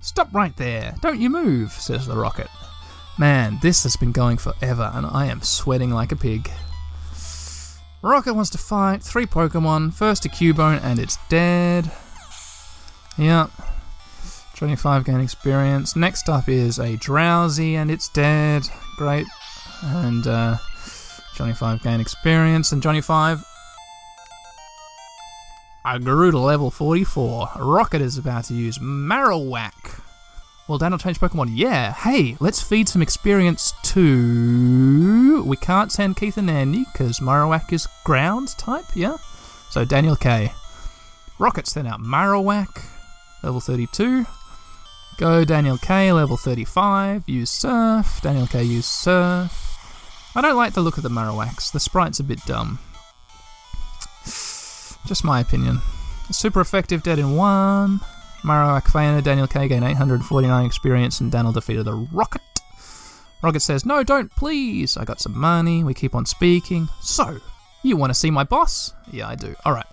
Stop 0.00 0.32
right 0.32 0.56
there. 0.56 0.94
Don't 1.02 1.20
you 1.20 1.28
move, 1.28 1.72
says 1.72 2.06
the 2.06 2.16
rocket. 2.16 2.48
Man, 3.18 3.58
this 3.60 3.82
has 3.82 3.96
been 3.96 4.12
going 4.12 4.38
forever, 4.38 4.90
and 4.94 5.04
I 5.04 5.26
am 5.26 5.42
sweating 5.42 5.90
like 5.90 6.12
a 6.12 6.16
pig. 6.16 6.50
Rocket 8.02 8.32
wants 8.32 8.48
to 8.50 8.58
fight 8.58 9.02
three 9.02 9.26
Pokemon. 9.26 9.92
First 9.92 10.24
a 10.24 10.30
Cubone, 10.30 10.82
and 10.82 10.98
it's 10.98 11.18
dead. 11.28 11.90
Yep. 13.18 13.50
25 14.56 15.04
gain 15.04 15.20
experience. 15.20 15.96
Next 15.96 16.30
up 16.30 16.48
is 16.48 16.78
a 16.78 16.96
Drowzee, 16.96 17.74
and 17.74 17.90
it's 17.90 18.08
dead. 18.08 18.62
Great. 18.96 19.26
And 19.82 20.26
uh, 20.26 20.56
Johnny 21.40 21.54
5 21.54 21.82
gain 21.82 22.00
experience, 22.02 22.70
and 22.70 22.82
Johnny 22.82 23.00
5. 23.00 23.42
I 25.86 25.96
grew 25.96 26.30
to 26.30 26.38
level 26.38 26.70
44. 26.70 27.52
Rocket 27.56 28.02
is 28.02 28.18
about 28.18 28.44
to 28.44 28.54
use 28.54 28.76
Marowak. 28.78 30.02
Well, 30.68 30.76
Daniel 30.76 30.98
changed 30.98 31.18
Pokemon. 31.18 31.52
Yeah. 31.54 31.94
Hey, 31.94 32.36
let's 32.40 32.60
feed 32.60 32.90
some 32.90 33.00
experience 33.00 33.72
to. 33.84 35.42
We 35.44 35.56
can't 35.56 35.90
send 35.90 36.18
Keith 36.18 36.36
and 36.36 36.50
Andy 36.50 36.84
because 36.92 37.20
Marowak 37.20 37.72
is 37.72 37.88
ground 38.04 38.48
type. 38.58 38.84
Yeah. 38.94 39.16
So 39.70 39.86
Daniel 39.86 40.16
K. 40.16 40.52
Rocket 41.38 41.66
sent 41.66 41.88
out 41.88 42.00
Marowak, 42.00 42.84
level 43.42 43.60
32. 43.60 44.26
Go 45.16 45.46
Daniel 45.46 45.78
K, 45.78 46.12
level 46.12 46.36
35. 46.36 47.26
Use 47.26 47.50
Surf. 47.50 48.20
Daniel 48.20 48.46
K, 48.46 48.62
use 48.62 48.84
Surf. 48.84 49.69
I 50.34 50.40
don't 50.40 50.56
like 50.56 50.74
the 50.74 50.80
look 50.80 50.96
of 50.96 51.02
the 51.02 51.08
Marowaks. 51.08 51.72
The 51.72 51.80
sprite's 51.80 52.20
a 52.20 52.24
bit 52.24 52.44
dumb. 52.46 52.78
Just 55.06 55.24
my 55.24 55.40
opinion. 55.40 55.80
Super 56.30 56.60
effective, 56.60 57.02
dead 57.02 57.18
in 57.18 57.34
one. 57.34 58.00
Marowak 58.42 58.90
fainted, 58.90 59.24
Daniel 59.24 59.46
K 59.46 59.66
gained 59.68 59.84
849 59.84 60.64
experience, 60.64 61.20
and 61.20 61.32
Daniel 61.32 61.52
defeated 61.52 61.84
the 61.84 61.94
Rocket. 61.94 62.40
Rocket 63.42 63.60
says, 63.60 63.84
No, 63.84 64.02
don't, 64.02 64.30
please. 64.36 64.96
I 64.96 65.04
got 65.04 65.20
some 65.20 65.36
money. 65.36 65.82
We 65.82 65.94
keep 65.94 66.14
on 66.14 66.26
speaking. 66.26 66.88
So, 67.00 67.38
you 67.82 67.96
want 67.96 68.10
to 68.10 68.18
see 68.18 68.30
my 68.30 68.44
boss? 68.44 68.92
Yeah, 69.10 69.28
I 69.28 69.34
do. 69.34 69.54
Alright. 69.66 69.86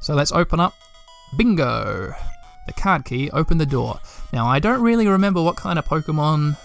So 0.00 0.14
let's 0.14 0.32
open 0.32 0.58
up. 0.60 0.74
Bingo! 1.36 2.14
The 2.66 2.72
card 2.72 3.04
key 3.04 3.30
opened 3.30 3.60
the 3.60 3.66
door. 3.66 4.00
Now, 4.32 4.46
I 4.46 4.58
don't 4.58 4.82
really 4.82 5.08
remember 5.08 5.42
what 5.42 5.56
kind 5.56 5.78
of 5.78 5.84
Pokemon. 5.84 6.56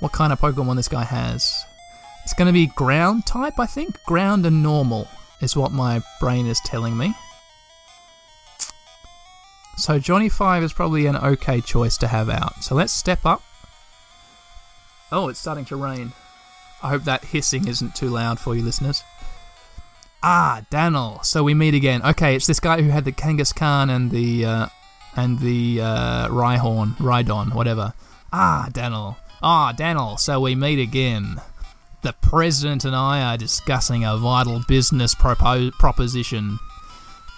What 0.00 0.12
kind 0.12 0.32
of 0.32 0.40
Pokemon 0.40 0.76
this 0.76 0.88
guy 0.88 1.04
has. 1.04 1.64
It's 2.24 2.34
going 2.34 2.46
to 2.46 2.52
be 2.52 2.66
ground 2.66 3.26
type, 3.26 3.58
I 3.58 3.66
think. 3.66 4.02
Ground 4.04 4.46
and 4.46 4.62
normal 4.62 5.08
is 5.40 5.56
what 5.56 5.72
my 5.72 6.02
brain 6.20 6.46
is 6.46 6.60
telling 6.60 6.96
me. 6.96 7.14
So 9.76 9.98
Johnny 9.98 10.28
5 10.28 10.62
is 10.62 10.72
probably 10.72 11.06
an 11.06 11.16
okay 11.16 11.60
choice 11.60 11.96
to 11.98 12.06
have 12.06 12.30
out. 12.30 12.62
So 12.62 12.74
let's 12.74 12.92
step 12.92 13.26
up. 13.26 13.42
Oh, 15.12 15.28
it's 15.28 15.38
starting 15.38 15.64
to 15.66 15.76
rain. 15.76 16.12
I 16.82 16.88
hope 16.88 17.04
that 17.04 17.24
hissing 17.24 17.68
isn't 17.68 17.94
too 17.94 18.08
loud 18.08 18.38
for 18.38 18.54
you 18.54 18.62
listeners. 18.62 19.02
Ah, 20.22 20.64
Daniel. 20.70 21.20
So 21.22 21.42
we 21.42 21.54
meet 21.54 21.74
again. 21.74 22.02
Okay, 22.02 22.34
it's 22.34 22.46
this 22.46 22.60
guy 22.60 22.82
who 22.82 22.90
had 22.90 23.04
the 23.04 23.12
Kangaskhan 23.12 23.94
and 23.94 24.10
the 24.10 24.44
uh, 24.44 24.66
and 25.16 25.38
the 25.38 25.80
uh, 25.82 26.28
Rhyhorn, 26.28 26.96
Rhydon, 26.96 27.54
whatever. 27.54 27.92
Ah, 28.32 28.68
Daniel. 28.72 29.18
Ah, 29.46 29.72
Daniel. 29.72 30.16
So 30.16 30.40
we 30.40 30.54
meet 30.54 30.78
again. 30.78 31.38
The 32.00 32.14
president 32.14 32.86
and 32.86 32.96
I 32.96 33.20
are 33.22 33.36
discussing 33.36 34.02
a 34.02 34.16
vital 34.16 34.62
business 34.66 35.14
propo- 35.14 35.70
proposition. 35.72 36.58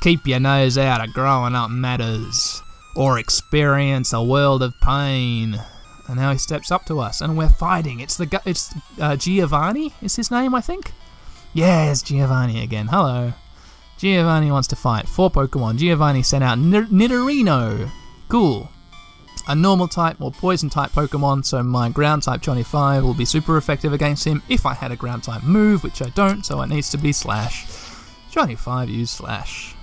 Keep 0.02 0.24
your 0.26 0.38
nose 0.38 0.78
out 0.78 1.00
of 1.06 1.12
growing 1.12 1.56
up 1.56 1.68
matters, 1.68 2.62
or 2.94 3.18
experience 3.18 4.12
a 4.12 4.22
world 4.22 4.62
of 4.62 4.72
pain. 4.80 5.60
And 6.06 6.16
now 6.16 6.30
he 6.30 6.38
steps 6.38 6.70
up 6.70 6.84
to 6.86 7.00
us, 7.00 7.20
and 7.20 7.36
we're 7.36 7.48
fighting. 7.48 7.98
It's 7.98 8.16
the 8.16 8.40
it's 8.46 8.72
uh, 9.00 9.16
Giovanni 9.16 9.92
is 10.00 10.14
his 10.14 10.30
name, 10.30 10.54
I 10.54 10.60
think. 10.60 10.92
It's 11.54 12.02
Giovanni 12.02 12.62
again. 12.62 12.86
Hello. 12.86 13.32
Giovanni 13.98 14.52
wants 14.52 14.68
to 14.68 14.76
fight. 14.76 15.08
Four 15.08 15.30
Pokemon. 15.30 15.78
Giovanni 15.78 16.22
sent 16.22 16.44
out 16.44 16.58
N- 16.58 16.70
Nidorino. 16.88 17.90
Cool. 18.28 18.70
A 19.48 19.54
normal 19.54 19.88
type 19.88 20.20
or 20.20 20.30
poison 20.32 20.68
type 20.68 20.90
Pokemon, 20.92 21.44
so 21.44 21.62
my 21.62 21.88
ground 21.88 22.22
type 22.22 22.40
Johnny 22.40 22.62
5 22.62 23.04
will 23.04 23.14
be 23.14 23.24
super 23.24 23.56
effective 23.56 23.92
against 23.92 24.24
him 24.24 24.42
if 24.48 24.66
I 24.66 24.74
had 24.74 24.90
a 24.90 24.96
ground 24.96 25.22
type 25.22 25.42
move, 25.42 25.82
which 25.82 26.02
I 26.02 26.08
don't, 26.10 26.44
so 26.44 26.60
it 26.62 26.68
needs 26.68 26.90
to 26.90 26.98
be 26.98 27.12
Slash. 27.12 27.66
Johnny 28.30 28.56
5 28.56 28.90
use 28.90 29.10
Slash. 29.10 29.74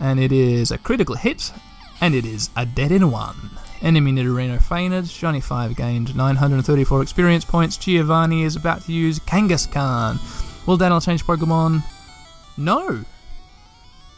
And 0.00 0.18
it 0.18 0.32
is 0.32 0.70
a 0.70 0.78
critical 0.78 1.14
hit, 1.14 1.52
and 2.00 2.14
it 2.14 2.24
is 2.24 2.50
a 2.56 2.66
dead 2.66 2.92
in 2.92 3.10
one. 3.10 3.50
Enemy 3.82 4.12
Nidorino 4.12 4.60
fainted, 4.60 5.04
Johnny 5.04 5.40
5 5.40 5.76
gained 5.76 6.16
934 6.16 7.02
experience 7.02 7.44
points, 7.44 7.76
Giovanni 7.76 8.42
is 8.42 8.56
about 8.56 8.82
to 8.82 8.92
use 8.92 9.20
Kangaskhan. 9.20 10.18
Will 10.66 10.76
Daniel 10.76 11.00
change 11.00 11.24
Pokemon? 11.24 11.82
No! 12.56 13.04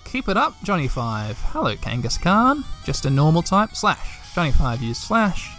Keep 0.04 0.28
it 0.28 0.38
up, 0.38 0.54
Johnny 0.62 0.88
5. 0.88 1.38
Hello, 1.48 1.76
Kangaskhan. 1.76 2.64
Just 2.84 3.04
a 3.04 3.10
normal 3.10 3.42
type, 3.42 3.76
Slash. 3.76 4.17
Johnny 4.34 4.52
5 4.52 4.82
used 4.82 5.02
Slash. 5.02 5.56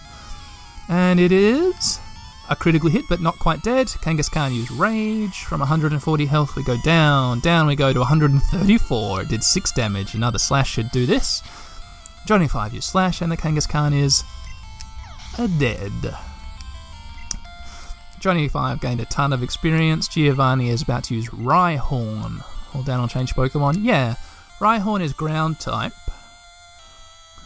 And 0.88 1.20
it 1.20 1.32
is 1.32 2.00
a 2.50 2.56
critical 2.56 2.90
hit, 2.90 3.06
but 3.08 3.22
not 3.22 3.38
quite 3.40 3.62
dead. 3.62 3.88
Kangaskhan 3.88 4.56
used 4.56 4.72
Rage. 4.72 5.44
From 5.44 5.60
140 5.60 6.26
health, 6.26 6.56
we 6.56 6.64
go 6.64 6.78
down. 6.84 7.40
Down 7.42 7.68
we 7.68 7.76
go 7.76 7.94
to 7.94 8.00
134. 8.00 9.22
It 9.22 9.30
did 9.30 9.44
6 9.44 9.72
damage. 9.74 10.16
Another 10.16 10.40
Slash 10.40 10.70
should 10.70 10.92
do 10.92 11.06
this. 11.06 11.44
Johnny 12.26 12.48
5 12.48 12.74
used 12.74 12.90
Slash, 12.90 13.22
and 13.22 13.32
the 13.32 13.38
Kangaskhan 13.38 13.94
is 13.94 14.24
a 15.38 15.48
dead. 15.48 16.16
Johnny 18.20 18.48
5 18.48 18.82
gained 18.82 19.00
a 19.00 19.06
ton 19.06 19.32
of 19.32 19.44
experience. 19.44 20.08
Giovanni 20.08 20.70
is 20.70 20.82
about 20.82 21.06
to 21.06 21.16
use 21.16 21.30
Rhyhorn. 21.30 22.40
Hold 22.72 22.86
down 22.86 23.00
on 23.00 23.08
change 23.08 23.34
Pokemon. 23.34 23.78
Yeah, 23.82 24.16
Rhyhorn 24.60 25.02
is 25.02 25.14
ground 25.14 25.60
type. 25.60 25.94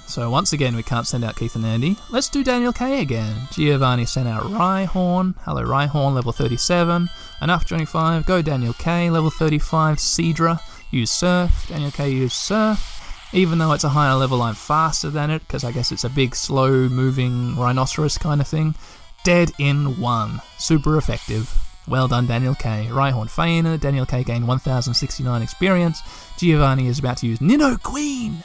So 0.07 0.29
once 0.29 0.53
again, 0.53 0.75
we 0.75 0.83
can't 0.83 1.07
send 1.07 1.23
out 1.23 1.35
Keith 1.35 1.55
and 1.55 1.65
Andy. 1.65 1.97
Let's 2.11 2.29
do 2.29 2.43
Daniel 2.43 2.71
K 2.71 3.01
again. 3.01 3.35
Giovanni 3.51 4.05
sent 4.05 4.27
out 4.27 4.43
Rhyhorn. 4.43 5.33
Hello, 5.39 5.63
Rhyhorn, 5.63 6.13
level 6.13 6.31
37. 6.31 7.09
Enough, 7.41 7.65
Johnny 7.65 7.85
5. 7.85 8.25
Go, 8.25 8.41
Daniel 8.41 8.73
K, 8.73 9.09
level 9.09 9.31
35. 9.31 9.97
Seadra, 9.97 10.59
use 10.91 11.09
Surf. 11.09 11.67
Daniel 11.67 11.91
K, 11.91 12.09
use 12.09 12.33
Surf. 12.33 13.29
Even 13.33 13.57
though 13.57 13.71
it's 13.71 13.83
a 13.83 13.89
higher 13.89 14.13
level, 14.13 14.43
I'm 14.43 14.53
faster 14.53 15.09
than 15.09 15.31
it, 15.31 15.39
because 15.47 15.63
I 15.63 15.71
guess 15.71 15.91
it's 15.91 16.03
a 16.03 16.09
big, 16.09 16.35
slow 16.35 16.87
moving 16.87 17.55
rhinoceros 17.55 18.17
kind 18.19 18.39
of 18.39 18.47
thing. 18.47 18.75
Dead 19.23 19.51
in 19.57 19.99
one. 19.99 20.41
Super 20.59 20.97
effective. 20.97 21.57
Well 21.87 22.07
done, 22.07 22.27
Daniel 22.27 22.55
K. 22.55 22.87
Rhyhorn 22.89 23.29
Fainer. 23.29 23.77
Daniel 23.77 24.05
K 24.05 24.23
gained 24.23 24.47
1069 24.47 25.41
experience. 25.41 26.01
Giovanni 26.37 26.87
is 26.87 26.99
about 26.99 27.17
to 27.17 27.27
use 27.27 27.39
Nidoqueen. 27.39 28.43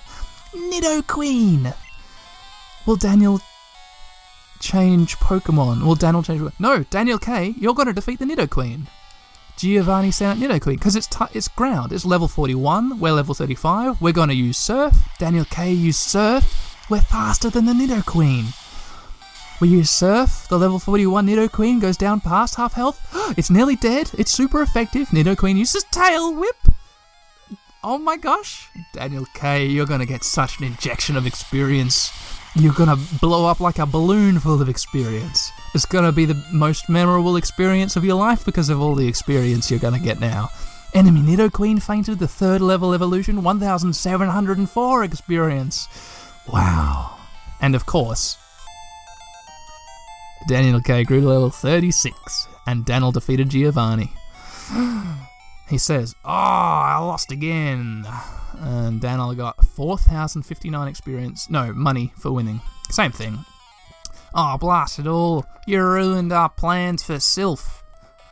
Nido 0.55 1.03
Queen. 1.03 1.73
Will 2.87 2.97
Daniel 2.97 3.41
change 4.61 5.17
Pokemon? 5.19 5.85
Will 5.85 5.95
Daniel 5.95 6.23
change? 6.23 6.51
No, 6.59 6.85
Daniel 6.85 7.19
K. 7.19 7.55
You're 7.59 7.75
going 7.75 7.89
to 7.89 7.93
defeat 7.93 8.19
the 8.19 8.27
Nido 8.27 8.47
Queen. 8.47 8.89
Giovanni 9.57 10.11
sent 10.13 10.39
Nido 10.39 10.59
Queen 10.59 10.77
because 10.77 10.95
it's 10.97 11.07
t- 11.09 11.25
it's 11.35 11.49
ground. 11.49 11.93
It's 11.93 12.05
level 12.05 12.29
41. 12.29 13.01
We're 13.01 13.13
level 13.13 13.35
35. 13.35 14.01
We're 14.01 14.13
going 14.13 14.29
to 14.29 14.35
use 14.35 14.57
Surf. 14.57 14.97
Daniel 15.19 15.45
K. 15.45 15.73
use 15.73 15.97
Surf. 15.99 16.87
We're 16.89 17.01
faster 17.01 17.51
than 17.51 17.67
the 17.67 17.75
Nido 17.75 18.01
Queen. 18.03 18.47
We 19.61 19.69
use 19.69 19.91
Surf. 19.91 20.47
The 20.49 20.59
level 20.59 20.79
41 20.79 21.27
Nido 21.27 21.49
Queen 21.49 21.81
goes 21.81 21.97
down 21.97 22.21
past 22.21 22.55
half 22.55 22.75
health. 22.75 23.05
It's 23.37 23.51
nearly 23.51 23.77
dead. 23.77 24.11
It's 24.17 24.33
super 24.33 24.63
effective. 24.63 25.13
Nido 25.13 25.35
Queen 25.37 25.59
uses 25.59 25.85
Tail 25.91 26.35
Whip. 26.35 26.57
Oh 27.85 27.97
my 27.97 28.17
gosh. 28.17 28.71
Daniel 28.93 29.27
K, 29.35 29.67
you're 29.67 29.87
to 30.01 30.07
get 30.07 30.25
such 30.25 30.59
an 30.59 30.65
injection 30.65 31.17
of 31.17 31.27
experience. 31.27 32.11
You're 32.57 32.73
to 32.89 33.19
blow 33.21 33.47
up 33.47 33.61
like 33.61 33.79
a 33.79 33.87
balloon 33.87 34.41
full 34.41 34.61
of 34.61 34.69
experience. 34.69 35.53
It's 35.75 35.87
to 36.05 36.11
be 36.11 36.25
the 36.25 36.43
most 36.53 36.89
memorable 36.89 37.37
experience 37.37 37.95
of 37.95 38.05
your 38.05 38.17
life 38.17 38.45
because 38.45 38.69
of 38.69 38.81
all 38.81 38.97
the 38.97 39.07
experience 39.07 39.71
you're 39.71 39.79
to 39.95 40.01
get 40.01 40.19
now. 40.19 40.49
Enemy 40.93 41.23
Nido 41.23 41.51
Queen 41.51 41.79
fainted 41.79 42.19
the 42.19 42.27
third 42.27 42.61
level 42.61 42.95
evolution, 42.95 43.45
1704 43.45 45.05
experience. 45.05 45.87
Wow. 46.53 47.17
And 47.61 47.77
of 47.77 47.87
course, 47.87 48.39
Daniel 50.49 50.81
K 50.81 51.05
grew 51.05 51.21
to 51.21 51.29
level 51.29 51.51
36, 51.51 52.49
and 52.67 52.85
Daniel 52.85 53.13
defeated 53.13 53.51
Giovanni. 53.51 54.13
he 55.69 55.79
says, 55.79 56.15
Oh, 56.25 56.29
I 56.31 56.99
lost 56.99 57.31
again. 57.31 58.07
And 58.61 59.01
Daniel 59.01 59.35
got 59.35 59.65
4,059 59.65 60.89
experience. 60.89 61.49
No, 61.51 61.73
money 61.73 62.13
for 62.19 62.33
winning. 62.33 62.61
Same 62.91 63.13
thing. 63.13 63.45
Oh, 64.35 64.57
blast 64.59 64.99
it 64.99 65.07
all. 65.07 65.47
You 65.67 65.83
ruined 65.83 66.33
our 66.33 66.49
plans 66.49 67.03
for 67.03 67.15
Silph. 67.15 67.83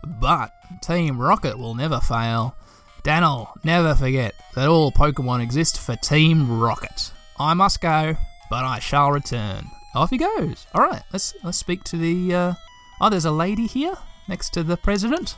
But 0.05 0.53
Team 0.83 1.21
Rocket 1.21 1.59
will 1.59 1.75
never 1.75 2.01
fail. 2.01 2.57
Daniel, 3.03 3.51
never 3.63 3.95
forget 3.95 4.35
that 4.55 4.69
all 4.69 4.91
Pokemon 4.91 5.43
exist 5.43 5.79
for 5.79 5.97
Team 5.97 6.61
Rocket. 6.61 7.13
I 7.39 7.55
must 7.55 7.81
go, 7.81 8.17
but 8.51 8.65
I 8.65 8.79
shall 8.79 9.13
return. 9.13 9.67
Off 9.95 10.11
he 10.11 10.19
goes. 10.19 10.67
All 10.75 10.83
right, 10.83 11.03
let's 11.13 11.35
let's 11.43 11.59
speak 11.59 11.85
to 11.85 11.97
the. 11.97 12.35
Uh... 12.35 12.55
Oh, 13.01 13.09
there's 13.09 13.25
a 13.25 13.31
lady 13.31 13.67
here 13.67 13.97
next 14.29 14.51
to 14.55 14.63
the 14.63 14.77
president. 14.77 15.37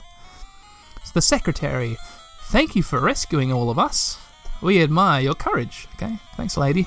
The 1.19 1.23
secretary. 1.23 1.99
Thank 2.43 2.77
you 2.77 2.85
for 2.85 3.01
rescuing 3.01 3.53
all 3.53 3.71
of 3.71 3.79
us. 3.79 4.21
We 4.63 4.81
admire 4.81 5.21
your 5.21 5.35
courage. 5.35 5.89
Okay, 5.97 6.21
thanks, 6.37 6.57
lady. 6.57 6.87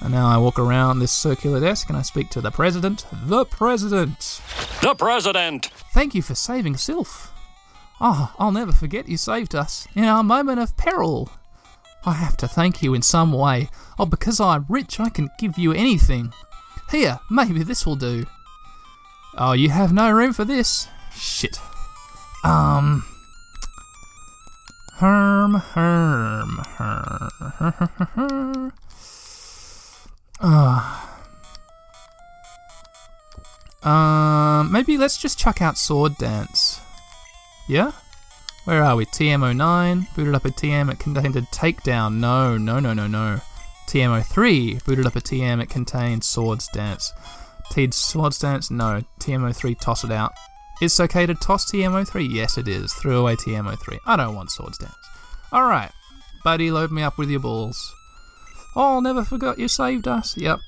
And 0.00 0.10
now 0.10 0.26
I 0.26 0.38
walk 0.38 0.58
around 0.58 1.00
this 1.00 1.12
circular 1.12 1.60
desk 1.60 1.90
and 1.90 1.98
I 1.98 2.00
speak 2.00 2.30
to 2.30 2.40
the 2.40 2.50
president. 2.50 3.04
The 3.12 3.44
president. 3.44 4.40
The 4.80 4.94
president! 4.94 5.66
Thank 5.92 6.14
you 6.14 6.22
for 6.22 6.34
saving 6.34 6.76
Silph. 6.76 7.28
Oh, 8.00 8.34
I'll 8.38 8.52
never 8.52 8.72
forget 8.72 9.06
you 9.06 9.18
saved 9.18 9.54
us 9.54 9.86
in 9.94 10.04
our 10.04 10.22
moment 10.22 10.58
of 10.58 10.74
peril. 10.78 11.28
I 12.06 12.12
have 12.12 12.38
to 12.38 12.48
thank 12.48 12.82
you 12.82 12.94
in 12.94 13.02
some 13.02 13.34
way. 13.34 13.68
Oh, 13.98 14.06
because 14.06 14.40
I'm 14.40 14.64
rich, 14.66 14.98
I 14.98 15.10
can 15.10 15.28
give 15.38 15.58
you 15.58 15.74
anything. 15.74 16.32
Here, 16.90 17.20
maybe 17.30 17.62
this 17.64 17.84
will 17.84 17.96
do. 17.96 18.24
Oh, 19.36 19.52
you 19.52 19.68
have 19.68 19.92
no 19.92 20.10
room 20.10 20.32
for 20.32 20.46
this. 20.46 20.88
Shit. 21.14 21.58
Um. 22.44 23.04
Herm, 24.96 25.54
herm, 25.54 26.62
herm. 26.76 28.72
Ah. 30.44 31.08
Um, 33.84 34.72
maybe 34.72 34.98
let's 34.98 35.16
just 35.16 35.38
chuck 35.38 35.62
out 35.62 35.78
Sword 35.78 36.16
Dance. 36.18 36.80
Yeah? 37.68 37.92
Where 38.64 38.82
are 38.82 38.96
we? 38.96 39.06
TM09, 39.06 40.14
booted 40.14 40.34
up 40.34 40.44
a 40.44 40.50
TM, 40.50 40.90
it 40.92 40.98
contained 40.98 41.36
a 41.36 41.42
takedown. 41.42 42.14
No, 42.14 42.56
no, 42.56 42.80
no, 42.80 42.92
no, 42.92 43.06
no. 43.06 43.40
TM03, 43.86 44.84
booted 44.84 45.06
up 45.06 45.16
a 45.16 45.20
TM, 45.20 45.62
it 45.62 45.68
contained 45.68 46.24
Swords 46.24 46.68
Dance. 46.68 47.12
Teed 47.70 47.94
Swords 47.94 48.38
Dance? 48.38 48.70
No. 48.70 49.02
TM03, 49.20 49.78
toss 49.80 50.04
it 50.04 50.12
out. 50.12 50.32
It's 50.82 50.98
okay 50.98 51.26
to 51.26 51.34
toss 51.36 51.64
TM03? 51.66 52.28
Yes, 52.28 52.58
it 52.58 52.66
is. 52.66 52.92
Threw 52.92 53.20
away 53.20 53.36
TM03. 53.36 54.00
I 54.04 54.16
don't 54.16 54.34
want 54.34 54.50
Swords 54.50 54.78
Dance. 54.78 54.96
Alright, 55.52 55.92
buddy, 56.42 56.72
load 56.72 56.90
me 56.90 57.02
up 57.02 57.18
with 57.18 57.30
your 57.30 57.38
balls. 57.38 57.94
Oh, 58.74 58.98
never 58.98 59.22
forgot 59.22 59.60
you 59.60 59.68
saved 59.68 60.08
us. 60.08 60.36
Yep. 60.36 60.58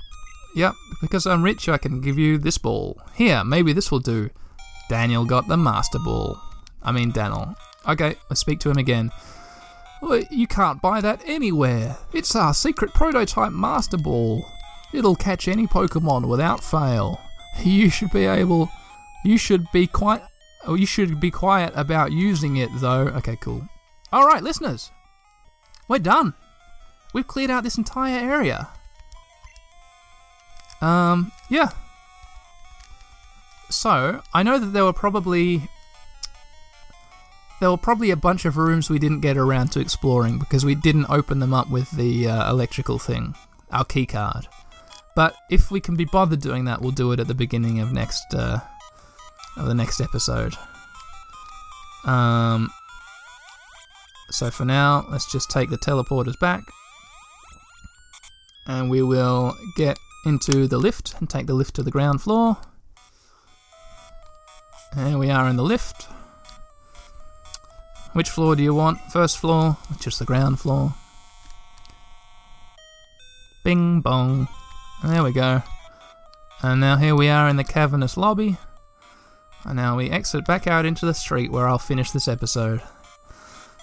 Yep, 0.55 0.75
because 1.01 1.27
I'm 1.27 1.43
rich, 1.43 1.69
I 1.69 1.79
can 1.79 2.01
give 2.01 2.17
you 2.17 2.39
this 2.39 2.59
ball. 2.59 3.03
Here, 3.15 3.43
maybe 3.43 3.73
this 3.73 3.91
will 3.91 3.99
do. 3.99 4.31
Daniel 4.89 5.25
got 5.25 5.49
the 5.49 5.57
Master 5.57 5.99
Ball. 5.99 6.41
I 6.81 6.93
mean, 6.93 7.11
Daniel. 7.11 7.57
Okay, 7.89 8.15
let's 8.31 8.41
speak 8.41 8.61
to 8.61 8.71
him 8.71 8.79
again. 8.79 9.11
Well, 10.01 10.23
you 10.31 10.47
can't 10.47 10.81
buy 10.81 11.01
that 11.01 11.23
anywhere. 11.27 11.97
It's 12.13 12.37
our 12.37 12.55
secret 12.55 12.95
prototype 12.95 13.53
Master 13.53 13.97
Ball. 13.97 14.47
It'll 14.93 15.17
catch 15.17 15.49
any 15.49 15.67
Pokemon 15.67 16.29
without 16.29 16.63
fail. 16.63 17.21
You 17.65 17.91
should 17.91 18.13
be 18.13 18.27
able. 18.27 18.71
You 19.25 19.39
should 19.39 19.67
be 19.73 19.87
quite. 19.87 20.23
Oh, 20.67 20.75
you 20.75 20.87
should 20.87 21.19
be 21.19 21.31
quiet 21.31 21.73
about 21.75 22.13
using 22.13 22.57
it, 22.57 22.71
though. 22.77 23.09
Okay, 23.09 23.37
cool. 23.41 23.69
All 24.13 24.27
right, 24.27 24.43
listeners, 24.43 24.91
we're 25.89 25.99
done. 25.99 26.35
We've 27.13 27.27
cleared 27.27 27.51
out 27.51 27.65
this 27.65 27.79
entire 27.79 28.19
area. 28.19 28.69
Um, 30.81 31.33
yeah. 31.49 31.71
So, 33.71 34.23
I 34.33 34.43
know 34.43 34.59
that 34.59 34.67
there 34.67 34.85
were 34.85 34.93
probably 34.93 35.69
there 37.61 37.71
were 37.71 37.77
probably 37.77 38.11
a 38.11 38.17
bunch 38.17 38.45
of 38.45 38.57
rooms 38.57 38.91
we 38.91 38.99
didn't 38.99 39.21
get 39.21 39.39
around 39.39 39.73
to 39.73 39.81
exploring 39.81 40.39
because 40.39 40.65
we 40.65 40.75
didn't 40.75 41.07
open 41.09 41.39
them 41.39 41.55
up 41.55 41.71
with 41.71 41.91
the 41.93 42.29
uh, 42.29 42.51
electrical 42.51 42.99
thing, 42.99 43.35
our 43.71 43.85
key 43.85 44.05
card. 44.05 44.47
But 45.17 45.35
if 45.51 45.71
we 45.71 45.81
can 45.81 45.97
be 45.97 46.05
bothered 46.05 46.41
doing 46.41 46.65
that, 46.67 46.83
we'll 46.83 46.91
do 46.91 47.13
it 47.13 47.21
at 47.21 47.29
the 47.29 47.35
beginning 47.35 47.81
of 47.81 47.93
next 47.93 48.35
uh, 48.35 48.61
of 49.57 49.67
the 49.67 49.75
next 49.75 50.01
episode. 50.01 50.55
Um, 52.05 52.71
so 54.31 54.51
for 54.51 54.65
now, 54.65 55.07
let's 55.11 55.31
just 55.31 55.51
take 55.51 55.71
the 55.71 55.79
teleporters 55.79 56.39
back, 56.39 56.65
and 58.67 58.91
we 58.91 59.03
will 59.03 59.57
get 59.77 59.99
into 60.27 60.67
the 60.67 60.79
lift 60.79 61.15
and 61.19 61.29
take 61.29 61.47
the 61.47 61.55
lift 61.55 61.75
to 61.77 61.83
the 61.83 61.91
ground 61.91 62.23
floor. 62.23 62.57
There 64.97 65.19
we 65.19 65.31
are 65.31 65.49
in 65.49 65.57
the 65.57 65.63
lift. 65.63 66.09
Which 68.13 68.31
floor 68.31 68.55
do 68.55 68.63
you 68.63 68.75
want? 68.75 69.01
First 69.13 69.39
floor, 69.39 69.73
which 69.91 70.07
is 70.07 70.19
the 70.19 70.25
ground 70.25 70.61
floor. 70.61 70.95
Bing 73.65 74.01
bong. 74.01 74.47
There 75.03 75.23
we 75.23 75.33
go. 75.33 75.63
And 76.63 76.81
now 76.81 76.97
here 76.97 77.17
we 77.17 77.29
are 77.29 77.49
in 77.49 77.57
the 77.57 77.65
cavernous 77.65 78.17
lobby. 78.17 78.57
And 79.65 79.77
now 79.77 79.97
we 79.97 80.11
exit 80.11 80.45
back 80.47 80.67
out 80.67 80.85
into 80.85 81.07
the 81.07 81.15
street 81.15 81.51
where 81.51 81.69
I'll 81.69 81.79
finish 81.79 82.11
this 82.11 82.29
episode. 82.29 82.83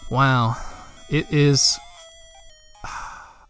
Wow. 0.09 0.57
It 1.09 1.31
is. 1.31 1.79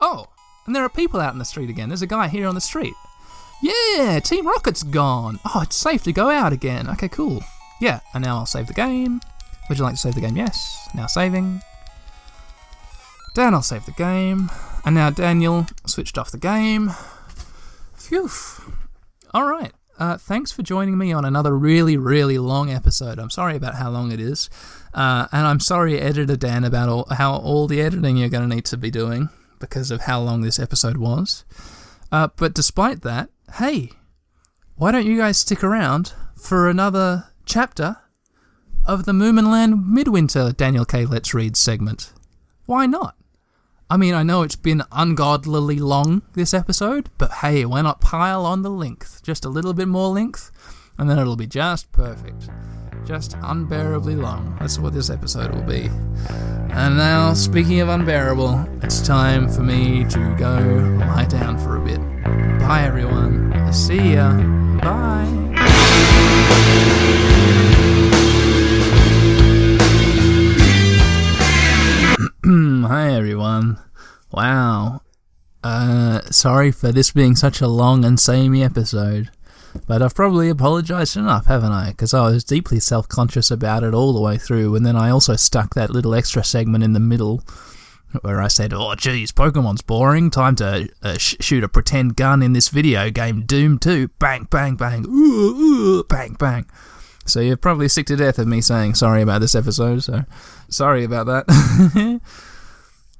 Oh! 0.03 0.25
And 0.65 0.75
there 0.75 0.83
are 0.83 0.89
people 0.89 1.19
out 1.19 1.33
in 1.33 1.37
the 1.37 1.45
street 1.45 1.69
again. 1.69 1.89
There's 1.89 2.01
a 2.01 2.07
guy 2.07 2.27
here 2.27 2.47
on 2.47 2.55
the 2.55 2.61
street. 2.61 2.95
Yeah! 3.61 4.19
Team 4.19 4.47
Rocket's 4.47 4.81
gone! 4.81 5.39
Oh, 5.45 5.61
it's 5.61 5.75
safe 5.75 6.01
to 6.05 6.11
go 6.11 6.31
out 6.31 6.53
again. 6.53 6.89
Okay, 6.89 7.07
cool. 7.07 7.43
Yeah, 7.79 7.99
and 8.15 8.23
now 8.23 8.37
I'll 8.37 8.47
save 8.47 8.65
the 8.65 8.73
game. 8.73 9.21
Would 9.69 9.77
you 9.77 9.83
like 9.83 9.93
to 9.93 9.99
save 10.01 10.15
the 10.15 10.21
game? 10.21 10.35
Yes. 10.35 10.89
Now 10.95 11.05
saving. 11.05 11.61
Dan, 13.35 13.53
I'll 13.53 13.61
save 13.61 13.85
the 13.85 13.91
game. 13.91 14.49
And 14.83 14.95
now 14.95 15.11
Daniel 15.11 15.67
switched 15.85 16.17
off 16.17 16.31
the 16.31 16.37
game. 16.37 16.91
Phew. 17.95 18.29
Alright. 19.33 19.73
Uh, 20.01 20.17
thanks 20.17 20.51
for 20.51 20.63
joining 20.63 20.97
me 20.97 21.13
on 21.13 21.23
another 21.23 21.55
really, 21.55 21.95
really 21.95 22.39
long 22.39 22.71
episode. 22.71 23.19
I'm 23.19 23.29
sorry 23.29 23.55
about 23.55 23.75
how 23.75 23.91
long 23.91 24.11
it 24.11 24.19
is. 24.19 24.49
Uh, 24.95 25.27
and 25.31 25.45
I'm 25.45 25.59
sorry, 25.59 25.99
Editor 25.99 26.35
Dan, 26.35 26.63
about 26.63 26.89
all, 26.89 27.05
how 27.11 27.35
all 27.35 27.67
the 27.67 27.79
editing 27.81 28.17
you're 28.17 28.27
going 28.27 28.49
to 28.49 28.55
need 28.55 28.65
to 28.65 28.77
be 28.77 28.89
doing 28.89 29.29
because 29.59 29.91
of 29.91 30.01
how 30.01 30.19
long 30.19 30.41
this 30.41 30.57
episode 30.57 30.97
was. 30.97 31.45
Uh, 32.11 32.29
but 32.35 32.55
despite 32.55 33.03
that, 33.03 33.29
hey, 33.57 33.91
why 34.75 34.91
don't 34.91 35.05
you 35.05 35.17
guys 35.17 35.37
stick 35.37 35.63
around 35.63 36.13
for 36.35 36.67
another 36.67 37.25
chapter 37.45 37.97
of 38.87 39.05
the 39.05 39.11
Moominland 39.11 39.85
Midwinter 39.85 40.51
Daniel 40.51 40.83
K. 40.83 41.05
Let's 41.05 41.35
Read 41.35 41.55
segment? 41.55 42.11
Why 42.65 42.87
not? 42.87 43.13
I 43.91 43.97
mean, 43.97 44.13
I 44.13 44.23
know 44.23 44.43
it's 44.43 44.55
been 44.55 44.83
ungodlily 44.93 45.77
long 45.81 46.21
this 46.31 46.53
episode, 46.53 47.09
but 47.17 47.29
hey, 47.29 47.65
why 47.65 47.81
not 47.81 47.99
pile 47.99 48.45
on 48.45 48.61
the 48.61 48.69
length? 48.69 49.21
Just 49.21 49.43
a 49.43 49.49
little 49.49 49.73
bit 49.73 49.89
more 49.89 50.07
length, 50.07 50.49
and 50.97 51.09
then 51.09 51.19
it'll 51.19 51.35
be 51.35 51.45
just 51.45 51.91
perfect. 51.91 52.49
Just 53.03 53.35
unbearably 53.41 54.15
long. 54.15 54.55
That's 54.61 54.79
what 54.79 54.93
this 54.93 55.09
episode 55.09 55.53
will 55.53 55.63
be. 55.63 55.89
And 56.69 56.95
now, 56.95 57.33
speaking 57.33 57.81
of 57.81 57.89
unbearable, 57.89 58.65
it's 58.81 59.05
time 59.05 59.49
for 59.49 59.61
me 59.61 60.05
to 60.05 60.35
go 60.39 60.55
lie 60.97 61.25
down 61.25 61.57
for 61.57 61.75
a 61.75 61.81
bit. 61.81 61.99
Bye, 62.61 62.83
everyone. 62.83 63.73
See 63.73 64.13
ya. 64.13 64.31
Bye. 64.79 65.27
Hi 72.83 73.13
everyone. 73.13 73.79
Wow. 74.31 75.01
Uh, 75.63 76.21
sorry 76.31 76.71
for 76.71 76.91
this 76.91 77.11
being 77.11 77.35
such 77.35 77.61
a 77.61 77.67
long 77.67 78.03
and 78.03 78.19
samey 78.19 78.63
episode, 78.63 79.29
but 79.87 80.01
I've 80.01 80.15
probably 80.15 80.49
apologised 80.49 81.15
enough, 81.15 81.45
haven't 81.45 81.71
I? 81.71 81.89
Because 81.91 82.13
I 82.13 82.21
was 82.29 82.43
deeply 82.43 82.79
self 82.79 83.07
conscious 83.07 83.51
about 83.51 83.83
it 83.83 83.93
all 83.93 84.13
the 84.13 84.21
way 84.21 84.37
through, 84.37 84.75
and 84.75 84.85
then 84.85 84.95
I 84.95 85.11
also 85.11 85.35
stuck 85.35 85.75
that 85.75 85.91
little 85.91 86.15
extra 86.15 86.43
segment 86.43 86.83
in 86.83 86.93
the 86.93 86.99
middle 86.99 87.43
where 88.21 88.41
I 88.41 88.47
said, 88.47 88.73
Oh, 88.73 88.95
geez, 88.95 89.31
Pokemon's 89.31 89.81
boring. 89.83 90.29
Time 90.31 90.55
to 90.55 90.89
uh, 91.03 91.17
sh- 91.17 91.35
shoot 91.39 91.63
a 91.63 91.69
pretend 91.69 92.15
gun 92.15 92.41
in 92.41 92.53
this 92.53 92.69
video 92.69 93.09
game, 93.11 93.43
Doom 93.43 93.77
2. 93.77 94.07
Bang, 94.19 94.47
bang, 94.49 94.75
bang. 94.75 95.05
Ooh, 95.05 95.09
ooh, 95.09 96.03
bang, 96.05 96.33
bang. 96.33 96.65
So 97.25 97.39
you're 97.39 97.57
probably 97.57 97.87
sick 97.87 98.07
to 98.07 98.15
death 98.15 98.39
of 98.39 98.47
me 98.47 98.61
saying 98.61 98.95
sorry 98.95 99.21
about 99.21 99.41
this 99.41 99.55
episode, 99.55 100.03
so 100.03 100.23
sorry 100.69 101.03
about 101.03 101.27
that. 101.27 102.21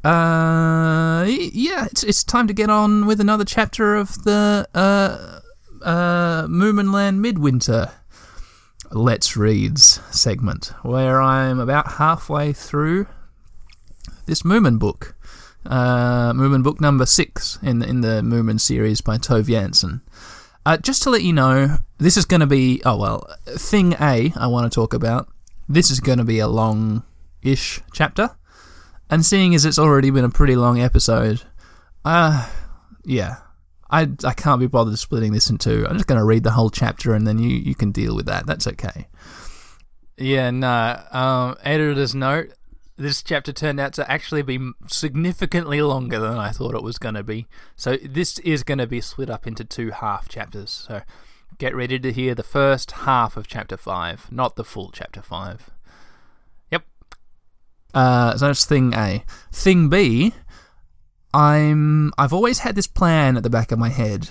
uh, 0.04 1.26
yeah, 1.28 1.86
it's, 1.86 2.04
it's 2.04 2.24
time 2.24 2.48
to 2.48 2.54
get 2.54 2.70
on 2.70 3.06
with 3.06 3.20
another 3.20 3.46
chapter 3.46 3.96
of 3.96 4.24
the 4.24 4.68
uh, 4.74 5.40
uh, 5.84 6.48
Moominland 6.48 7.18
Midwinter 7.18 7.92
Let's 8.92 9.38
Reads 9.38 10.02
segment, 10.12 10.74
where 10.82 11.22
I'm 11.22 11.60
about 11.60 11.94
halfway 11.94 12.52
through 12.52 13.08
this 14.26 14.42
Moomin 14.42 14.80
book. 14.80 15.16
Uh, 15.66 16.34
Moomin 16.34 16.64
book 16.64 16.82
number 16.82 17.06
six 17.06 17.60
in 17.62 17.80
the, 17.80 17.88
in 17.88 18.02
the 18.02 18.22
Moomin 18.22 18.60
series 18.60 19.02
by 19.02 19.18
Tove 19.18 19.46
Jansson. 19.46 20.02
Uh, 20.66 20.78
just 20.78 21.04
to 21.04 21.10
let 21.10 21.24
you 21.24 21.34
know, 21.34 21.78
this 22.00 22.18
is 22.18 22.26
going 22.26 22.40
to 22.40 22.48
be, 22.48 22.82
oh 22.86 22.98
well, 22.98 23.28
thing 23.46 23.94
A 24.02 24.34
I 24.36 24.48
want 24.48 24.72
to 24.72 24.76
talk 24.76 24.94
about. 24.94 25.30
This 25.70 25.90
is 25.92 26.00
going 26.00 26.18
to 26.18 26.24
be 26.24 26.40
a 26.40 26.48
long 26.48 27.04
ish 27.44 27.82
chapter. 27.94 28.32
And 29.12 29.26
seeing 29.26 29.54
as 29.54 29.66
it's 29.66 29.78
already 29.78 30.10
been 30.10 30.26
a 30.26 30.30
pretty 30.30 30.56
long 30.56 30.80
episode, 30.80 31.44
uh, 32.06 32.50
yeah, 33.04 33.36
I, 33.90 34.10
I 34.24 34.34
can't 34.34 34.60
be 34.60 34.68
bothered 34.68 34.98
splitting 34.98 35.34
this 35.34 35.50
in 35.50 35.58
two. 35.58 35.86
I'm 35.88 35.98
just 35.98 36.08
going 36.08 36.20
to 36.20 36.26
read 36.26 36.44
the 36.44 36.52
whole 36.52 36.70
chapter 36.70 37.14
and 37.14 37.28
then 37.28 37.38
you, 37.38 37.50
you 37.50 37.76
can 37.76 37.92
deal 37.92 38.16
with 38.16 38.26
that. 38.26 38.48
That's 38.48 38.66
okay. 38.68 39.08
Yeah, 40.18 40.50
no. 40.50 41.04
Um, 41.12 41.58
editor's 41.64 42.16
note 42.16 42.54
this 43.02 43.24
chapter 43.24 43.52
turned 43.52 43.80
out 43.80 43.94
to 43.94 44.10
actually 44.10 44.44
be 44.44 44.60
significantly 44.88 45.82
longer 45.82 46.20
than 46.20 46.38
I 46.38 46.52
thought 46.52 46.76
it 46.76 46.84
was 46.84 46.98
going 46.98 47.16
to 47.16 47.24
be. 47.24 47.48
So 47.76 47.98
this 47.98 48.38
is 48.40 48.64
going 48.64 48.78
to 48.78 48.88
be 48.88 49.02
split 49.02 49.30
up 49.30 49.48
into 49.48 49.66
two 49.66 49.92
half 49.92 50.30
chapters. 50.30 50.70
So 50.88 51.02
get 51.58 51.76
ready 51.76 52.00
to 52.00 52.12
hear 52.12 52.36
the 52.36 52.44
first 52.44 52.92
half 52.92 53.36
of 53.36 53.48
chapter 53.48 53.78
5, 53.78 54.32
not 54.32 54.56
the 54.56 54.64
full 54.64 54.92
chapter 54.92 55.22
5. 55.22 55.70
Uh, 57.94 58.38
so 58.38 58.48
that's 58.48 58.66
thing 58.66 58.94
A. 58.94 59.24
Thing 59.52 59.90
B, 59.90 60.34
I'm 61.34 62.12
I've 62.18 62.34
always 62.34 62.60
had 62.60 62.76
this 62.76 62.88
plan 62.88 63.38
at 63.38 63.44
the 63.44 63.50
back 63.50 63.72
of 63.72 63.80
my 63.80 63.90
head 63.90 64.30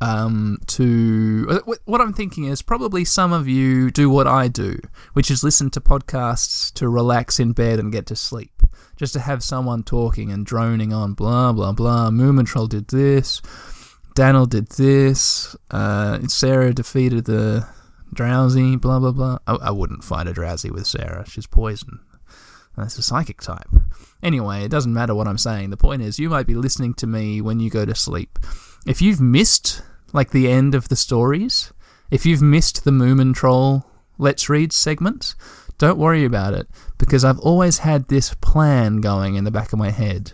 um, 0.00 0.58
to 0.66 1.62
what 1.84 2.00
I'm 2.00 2.12
thinking 2.12 2.44
is 2.44 2.62
probably 2.62 3.04
some 3.04 3.32
of 3.32 3.48
you 3.48 3.90
do 3.90 4.10
what 4.10 4.26
I 4.26 4.48
do, 4.48 4.78
which 5.14 5.30
is 5.30 5.42
listen 5.42 5.70
to 5.70 5.80
podcasts 5.80 6.72
to 6.74 6.88
relax 6.88 7.40
in 7.40 7.52
bed 7.52 7.78
and 7.78 7.92
get 7.92 8.06
to 8.06 8.16
sleep, 8.16 8.62
just 8.96 9.14
to 9.14 9.20
have 9.20 9.42
someone 9.42 9.82
talking 9.82 10.30
and 10.30 10.44
droning 10.44 10.92
on 10.92 11.14
blah 11.14 11.52
blah 11.52 11.72
blah. 11.72 12.10
Moomintroll 12.10 12.68
did 12.68 12.88
this, 12.88 13.40
Daniel 14.14 14.46
did 14.46 14.68
this, 14.72 15.56
uh, 15.70 16.18
Sarah 16.28 16.74
defeated 16.74 17.24
the 17.24 17.66
Drowzee, 18.14 18.80
blah 18.80 18.98
blah 18.98 19.12
blah. 19.12 19.38
I, 19.46 19.54
I 19.54 19.70
wouldn't 19.70 20.04
fight 20.04 20.28
a 20.28 20.32
Drowzee 20.32 20.70
with 20.70 20.86
Sarah; 20.86 21.24
she's 21.26 21.46
poison. 21.46 22.00
That's 22.76 22.98
a 22.98 23.02
psychic 23.02 23.40
type. 23.40 23.68
Anyway, 24.22 24.64
it 24.64 24.70
doesn't 24.70 24.92
matter 24.92 25.14
what 25.14 25.28
I'm 25.28 25.38
saying. 25.38 25.70
The 25.70 25.76
point 25.76 26.02
is, 26.02 26.18
you 26.18 26.28
might 26.28 26.46
be 26.46 26.54
listening 26.54 26.94
to 26.94 27.06
me 27.06 27.40
when 27.40 27.60
you 27.60 27.70
go 27.70 27.84
to 27.84 27.94
sleep 27.94 28.38
if 28.86 29.02
you've 29.02 29.20
missed 29.20 29.82
like 30.12 30.30
the 30.30 30.50
end 30.50 30.74
of 30.74 30.88
the 30.88 30.96
stories, 30.96 31.72
if 32.10 32.24
you've 32.24 32.40
missed 32.40 32.84
the 32.84 32.92
Moomin 32.92 33.34
Troll 33.34 33.84
Let's 34.16 34.48
Read 34.48 34.72
segment, 34.72 35.34
don't 35.76 35.98
worry 35.98 36.24
about 36.24 36.54
it 36.54 36.68
because 36.96 37.24
I've 37.24 37.40
always 37.40 37.78
had 37.78 38.08
this 38.08 38.32
plan 38.34 39.00
going 39.00 39.34
in 39.34 39.44
the 39.44 39.50
back 39.50 39.72
of 39.72 39.78
my 39.78 39.90
head 39.90 40.32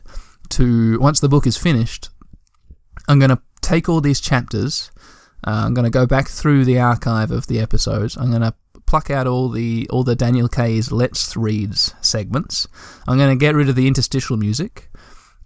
to 0.50 1.00
once 1.00 1.18
the 1.18 1.30
book 1.30 1.46
is 1.46 1.56
finished, 1.56 2.10
I'm 3.08 3.18
going 3.18 3.30
to 3.30 3.40
take 3.62 3.88
all 3.88 4.00
these 4.00 4.20
chapters, 4.20 4.92
uh, 5.44 5.64
I'm 5.64 5.74
going 5.74 5.84
to 5.84 5.90
go 5.90 6.06
back 6.06 6.28
through 6.28 6.64
the 6.64 6.78
archive 6.78 7.30
of 7.30 7.46
the 7.46 7.58
episodes, 7.58 8.16
I'm 8.16 8.30
going 8.30 8.42
to 8.42 8.54
pluck 8.92 9.10
out 9.10 9.26
all 9.26 9.48
the 9.48 9.88
all 9.88 10.04
the 10.04 10.14
Daniel 10.14 10.48
K's 10.48 10.92
Let's 10.92 11.34
Reads 11.34 11.94
segments. 12.02 12.68
I'm 13.08 13.16
going 13.16 13.30
to 13.30 13.40
get 13.40 13.54
rid 13.54 13.70
of 13.70 13.74
the 13.74 13.86
interstitial 13.86 14.36
music. 14.36 14.90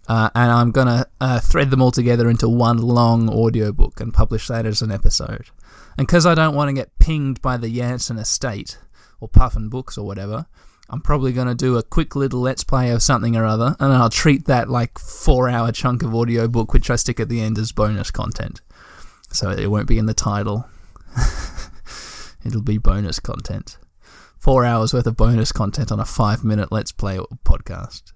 Uh, 0.09 0.29
and 0.35 0.51
I'm 0.51 0.71
going 0.71 0.87
to 0.87 1.07
uh, 1.21 1.39
thread 1.39 1.69
them 1.69 1.81
all 1.81 1.91
together 1.91 2.29
into 2.29 2.49
one 2.49 2.77
long 2.77 3.29
audiobook 3.29 4.01
and 4.01 4.13
publish 4.13 4.49
that 4.49 4.65
as 4.65 4.81
an 4.81 4.91
episode. 4.91 5.45
And 5.97 6.05
because 6.05 6.25
I 6.25 6.35
don't 6.35 6.55
want 6.55 6.67
to 6.67 6.73
get 6.73 6.99
pinged 6.99 7.41
by 7.41 7.55
the 7.55 7.73
Jansson 7.73 8.19
estate, 8.19 8.79
or 9.21 9.29
Puffin 9.29 9.69
Books 9.69 9.97
or 9.97 10.05
whatever, 10.05 10.45
I'm 10.89 10.99
probably 10.99 11.31
going 11.31 11.47
to 11.47 11.55
do 11.55 11.77
a 11.77 11.83
quick 11.83 12.17
little 12.17 12.41
let's 12.41 12.65
play 12.65 12.89
of 12.89 13.01
something 13.01 13.37
or 13.37 13.45
other, 13.45 13.77
and 13.79 13.93
I'll 13.93 14.09
treat 14.09 14.45
that 14.47 14.69
like 14.69 14.99
four 14.99 15.47
hour 15.47 15.71
chunk 15.71 16.03
of 16.03 16.13
audiobook, 16.13 16.73
which 16.73 16.89
I 16.89 16.97
stick 16.97 17.21
at 17.21 17.29
the 17.29 17.39
end 17.39 17.57
as 17.57 17.71
bonus 17.71 18.11
content. 18.11 18.59
So 19.31 19.51
it 19.51 19.67
won't 19.67 19.87
be 19.87 19.97
in 19.97 20.05
the 20.05 20.13
title. 20.13 20.67
It'll 22.45 22.61
be 22.61 22.77
bonus 22.77 23.19
content. 23.19 23.77
Four 24.37 24.65
hours 24.65 24.93
worth 24.93 25.07
of 25.07 25.17
bonus 25.17 25.51
content 25.51 25.91
on 25.91 25.99
a 25.99 26.05
five 26.05 26.43
minute 26.43 26.71
let's 26.71 26.91
play 26.91 27.17
podcast. 27.43 28.13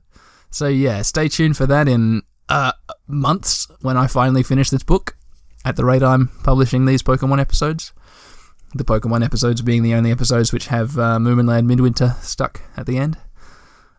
So 0.50 0.68
yeah, 0.68 1.02
stay 1.02 1.28
tuned 1.28 1.58
for 1.58 1.66
that 1.68 1.88
in 1.88 2.22
uh, 2.50 2.74
months 3.08 3.68
when 3.82 3.98
I 3.98 4.08
finally 4.08 4.44
finish 4.44 4.70
this 4.70 4.84
book. 4.84 5.16
At 5.64 5.76
the 5.76 5.86
rate 5.86 6.04
I'm 6.04 6.30
publishing 6.44 6.86
these 6.86 7.04
Pokemon 7.04 7.40
episodes, 7.40 7.94
the 8.74 8.84
Pokemon 8.84 9.24
episodes 9.24 9.62
being 9.62 9.84
the 9.84 9.94
only 9.94 10.12
episodes 10.12 10.52
which 10.52 10.68
have 10.68 10.98
uh, 10.98 11.18
Moominland 11.20 11.66
Midwinter 11.66 12.16
stuck 12.22 12.62
at 12.78 12.86
the 12.86 12.98
end. 12.98 13.18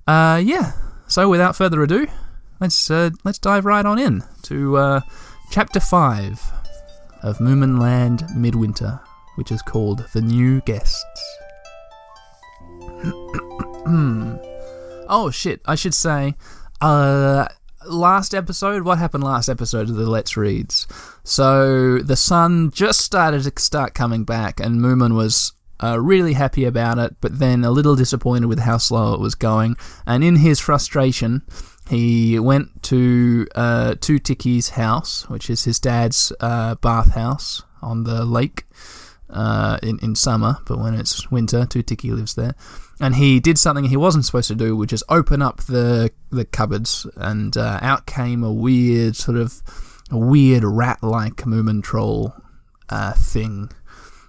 Uh, 0.06 0.40
yeah. 0.42 0.72
So 1.06 1.28
without 1.28 1.56
further 1.56 1.82
ado, 1.82 2.06
let's 2.60 2.90
uh, 2.90 3.10
let's 3.24 3.38
dive 3.38 3.64
right 3.64 3.84
on 3.84 3.98
in 3.98 4.24
to 4.42 4.76
uh, 4.76 5.00
Chapter 5.50 5.80
5 5.80 6.52
of 7.22 7.38
Moomin 7.38 7.78
Land 7.78 8.24
Midwinter, 8.34 9.00
which 9.36 9.52
is 9.52 9.62
called 9.62 10.06
The 10.12 10.20
New 10.20 10.60
Guests. 10.62 11.38
oh 15.08 15.30
shit, 15.32 15.60
I 15.66 15.74
should 15.74 15.94
say, 15.94 16.34
uh, 16.80 17.46
last 17.86 18.34
episode, 18.34 18.82
what 18.82 18.98
happened 18.98 19.24
last 19.24 19.48
episode 19.48 19.88
of 19.88 19.96
the 19.96 20.08
Let's 20.08 20.36
Reads? 20.36 20.86
So 21.24 21.98
the 21.98 22.16
sun 22.16 22.70
just 22.70 23.00
started 23.00 23.42
to 23.42 23.52
start 23.60 23.94
coming 23.94 24.24
back, 24.24 24.60
and 24.60 24.80
Moomin 24.80 25.14
was 25.14 25.52
uh, 25.82 26.00
really 26.00 26.34
happy 26.34 26.64
about 26.64 26.98
it, 26.98 27.16
but 27.20 27.38
then 27.38 27.64
a 27.64 27.70
little 27.70 27.96
disappointed 27.96 28.46
with 28.46 28.60
how 28.60 28.78
slow 28.78 29.14
it 29.14 29.20
was 29.20 29.34
going. 29.34 29.76
And 30.06 30.22
in 30.22 30.36
his 30.36 30.60
frustration, 30.60 31.42
he 31.88 32.38
went 32.38 32.82
to 32.84 33.46
uh, 33.54 33.96
Ticky's 34.00 34.70
house, 34.70 35.28
which 35.28 35.50
is 35.50 35.64
his 35.64 35.80
dad's 35.80 36.32
uh, 36.40 36.76
bathhouse 36.76 37.62
on 37.80 38.04
the 38.04 38.24
lake 38.24 38.64
uh, 39.32 39.78
in, 39.82 39.98
in 40.00 40.14
summer, 40.14 40.58
but 40.66 40.78
when 40.78 40.94
it's 40.94 41.30
winter, 41.30 41.66
Too-ticky 41.66 42.10
lives 42.12 42.34
there. 42.34 42.54
And 43.00 43.16
he 43.16 43.40
did 43.40 43.58
something 43.58 43.84
he 43.84 43.96
wasn't 43.96 44.24
supposed 44.24 44.48
to 44.48 44.54
do, 44.54 44.76
which 44.76 44.92
is 44.92 45.02
open 45.08 45.42
up 45.42 45.62
the, 45.62 46.12
the 46.30 46.44
cupboards, 46.44 47.06
and 47.16 47.56
uh, 47.56 47.78
out 47.82 48.06
came 48.06 48.44
a 48.44 48.52
weird, 48.52 49.16
sort 49.16 49.36
of, 49.36 49.62
a 50.10 50.18
weird 50.18 50.62
rat 50.64 51.02
like 51.02 51.36
Moomin 51.36 51.82
troll 51.82 52.34
uh, 52.88 53.12
thing 53.14 53.70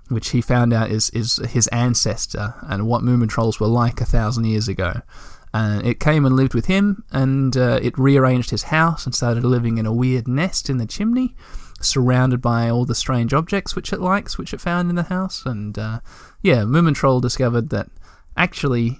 which 0.10 0.30
he 0.30 0.42
found 0.42 0.74
out 0.74 0.92
is, 0.92 1.10
is 1.12 1.38
his 1.50 1.68
ancestor 1.68 2.54
and 2.64 2.88
what 2.88 3.04
Moomin 3.04 3.30
trolls 3.30 3.60
were 3.60 3.68
like 3.68 4.02
a 4.02 4.06
thousand 4.06 4.46
years 4.46 4.68
ago. 4.68 5.02
And 5.54 5.86
it 5.86 6.00
came 6.00 6.26
and 6.26 6.36
lived 6.36 6.56
with 6.56 6.66
him, 6.66 7.04
and 7.12 7.56
uh, 7.56 7.80
it 7.82 7.98
rearranged 7.98 8.50
his 8.50 8.64
house 8.64 9.06
and 9.06 9.14
started 9.14 9.44
living 9.44 9.78
in 9.78 9.86
a 9.86 9.94
weird 9.94 10.28
nest 10.28 10.68
in 10.68 10.78
the 10.78 10.88
chimney, 10.88 11.36
surrounded 11.84 12.42
by 12.42 12.70
all 12.70 12.86
the 12.86 12.96
strange 12.96 13.34
objects 13.34 13.76
which 13.76 13.94
it 13.94 14.00
likes, 14.00 14.38
which 14.38 14.54
it 14.54 14.62
found 14.62 14.90
in 14.90 14.96
the 14.96 15.04
house. 15.04 15.46
And 15.46 15.78
uh, 15.78 16.00
yeah, 16.42 16.64
Moomin 16.64 17.22
discovered 17.22 17.70
that 17.70 17.90
actually 18.36 19.00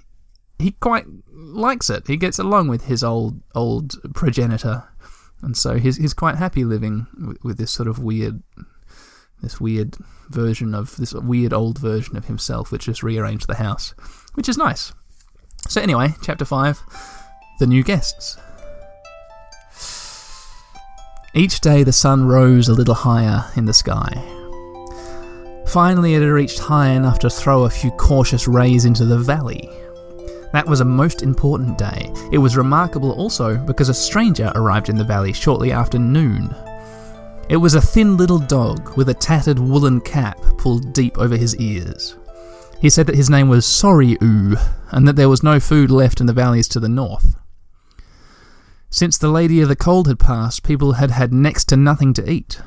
he 0.58 0.72
quite 0.72 1.06
likes 1.32 1.90
it. 1.90 2.06
He 2.06 2.16
gets 2.16 2.38
along 2.38 2.68
with 2.68 2.84
his 2.84 3.02
old 3.02 3.40
old 3.54 3.94
progenitor, 4.14 4.84
and 5.42 5.56
so 5.56 5.78
he's 5.78 5.96
he's 5.96 6.14
quite 6.14 6.36
happy 6.36 6.64
living 6.64 7.06
with, 7.26 7.42
with 7.42 7.58
this 7.58 7.72
sort 7.72 7.88
of 7.88 7.98
weird 7.98 8.42
this 9.42 9.60
weird 9.60 9.96
version 10.30 10.74
of 10.74 10.96
this 10.96 11.12
weird 11.12 11.52
old 11.52 11.78
version 11.78 12.16
of 12.16 12.26
himself, 12.26 12.72
which 12.72 12.86
just 12.86 13.02
rearranged 13.02 13.46
the 13.46 13.56
house, 13.56 13.94
which 14.34 14.48
is 14.48 14.56
nice. 14.56 14.92
So 15.68 15.80
anyway, 15.80 16.14
chapter 16.22 16.44
five, 16.44 16.80
the 17.58 17.66
new 17.66 17.82
guests. 17.82 18.38
Each 21.36 21.60
day 21.60 21.82
the 21.82 21.92
sun 21.92 22.24
rose 22.24 22.68
a 22.68 22.72
little 22.74 22.94
higher 22.94 23.44
in 23.56 23.64
the 23.64 23.72
sky. 23.72 24.22
Finally, 25.66 26.14
it 26.14 26.22
had 26.22 26.28
reached 26.28 26.60
high 26.60 26.90
enough 26.90 27.18
to 27.18 27.28
throw 27.28 27.64
a 27.64 27.70
few 27.70 27.90
cautious 27.92 28.46
rays 28.46 28.84
into 28.84 29.04
the 29.04 29.18
valley. 29.18 29.68
That 30.52 30.68
was 30.68 30.78
a 30.78 30.84
most 30.84 31.22
important 31.22 31.76
day. 31.76 32.12
It 32.30 32.38
was 32.38 32.56
remarkable 32.56 33.10
also 33.10 33.56
because 33.56 33.88
a 33.88 33.94
stranger 33.94 34.52
arrived 34.54 34.88
in 34.88 34.96
the 34.96 35.02
valley 35.02 35.32
shortly 35.32 35.72
after 35.72 35.98
noon. 35.98 36.54
It 37.48 37.56
was 37.56 37.74
a 37.74 37.80
thin 37.80 38.16
little 38.16 38.38
dog 38.38 38.96
with 38.96 39.08
a 39.08 39.14
tattered 39.14 39.58
woolen 39.58 40.00
cap 40.02 40.40
pulled 40.56 40.92
deep 40.92 41.18
over 41.18 41.36
his 41.36 41.56
ears. 41.56 42.14
He 42.80 42.88
said 42.88 43.06
that 43.06 43.16
his 43.16 43.28
name 43.28 43.48
was 43.48 43.66
Sorry 43.66 44.16
Oo, 44.22 44.54
and 44.92 45.08
that 45.08 45.16
there 45.16 45.28
was 45.28 45.42
no 45.42 45.58
food 45.58 45.90
left 45.90 46.20
in 46.20 46.26
the 46.26 46.32
valleys 46.32 46.68
to 46.68 46.78
the 46.78 46.88
north. 46.88 47.34
Since 48.94 49.18
the 49.18 49.28
Lady 49.28 49.60
of 49.60 49.68
the 49.68 49.74
Cold 49.74 50.06
had 50.06 50.20
passed, 50.20 50.62
people 50.62 50.92
had 50.92 51.10
had 51.10 51.32
next 51.32 51.64
to 51.64 51.76
nothing 51.76 52.12
to 52.12 52.30
eat. 52.30 52.60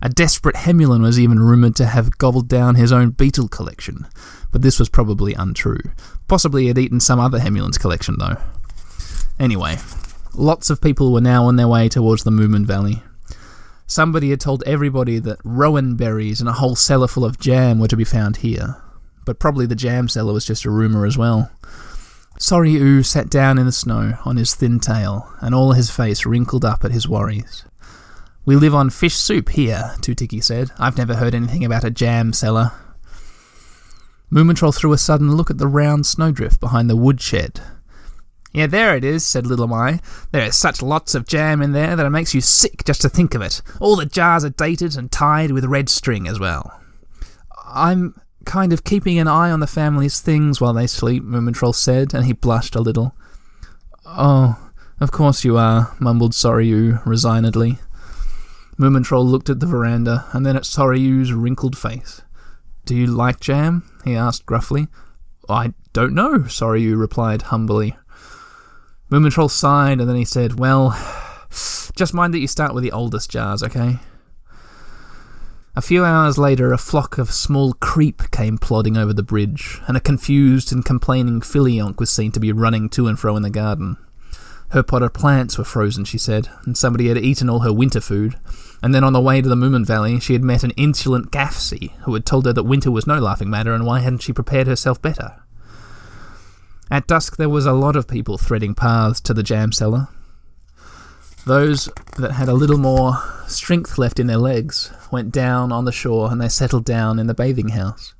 A 0.00 0.08
desperate 0.08 0.56
Hemulen 0.56 1.02
was 1.02 1.20
even 1.20 1.38
rumoured 1.38 1.76
to 1.76 1.84
have 1.84 2.16
gobbled 2.16 2.48
down 2.48 2.76
his 2.76 2.90
own 2.90 3.10
beetle 3.10 3.48
collection, 3.48 4.06
but 4.50 4.62
this 4.62 4.78
was 4.78 4.88
probably 4.88 5.34
untrue. 5.34 5.82
Possibly 6.26 6.62
he 6.62 6.68
had 6.68 6.78
eaten 6.78 7.00
some 7.00 7.20
other 7.20 7.38
Hemulen's 7.38 7.76
collection, 7.76 8.16
though. 8.18 8.38
Anyway, 9.38 9.76
lots 10.32 10.70
of 10.70 10.80
people 10.80 11.12
were 11.12 11.20
now 11.20 11.44
on 11.44 11.56
their 11.56 11.68
way 11.68 11.90
towards 11.90 12.24
the 12.24 12.30
Moomin 12.30 12.64
Valley. 12.64 13.02
Somebody 13.86 14.30
had 14.30 14.40
told 14.40 14.62
everybody 14.64 15.18
that 15.18 15.38
rowan 15.44 15.96
berries 15.96 16.40
and 16.40 16.48
a 16.48 16.54
whole 16.54 16.76
cellar 16.76 17.08
full 17.08 17.26
of 17.26 17.38
jam 17.38 17.78
were 17.78 17.88
to 17.88 17.96
be 17.96 18.04
found 18.04 18.38
here, 18.38 18.76
but 19.26 19.38
probably 19.38 19.66
the 19.66 19.74
jam 19.74 20.08
cellar 20.08 20.32
was 20.32 20.46
just 20.46 20.64
a 20.64 20.70
rumour 20.70 21.04
as 21.04 21.18
well. 21.18 21.50
Sorry 22.44 22.74
Oo 22.74 23.02
sat 23.02 23.30
down 23.30 23.56
in 23.56 23.64
the 23.64 23.72
snow 23.72 24.18
on 24.26 24.36
his 24.36 24.54
thin 24.54 24.78
tail, 24.78 25.32
and 25.40 25.54
all 25.54 25.72
his 25.72 25.90
face 25.90 26.26
wrinkled 26.26 26.62
up 26.62 26.84
at 26.84 26.90
his 26.90 27.08
worries. 27.08 27.64
We 28.44 28.54
live 28.54 28.74
on 28.74 28.90
fish 28.90 29.14
soup 29.14 29.48
here, 29.48 29.94
Too-ticky 30.02 30.42
said. 30.42 30.70
I've 30.78 30.98
never 30.98 31.14
heard 31.14 31.34
anything 31.34 31.64
about 31.64 31.84
a 31.84 31.90
jam 31.90 32.34
cellar. 32.34 32.72
Moomintroll 34.30 34.76
threw 34.76 34.92
a 34.92 34.98
sudden 34.98 35.34
look 35.34 35.50
at 35.50 35.56
the 35.56 35.66
round 35.66 36.04
snowdrift 36.04 36.60
behind 36.60 36.90
the 36.90 36.96
woodshed. 36.96 37.62
Yeah, 38.52 38.66
there 38.66 38.94
it 38.94 39.04
is, 39.04 39.24
said 39.24 39.46
Little 39.46 39.66
My. 39.66 40.00
There 40.30 40.44
is 40.44 40.54
such 40.54 40.82
lots 40.82 41.14
of 41.14 41.26
jam 41.26 41.62
in 41.62 41.72
there 41.72 41.96
that 41.96 42.04
it 42.04 42.10
makes 42.10 42.34
you 42.34 42.42
sick 42.42 42.84
just 42.84 43.00
to 43.00 43.08
think 43.08 43.34
of 43.34 43.40
it. 43.40 43.62
All 43.80 43.96
the 43.96 44.04
jars 44.04 44.44
are 44.44 44.50
dated 44.50 44.98
and 44.98 45.10
tied 45.10 45.52
with 45.52 45.64
red 45.64 45.88
string 45.88 46.28
as 46.28 46.38
well. 46.38 46.78
I'm 47.66 48.20
kind 48.44 48.72
of 48.72 48.84
keeping 48.84 49.18
an 49.18 49.28
eye 49.28 49.50
on 49.50 49.60
the 49.60 49.66
family's 49.66 50.20
things 50.20 50.60
while 50.60 50.72
they 50.72 50.86
sleep, 50.86 51.22
Moomintroll 51.24 51.74
said, 51.74 52.14
and 52.14 52.26
he 52.26 52.32
blushed 52.32 52.74
a 52.74 52.80
little. 52.80 53.14
Oh, 54.06 54.70
of 55.00 55.10
course 55.10 55.44
you 55.44 55.56
are, 55.56 55.94
mumbled 55.98 56.34
Sorry 56.34 56.70
Oo 56.70 56.98
resignedly. 57.04 57.78
Moomintroll 58.78 59.24
looked 59.24 59.50
at 59.50 59.60
the 59.60 59.66
veranda 59.66 60.26
and 60.32 60.44
then 60.44 60.56
at 60.56 60.66
Sorry 60.66 61.00
Oo's 61.04 61.32
wrinkled 61.32 61.76
face. 61.76 62.22
Do 62.84 62.94
you 62.94 63.06
like 63.06 63.40
jam? 63.40 63.88
he 64.04 64.14
asked 64.14 64.46
gruffly. 64.46 64.88
I 65.48 65.72
don't 65.92 66.14
know, 66.14 66.46
Sorry 66.46 66.84
Oo 66.84 66.96
replied 66.96 67.42
humbly. 67.42 67.96
Moomintroll 69.10 69.50
sighed 69.50 70.00
and 70.00 70.08
then 70.08 70.16
he 70.16 70.24
said, 70.24 70.58
Well, 70.58 70.90
just 71.96 72.14
mind 72.14 72.34
that 72.34 72.40
you 72.40 72.48
start 72.48 72.74
with 72.74 72.82
the 72.82 72.92
oldest 72.92 73.30
jars, 73.30 73.62
okay? 73.62 73.98
A 75.76 75.82
few 75.82 76.04
hours 76.04 76.38
later, 76.38 76.72
a 76.72 76.78
flock 76.78 77.18
of 77.18 77.32
small 77.32 77.72
creep 77.72 78.30
came 78.30 78.58
plodding 78.58 78.96
over 78.96 79.12
the 79.12 79.24
bridge, 79.24 79.80
and 79.88 79.96
a 79.96 80.00
confused 80.00 80.70
and 80.72 80.84
complaining 80.84 81.40
Fillyjonk 81.40 81.98
was 81.98 82.10
seen 82.10 82.30
to 82.30 82.38
be 82.38 82.52
running 82.52 82.88
to 82.90 83.08
and 83.08 83.18
fro 83.18 83.34
in 83.34 83.42
the 83.42 83.50
garden. 83.50 83.96
Her 84.68 84.84
pot 84.84 85.02
of 85.02 85.12
plants 85.12 85.58
were 85.58 85.64
frozen, 85.64 86.04
she 86.04 86.16
said, 86.16 86.48
and 86.64 86.78
somebody 86.78 87.08
had 87.08 87.18
eaten 87.18 87.50
all 87.50 87.60
her 87.60 87.72
winter 87.72 88.00
food. 88.00 88.36
And 88.84 88.94
then 88.94 89.02
on 89.02 89.14
the 89.14 89.20
way 89.20 89.42
to 89.42 89.48
the 89.48 89.56
Moomin 89.56 89.84
Valley, 89.84 90.20
she 90.20 90.34
had 90.34 90.44
met 90.44 90.62
an 90.62 90.70
insolent 90.76 91.32
Gaffsie, 91.32 91.90
who 92.02 92.14
had 92.14 92.24
told 92.24 92.46
her 92.46 92.52
that 92.52 92.62
winter 92.62 92.92
was 92.92 93.08
no 93.08 93.18
laughing 93.18 93.50
matter, 93.50 93.74
and 93.74 93.84
why 93.84 93.98
hadn't 93.98 94.22
she 94.22 94.32
prepared 94.32 94.68
herself 94.68 95.02
better? 95.02 95.42
At 96.88 97.08
dusk, 97.08 97.36
there 97.36 97.48
was 97.48 97.66
a 97.66 97.72
lot 97.72 97.96
of 97.96 98.06
people 98.06 98.38
threading 98.38 98.76
paths 98.76 99.20
to 99.22 99.34
the 99.34 99.42
jam 99.42 99.72
cellar. 99.72 100.06
Those 101.46 101.88
that 102.16 102.32
had 102.32 102.48
a 102.48 102.54
little 102.54 102.78
more 102.78 103.20
strength 103.46 103.98
left 103.98 104.18
in 104.18 104.26
their 104.26 104.38
legs 104.38 104.92
went 105.10 105.32
down 105.32 105.72
on 105.72 105.84
the 105.84 105.92
shore 105.92 106.30
and 106.30 106.40
they 106.40 106.48
settled 106.48 106.84
down 106.84 107.18
in 107.18 107.26
the 107.26 107.34
bathing 107.34 107.70
house. 107.70 108.14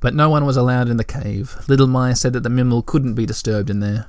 But 0.00 0.14
no 0.14 0.30
one 0.30 0.44
was 0.44 0.56
allowed 0.56 0.88
in 0.88 0.96
the 0.96 1.04
cave. 1.04 1.56
Little 1.68 1.86
Maya 1.86 2.14
said 2.14 2.32
that 2.32 2.42
the 2.42 2.48
Mymble 2.48 2.86
couldn't 2.86 3.14
be 3.14 3.26
disturbed 3.26 3.68
in 3.68 3.80
there. 3.80 4.06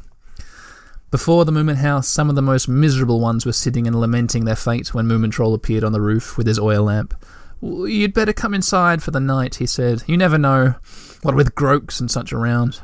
Before 1.12 1.44
the 1.44 1.52
Moomin 1.52 1.78
house, 1.78 2.08
some 2.08 2.30
of 2.30 2.36
the 2.36 2.42
most 2.42 2.68
miserable 2.68 3.20
ones 3.20 3.44
were 3.44 3.52
sitting 3.52 3.88
and 3.88 4.00
lamenting 4.00 4.46
their 4.46 4.56
fate 4.56 4.94
when 4.94 5.08
Moomin 5.08 5.32
Troll 5.32 5.56
appeared 5.56 5.84
on 5.84 5.92
the 5.92 6.02
roof 6.02 6.38
with 6.38 6.46
his 6.46 6.60
oil 6.60 6.84
lamp. 6.84 7.16
You'd 7.62 8.14
better 8.14 8.32
come 8.32 8.54
inside 8.54 9.02
for 9.02 9.10
the 9.10 9.20
night, 9.20 9.56
he 9.56 9.66
said. 9.66 10.04
You 10.06 10.18
never 10.18 10.38
know, 10.38 10.76
what 11.24 11.36
with 11.36 11.56
Grokes 11.56 12.00
and 12.00 12.12
such 12.12 12.32
around. 12.32 12.82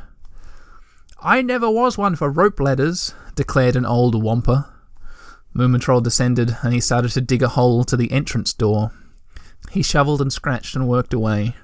I 1.22 1.42
never 1.42 1.70
was 1.70 1.98
one 1.98 2.16
for 2.16 2.30
rope 2.30 2.60
ladders, 2.60 3.14
declared 3.36 3.76
an 3.76 3.86
old 3.86 4.16
Whomper. 4.16 4.68
Moomintroll 5.56 6.04
descended, 6.04 6.58
and 6.62 6.74
he 6.74 6.82
started 6.82 7.12
to 7.12 7.22
dig 7.22 7.42
a 7.42 7.48
hole 7.48 7.84
to 7.86 7.96
the 7.96 8.12
entrance 8.12 8.52
door. 8.54 8.92
He 9.72 9.82
shoveled 9.82 10.22
and 10.22 10.32
scratched 10.32 10.76
and 10.76 10.88
worked 10.88 11.14
away. 11.14 11.56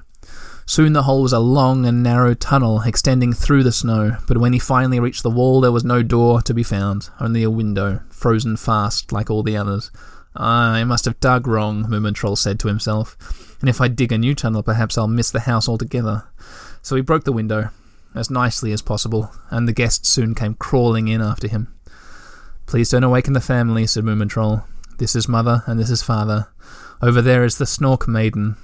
Soon 0.65 0.93
the 0.93 1.03
hole 1.03 1.21
was 1.21 1.33
a 1.33 1.39
long 1.39 1.85
and 1.85 2.01
narrow 2.01 2.33
tunnel 2.33 2.81
extending 2.85 3.33
through 3.33 3.63
the 3.63 3.71
snow, 3.73 4.17
but 4.27 4.37
when 4.37 4.53
he 4.53 4.59
finally 4.59 4.99
reached 4.99 5.23
the 5.23 5.29
wall, 5.29 5.59
there 5.59 5.71
was 5.71 5.83
no 5.83 6.01
door 6.01 6.41
to 6.43 6.53
be 6.53 6.63
found, 6.63 7.09
only 7.19 7.43
a 7.43 7.49
window, 7.49 8.01
frozen 8.09 8.55
fast 8.55 9.11
like 9.11 9.29
all 9.29 9.43
the 9.43 9.57
others. 9.57 9.91
Ah, 10.35 10.71
I 10.71 10.85
must 10.85 11.03
have 11.03 11.19
dug 11.19 11.45
wrong, 11.45 11.85
Moomintroll 11.85 12.37
said 12.37 12.59
to 12.61 12.69
himself, 12.69 13.17
and 13.59 13.69
if 13.69 13.81
I 13.81 13.89
dig 13.89 14.13
a 14.13 14.17
new 14.17 14.33
tunnel, 14.33 14.63
perhaps 14.63 14.97
I'll 14.97 15.09
miss 15.09 15.29
the 15.29 15.41
house 15.41 15.67
altogether. 15.67 16.23
So 16.81 16.95
he 16.95 17.01
broke 17.01 17.25
the 17.25 17.33
window, 17.33 17.69
as 18.15 18.29
nicely 18.29 18.71
as 18.71 18.81
possible, 18.81 19.31
and 19.49 19.67
the 19.67 19.73
guests 19.73 20.07
soon 20.07 20.33
came 20.33 20.53
crawling 20.53 21.09
in 21.09 21.21
after 21.21 21.49
him. 21.49 21.73
Please 22.71 22.89
don't 22.89 23.03
awaken 23.03 23.33
the 23.33 23.41
family, 23.41 23.85
said 23.85 24.05
Moomintroll. 24.05 24.63
This 24.97 25.13
is 25.13 25.27
mother, 25.27 25.61
and 25.67 25.77
this 25.77 25.89
is 25.89 26.01
father. 26.01 26.47
Over 27.01 27.21
there 27.21 27.43
is 27.43 27.57
the 27.57 27.65
Snork 27.65 28.07
maiden. 28.07 28.55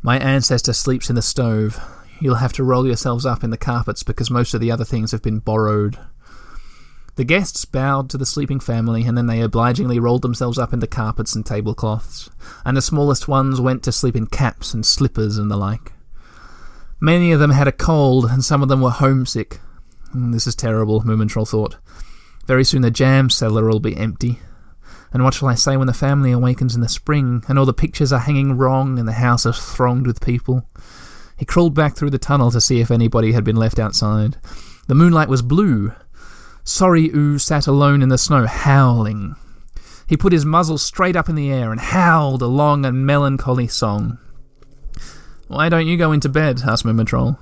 My 0.00 0.18
ancestor 0.18 0.72
sleeps 0.72 1.10
in 1.10 1.16
the 1.16 1.20
stove. 1.20 1.78
You'll 2.18 2.36
have 2.36 2.54
to 2.54 2.64
roll 2.64 2.86
yourselves 2.86 3.26
up 3.26 3.44
in 3.44 3.50
the 3.50 3.58
carpets 3.58 4.02
because 4.02 4.30
most 4.30 4.54
of 4.54 4.62
the 4.62 4.72
other 4.72 4.86
things 4.86 5.12
have 5.12 5.20
been 5.20 5.38
borrowed. 5.38 5.98
The 7.16 7.24
guests 7.24 7.66
bowed 7.66 8.08
to 8.08 8.16
the 8.16 8.24
sleeping 8.24 8.58
family, 8.58 9.04
and 9.04 9.18
then 9.18 9.26
they 9.26 9.42
obligingly 9.42 9.98
rolled 9.98 10.22
themselves 10.22 10.58
up 10.58 10.72
in 10.72 10.80
the 10.80 10.86
carpets 10.86 11.34
and 11.34 11.44
tablecloths, 11.44 12.30
and 12.64 12.74
the 12.74 12.80
smallest 12.80 13.28
ones 13.28 13.60
went 13.60 13.82
to 13.82 13.92
sleep 13.92 14.16
in 14.16 14.28
caps 14.28 14.72
and 14.72 14.86
slippers 14.86 15.36
and 15.36 15.50
the 15.50 15.58
like. 15.58 15.92
Many 17.00 17.32
of 17.32 17.40
them 17.40 17.50
had 17.50 17.68
a 17.68 17.72
cold, 17.72 18.24
and 18.30 18.42
some 18.42 18.62
of 18.62 18.70
them 18.70 18.80
were 18.80 18.88
homesick. 18.88 19.60
Mm, 20.14 20.32
This 20.32 20.46
is 20.46 20.54
terrible, 20.54 21.02
Moomintroll 21.02 21.46
thought. 21.46 21.76
Very 22.50 22.64
soon 22.64 22.82
the 22.82 22.90
jam 22.90 23.30
cellar 23.30 23.64
will 23.64 23.78
be 23.78 23.96
empty. 23.96 24.40
And 25.12 25.22
what 25.22 25.34
shall 25.34 25.46
I 25.46 25.54
say 25.54 25.76
when 25.76 25.86
the 25.86 25.92
family 25.92 26.32
awakens 26.32 26.74
in 26.74 26.80
the 26.80 26.88
spring, 26.88 27.44
and 27.46 27.56
all 27.56 27.64
the 27.64 27.72
pictures 27.72 28.12
are 28.12 28.18
hanging 28.18 28.58
wrong, 28.58 28.98
and 28.98 29.06
the 29.06 29.12
house 29.12 29.46
is 29.46 29.56
thronged 29.56 30.04
with 30.04 30.20
people? 30.20 30.68
He 31.38 31.44
crawled 31.44 31.76
back 31.76 31.94
through 31.94 32.10
the 32.10 32.18
tunnel 32.18 32.50
to 32.50 32.60
see 32.60 32.80
if 32.80 32.90
anybody 32.90 33.30
had 33.30 33.44
been 33.44 33.54
left 33.54 33.78
outside. 33.78 34.36
The 34.88 34.96
moonlight 34.96 35.28
was 35.28 35.42
blue. 35.42 35.92
Sorry 36.64 37.08
Oo 37.14 37.38
sat 37.38 37.68
alone 37.68 38.02
in 38.02 38.08
the 38.08 38.18
snow, 38.18 38.46
howling. 38.46 39.36
He 40.08 40.16
put 40.16 40.32
his 40.32 40.44
muzzle 40.44 40.78
straight 40.78 41.14
up 41.14 41.28
in 41.28 41.36
the 41.36 41.52
air 41.52 41.70
and 41.70 41.80
howled 41.80 42.42
a 42.42 42.46
long 42.46 42.84
and 42.84 43.06
melancholy 43.06 43.68
song. 43.68 44.18
Why 45.46 45.68
don't 45.68 45.86
you 45.86 45.96
go 45.96 46.10
into 46.10 46.28
bed? 46.28 46.62
asked 46.66 46.84
Moomintroll. 46.84 47.38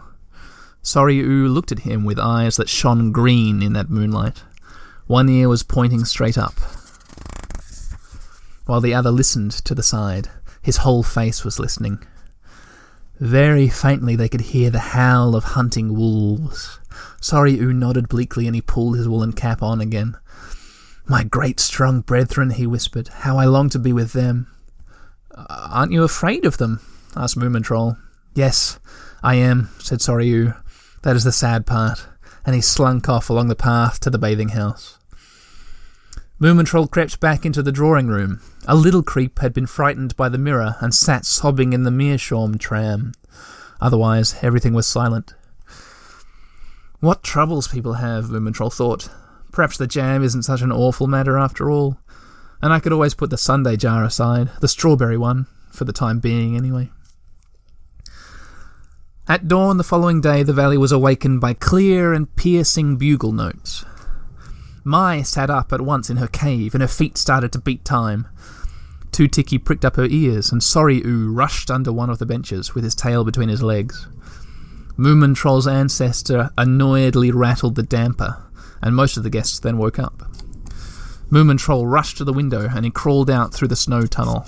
Sorry 0.83 1.21
Oo 1.21 1.49
looked 1.49 1.73
at 1.73 1.81
him 1.81 2.05
with 2.05 2.19
eyes 2.19 2.59
that 2.59 2.69
shone 2.69 3.11
green 3.11 3.63
in 3.63 3.73
that 3.73 3.89
moonlight. 3.89 4.43
One 5.09 5.29
ear 5.31 5.49
was 5.49 5.63
pointing 5.63 6.05
straight 6.05 6.37
up, 6.37 6.53
while 8.67 8.83
the 8.83 8.93
other 8.93 9.11
listened 9.11 9.53
to 9.53 9.75
the 9.75 9.83
side. 9.83 10.29
His 10.61 10.77
whole 10.77 11.03
face 11.03 11.45
was 11.45 11.59
listening. 11.59 12.05
Very 13.19 13.71
faintly 13.71 14.17
they 14.17 14.29
could 14.29 14.43
hear 14.43 14.69
the 14.69 14.79
howl 14.79 15.35
of 15.35 15.45
hunting 15.45 15.97
wolves. 15.97 16.79
Sorry 17.23 17.59
Oo 17.59 17.73
nodded 17.73 18.11
bleakly 18.11 18.47
and 18.47 18.55
he 18.55 18.61
pulled 18.61 18.99
his 18.99 19.09
woolen 19.09 19.33
cap 19.33 19.63
on 19.63 19.81
again. 19.81 20.15
My 21.07 21.25
great 21.25 21.59
strong 21.59 22.03
brethren, 22.03 22.51
he 22.51 22.67
whispered, 22.67 23.09
how 23.09 23.39
I 23.39 23.47
long 23.47 23.71
to 23.71 23.79
be 23.79 23.95
with 23.95 24.13
them. 24.13 24.47
Aren't 25.49 25.93
you 25.93 26.05
afraid 26.05 26.45
of 26.45 26.59
them? 26.59 26.81
asked 27.17 27.39
Moomintroll. 27.39 27.97
Yes, 28.35 28.79
I 29.23 29.37
am, 29.37 29.71
said 29.79 30.03
Sorry 30.03 30.29
Oo. 30.29 30.53
That 31.01 31.17
is 31.17 31.25
the 31.25 31.33
sad 31.33 31.65
part. 31.65 32.07
And 32.45 32.55
he 32.55 32.61
slunk 32.61 33.09
off 33.09 33.31
along 33.31 33.49
the 33.49 33.57
path 33.57 34.01
to 34.01 34.11
the 34.11 34.19
bathing 34.19 34.51
house. 34.51 34.98
Moomintroll 36.41 36.89
crept 36.89 37.19
back 37.19 37.45
into 37.45 37.65
the 37.65 37.73
drawing 37.73 38.07
room. 38.07 38.41
A 38.69 38.77
little 38.77 39.03
creep 39.03 39.41
had 39.41 39.53
been 39.53 39.67
frightened 39.67 40.17
by 40.17 40.29
the 40.29 40.39
mirror 40.39 40.77
and 40.81 40.95
sat 40.95 41.27
sobbing 41.27 41.73
in 41.73 41.83
the 41.83 41.91
Meerschaum 41.91 42.59
tram. 42.59 43.13
Otherwise, 43.81 44.37
everything 44.41 44.73
was 44.73 44.87
silent. 44.87 45.35
What 47.01 47.25
troubles 47.25 47.67
people 47.67 47.95
have, 47.95 48.27
Moomintroll 48.27 48.73
thought. 48.73 49.09
Perhaps 49.51 49.79
the 49.79 49.89
jam 49.89 50.23
isn't 50.23 50.45
such 50.45 50.63
an 50.63 50.71
awful 50.71 51.09
matter 51.09 51.37
after 51.37 51.71
all. 51.71 51.99
And 52.63 52.73
I 52.73 52.79
could 52.79 52.93
always 52.93 53.15
put 53.15 53.31
the 53.31 53.39
Sunday 53.39 53.77
jar 53.77 54.05
aside, 54.05 54.51
the 54.61 54.69
strawberry 54.69 55.17
one, 55.17 55.47
for 55.73 55.85
the 55.85 55.93
time 55.93 56.21
being 56.21 56.57
anyway. 56.57 56.91
At 59.27 59.49
dawn 59.49 59.77
the 59.77 59.85
following 59.85 60.21
day, 60.21 60.45
the 60.45 60.53
valley 60.53 60.79
was 60.79 60.93
awakened 60.93 61.41
by 61.41 61.55
clear 61.55 62.13
and 62.13 62.35
piercing 62.37 62.97
bugle 62.97 63.33
notes. 63.33 63.85
My 64.89 65.21
sat 65.21 65.51
up 65.51 65.71
at 65.75 65.83
once 65.83 66.09
in 66.09 66.17
her 66.17 66.27
cave, 66.27 66.75
and 66.75 66.81
her 66.81 66.89
feet 66.89 67.19
started 67.19 67.53
to 67.53 67.59
beat 67.59 67.85
time. 67.85 68.27
Too-ticky 69.13 69.59
pricked 69.59 69.85
up 69.85 69.97
her 69.97 70.07
ears, 70.07 70.51
and 70.51 70.63
Sorry 70.63 71.03
Oo 71.05 71.31
rushed 71.31 71.71
under 71.71 71.93
one 71.93 72.09
of 72.09 72.19
the 72.19 72.25
benches 72.25 72.75
with 72.75 72.85
his 72.85 72.95
tail 72.95 73.23
between 73.23 73.51
his 73.51 73.63
legs. 73.63 74.07
Moomin 74.97 75.35
Troll's 75.35 75.67
ancestor 75.67 76.49
annoyedly 76.57 77.31
rattled 77.31 77.75
the 77.75 77.83
damper, 77.83 78.43
and 78.81 78.97
most 78.97 79.19
of 79.19 79.25
the 79.25 79.29
guests 79.29 79.59
then 79.61 79.77
woke 79.77 79.99
up. 79.99 80.23
Moomin 81.31 81.59
Troll 81.59 81.87
rushed 81.87 82.17
to 82.17 82.25
the 82.25 82.33
window, 82.33 82.71
and 82.75 82.87
he 82.87 82.91
crawled 82.91 83.29
out 83.29 83.53
through 83.53 83.69
the 83.69 83.77
snow 83.77 84.07
tunnel. 84.07 84.47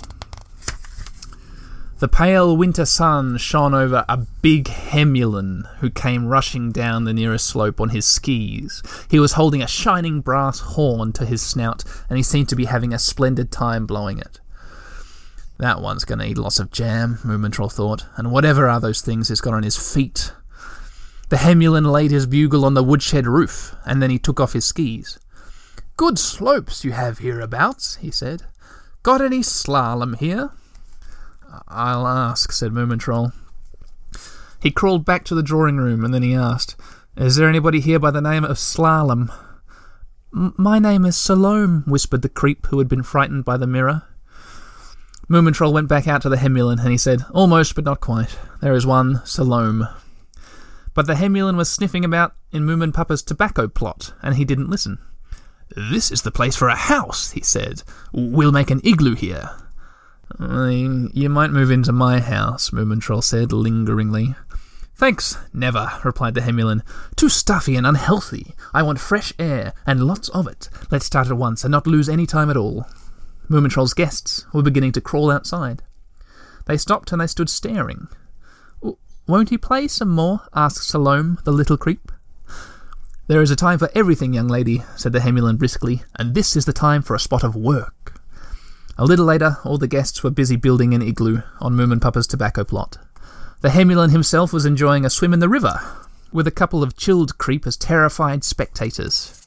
The 2.01 2.07
pale 2.07 2.57
winter 2.57 2.85
sun 2.85 3.37
shone 3.37 3.75
over 3.75 4.03
a 4.09 4.17
big 4.17 4.65
Hemulen 4.65 5.67
who 5.81 5.91
came 5.91 6.25
rushing 6.25 6.71
down 6.71 7.03
the 7.03 7.13
nearest 7.13 7.45
slope 7.45 7.79
on 7.79 7.89
his 7.89 8.07
skis. 8.07 8.81
He 9.07 9.19
was 9.19 9.33
holding 9.33 9.61
a 9.61 9.67
shining 9.67 10.21
brass 10.21 10.61
horn 10.61 11.13
to 11.13 11.27
his 11.27 11.43
snout, 11.43 11.83
and 12.09 12.17
he 12.17 12.23
seemed 12.23 12.49
to 12.49 12.55
be 12.55 12.65
having 12.65 12.91
a 12.91 12.97
splendid 12.97 13.51
time 13.51 13.85
blowing 13.85 14.17
it. 14.17 14.39
That 15.59 15.79
one's 15.79 16.03
going 16.03 16.17
to 16.17 16.25
eat 16.25 16.39
lots 16.39 16.59
of 16.59 16.71
jam, 16.71 17.19
Moomintroll 17.23 17.71
thought, 17.71 18.07
and 18.15 18.31
whatever 18.31 18.67
are 18.67 18.79
those 18.79 19.01
things 19.01 19.27
he's 19.27 19.39
got 19.39 19.53
on 19.53 19.61
his 19.61 19.77
feet. 19.77 20.33
The 21.29 21.35
Hemulen 21.35 21.85
laid 21.85 22.09
his 22.09 22.25
bugle 22.25 22.65
on 22.65 22.73
the 22.73 22.83
woodshed 22.83 23.27
roof, 23.27 23.75
and 23.85 24.01
then 24.01 24.09
he 24.09 24.17
took 24.17 24.39
off 24.39 24.53
his 24.53 24.65
skis. 24.65 25.19
Good 25.97 26.17
slopes 26.17 26.83
you 26.83 26.93
have 26.93 27.19
hereabouts, 27.19 27.97
he 27.97 28.09
said. 28.09 28.41
Got 29.03 29.21
any 29.21 29.41
slalom 29.41 30.17
here? 30.17 30.49
I'll 31.67 32.07
ask, 32.07 32.51
said 32.51 32.71
Moomintroll. 32.71 33.33
He 34.61 34.71
crawled 34.71 35.05
back 35.05 35.23
to 35.25 35.35
the 35.35 35.43
drawing 35.43 35.77
room, 35.77 36.05
and 36.05 36.13
then 36.13 36.23
he 36.23 36.35
asked, 36.35 36.75
Is 37.17 37.35
there 37.35 37.49
anybody 37.49 37.79
here 37.79 37.99
by 37.99 38.11
the 38.11 38.21
name 38.21 38.43
of 38.43 38.57
Slalom? 38.57 39.33
My 40.31 40.79
name 40.79 41.03
is 41.05 41.17
Salome, 41.17 41.83
whispered 41.85 42.21
the 42.21 42.29
creep 42.29 42.67
who 42.67 42.79
had 42.79 42.87
been 42.87 43.03
frightened 43.03 43.43
by 43.43 43.57
the 43.57 43.67
mirror. 43.67 44.03
Moomintroll 45.29 45.73
went 45.73 45.89
back 45.89 46.07
out 46.07 46.21
to 46.21 46.29
the 46.29 46.37
Hemulen, 46.37 46.79
and 46.79 46.91
he 46.91 46.97
said, 46.97 47.23
Almost, 47.33 47.75
but 47.75 47.85
not 47.85 48.01
quite. 48.01 48.37
There 48.61 48.73
is 48.73 48.85
one, 48.85 49.21
Salome. 49.25 49.85
But 50.93 51.07
the 51.07 51.15
Hemulen 51.15 51.57
was 51.57 51.71
sniffing 51.71 52.05
about 52.05 52.35
in 52.51 52.63
Moomin 52.63 52.93
Papa's 52.93 53.23
tobacco 53.23 53.67
plot, 53.67 54.13
and 54.21 54.35
he 54.35 54.45
didn't 54.45 54.69
listen. 54.69 54.99
This 55.75 56.11
is 56.11 56.21
the 56.21 56.31
place 56.31 56.55
for 56.55 56.67
a 56.67 56.75
house, 56.75 57.31
he 57.31 57.41
said. 57.41 57.83
We'll 58.11 58.51
make 58.51 58.69
an 58.69 58.81
igloo 58.83 59.15
here. 59.15 59.49
"Uh, 60.39 61.09
You 61.13 61.29
might 61.29 61.51
move 61.51 61.71
into 61.71 61.91
my 61.91 62.19
house, 62.19 62.69
Moomintroll 62.71 63.23
said 63.23 63.51
lingeringly. 63.51 64.35
Thanks, 64.95 65.37
never, 65.51 65.91
replied 66.03 66.35
the 66.35 66.41
Hemulen. 66.41 66.81
Too 67.15 67.29
stuffy 67.29 67.75
and 67.75 67.87
unhealthy. 67.87 68.53
I 68.73 68.83
want 68.83 68.99
fresh 68.99 69.33
air, 69.39 69.73
and 69.85 70.03
lots 70.03 70.29
of 70.29 70.47
it. 70.47 70.69
Let's 70.91 71.05
start 71.05 71.27
at 71.27 71.37
once, 71.37 71.63
and 71.63 71.71
not 71.71 71.87
lose 71.87 72.07
any 72.07 72.27
time 72.27 72.49
at 72.49 72.57
all. 72.57 72.85
Moomintroll's 73.49 73.93
guests 73.95 74.45
were 74.53 74.61
beginning 74.61 74.91
to 74.93 75.01
crawl 75.01 75.31
outside. 75.31 75.81
They 76.67 76.77
stopped 76.77 77.11
and 77.11 77.19
they 77.19 77.27
stood 77.27 77.49
staring. 77.49 78.07
Won't 79.27 79.49
he 79.49 79.57
play 79.57 79.87
some 79.87 80.09
more? 80.09 80.41
asked 80.53 80.83
Salome, 80.87 81.37
the 81.43 81.51
little 81.51 81.77
creep. 81.77 82.11
There 83.27 83.41
is 83.41 83.51
a 83.51 83.55
time 83.55 83.79
for 83.79 83.89
everything, 83.95 84.33
young 84.33 84.47
lady, 84.47 84.83
said 84.95 85.13
the 85.13 85.19
Hemulen 85.19 85.57
briskly, 85.57 86.03
and 86.17 86.35
this 86.35 86.55
is 86.55 86.65
the 86.65 86.73
time 86.73 87.01
for 87.01 87.15
a 87.15 87.19
spot 87.19 87.43
of 87.43 87.55
work. 87.55 88.20
A 88.97 89.05
little 89.05 89.25
later, 89.25 89.57
all 89.63 89.77
the 89.77 89.87
guests 89.87 90.23
were 90.23 90.29
busy 90.29 90.55
building 90.55 90.93
an 90.93 91.01
igloo 91.01 91.41
on 91.59 91.73
Moomin 91.73 92.01
Papa's 92.01 92.27
tobacco 92.27 92.63
plot. 92.63 92.97
The 93.61 93.69
Hemulen 93.69 94.11
himself 94.11 94.53
was 94.53 94.65
enjoying 94.65 95.05
a 95.05 95.09
swim 95.09 95.33
in 95.33 95.39
the 95.39 95.49
river, 95.49 95.79
with 96.31 96.47
a 96.47 96.51
couple 96.51 96.83
of 96.83 96.97
chilled 96.97 97.37
creep 97.37 97.65
as 97.65 97.77
terrified 97.77 98.43
spectators. 98.43 99.37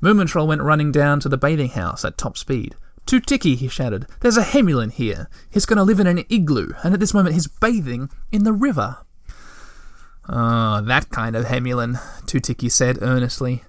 Moomintroll 0.00 0.46
went 0.46 0.62
running 0.62 0.92
down 0.92 1.18
to 1.20 1.28
the 1.28 1.36
bathing 1.36 1.70
house 1.70 2.04
at 2.04 2.16
top 2.16 2.36
speed. 2.36 2.76
Too-ticky, 3.06 3.56
he 3.56 3.68
shouted. 3.68 4.06
There's 4.20 4.36
a 4.36 4.42
Hemulen 4.42 4.92
here. 4.92 5.28
He's 5.50 5.66
going 5.66 5.78
to 5.78 5.82
live 5.82 5.98
in 5.98 6.06
an 6.06 6.24
igloo, 6.28 6.72
and 6.84 6.94
at 6.94 7.00
this 7.00 7.14
moment 7.14 7.34
he's 7.34 7.48
bathing 7.48 8.10
in 8.30 8.44
the 8.44 8.52
river. 8.52 8.98
Ah, 10.28 10.82
that 10.84 11.08
kind 11.10 11.34
of 11.34 11.46
Hemulen, 11.46 11.98
Too-ticky 12.26 12.68
said 12.68 12.98
earnestly. 13.02 13.64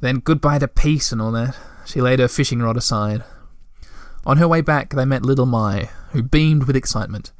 Then 0.00 0.20
goodbye 0.20 0.60
to 0.60 0.68
peace 0.68 1.12
and 1.12 1.20
all 1.20 1.32
that. 1.32 1.56
She 1.84 2.00
laid 2.00 2.18
her 2.18 2.28
fishing 2.28 2.60
rod 2.60 2.76
aside. 2.76 3.24
On 4.24 4.36
her 4.36 4.48
way 4.48 4.60
back, 4.60 4.90
they 4.90 5.04
met 5.04 5.24
little 5.24 5.46
My, 5.46 5.88
who 6.10 6.22
beamed 6.22 6.64
with 6.64 6.76
excitement. 6.76 7.32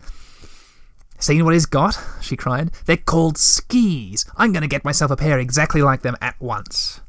Seen 1.19 1.45
what 1.45 1.55
he's 1.55 1.67
got? 1.67 2.01
she 2.21 2.37
cried. 2.37 2.73
They're 2.87 2.97
called 2.97 3.39
skis. 3.39 4.25
I'm 4.37 4.53
going 4.53 4.63
to 4.63 4.69
get 4.69 4.85
myself 4.85 5.13
a 5.13 5.17
pair 5.17 5.39
exactly 5.39 5.81
like 5.81 6.03
them 6.03 6.17
at 6.21 6.41
once. 6.41 7.01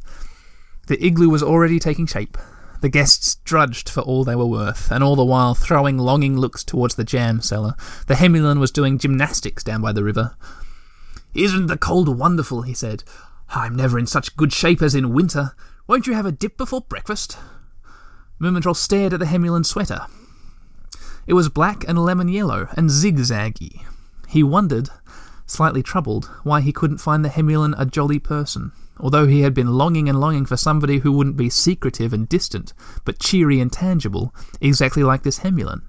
The 0.85 1.03
igloo 1.03 1.29
was 1.29 1.41
already 1.41 1.79
taking 1.79 2.05
shape. 2.05 2.37
The 2.81 2.89
guests 2.89 3.35
drudged 3.45 3.89
for 3.89 4.01
all 4.01 4.23
they 4.23 4.35
were 4.35 4.45
worth, 4.45 4.91
and 4.91 5.03
all 5.03 5.15
the 5.15 5.25
while 5.25 5.55
throwing 5.55 5.97
longing 5.97 6.37
looks 6.37 6.63
towards 6.63 6.95
the 6.95 7.03
jam 7.03 7.41
cellar. 7.41 7.75
The 8.07 8.15
Hemulen 8.15 8.59
was 8.59 8.71
doing 8.71 8.99
gymnastics 8.99 9.63
down 9.63 9.81
by 9.81 9.93
the 9.93 10.03
river. 10.03 10.35
Isn't 11.33 11.67
the 11.67 11.77
cold 11.77 12.19
wonderful? 12.19 12.63
he 12.63 12.73
said. 12.73 13.03
I'm 13.49 13.75
never 13.75 13.97
in 13.97 14.05
such 14.05 14.35
good 14.35 14.53
shape 14.53 14.81
as 14.81 14.93
in 14.93 15.13
winter. 15.13 15.55
Won't 15.85 16.07
you 16.07 16.13
have 16.13 16.25
a 16.25 16.31
dip 16.31 16.57
before 16.57 16.81
breakfast? 16.81 17.37
Moomintroll 18.39 18.75
stared 18.75 19.13
at 19.13 19.19
the 19.19 19.25
Hemulen 19.25 19.65
sweater. 19.65 20.07
It 21.27 21.33
was 21.33 21.49
black 21.49 21.85
and 21.87 21.99
lemon 21.99 22.29
yellow 22.29 22.69
and 22.77 22.89
zigzaggy. 22.89 23.81
He 24.29 24.43
wondered, 24.43 24.89
slightly 25.45 25.83
troubled, 25.83 26.29
why 26.43 26.61
he 26.61 26.71
couldn't 26.71 26.99
find 26.99 27.23
the 27.23 27.29
Hemulen 27.29 27.75
a 27.77 27.85
jolly 27.85 28.17
person, 28.17 28.71
although 28.97 29.27
he 29.27 29.41
had 29.41 29.53
been 29.53 29.73
longing 29.73 30.07
and 30.07 30.21
longing 30.21 30.45
for 30.45 30.55
somebody 30.55 30.99
who 30.99 31.11
wouldn't 31.11 31.35
be 31.35 31.49
secretive 31.49 32.13
and 32.13 32.29
distant, 32.29 32.73
but 33.03 33.19
cheery 33.19 33.59
and 33.59 33.71
tangible, 33.71 34.33
exactly 34.61 35.03
like 35.03 35.23
this 35.23 35.39
Hemulen. 35.39 35.81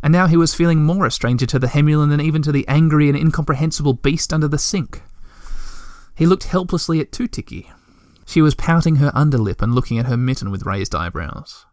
And 0.00 0.12
now 0.12 0.28
he 0.28 0.36
was 0.36 0.54
feeling 0.54 0.84
more 0.84 1.06
a 1.06 1.10
stranger 1.10 1.46
to 1.46 1.58
the 1.58 1.66
Hemulen 1.66 2.10
than 2.10 2.20
even 2.20 2.42
to 2.42 2.52
the 2.52 2.66
angry 2.68 3.08
and 3.08 3.18
incomprehensible 3.18 3.94
beast 3.94 4.32
under 4.32 4.46
the 4.46 4.58
sink. 4.58 5.02
He 6.14 6.24
looked 6.24 6.44
helplessly 6.44 7.00
at 7.00 7.10
Too-ticky. 7.10 7.72
She 8.28 8.42
was 8.42 8.54
pouting 8.54 8.96
her 8.96 9.10
underlip 9.12 9.62
and 9.62 9.74
looking 9.74 9.98
at 9.98 10.04
her 10.04 10.16
mitten 10.18 10.50
with 10.50 10.66
raised 10.66 10.94
eyebrows. 10.94 11.64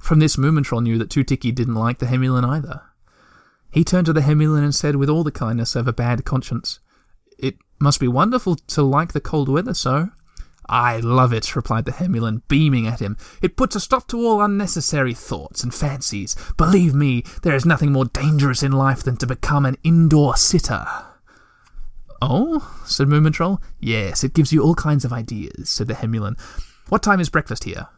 From 0.00 0.20
this, 0.20 0.36
Moomintroll 0.36 0.82
knew 0.82 0.96
that 0.96 1.10
Too-ticky 1.10 1.52
didn't 1.52 1.74
like 1.74 1.98
the 1.98 2.06
Hemulen 2.06 2.48
either. 2.48 2.80
He 3.70 3.84
turned 3.84 4.06
to 4.06 4.14
the 4.14 4.22
Hemulen 4.22 4.64
and 4.64 4.74
said 4.74 4.96
with 4.96 5.10
all 5.10 5.22
the 5.22 5.30
kindness 5.30 5.76
of 5.76 5.86
a 5.86 5.92
bad 5.92 6.24
conscience, 6.24 6.80
It 7.38 7.56
must 7.78 8.00
be 8.00 8.08
wonderful 8.08 8.56
to 8.56 8.82
like 8.82 9.12
the 9.12 9.20
cold 9.20 9.50
weather 9.50 9.74
so. 9.74 10.08
I 10.66 11.00
love 11.00 11.34
it, 11.34 11.54
replied 11.54 11.84
the 11.84 11.92
Hemulen, 11.92 12.40
beaming 12.48 12.86
at 12.86 13.00
him. 13.00 13.18
It 13.42 13.58
puts 13.58 13.76
a 13.76 13.80
stop 13.80 14.08
to 14.08 14.26
all 14.26 14.40
unnecessary 14.40 15.12
thoughts 15.12 15.62
and 15.62 15.74
fancies. 15.74 16.34
Believe 16.56 16.94
me, 16.94 17.22
there 17.42 17.54
is 17.54 17.66
nothing 17.66 17.92
more 17.92 18.06
dangerous 18.06 18.62
in 18.62 18.72
life 18.72 19.02
than 19.02 19.18
to 19.18 19.26
become 19.26 19.66
an 19.66 19.76
indoor 19.84 20.38
sitter. 20.38 20.86
Oh, 22.20 22.82
said 22.84 23.08
Moomintroll. 23.08 23.62
Yes, 23.80 24.24
it 24.24 24.34
gives 24.34 24.52
you 24.52 24.62
all 24.62 24.74
kinds 24.74 25.04
of 25.04 25.12
ideas, 25.12 25.70
said 25.70 25.86
the 25.86 25.94
Hemulen. 25.94 26.38
What 26.88 27.02
time 27.02 27.20
is 27.20 27.28
breakfast 27.28 27.64
here? 27.64 27.88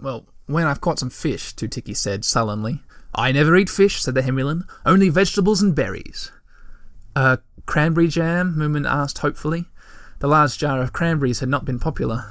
Well, 0.00 0.26
when 0.46 0.66
I've 0.66 0.80
caught 0.80 0.98
some 0.98 1.10
fish, 1.10 1.52
Too-ticky 1.52 1.94
said 1.94 2.24
sullenly. 2.24 2.82
I 3.14 3.32
never 3.32 3.56
eat 3.56 3.68
fish, 3.68 4.00
said 4.00 4.14
the 4.14 4.22
Hemulen. 4.22 4.62
Only 4.86 5.08
vegetables 5.10 5.60
and 5.60 5.74
berries. 5.74 6.30
Uh, 7.14 7.38
cranberry 7.66 8.08
jam? 8.08 8.54
Moomin 8.56 8.88
asked 8.88 9.18
hopefully. 9.18 9.66
The 10.20 10.28
large 10.28 10.56
jar 10.56 10.80
of 10.80 10.92
cranberries 10.92 11.40
had 11.40 11.48
not 11.48 11.64
been 11.64 11.78
popular. 11.78 12.24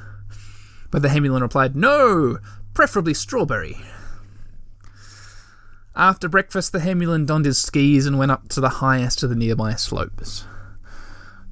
But 0.90 1.02
the 1.02 1.10
Hemulen 1.10 1.42
replied, 1.42 1.76
No! 1.76 2.40
Preferably 2.74 3.14
strawberry. 3.14 3.78
After 6.00 6.30
breakfast, 6.30 6.72
the 6.72 6.80
Hemulen 6.80 7.26
donned 7.26 7.44
his 7.44 7.58
skis 7.58 8.06
and 8.06 8.18
went 8.18 8.32
up 8.32 8.48
to 8.50 8.62
the 8.62 8.80
highest 8.80 9.22
of 9.22 9.30
the 9.30 9.36
nearby 9.36 9.76
slopes. 9.76 10.46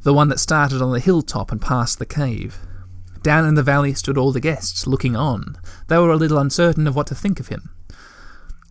The 0.03 0.13
one 0.13 0.29
that 0.29 0.39
started 0.39 0.81
on 0.81 0.93
the 0.93 1.01
hilltop 1.01 1.51
and 1.51 1.61
past 1.61 1.99
the 1.99 2.05
cave. 2.05 2.57
Down 3.21 3.45
in 3.45 3.55
the 3.55 3.61
valley 3.61 3.93
stood 3.93 4.17
all 4.17 4.31
the 4.31 4.39
guests, 4.39 4.87
looking 4.87 5.17
on. 5.17 5.57
They 5.87 5.97
were 5.97 6.11
a 6.11 6.15
little 6.15 6.37
uncertain 6.37 6.87
of 6.87 6.95
what 6.95 7.07
to 7.07 7.15
think 7.15 7.41
of 7.41 7.49
him. 7.49 7.71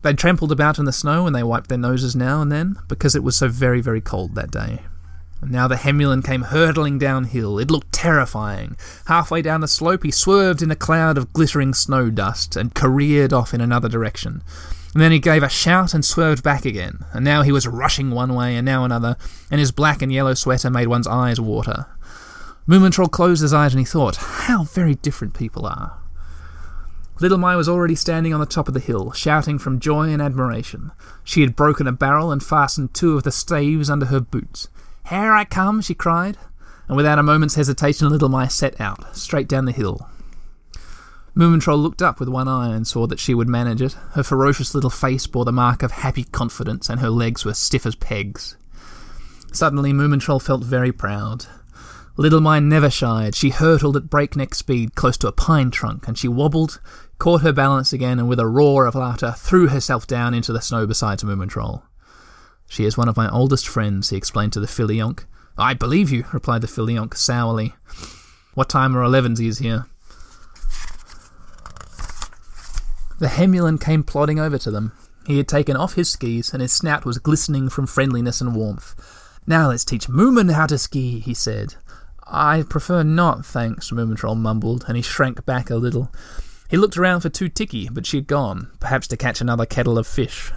They 0.01 0.15
trampled 0.15 0.51
about 0.51 0.79
in 0.79 0.87
the 0.87 0.95
snow 0.95 1.27
and 1.27 1.37
they 1.37 1.43
wiped 1.43 1.69
their 1.69 1.77
noses 1.77 2.17
now 2.17 2.41
and 2.41 2.51
then, 2.51 2.77
because 2.89 3.15
it 3.15 3.23
was 3.23 3.37
so 3.37 3.49
very, 3.49 3.83
very 3.83 4.01
cold 4.01 4.35
that 4.35 4.51
day. 4.51 4.81
And 5.43 5.51
now 5.51 5.69
the 5.69 5.75
Hemulen 5.75 6.25
came 6.25 6.45
hurtling 6.45 6.99
downhill. 6.99 7.59
It 7.59 7.71
looked 7.71 7.93
terrifying. 7.93 8.79
Halfway 9.09 9.43
down 9.43 9.61
the 9.61 9.69
slope, 9.69 10.05
he 10.05 10.11
swerved 10.11 10.63
in 10.63 10.71
a 10.71 10.77
cloud 10.77 11.19
of 11.19 11.35
glittering 11.35 11.75
snow 11.75 12.09
dust 12.09 12.57
and 12.57 12.75
careered 12.75 13.35
off 13.35 13.53
in 13.53 13.61
another 13.61 13.91
direction. 13.91 14.43
And 14.97 15.03
then 15.03 15.13
he 15.13 15.19
gave 15.19 15.43
a 15.43 15.49
shout 15.51 15.93
and 15.93 16.03
swerved 16.03 16.43
back 16.43 16.65
again. 16.65 17.05
And 17.13 17.23
now 17.23 17.43
he 17.43 17.53
was 17.53 17.67
rushing 17.67 18.13
one 18.13 18.35
way 18.35 18.57
and 18.57 18.65
now 18.65 18.83
another, 18.83 19.19
and 19.51 19.61
his 19.61 19.71
black 19.71 20.01
and 20.01 20.11
yellow 20.11 20.33
sweater 20.33 20.71
made 20.71 20.87
one's 20.87 21.07
eyes 21.07 21.39
water. 21.39 21.85
Moomintroll 22.67 23.11
closed 23.11 23.43
his 23.43 23.53
eyes 23.53 23.75
and 23.75 23.79
he 23.79 23.85
thought, 23.85 24.17
how 24.17 24.65
very 24.65 24.95
different 24.95 25.35
people 25.35 25.67
are. 25.67 25.99
Little 27.21 27.37
My 27.37 27.57
was 27.57 27.69
already 27.69 27.95
standing 27.95 28.33
on 28.33 28.41
the 28.41 28.47
top 28.47 28.69
of 28.69 28.73
the 28.73 28.81
hill, 28.81 29.13
shouting 29.13 29.59
from 29.59 29.81
joy 29.81 30.09
and 30.09 30.23
admiration. 30.23 30.93
She 31.23 31.43
had 31.43 31.55
broken 31.55 31.87
a 31.87 31.93
barrel 31.93 32.33
and 32.33 32.43
fastened 32.43 32.95
two 32.95 33.19
of 33.19 33.23
the 33.23 33.31
staves 33.31 33.91
under 33.91 34.07
her 34.07 34.21
boots. 34.21 34.69
Here 35.11 35.35
I 35.35 35.45
come, 35.45 35.83
she 35.83 35.93
cried, 35.93 36.39
and 36.89 36.97
without 36.97 37.19
a 37.19 37.23
moment's 37.23 37.57
hesitation, 37.57 38.09
Little 38.09 38.31
My 38.31 38.49
set 38.49 38.81
out, 38.81 39.15
straight 39.15 39.47
down 39.47 39.67
the 39.67 39.73
hill. 39.73 40.09
Moomintroll 41.37 41.83
looked 41.83 42.01
up 42.01 42.19
with 42.19 42.31
one 42.31 42.49
eye 42.49 42.75
and 42.75 42.87
saw 42.87 43.07
that 43.07 43.21
she 43.21 43.35
would 43.35 43.49
manage 43.49 43.83
it. 43.83 43.93
Her 44.13 44.23
ferocious 44.23 44.75
little 44.75 44.89
face 44.89 45.27
bore 45.27 45.45
the 45.45 45.53
mark 45.53 45.83
of 45.83 45.93
happy 45.93 46.25
confidence, 46.25 46.89
and 46.89 47.01
her 47.01 47.11
legs 47.11 47.45
were 47.45 47.53
stiff 47.53 47.85
as 47.85 47.95
pegs. 47.95 48.57
Suddenly, 49.53 49.93
Moomintroll 49.93 50.41
felt 50.41 50.65
very 50.65 50.93
proud. 50.93 51.45
Little 52.17 52.41
My 52.41 52.59
never 52.59 52.89
shied. 52.89 53.35
She 53.35 53.51
hurtled 53.51 53.99
at 53.99 54.09
breakneck 54.09 54.55
speed 54.55 54.95
close 54.95 55.19
to 55.19 55.29
a 55.29 55.33
pine 55.33 55.71
trunk, 55.71 56.09
and 56.09 56.17
she 56.17 56.27
wobbled, 56.27 56.81
caught 57.19 57.43
her 57.43 57.53
balance 57.53 57.93
again, 57.93 58.19
and 58.19 58.29
with 58.29 58.41
a 58.41 58.47
roar 58.47 58.87
of 58.87 58.95
laughter 58.95 59.35
threw 59.37 59.69
herself 59.69 60.07
down 60.07 60.33
into 60.33 60.55
the 60.55 60.63
snow 60.63 60.87
beside 60.87 61.19
Moomintroll. 61.19 61.83
She 62.67 62.87
is 62.87 62.97
one 62.97 63.09
of 63.09 63.17
my 63.19 63.31
oldest 63.31 63.69
friends, 63.69 64.09
he 64.09 64.17
explained 64.17 64.55
to 64.55 64.61
the 64.61 64.67
Fillyjonk. 64.67 65.27
I 65.59 65.75
believe 65.75 66.11
you, 66.11 66.25
replied 66.33 66.63
the 66.63 66.67
Fillyjonk 66.67 67.15
sourly. 67.15 67.75
What 68.55 68.71
time 68.71 68.97
are 68.97 69.03
elevensies 69.03 69.61
here? 69.61 69.85
The 73.19 73.29
Hemulen 73.29 73.81
came 73.81 74.03
plodding 74.03 74.39
over 74.39 74.59
to 74.59 74.71
them. 74.71 74.93
He 75.27 75.39
had 75.39 75.49
taken 75.49 75.77
off 75.77 75.95
his 75.95 76.11
skis, 76.11 76.53
and 76.53 76.61
his 76.61 76.73
snout 76.73 77.05
was 77.05 77.19
glistening 77.19 77.69
from 77.69 77.87
friendliness 77.87 78.41
and 78.41 78.55
warmth. 78.55 78.95
Now 79.47 79.69
let's 79.69 79.85
teach 79.85 80.09
Moomin 80.09 80.53
how 80.53 80.67
to 80.67 80.77
ski, 80.77 81.19
he 81.21 81.33
said. 81.33 81.77
I 82.27 82.65
prefer 82.69 83.03
not, 83.03 83.47
thanks, 83.47 83.91
Moomintroll 83.91 84.37
mumbled, 84.37 84.85
and 84.87 84.97
he 84.97 85.03
shrank 85.03 85.47
back 85.47 85.71
a 85.71 85.77
little. 85.77 86.13
He 86.69 86.77
looked 86.77 86.97
around 86.97 87.21
for 87.21 87.29
Too-ticky, 87.29 87.89
but 87.91 88.05
she 88.05 88.19
had 88.19 88.27
gone, 88.27 88.71
perhaps 88.81 89.07
to 89.09 89.17
catch 89.17 89.41
another 89.41 89.65
kettle 89.65 89.99
of 89.99 90.07
fish. 90.07 90.53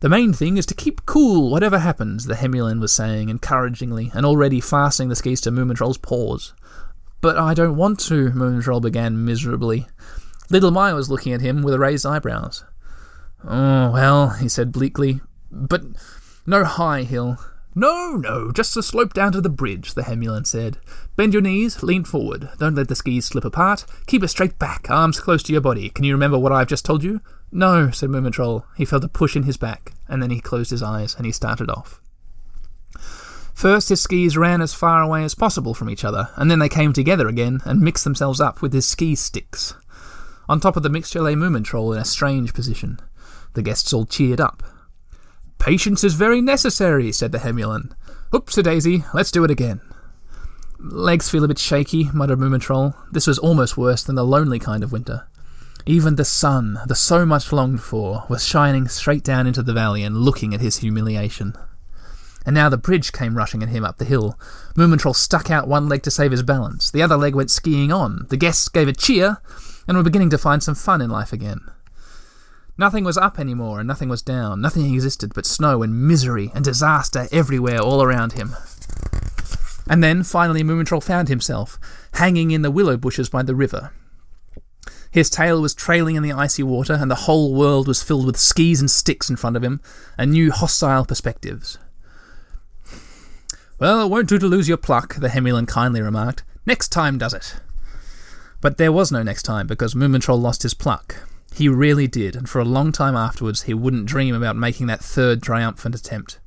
The 0.00 0.08
main 0.08 0.32
thing 0.32 0.56
is 0.56 0.66
to 0.66 0.74
keep 0.74 1.06
cool, 1.06 1.50
whatever 1.50 1.78
happens, 1.78 2.26
the 2.26 2.34
Hemulen 2.34 2.80
was 2.80 2.92
saying 2.92 3.30
encouragingly, 3.30 4.10
and 4.12 4.26
already 4.26 4.60
fastening 4.60 5.08
the 5.08 5.16
skis 5.16 5.40
to 5.42 5.50
Moomintroll's 5.50 5.98
paws. 5.98 6.52
But 7.20 7.38
I 7.38 7.54
don't 7.54 7.76
want 7.76 8.00
to, 8.00 8.30
Moomintroll 8.32 8.82
began 8.82 9.24
miserably. 9.24 9.86
Little 10.50 10.70
My 10.70 10.92
was 10.92 11.10
looking 11.10 11.32
at 11.32 11.40
him 11.40 11.62
with 11.62 11.74
raised 11.74 12.06
eyebrows. 12.06 12.64
Oh, 13.46 13.90
well, 13.90 14.30
he 14.30 14.48
said 14.48 14.72
bleakly, 14.72 15.20
but 15.50 15.82
no 16.46 16.64
high 16.64 17.02
hill. 17.02 17.38
No, 17.74 18.12
no, 18.12 18.52
just 18.52 18.76
a 18.76 18.82
slope 18.82 19.12
down 19.14 19.32
to 19.32 19.40
the 19.40 19.48
bridge, 19.48 19.94
the 19.94 20.02
Hemulen 20.02 20.46
said. 20.46 20.78
Bend 21.16 21.32
your 21.32 21.42
knees, 21.42 21.82
lean 21.82 22.04
forward. 22.04 22.48
Don't 22.58 22.76
let 22.76 22.88
the 22.88 22.94
skis 22.94 23.24
slip 23.24 23.44
apart. 23.44 23.84
Keep 24.06 24.22
a 24.22 24.28
straight 24.28 24.58
back, 24.60 24.88
arms 24.88 25.18
close 25.18 25.42
to 25.44 25.52
your 25.52 25.60
body. 25.60 25.88
Can 25.88 26.04
you 26.04 26.14
remember 26.14 26.38
what 26.38 26.52
I've 26.52 26.68
just 26.68 26.84
told 26.84 27.02
you? 27.02 27.20
No, 27.50 27.90
said 27.90 28.10
Moomintroll. 28.10 28.64
He 28.76 28.84
felt 28.84 29.04
a 29.04 29.08
push 29.08 29.34
in 29.34 29.42
his 29.42 29.56
back, 29.56 29.92
and 30.08 30.22
then 30.22 30.30
he 30.30 30.40
closed 30.40 30.70
his 30.70 30.82
eyes 30.82 31.16
and 31.16 31.26
he 31.26 31.32
started 31.32 31.68
off. 31.68 32.00
First, 33.54 33.88
his 33.88 34.00
skis 34.00 34.36
ran 34.36 34.60
as 34.60 34.74
far 34.74 35.00
away 35.00 35.24
as 35.24 35.34
possible 35.34 35.74
from 35.74 35.90
each 35.90 36.04
other, 36.04 36.30
and 36.36 36.50
then 36.50 36.58
they 36.58 36.68
came 36.68 36.92
together 36.92 37.28
again 37.28 37.60
and 37.64 37.80
mixed 37.80 38.04
themselves 38.04 38.40
up 38.40 38.62
with 38.62 38.72
his 38.72 38.86
ski 38.86 39.14
sticks. 39.14 39.74
On 40.48 40.60
top 40.60 40.76
of 40.76 40.82
the 40.82 40.90
mixture 40.90 41.20
lay 41.20 41.34
Moomintroll 41.34 41.94
in 41.94 42.00
a 42.00 42.04
strange 42.04 42.52
position. 42.52 43.00
The 43.54 43.62
guests 43.62 43.92
all 43.92 44.06
cheered 44.06 44.40
up. 44.40 44.62
Patience 45.58 46.04
is 46.04 46.14
very 46.14 46.42
necessary, 46.42 47.10
said 47.12 47.32
the 47.32 47.38
Hemulen. 47.38 47.92
Oops 48.34 48.58
a 48.58 48.62
daisy, 48.62 49.04
let's 49.14 49.30
do 49.30 49.44
it 49.44 49.50
again. 49.50 49.80
Legs 50.78 51.30
feel 51.30 51.44
a 51.44 51.48
bit 51.48 51.58
shaky, 51.58 52.10
muttered 52.12 52.38
Moomintroll. 52.38 52.94
This 53.10 53.26
was 53.26 53.38
almost 53.38 53.76
worse 53.76 54.02
than 54.02 54.16
the 54.16 54.24
lonely 54.24 54.58
kind 54.58 54.84
of 54.84 54.92
winter. 54.92 55.26
Even 55.86 56.16
the 56.16 56.24
sun, 56.24 56.78
the 56.86 56.94
so 56.94 57.24
much 57.24 57.52
longed 57.52 57.82
for, 57.82 58.24
was 58.28 58.46
shining 58.46 58.88
straight 58.88 59.22
down 59.22 59.46
into 59.46 59.62
the 59.62 59.72
valley 59.72 60.02
and 60.02 60.16
looking 60.16 60.52
at 60.52 60.60
his 60.60 60.78
humiliation. 60.78 61.54
And 62.44 62.54
now 62.54 62.68
the 62.68 62.76
bridge 62.76 63.12
came 63.12 63.36
rushing 63.36 63.62
at 63.62 63.70
him 63.70 63.84
up 63.84 63.96
the 63.96 64.04
hill. 64.04 64.38
Moomintroll 64.76 65.16
stuck 65.16 65.50
out 65.50 65.68
one 65.68 65.88
leg 65.88 66.02
to 66.02 66.10
save 66.10 66.30
his 66.30 66.42
balance. 66.42 66.90
The 66.90 67.02
other 67.02 67.16
leg 67.16 67.34
went 67.34 67.50
skiing 67.50 67.90
on. 67.92 68.26
The 68.28 68.36
guests 68.36 68.68
gave 68.68 68.88
a 68.88 68.92
cheer, 68.92 69.38
and 69.86 69.96
were 69.96 70.02
beginning 70.02 70.30
to 70.30 70.38
find 70.38 70.62
some 70.62 70.74
fun 70.74 71.00
in 71.00 71.10
life 71.10 71.32
again. 71.32 71.60
Nothing 72.76 73.04
was 73.04 73.16
up 73.16 73.38
anymore, 73.38 73.78
and 73.78 73.86
nothing 73.86 74.08
was 74.08 74.22
down. 74.22 74.60
Nothing 74.60 74.92
existed 74.92 75.32
but 75.34 75.46
snow 75.46 75.82
and 75.82 76.08
misery 76.08 76.50
and 76.54 76.64
disaster 76.64 77.28
everywhere 77.30 77.80
all 77.80 78.02
around 78.02 78.32
him. 78.32 78.56
And 79.88 80.02
then, 80.02 80.22
finally, 80.22 80.64
Moomintroll 80.64 81.02
found 81.02 81.28
himself, 81.28 81.78
hanging 82.14 82.50
in 82.50 82.62
the 82.62 82.70
willow 82.70 82.96
bushes 82.96 83.28
by 83.28 83.42
the 83.42 83.54
river. 83.54 83.92
His 85.10 85.30
tail 85.30 85.62
was 85.62 85.74
trailing 85.74 86.16
in 86.16 86.24
the 86.24 86.32
icy 86.32 86.64
water, 86.64 86.94
and 86.94 87.08
the 87.08 87.26
whole 87.26 87.54
world 87.54 87.86
was 87.86 88.02
filled 88.02 88.26
with 88.26 88.36
skis 88.36 88.80
and 88.80 88.90
sticks 88.90 89.30
in 89.30 89.36
front 89.36 89.56
of 89.56 89.62
him, 89.62 89.80
and 90.18 90.32
new 90.32 90.50
hostile 90.50 91.04
perspectives. 91.04 91.78
Well, 93.78 94.02
it 94.02 94.08
won't 94.08 94.28
do 94.28 94.38
to 94.38 94.46
lose 94.46 94.68
your 94.68 94.78
pluck, 94.78 95.14
the 95.14 95.28
Hemulen 95.28 95.68
kindly 95.68 96.00
remarked. 96.00 96.42
Next 96.66 96.88
time 96.88 97.18
does 97.18 97.34
it. 97.34 97.56
But 98.64 98.78
there 98.78 98.92
was 98.92 99.12
no 99.12 99.22
next 99.22 99.42
time, 99.42 99.66
because 99.66 99.92
Moomintroll 99.92 100.40
lost 100.40 100.62
his 100.62 100.72
pluck. 100.72 101.16
He 101.54 101.68
really 101.68 102.06
did, 102.06 102.34
and 102.34 102.48
for 102.48 102.60
a 102.60 102.64
long 102.64 102.92
time 102.92 103.14
afterwards 103.14 103.64
he 103.64 103.74
wouldn't 103.74 104.06
dream 104.06 104.34
about 104.34 104.56
making 104.56 104.86
that 104.86 105.04
third 105.04 105.42
triumphant 105.42 105.94
attempt. 105.94 106.38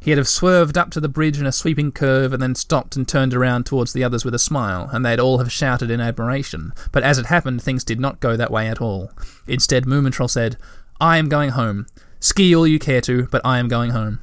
He'd 0.00 0.16
have 0.16 0.26
swerved 0.26 0.78
up 0.78 0.90
to 0.92 1.00
the 1.00 1.08
bridge 1.08 1.38
in 1.38 1.44
a 1.44 1.52
sweeping 1.52 1.92
curve 1.92 2.32
and 2.32 2.42
then 2.42 2.54
stopped 2.54 2.96
and 2.96 3.06
turned 3.06 3.34
around 3.34 3.66
towards 3.66 3.92
the 3.92 4.02
others 4.02 4.24
with 4.24 4.34
a 4.34 4.38
smile, 4.38 4.88
and 4.90 5.04
they'd 5.04 5.20
all 5.20 5.36
have 5.36 5.52
shouted 5.52 5.90
in 5.90 6.00
admiration. 6.00 6.72
But 6.92 7.02
as 7.02 7.18
it 7.18 7.26
happened, 7.26 7.60
things 7.62 7.84
did 7.84 8.00
not 8.00 8.20
go 8.20 8.38
that 8.38 8.50
way 8.50 8.66
at 8.66 8.80
all. 8.80 9.10
Instead, 9.46 9.84
Moomintroll 9.84 10.30
said, 10.30 10.56
I 10.98 11.18
am 11.18 11.28
going 11.28 11.50
home. 11.50 11.86
Ski 12.20 12.56
all 12.56 12.66
you 12.66 12.78
care 12.78 13.02
to, 13.02 13.24
but 13.30 13.42
I 13.44 13.58
am 13.58 13.68
going 13.68 13.90
home. 13.90 14.20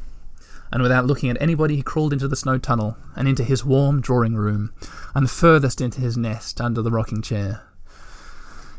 And 0.71 0.81
without 0.81 1.05
looking 1.05 1.29
at 1.29 1.41
anybody, 1.41 1.75
he 1.75 1.81
crawled 1.81 2.13
into 2.13 2.27
the 2.27 2.35
snow 2.35 2.57
tunnel, 2.57 2.97
and 3.15 3.27
into 3.27 3.43
his 3.43 3.65
warm 3.65 4.01
drawing 4.01 4.35
room, 4.35 4.73
and 5.13 5.29
furthest 5.29 5.81
into 5.81 5.99
his 5.99 6.17
nest 6.17 6.61
under 6.61 6.81
the 6.81 6.91
rocking 6.91 7.21
chair. 7.21 7.63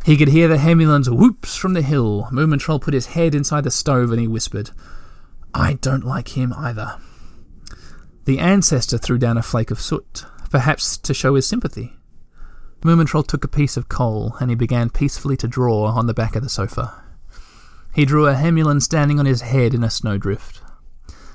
He 0.04 0.16
could 0.16 0.28
hear 0.28 0.48
the 0.48 0.56
Hemulen's 0.56 1.08
whoops 1.08 1.54
from 1.54 1.74
the 1.74 1.82
hill. 1.82 2.28
Moomintroll 2.32 2.80
put 2.80 2.94
his 2.94 3.06
head 3.06 3.34
inside 3.34 3.64
the 3.64 3.70
stove 3.70 4.10
and 4.10 4.20
he 4.20 4.26
whispered, 4.26 4.70
I 5.54 5.74
don't 5.74 6.04
like 6.04 6.36
him 6.36 6.52
either. 6.56 6.98
The 8.24 8.38
ancestor 8.38 8.98
threw 8.98 9.18
down 9.18 9.36
a 9.36 9.42
flake 9.42 9.70
of 9.70 9.80
soot, 9.80 10.24
perhaps 10.50 10.96
to 10.98 11.14
show 11.14 11.34
his 11.34 11.46
sympathy. 11.46 11.92
Moomintroll 12.80 13.26
took 13.26 13.44
a 13.44 13.48
piece 13.48 13.76
of 13.76 13.88
coal 13.88 14.36
and 14.40 14.50
he 14.50 14.56
began 14.56 14.90
peacefully 14.90 15.36
to 15.36 15.46
draw 15.46 15.86
on 15.86 16.06
the 16.06 16.14
back 16.14 16.34
of 16.34 16.42
the 16.42 16.48
sofa. 16.48 17.00
He 17.94 18.04
drew 18.04 18.26
a 18.26 18.34
Hemulen 18.34 18.80
standing 18.80 19.20
on 19.20 19.26
his 19.26 19.42
head 19.42 19.72
in 19.72 19.84
a 19.84 19.90
snowdrift, 19.90 20.61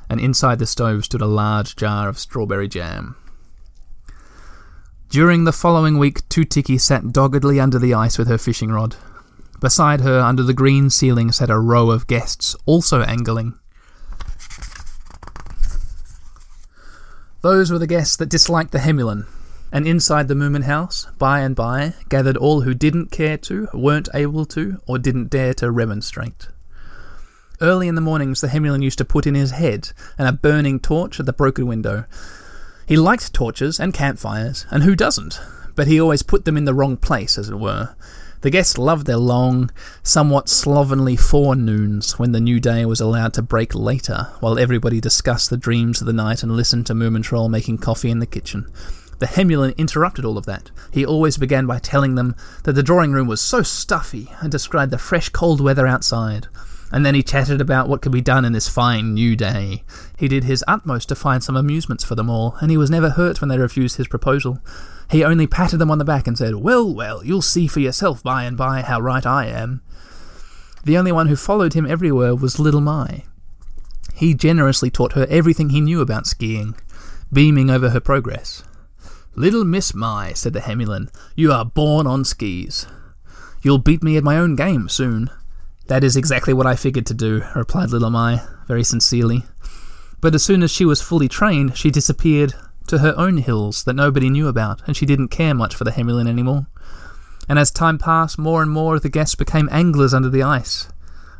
and 0.09 0.19
inside 0.19 0.59
the 0.59 0.65
stove 0.65 1.05
stood 1.05 1.21
a 1.21 1.27
large 1.27 1.75
jar 1.75 2.07
of 2.07 2.19
strawberry 2.19 2.67
jam. 2.67 3.15
During 5.09 5.45
the 5.45 5.53
following 5.53 5.97
week, 5.97 6.27
Too-ticky 6.27 6.77
sat 6.77 7.13
doggedly 7.13 7.59
under 7.59 7.79
the 7.79 7.93
ice 7.93 8.17
with 8.17 8.27
her 8.27 8.37
fishing 8.37 8.71
rod. 8.71 8.97
Beside 9.59 10.01
her, 10.01 10.19
under 10.19 10.43
the 10.43 10.53
green 10.53 10.89
ceiling, 10.89 11.31
sat 11.31 11.49
a 11.49 11.57
row 11.57 11.89
of 11.91 12.07
guests, 12.07 12.55
also 12.65 13.01
angling. 13.01 13.57
Those 17.41 17.71
were 17.71 17.79
the 17.79 17.87
guests 17.87 18.17
that 18.17 18.29
disliked 18.29 18.71
the 18.71 18.79
Hemulen, 18.79 19.25
and 19.71 19.87
inside 19.87 20.27
the 20.27 20.33
Moomin 20.33 20.63
house, 20.63 21.07
by 21.17 21.39
and 21.39 21.55
by, 21.55 21.93
gathered 22.09 22.37
all 22.37 22.61
who 22.61 22.73
didn't 22.73 23.11
care 23.11 23.37
to, 23.37 23.67
weren't 23.73 24.09
able 24.13 24.45
to, 24.47 24.81
or 24.87 24.99
didn't 24.99 25.29
dare 25.29 25.53
to 25.55 25.71
remonstrate. 25.71 26.49
Early 27.59 27.87
in 27.87 27.95
the 27.95 28.01
mornings, 28.01 28.41
the 28.41 28.47
Hemulen 28.47 28.83
used 28.83 28.99
to 28.99 29.05
put 29.05 29.25
in 29.25 29.33
his 29.33 29.51
head 29.51 29.89
and 30.17 30.27
a 30.27 30.31
burning 30.31 30.79
torch 30.79 31.19
at 31.19 31.25
the 31.25 31.33
broken 31.33 31.65
window. 31.65 32.05
He 32.85 32.95
liked 32.95 33.33
torches 33.33 33.79
and 33.79 33.93
campfires, 33.93 34.67
and 34.69 34.83
who 34.83 34.95
doesn't? 34.95 35.41
But 35.75 35.87
he 35.87 35.99
always 35.99 36.21
put 36.21 36.45
them 36.45 36.55
in 36.55 36.65
the 36.65 36.73
wrong 36.75 36.97
place, 36.97 37.37
as 37.37 37.49
it 37.49 37.59
were. 37.59 37.95
The 38.41 38.51
guests 38.51 38.77
loved 38.77 39.07
their 39.07 39.17
long, 39.17 39.71
somewhat 40.03 40.49
slovenly 40.49 41.17
forenoons 41.17 42.19
when 42.19 42.31
the 42.31 42.39
new 42.39 42.59
day 42.59 42.85
was 42.85 43.01
allowed 43.01 43.33
to 43.33 43.41
break 43.41 43.73
later, 43.73 44.27
while 44.39 44.59
everybody 44.59 45.01
discussed 45.01 45.49
the 45.49 45.57
dreams 45.57 45.99
of 45.99 46.05
the 46.05 46.13
night 46.13 46.43
and 46.43 46.55
listened 46.55 46.85
to 46.85 46.93
Moomintroll 46.93 47.49
making 47.49 47.79
coffee 47.79 48.11
in 48.11 48.19
the 48.19 48.27
kitchen. 48.27 48.71
The 49.17 49.25
Hemulen 49.25 49.75
interrupted 49.77 50.25
all 50.25 50.37
of 50.37 50.45
that. 50.45 50.69
He 50.91 51.03
always 51.03 51.37
began 51.37 51.65
by 51.65 51.79
telling 51.79 52.13
them 52.13 52.35
that 52.65 52.73
the 52.73 52.83
drawing 52.83 53.13
room 53.13 53.27
was 53.27 53.41
so 53.41 53.63
stuffy 53.63 54.29
and 54.41 54.51
described 54.51 54.91
the 54.91 54.99
fresh 54.99 55.29
cold 55.29 55.59
weather 55.59 55.87
outside. 55.87 56.47
And 56.91 57.05
then 57.05 57.15
he 57.15 57.23
chatted 57.23 57.59
about 57.59 57.89
what 57.89 58.01
could 58.01 58.11
be 58.11 58.21
done 58.21 58.45
in 58.45 58.53
this 58.53 58.69
fine 58.69 59.13
new 59.13 59.35
day. 59.35 59.83
He 60.17 60.27
did 60.27 60.45
his 60.45 60.63
utmost 60.67 61.09
to 61.09 61.15
find 61.15 61.43
some 61.43 61.57
amusements 61.57 62.03
for 62.03 62.15
them 62.15 62.29
all, 62.29 62.55
and 62.61 62.71
he 62.71 62.77
was 62.77 62.89
never 62.89 63.09
hurt 63.09 63.41
when 63.41 63.49
they 63.49 63.57
refused 63.57 63.97
his 63.97 64.07
proposal. 64.07 64.59
He 65.11 65.23
only 65.23 65.47
patted 65.47 65.77
them 65.77 65.91
on 65.91 65.97
the 65.97 66.05
back 66.05 66.27
and 66.27 66.37
said, 66.37 66.55
Well, 66.55 66.93
well, 66.93 67.23
you'll 67.23 67.41
see 67.41 67.67
for 67.67 67.79
yourself 67.81 68.23
by 68.23 68.43
and 68.43 68.57
by 68.57 68.81
how 68.81 68.99
right 69.01 69.25
I 69.25 69.47
am. 69.47 69.81
The 70.85 70.97
only 70.97 71.11
one 71.11 71.27
who 71.27 71.35
followed 71.35 71.73
him 71.73 71.85
everywhere 71.85 72.35
was 72.35 72.59
Little 72.59 72.81
My. 72.81 73.23
He 74.13 74.33
generously 74.33 74.89
taught 74.89 75.13
her 75.13 75.27
everything 75.29 75.69
he 75.69 75.81
knew 75.81 76.01
about 76.01 76.25
skiing, 76.25 76.75
beaming 77.31 77.69
over 77.69 77.89
her 77.89 77.99
progress. 77.99 78.63
Little 79.35 79.65
Miss 79.65 79.93
My, 79.93 80.33
said 80.33 80.53
the 80.53 80.61
Hemulen, 80.61 81.09
you 81.35 81.51
are 81.51 81.65
born 81.65 82.07
on 82.07 82.25
skis. 82.25 82.87
You'll 83.61 83.77
beat 83.77 84.01
me 84.01 84.17
at 84.17 84.23
my 84.23 84.37
own 84.37 84.55
game 84.55 84.89
soon. 84.89 85.29
That 85.87 86.03
is 86.03 86.17
exactly 86.17 86.53
what 86.53 86.67
I 86.67 86.75
figured 86.75 87.05
to 87.07 87.13
do, 87.13 87.43
replied 87.55 87.91
Little 87.91 88.09
My, 88.09 88.41
very 88.67 88.83
sincerely. 88.83 89.43
But 90.19 90.35
as 90.35 90.43
soon 90.43 90.61
as 90.61 90.71
she 90.71 90.83
was 90.83 91.01
fully 91.01 91.29
trained, 91.29 91.77
she 91.77 91.91
disappeared 91.91 92.53
to 92.87 92.99
her 92.99 93.13
own 93.17 93.37
hills 93.37 93.83
that 93.85 93.95
nobody 93.95 94.29
knew 94.29 94.47
about, 94.47 94.81
and 94.85 94.97
she 94.97 95.05
didn't 95.05 95.29
care 95.29 95.53
much 95.53 95.75
for 95.75 95.85
the 95.85 95.91
Hemulen 95.91 96.27
anymore. 96.27 96.67
And 97.47 97.57
as 97.57 97.71
time 97.71 97.97
passed, 97.97 98.37
more 98.37 98.61
and 98.61 98.69
more 98.69 98.95
of 98.95 99.01
the 99.01 99.09
guests 99.09 99.35
became 99.35 99.69
anglers 99.71 100.13
under 100.13 100.29
the 100.29 100.43
ice. 100.43 100.89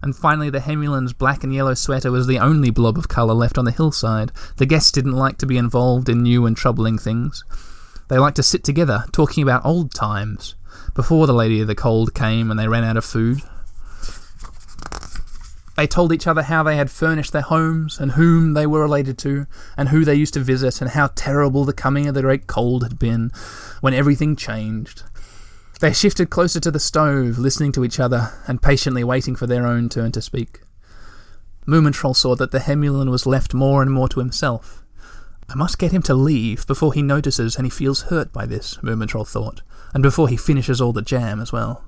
And 0.02 0.16
finally, 0.16 0.50
the 0.50 0.60
Hemulen's 0.60 1.12
black 1.12 1.44
and 1.44 1.54
yellow 1.54 1.74
sweater 1.74 2.12
was 2.12 2.28
the 2.28 2.40
only 2.40 2.70
blob 2.70 2.98
of 2.98 3.10
colour 3.10 3.34
left 3.34 3.58
on 3.58 3.66
the 3.66 3.72
hillside. 3.72 4.32
The 4.56 4.66
guests 4.66 4.92
didn't 4.92 5.14
like 5.14 5.38
to 5.40 5.46
be 5.46 5.58
involved 5.58 6.08
in 6.08 6.24
new 6.24 6.46
and 6.46 6.56
troubling 6.56 6.98
things. 6.98 7.44
They 8.08 8.18
liked 8.18 8.38
to 8.38 8.44
sit 8.44 8.64
together, 8.64 9.04
talking 9.12 9.44
about 9.44 9.66
old 9.66 9.94
times, 9.94 10.56
before 10.94 11.28
the 11.28 11.34
Lady 11.34 11.60
of 11.60 11.68
the 11.68 11.76
Cold 11.76 12.14
came 12.14 12.50
and 12.50 12.58
they 12.58 12.70
ran 12.70 12.86
out 12.86 12.96
of 12.96 13.04
food. 13.04 13.42
They 15.78 15.86
told 15.86 16.12
each 16.12 16.26
other 16.26 16.42
how 16.42 16.64
they 16.64 16.76
had 16.76 16.90
furnished 16.90 17.34
their 17.34 17.44
homes, 17.44 18.00
and 18.00 18.14
whom 18.14 18.54
they 18.54 18.66
were 18.66 18.82
related 18.82 19.20
to, 19.20 19.46
and 19.78 19.90
who 19.90 20.04
they 20.04 20.16
used 20.16 20.34
to 20.34 20.40
visit, 20.40 20.82
and 20.82 20.90
how 20.90 21.12
terrible 21.14 21.66
the 21.66 21.72
coming 21.72 22.08
of 22.08 22.16
the 22.16 22.24
great 22.24 22.48
cold 22.48 22.82
had 22.82 22.98
been, 22.98 23.32
when 23.80 23.94
everything 23.94 24.36
changed. 24.36 25.04
They 25.80 25.94
shifted 25.94 26.32
closer 26.32 26.60
to 26.60 26.72
the 26.72 26.80
stove, 26.80 27.38
listening 27.38 27.72
to 27.74 27.86
each 27.86 28.00
other, 28.00 28.34
and 28.48 28.60
patiently 28.60 29.04
waiting 29.04 29.36
for 29.36 29.46
their 29.46 29.68
own 29.68 29.88
turn 29.88 30.12
to 30.14 30.22
speak. 30.22 30.62
Moomintroll 31.68 32.16
saw 32.16 32.36
that 32.36 32.50
the 32.50 32.60
Hemulen 32.60 33.12
was 33.12 33.28
left 33.28 33.54
more 33.54 33.84
and 33.84 33.92
more 33.92 34.10
to 34.10 34.20
himself. 34.20 34.84
I 35.48 35.54
must 35.54 35.78
get 35.78 35.92
him 35.92 36.02
to 36.04 36.16
leave 36.16 36.66
before 36.66 36.94
he 36.94 37.04
notices 37.04 37.56
and 37.56 37.66
he 37.66 37.70
feels 37.70 38.04
hurt 38.04 38.34
by 38.34 38.48
this, 38.48 38.78
Moomintroll 38.78 39.28
thought, 39.28 39.62
and 39.94 40.02
before 40.02 40.28
he 40.28 40.38
finishes 40.38 40.82
all 40.82 40.92
the 40.92 41.04
jam 41.04 41.40
as 41.40 41.52
well. 41.52 41.86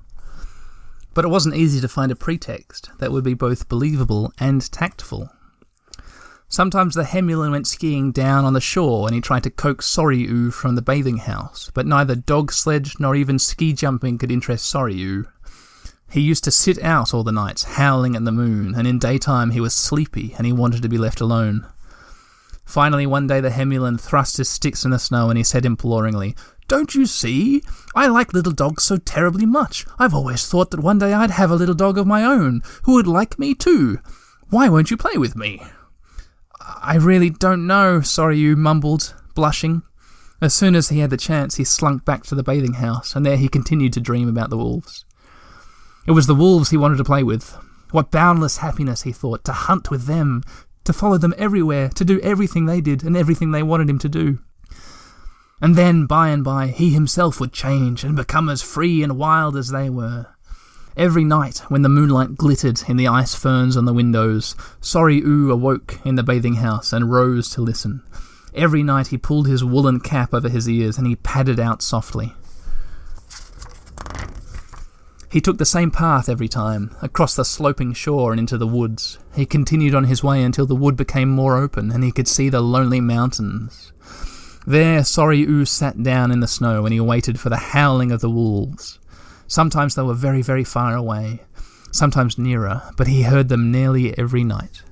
But 1.14 1.26
it 1.26 1.30
wasn't 1.30 1.56
easy 1.56 1.82
to 1.82 1.88
find 1.88 2.12
a 2.12 2.16
pretext 2.16 2.90
that 3.00 3.12
would 3.12 3.24
be 3.24 3.34
both 3.34 3.68
believable 3.68 4.32
and 4.40 4.72
tactful. 4.72 5.30
Sometimes 6.52 6.96
the 6.96 7.04
Hemulen 7.04 7.52
went 7.52 7.68
skiing 7.68 8.12
down 8.12 8.44
on 8.44 8.54
the 8.54 8.62
shore 8.62 9.08
and 9.08 9.14
he 9.14 9.22
tried 9.22 9.44
to 9.44 9.52
coax 9.52 9.86
Sorry 9.86 10.50
from 10.50 10.76
the 10.76 10.82
bathing 10.82 11.18
house, 11.18 11.70
but 11.76 11.86
neither 11.86 12.16
dog 12.16 12.52
sledge 12.52 13.00
nor 13.00 13.16
even 13.16 13.38
ski 13.38 13.72
jumping 13.72 14.18
could 14.18 14.32
interest 14.32 14.66
Sorry 14.68 14.96
He 16.10 16.22
used 16.22 16.44
to 16.46 16.52
sit 16.52 16.82
out 16.82 17.14
all 17.14 17.24
the 17.24 17.32
nights, 17.32 17.76
howling 17.76 18.16
at 18.16 18.26
the 18.26 18.32
moon, 18.32 18.74
and 18.74 18.88
in 18.88 18.98
daytime 18.98 19.52
he 19.52 19.60
was 19.60 19.76
sleepy 19.76 20.34
and 20.38 20.48
he 20.48 20.52
wanted 20.52 20.82
to 20.82 20.90
be 20.90 20.98
left 20.98 21.22
alone. 21.22 21.68
Finally, 22.66 23.06
one 23.06 23.28
day 23.28 23.40
the 23.40 23.50
Hemulen 23.50 24.00
thrust 24.00 24.38
his 24.38 24.50
sticks 24.50 24.84
in 24.84 24.90
the 24.90 24.98
snow 24.98 25.30
and 25.30 25.38
he 25.38 25.44
said 25.44 25.66
imploringly, 25.66 26.36
don't 26.70 26.96
you 26.96 27.06
see? 27.06 27.62
I 27.96 28.08
like 28.08 28.32
little 28.32 28.54
dogs 28.54 28.84
so 28.84 28.96
terribly 28.96 29.46
much. 29.46 29.86
I've 29.98 30.14
always 30.14 30.48
thought 30.48 30.72
that 30.72 30.80
one 30.80 31.00
day 31.00 31.12
I'd 31.14 31.32
have 31.32 31.52
a 31.52 31.56
little 31.56 31.76
dog 31.76 31.98
of 31.98 32.08
my 32.08 32.24
own, 32.24 32.62
who 32.84 32.94
would 32.94 33.08
like 33.08 33.38
me 33.38 33.54
too. 33.54 33.98
Why 34.50 34.70
won't 34.70 34.92
you 34.92 34.96
play 34.96 35.18
with 35.18 35.36
me? 35.36 35.62
I 36.62 36.96
really 36.96 37.32
don't 37.32 37.68
know, 37.68 38.02
Sorry 38.02 38.40
Oo 38.42 38.56
mumbled, 38.56 39.16
blushing. 39.36 39.82
As 40.42 40.54
soon 40.54 40.76
as 40.76 40.90
he 40.90 41.00
had 41.00 41.10
the 41.10 41.18
chance, 41.18 41.56
he 41.56 41.64
slunk 41.64 42.06
back 42.06 42.24
to 42.24 42.36
the 42.36 42.44
bathing 42.44 42.76
house, 42.76 43.16
and 43.16 43.26
there 43.26 43.36
he 43.36 43.50
continued 43.50 43.92
to 43.94 44.00
dream 44.00 44.30
about 44.30 44.50
the 44.50 44.58
wolves. 44.58 45.04
It 46.08 46.12
was 46.12 46.28
the 46.28 46.36
wolves 46.36 46.70
he 46.70 46.78
wanted 46.78 46.98
to 46.98 47.04
play 47.04 47.24
with. 47.24 47.58
What 47.92 48.12
boundless 48.12 48.58
happiness, 48.58 49.02
he 49.02 49.12
thought, 49.12 49.44
to 49.46 49.52
hunt 49.52 49.90
with 49.90 50.06
them, 50.06 50.44
to 50.86 50.94
follow 50.94 51.18
them 51.18 51.34
everywhere, 51.38 51.90
to 51.90 52.06
do 52.06 52.22
everything 52.22 52.68
they 52.68 52.80
did 52.80 53.04
and 53.04 53.18
everything 53.18 53.52
they 53.52 53.64
wanted 53.64 53.90
him 53.90 54.00
to 54.00 54.10
do. 54.10 54.40
And 55.62 55.76
then, 55.76 56.06
by 56.06 56.30
and 56.30 56.44
by, 56.44 56.68
he 56.68 56.92
himself 56.92 57.40
would 57.40 57.52
change 57.52 58.04
and 58.04 58.16
become 58.16 58.50
as 58.50 58.62
free 58.62 59.04
and 59.04 59.18
wild 59.18 59.58
as 59.58 59.70
they 59.70 59.90
were. 59.90 60.28
Every 60.96 61.24
night, 61.24 61.60
when 61.70 61.82
the 61.82 61.90
moonlight 61.90 62.36
glittered 62.36 62.82
in 62.88 62.98
the 62.98 63.08
ice 63.08 63.36
ferns 63.36 63.78
on 63.78 63.86
the 63.86 63.94
windows, 63.94 64.56
Sorry 64.82 65.22
Oo 65.22 65.52
awoke 65.52 66.00
in 66.06 66.16
the 66.16 66.24
bathing 66.24 66.56
house 66.56 66.92
and 66.92 67.12
rose 67.12 67.50
to 67.52 67.62
listen. 67.62 68.04
Every 68.54 68.84
night 68.84 69.08
he 69.08 69.18
pulled 69.18 69.48
his 69.48 69.64
woolen 69.64 70.00
cap 70.00 70.34
over 70.34 70.50
his 70.50 70.68
ears 70.68 70.98
and 70.98 71.08
he 71.08 71.16
padded 71.16 71.60
out 71.60 71.82
softly. 71.82 72.34
He 75.32 75.42
took 75.42 75.60
the 75.60 75.66
same 75.66 75.92
path 75.92 76.28
every 76.28 76.48
time, 76.48 76.96
across 77.04 77.36
the 77.36 77.46
sloping 77.46 77.94
shore 77.94 78.32
and 78.32 78.40
into 78.40 78.58
the 78.58 78.66
woods. 78.66 79.20
He 79.36 79.46
continued 79.46 79.94
on 79.94 80.06
his 80.06 80.24
way 80.24 80.42
until 80.42 80.66
the 80.66 80.76
wood 80.76 80.98
became 80.98 81.30
more 81.30 81.56
open 81.56 81.92
and 81.92 82.04
he 82.04 82.12
could 82.12 82.28
see 82.28 82.50
the 82.50 82.62
lonely 82.62 83.00
mountains. 83.00 83.94
There, 84.70 85.04
Sorry 85.04 85.66
sat 85.66 86.04
down 86.04 86.32
in 86.32 86.42
the 86.42 86.48
snow 86.48 86.86
and 86.86 86.94
he 86.94 87.00
waited 87.00 87.40
for 87.40 87.50
the 87.50 87.58
howling 87.58 88.12
of 88.12 88.22
the 88.22 88.30
wolves. 88.30 89.00
Sometimes 89.48 89.96
they 89.96 90.04
were 90.04 90.14
very, 90.14 90.44
very 90.44 90.64
far 90.64 90.96
away, 90.96 91.42
sometimes 91.92 92.38
nearer, 92.38 92.84
but 92.96 93.08
he 93.08 93.24
heard 93.24 93.50
them 93.50 93.72
nearly 93.72 94.16
every 94.16 94.44
night. 94.44 94.84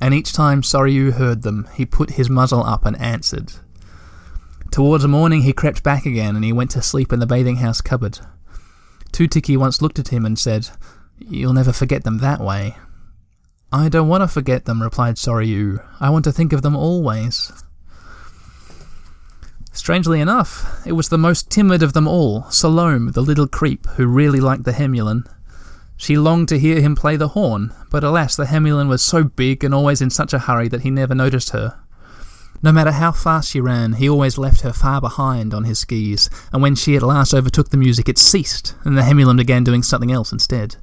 And 0.00 0.12
each 0.12 0.32
time 0.32 0.64
Sorry 0.64 0.96
Oo 0.96 1.12
heard 1.12 1.42
them, 1.42 1.68
he 1.74 1.86
put 1.86 2.14
his 2.18 2.28
muzzle 2.28 2.64
up 2.64 2.84
and 2.84 3.00
answered. 3.00 3.52
Towards 4.72 5.06
morning, 5.06 5.42
he 5.42 5.52
crept 5.52 5.84
back 5.84 6.06
again 6.06 6.34
and 6.34 6.44
he 6.44 6.52
went 6.52 6.72
to 6.72 6.82
sleep 6.82 7.12
in 7.12 7.20
the 7.20 7.24
bathing 7.24 7.58
house 7.58 7.80
cupboard. 7.80 8.18
Too-ticky 9.12 9.56
once 9.56 9.80
looked 9.80 10.00
at 10.00 10.08
him 10.08 10.26
and 10.26 10.36
said, 10.36 10.70
You'll 11.20 11.52
never 11.52 11.72
forget 11.72 12.02
them 12.02 12.18
that 12.18 12.40
way. 12.40 12.74
I 13.70 13.88
don't 13.90 14.08
want 14.08 14.24
to 14.24 14.26
forget 14.28 14.64
them, 14.64 14.82
replied 14.82 15.18
Sorry 15.18 15.48
Oo. 15.52 15.78
I 16.00 16.10
want 16.10 16.24
to 16.24 16.32
think 16.32 16.52
of 16.52 16.62
them 16.62 16.74
always. 16.74 17.52
Strangely 19.80 20.20
enough, 20.20 20.86
it 20.86 20.92
was 20.92 21.08
the 21.08 21.16
most 21.16 21.48
timid 21.48 21.82
of 21.82 21.94
them 21.94 22.06
all, 22.06 22.44
Salome, 22.50 23.12
the 23.12 23.22
little 23.22 23.46
creep, 23.46 23.86
who 23.96 24.06
really 24.06 24.38
liked 24.38 24.64
the 24.64 24.72
Hemulen. 24.72 25.26
She 25.96 26.18
longed 26.18 26.50
to 26.50 26.58
hear 26.58 26.82
him 26.82 26.94
play 26.94 27.16
the 27.16 27.28
horn, 27.28 27.72
but 27.90 28.04
alas, 28.04 28.36
the 28.36 28.44
Hemulen 28.44 28.90
was 28.90 29.00
so 29.00 29.24
big 29.24 29.64
and 29.64 29.74
always 29.74 30.02
in 30.02 30.10
such 30.10 30.34
a 30.34 30.40
hurry 30.40 30.68
that 30.68 30.82
he 30.82 30.90
never 30.90 31.14
noticed 31.14 31.50
her. 31.50 31.80
No 32.62 32.72
matter 32.72 32.92
how 32.92 33.10
fast 33.10 33.48
she 33.48 33.58
ran, 33.58 33.94
he 33.94 34.06
always 34.06 34.36
left 34.36 34.60
her 34.60 34.74
far 34.74 35.00
behind 35.00 35.54
on 35.54 35.64
his 35.64 35.78
skis, 35.78 36.28
and 36.52 36.60
when 36.60 36.74
she 36.74 36.94
at 36.94 37.02
last 37.02 37.32
overtook 37.32 37.70
the 37.70 37.78
music, 37.78 38.06
it 38.06 38.18
ceased, 38.18 38.74
and 38.84 38.98
the 38.98 39.02
Hemulen 39.02 39.38
began 39.38 39.64
doing 39.64 39.82
something 39.82 40.12
else 40.12 40.30
instead. 40.30 40.76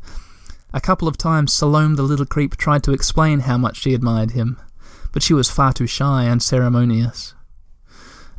A 0.73 0.81
couple 0.81 1.07
of 1.07 1.19
times 1.19 1.53
Salome 1.53 1.95
the 1.95 2.01
little 2.01 2.25
creep 2.25 2.57
tried 2.57 2.81
to 2.85 2.93
explain 2.93 3.41
how 3.41 3.59
much 3.59 3.77
she 3.77 3.93
admired 3.93 4.31
him, 4.31 4.59
but 5.11 5.21
she 5.21 5.35
was 5.35 5.51
far 5.51 5.71
too 5.71 5.85
shy 5.85 6.23
and 6.23 6.41
ceremonious. 6.41 7.35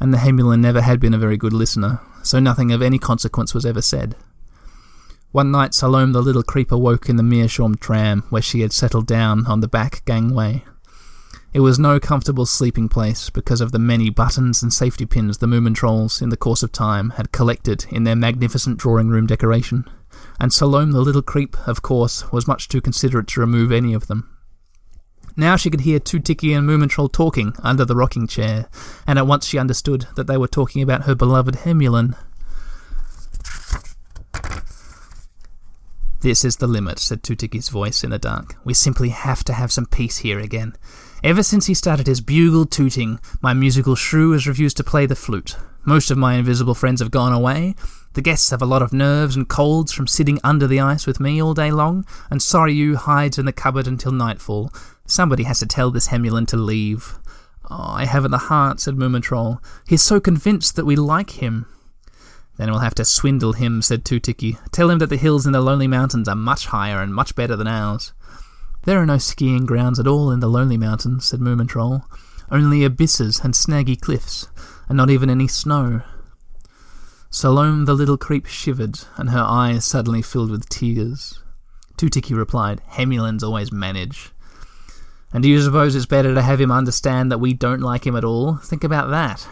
And 0.00 0.12
the 0.12 0.18
Hemulen 0.18 0.60
never 0.60 0.80
had 0.80 1.00
been 1.00 1.14
a 1.14 1.18
very 1.18 1.36
good 1.36 1.52
listener, 1.52 2.00
so 2.22 2.38
nothing 2.38 2.72
of 2.72 2.82
any 2.82 2.98
consequence 2.98 3.54
was 3.54 3.66
ever 3.66 3.82
said. 3.82 4.14
One 5.32 5.50
night 5.50 5.74
Salome 5.74 6.12
the 6.12 6.22
little 6.22 6.42
creep 6.42 6.72
awoke 6.72 7.08
in 7.08 7.16
the 7.16 7.22
Meerschaum 7.22 7.76
tram, 7.76 8.22
where 8.30 8.40
she 8.40 8.60
had 8.60 8.72
settled 8.72 9.06
down 9.06 9.46
on 9.46 9.60
the 9.60 9.68
back 9.68 10.02
gangway. 10.04 10.64
It 11.52 11.60
was 11.60 11.78
no 11.78 11.98
comfortable 11.98 12.46
sleeping 12.46 12.88
place 12.88 13.28
because 13.30 13.60
of 13.60 13.72
the 13.72 13.78
many 13.78 14.10
buttons 14.10 14.62
and 14.62 14.72
safety 14.72 15.06
pins 15.06 15.38
the 15.38 15.46
Moomin 15.46 15.74
trolls, 15.74 16.22
in 16.22 16.28
the 16.28 16.36
course 16.36 16.62
of 16.62 16.72
time, 16.72 17.10
had 17.10 17.32
collected 17.32 17.86
in 17.90 18.04
their 18.04 18.16
magnificent 18.16 18.78
drawing 18.78 19.08
room 19.08 19.26
decoration, 19.26 19.84
and 20.38 20.52
Salome 20.52 20.92
the 20.92 21.00
little 21.00 21.22
creep, 21.22 21.56
of 21.66 21.82
course, 21.82 22.30
was 22.32 22.46
much 22.46 22.68
too 22.68 22.80
considerate 22.80 23.28
to 23.28 23.40
remove 23.40 23.72
any 23.72 23.92
of 23.92 24.06
them. 24.06 24.37
Now 25.38 25.54
she 25.54 25.70
could 25.70 25.82
hear 25.82 26.00
Tiki 26.00 26.52
and 26.52 26.68
Moomin 26.68 26.90
Troll 26.90 27.08
talking 27.08 27.54
under 27.62 27.84
the 27.84 27.94
rocking 27.94 28.26
chair, 28.26 28.68
and 29.06 29.20
at 29.20 29.26
once 29.28 29.46
she 29.46 29.56
understood 29.56 30.08
that 30.16 30.26
they 30.26 30.36
were 30.36 30.48
talking 30.48 30.82
about 30.82 31.04
her 31.04 31.14
beloved 31.14 31.58
Hemulen. 31.58 32.16
This 36.22 36.44
is 36.44 36.56
the 36.56 36.66
limit, 36.66 36.98
said 36.98 37.22
Too-ticky's 37.22 37.68
voice 37.68 38.02
in 38.02 38.10
the 38.10 38.18
dark. 38.18 38.56
We 38.64 38.74
simply 38.74 39.10
have 39.10 39.44
to 39.44 39.52
have 39.52 39.70
some 39.70 39.86
peace 39.86 40.18
here 40.18 40.40
again. 40.40 40.74
Ever 41.22 41.44
since 41.44 41.66
he 41.66 41.74
started 41.74 42.08
his 42.08 42.20
bugle 42.20 42.66
tooting, 42.66 43.20
my 43.40 43.54
musical 43.54 43.94
shrew 43.94 44.32
has 44.32 44.48
refused 44.48 44.76
to 44.78 44.84
play 44.84 45.06
the 45.06 45.14
flute. 45.14 45.56
Most 45.84 46.10
of 46.10 46.18
my 46.18 46.34
invisible 46.34 46.74
friends 46.74 47.00
have 47.00 47.12
gone 47.12 47.32
away. 47.32 47.76
The 48.18 48.22
guests 48.22 48.50
have 48.50 48.60
a 48.60 48.66
lot 48.66 48.82
of 48.82 48.92
nerves 48.92 49.36
and 49.36 49.48
colds 49.48 49.92
from 49.92 50.08
sitting 50.08 50.40
under 50.42 50.66
the 50.66 50.80
ice 50.80 51.06
with 51.06 51.20
me 51.20 51.40
all 51.40 51.54
day 51.54 51.70
long, 51.70 52.04
and 52.32 52.42
Sorry 52.42 52.92
hides 52.94 53.38
in 53.38 53.46
the 53.46 53.52
cupboard 53.52 53.86
until 53.86 54.10
nightfall. 54.10 54.72
Somebody 55.06 55.44
has 55.44 55.60
to 55.60 55.66
tell 55.66 55.92
this 55.92 56.08
Hemulen 56.08 56.48
to 56.48 56.56
leave. 56.56 57.16
Oh, 57.70 57.92
I 57.92 58.06
haven't 58.06 58.32
the 58.32 58.38
heart, 58.38 58.80
said 58.80 58.96
Moomintroll. 58.96 59.62
He's 59.86 60.02
so 60.02 60.18
convinced 60.18 60.74
that 60.74 60.84
we 60.84 60.96
like 60.96 61.40
him. 61.40 61.66
Then 62.56 62.72
we'll 62.72 62.80
have 62.80 62.96
to 62.96 63.04
swindle 63.04 63.52
him, 63.52 63.82
said 63.82 64.04
Too-ticky. 64.04 64.58
Tell 64.72 64.90
him 64.90 64.98
that 64.98 65.10
the 65.10 65.16
hills 65.16 65.46
in 65.46 65.52
the 65.52 65.60
Lonely 65.60 65.86
Mountains 65.86 66.26
are 66.26 66.34
much 66.34 66.66
higher 66.66 67.00
and 67.00 67.14
much 67.14 67.36
better 67.36 67.54
than 67.54 67.68
ours. 67.68 68.14
There 68.82 68.98
are 68.98 69.06
no 69.06 69.18
skiing 69.18 69.64
grounds 69.64 70.00
at 70.00 70.08
all 70.08 70.32
in 70.32 70.40
the 70.40 70.48
Lonely 70.48 70.76
Mountains, 70.76 71.26
said 71.26 71.38
Moomintroll. 71.38 72.02
Only 72.50 72.82
abysses 72.82 73.38
and 73.44 73.54
snaggy 73.54 74.00
cliffs, 74.00 74.48
and 74.88 74.96
not 74.96 75.08
even 75.08 75.30
any 75.30 75.46
snow. 75.46 76.02
Salome 77.30 77.84
the 77.84 77.94
little 77.94 78.16
creep 78.16 78.46
shivered, 78.46 79.00
and 79.16 79.30
her 79.30 79.44
eyes 79.46 79.84
suddenly 79.84 80.22
filled 80.22 80.50
with 80.50 80.68
tears. 80.68 81.40
Too-ticky 81.96 82.32
replied, 82.34 82.80
Hemulens 82.90 83.42
always 83.42 83.70
manage. 83.70 84.30
And 85.32 85.42
do 85.42 85.48
you 85.48 85.60
suppose 85.60 85.94
it's 85.94 86.06
better 86.06 86.34
to 86.34 86.42
have 86.42 86.60
him 86.60 86.70
understand 86.70 87.30
that 87.30 87.38
we 87.38 87.52
don't 87.52 87.82
like 87.82 88.06
him 88.06 88.16
at 88.16 88.24
all? 88.24 88.56
Think 88.56 88.82
about 88.82 89.10
that. 89.10 89.46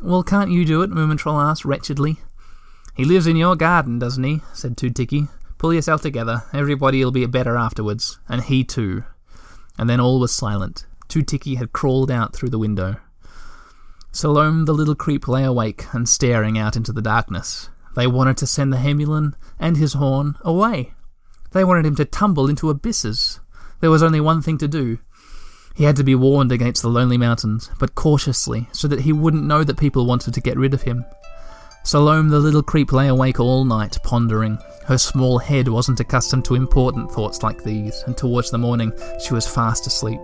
Well, 0.00 0.22
can't 0.22 0.52
you 0.52 0.64
do 0.64 0.82
it? 0.82 0.90
Moomintroll 0.90 1.42
asked 1.42 1.64
wretchedly. 1.64 2.18
He 2.94 3.04
lives 3.04 3.26
in 3.26 3.36
your 3.36 3.56
garden, 3.56 3.98
doesn't 3.98 4.22
he? 4.22 4.42
said 4.52 4.76
Too-ticky. 4.76 5.26
Pull 5.58 5.74
yourself 5.74 6.02
together. 6.02 6.44
Everybody'll 6.52 7.10
be 7.10 7.26
better 7.26 7.56
afterwards. 7.56 8.20
And 8.28 8.44
he 8.44 8.62
too. 8.62 9.02
And 9.76 9.90
then 9.90 9.98
all 9.98 10.20
was 10.20 10.30
silent. 10.30 10.86
Too-ticky 11.08 11.56
had 11.56 11.72
crawled 11.72 12.10
out 12.10 12.32
through 12.32 12.50
the 12.50 12.58
window. 12.58 12.96
Salome 14.12 14.64
the 14.64 14.72
little 14.72 14.94
creep 14.94 15.28
lay 15.28 15.44
awake 15.44 15.84
and 15.92 16.08
staring 16.08 16.58
out 16.58 16.76
into 16.76 16.92
the 16.92 17.02
darkness. 17.02 17.68
They 17.94 18.06
wanted 18.06 18.36
to 18.38 18.46
send 18.46 18.72
the 18.72 18.78
Hemulen 18.78 19.34
and 19.58 19.76
his 19.76 19.94
horn 19.94 20.36
away. 20.42 20.92
They 21.52 21.64
wanted 21.64 21.86
him 21.86 21.96
to 21.96 22.04
tumble 22.04 22.48
into 22.48 22.70
abysses. 22.70 23.40
There 23.80 23.90
was 23.90 24.02
only 24.02 24.20
one 24.20 24.42
thing 24.42 24.58
to 24.58 24.68
do 24.68 24.98
he 25.78 25.84
had 25.84 25.94
to 25.94 26.02
be 26.02 26.16
warned 26.16 26.50
against 26.50 26.82
the 26.82 26.88
lonely 26.88 27.16
mountains, 27.16 27.70
but 27.78 27.94
cautiously, 27.94 28.68
so 28.72 28.88
that 28.88 29.02
he 29.02 29.12
wouldn't 29.12 29.44
know 29.44 29.62
that 29.62 29.78
people 29.78 30.06
wanted 30.06 30.34
to 30.34 30.40
get 30.40 30.58
rid 30.58 30.74
of 30.74 30.82
him. 30.82 31.04
Salome 31.84 32.30
the 32.30 32.40
little 32.40 32.64
creep 32.64 32.90
lay 32.90 33.06
awake 33.06 33.38
all 33.38 33.64
night, 33.64 33.96
pondering. 34.02 34.58
Her 34.86 34.98
small 34.98 35.38
head 35.38 35.68
wasn't 35.68 36.00
accustomed 36.00 36.44
to 36.46 36.56
important 36.56 37.12
thoughts 37.12 37.44
like 37.44 37.62
these, 37.62 38.02
and 38.08 38.16
towards 38.16 38.50
the 38.50 38.58
morning 38.58 38.92
she 39.24 39.32
was 39.32 39.46
fast 39.46 39.86
asleep. 39.86 40.18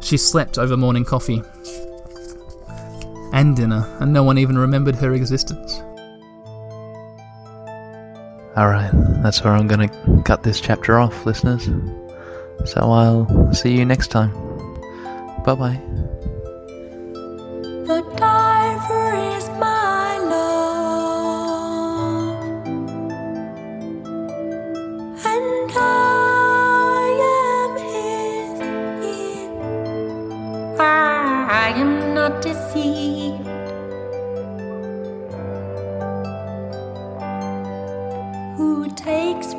She 0.00 0.18
slept 0.18 0.58
over 0.58 0.76
morning 0.76 1.06
coffee 1.06 1.42
and 3.32 3.56
dinner, 3.56 3.86
and 4.00 4.12
no 4.12 4.22
one 4.22 4.38
even 4.38 4.58
remembered 4.58 4.96
her 4.96 5.12
existence. 5.14 5.82
Alright, 8.56 8.90
that's 9.22 9.42
where 9.44 9.52
I'm 9.54 9.66
gonna 9.68 9.88
cut 10.24 10.42
this 10.42 10.60
chapter 10.60 10.98
off, 10.98 11.24
listeners. 11.24 11.70
So 12.64 12.80
I'll 12.80 13.52
see 13.54 13.76
you 13.76 13.84
next 13.84 14.08
time. 14.08 14.32
Bye 15.44 15.54
bye. 15.54 15.80
The 17.86 18.02
diver 18.16 19.14
is 19.36 19.48
my 19.58 20.18
love, 20.18 20.80
and 25.24 25.72
I 25.74 25.78
am 27.36 27.72
his. 27.78 28.60
I 30.78 31.72
am 31.76 32.14
not 32.14 32.42
deceived. 32.42 32.59
takes 39.10 39.54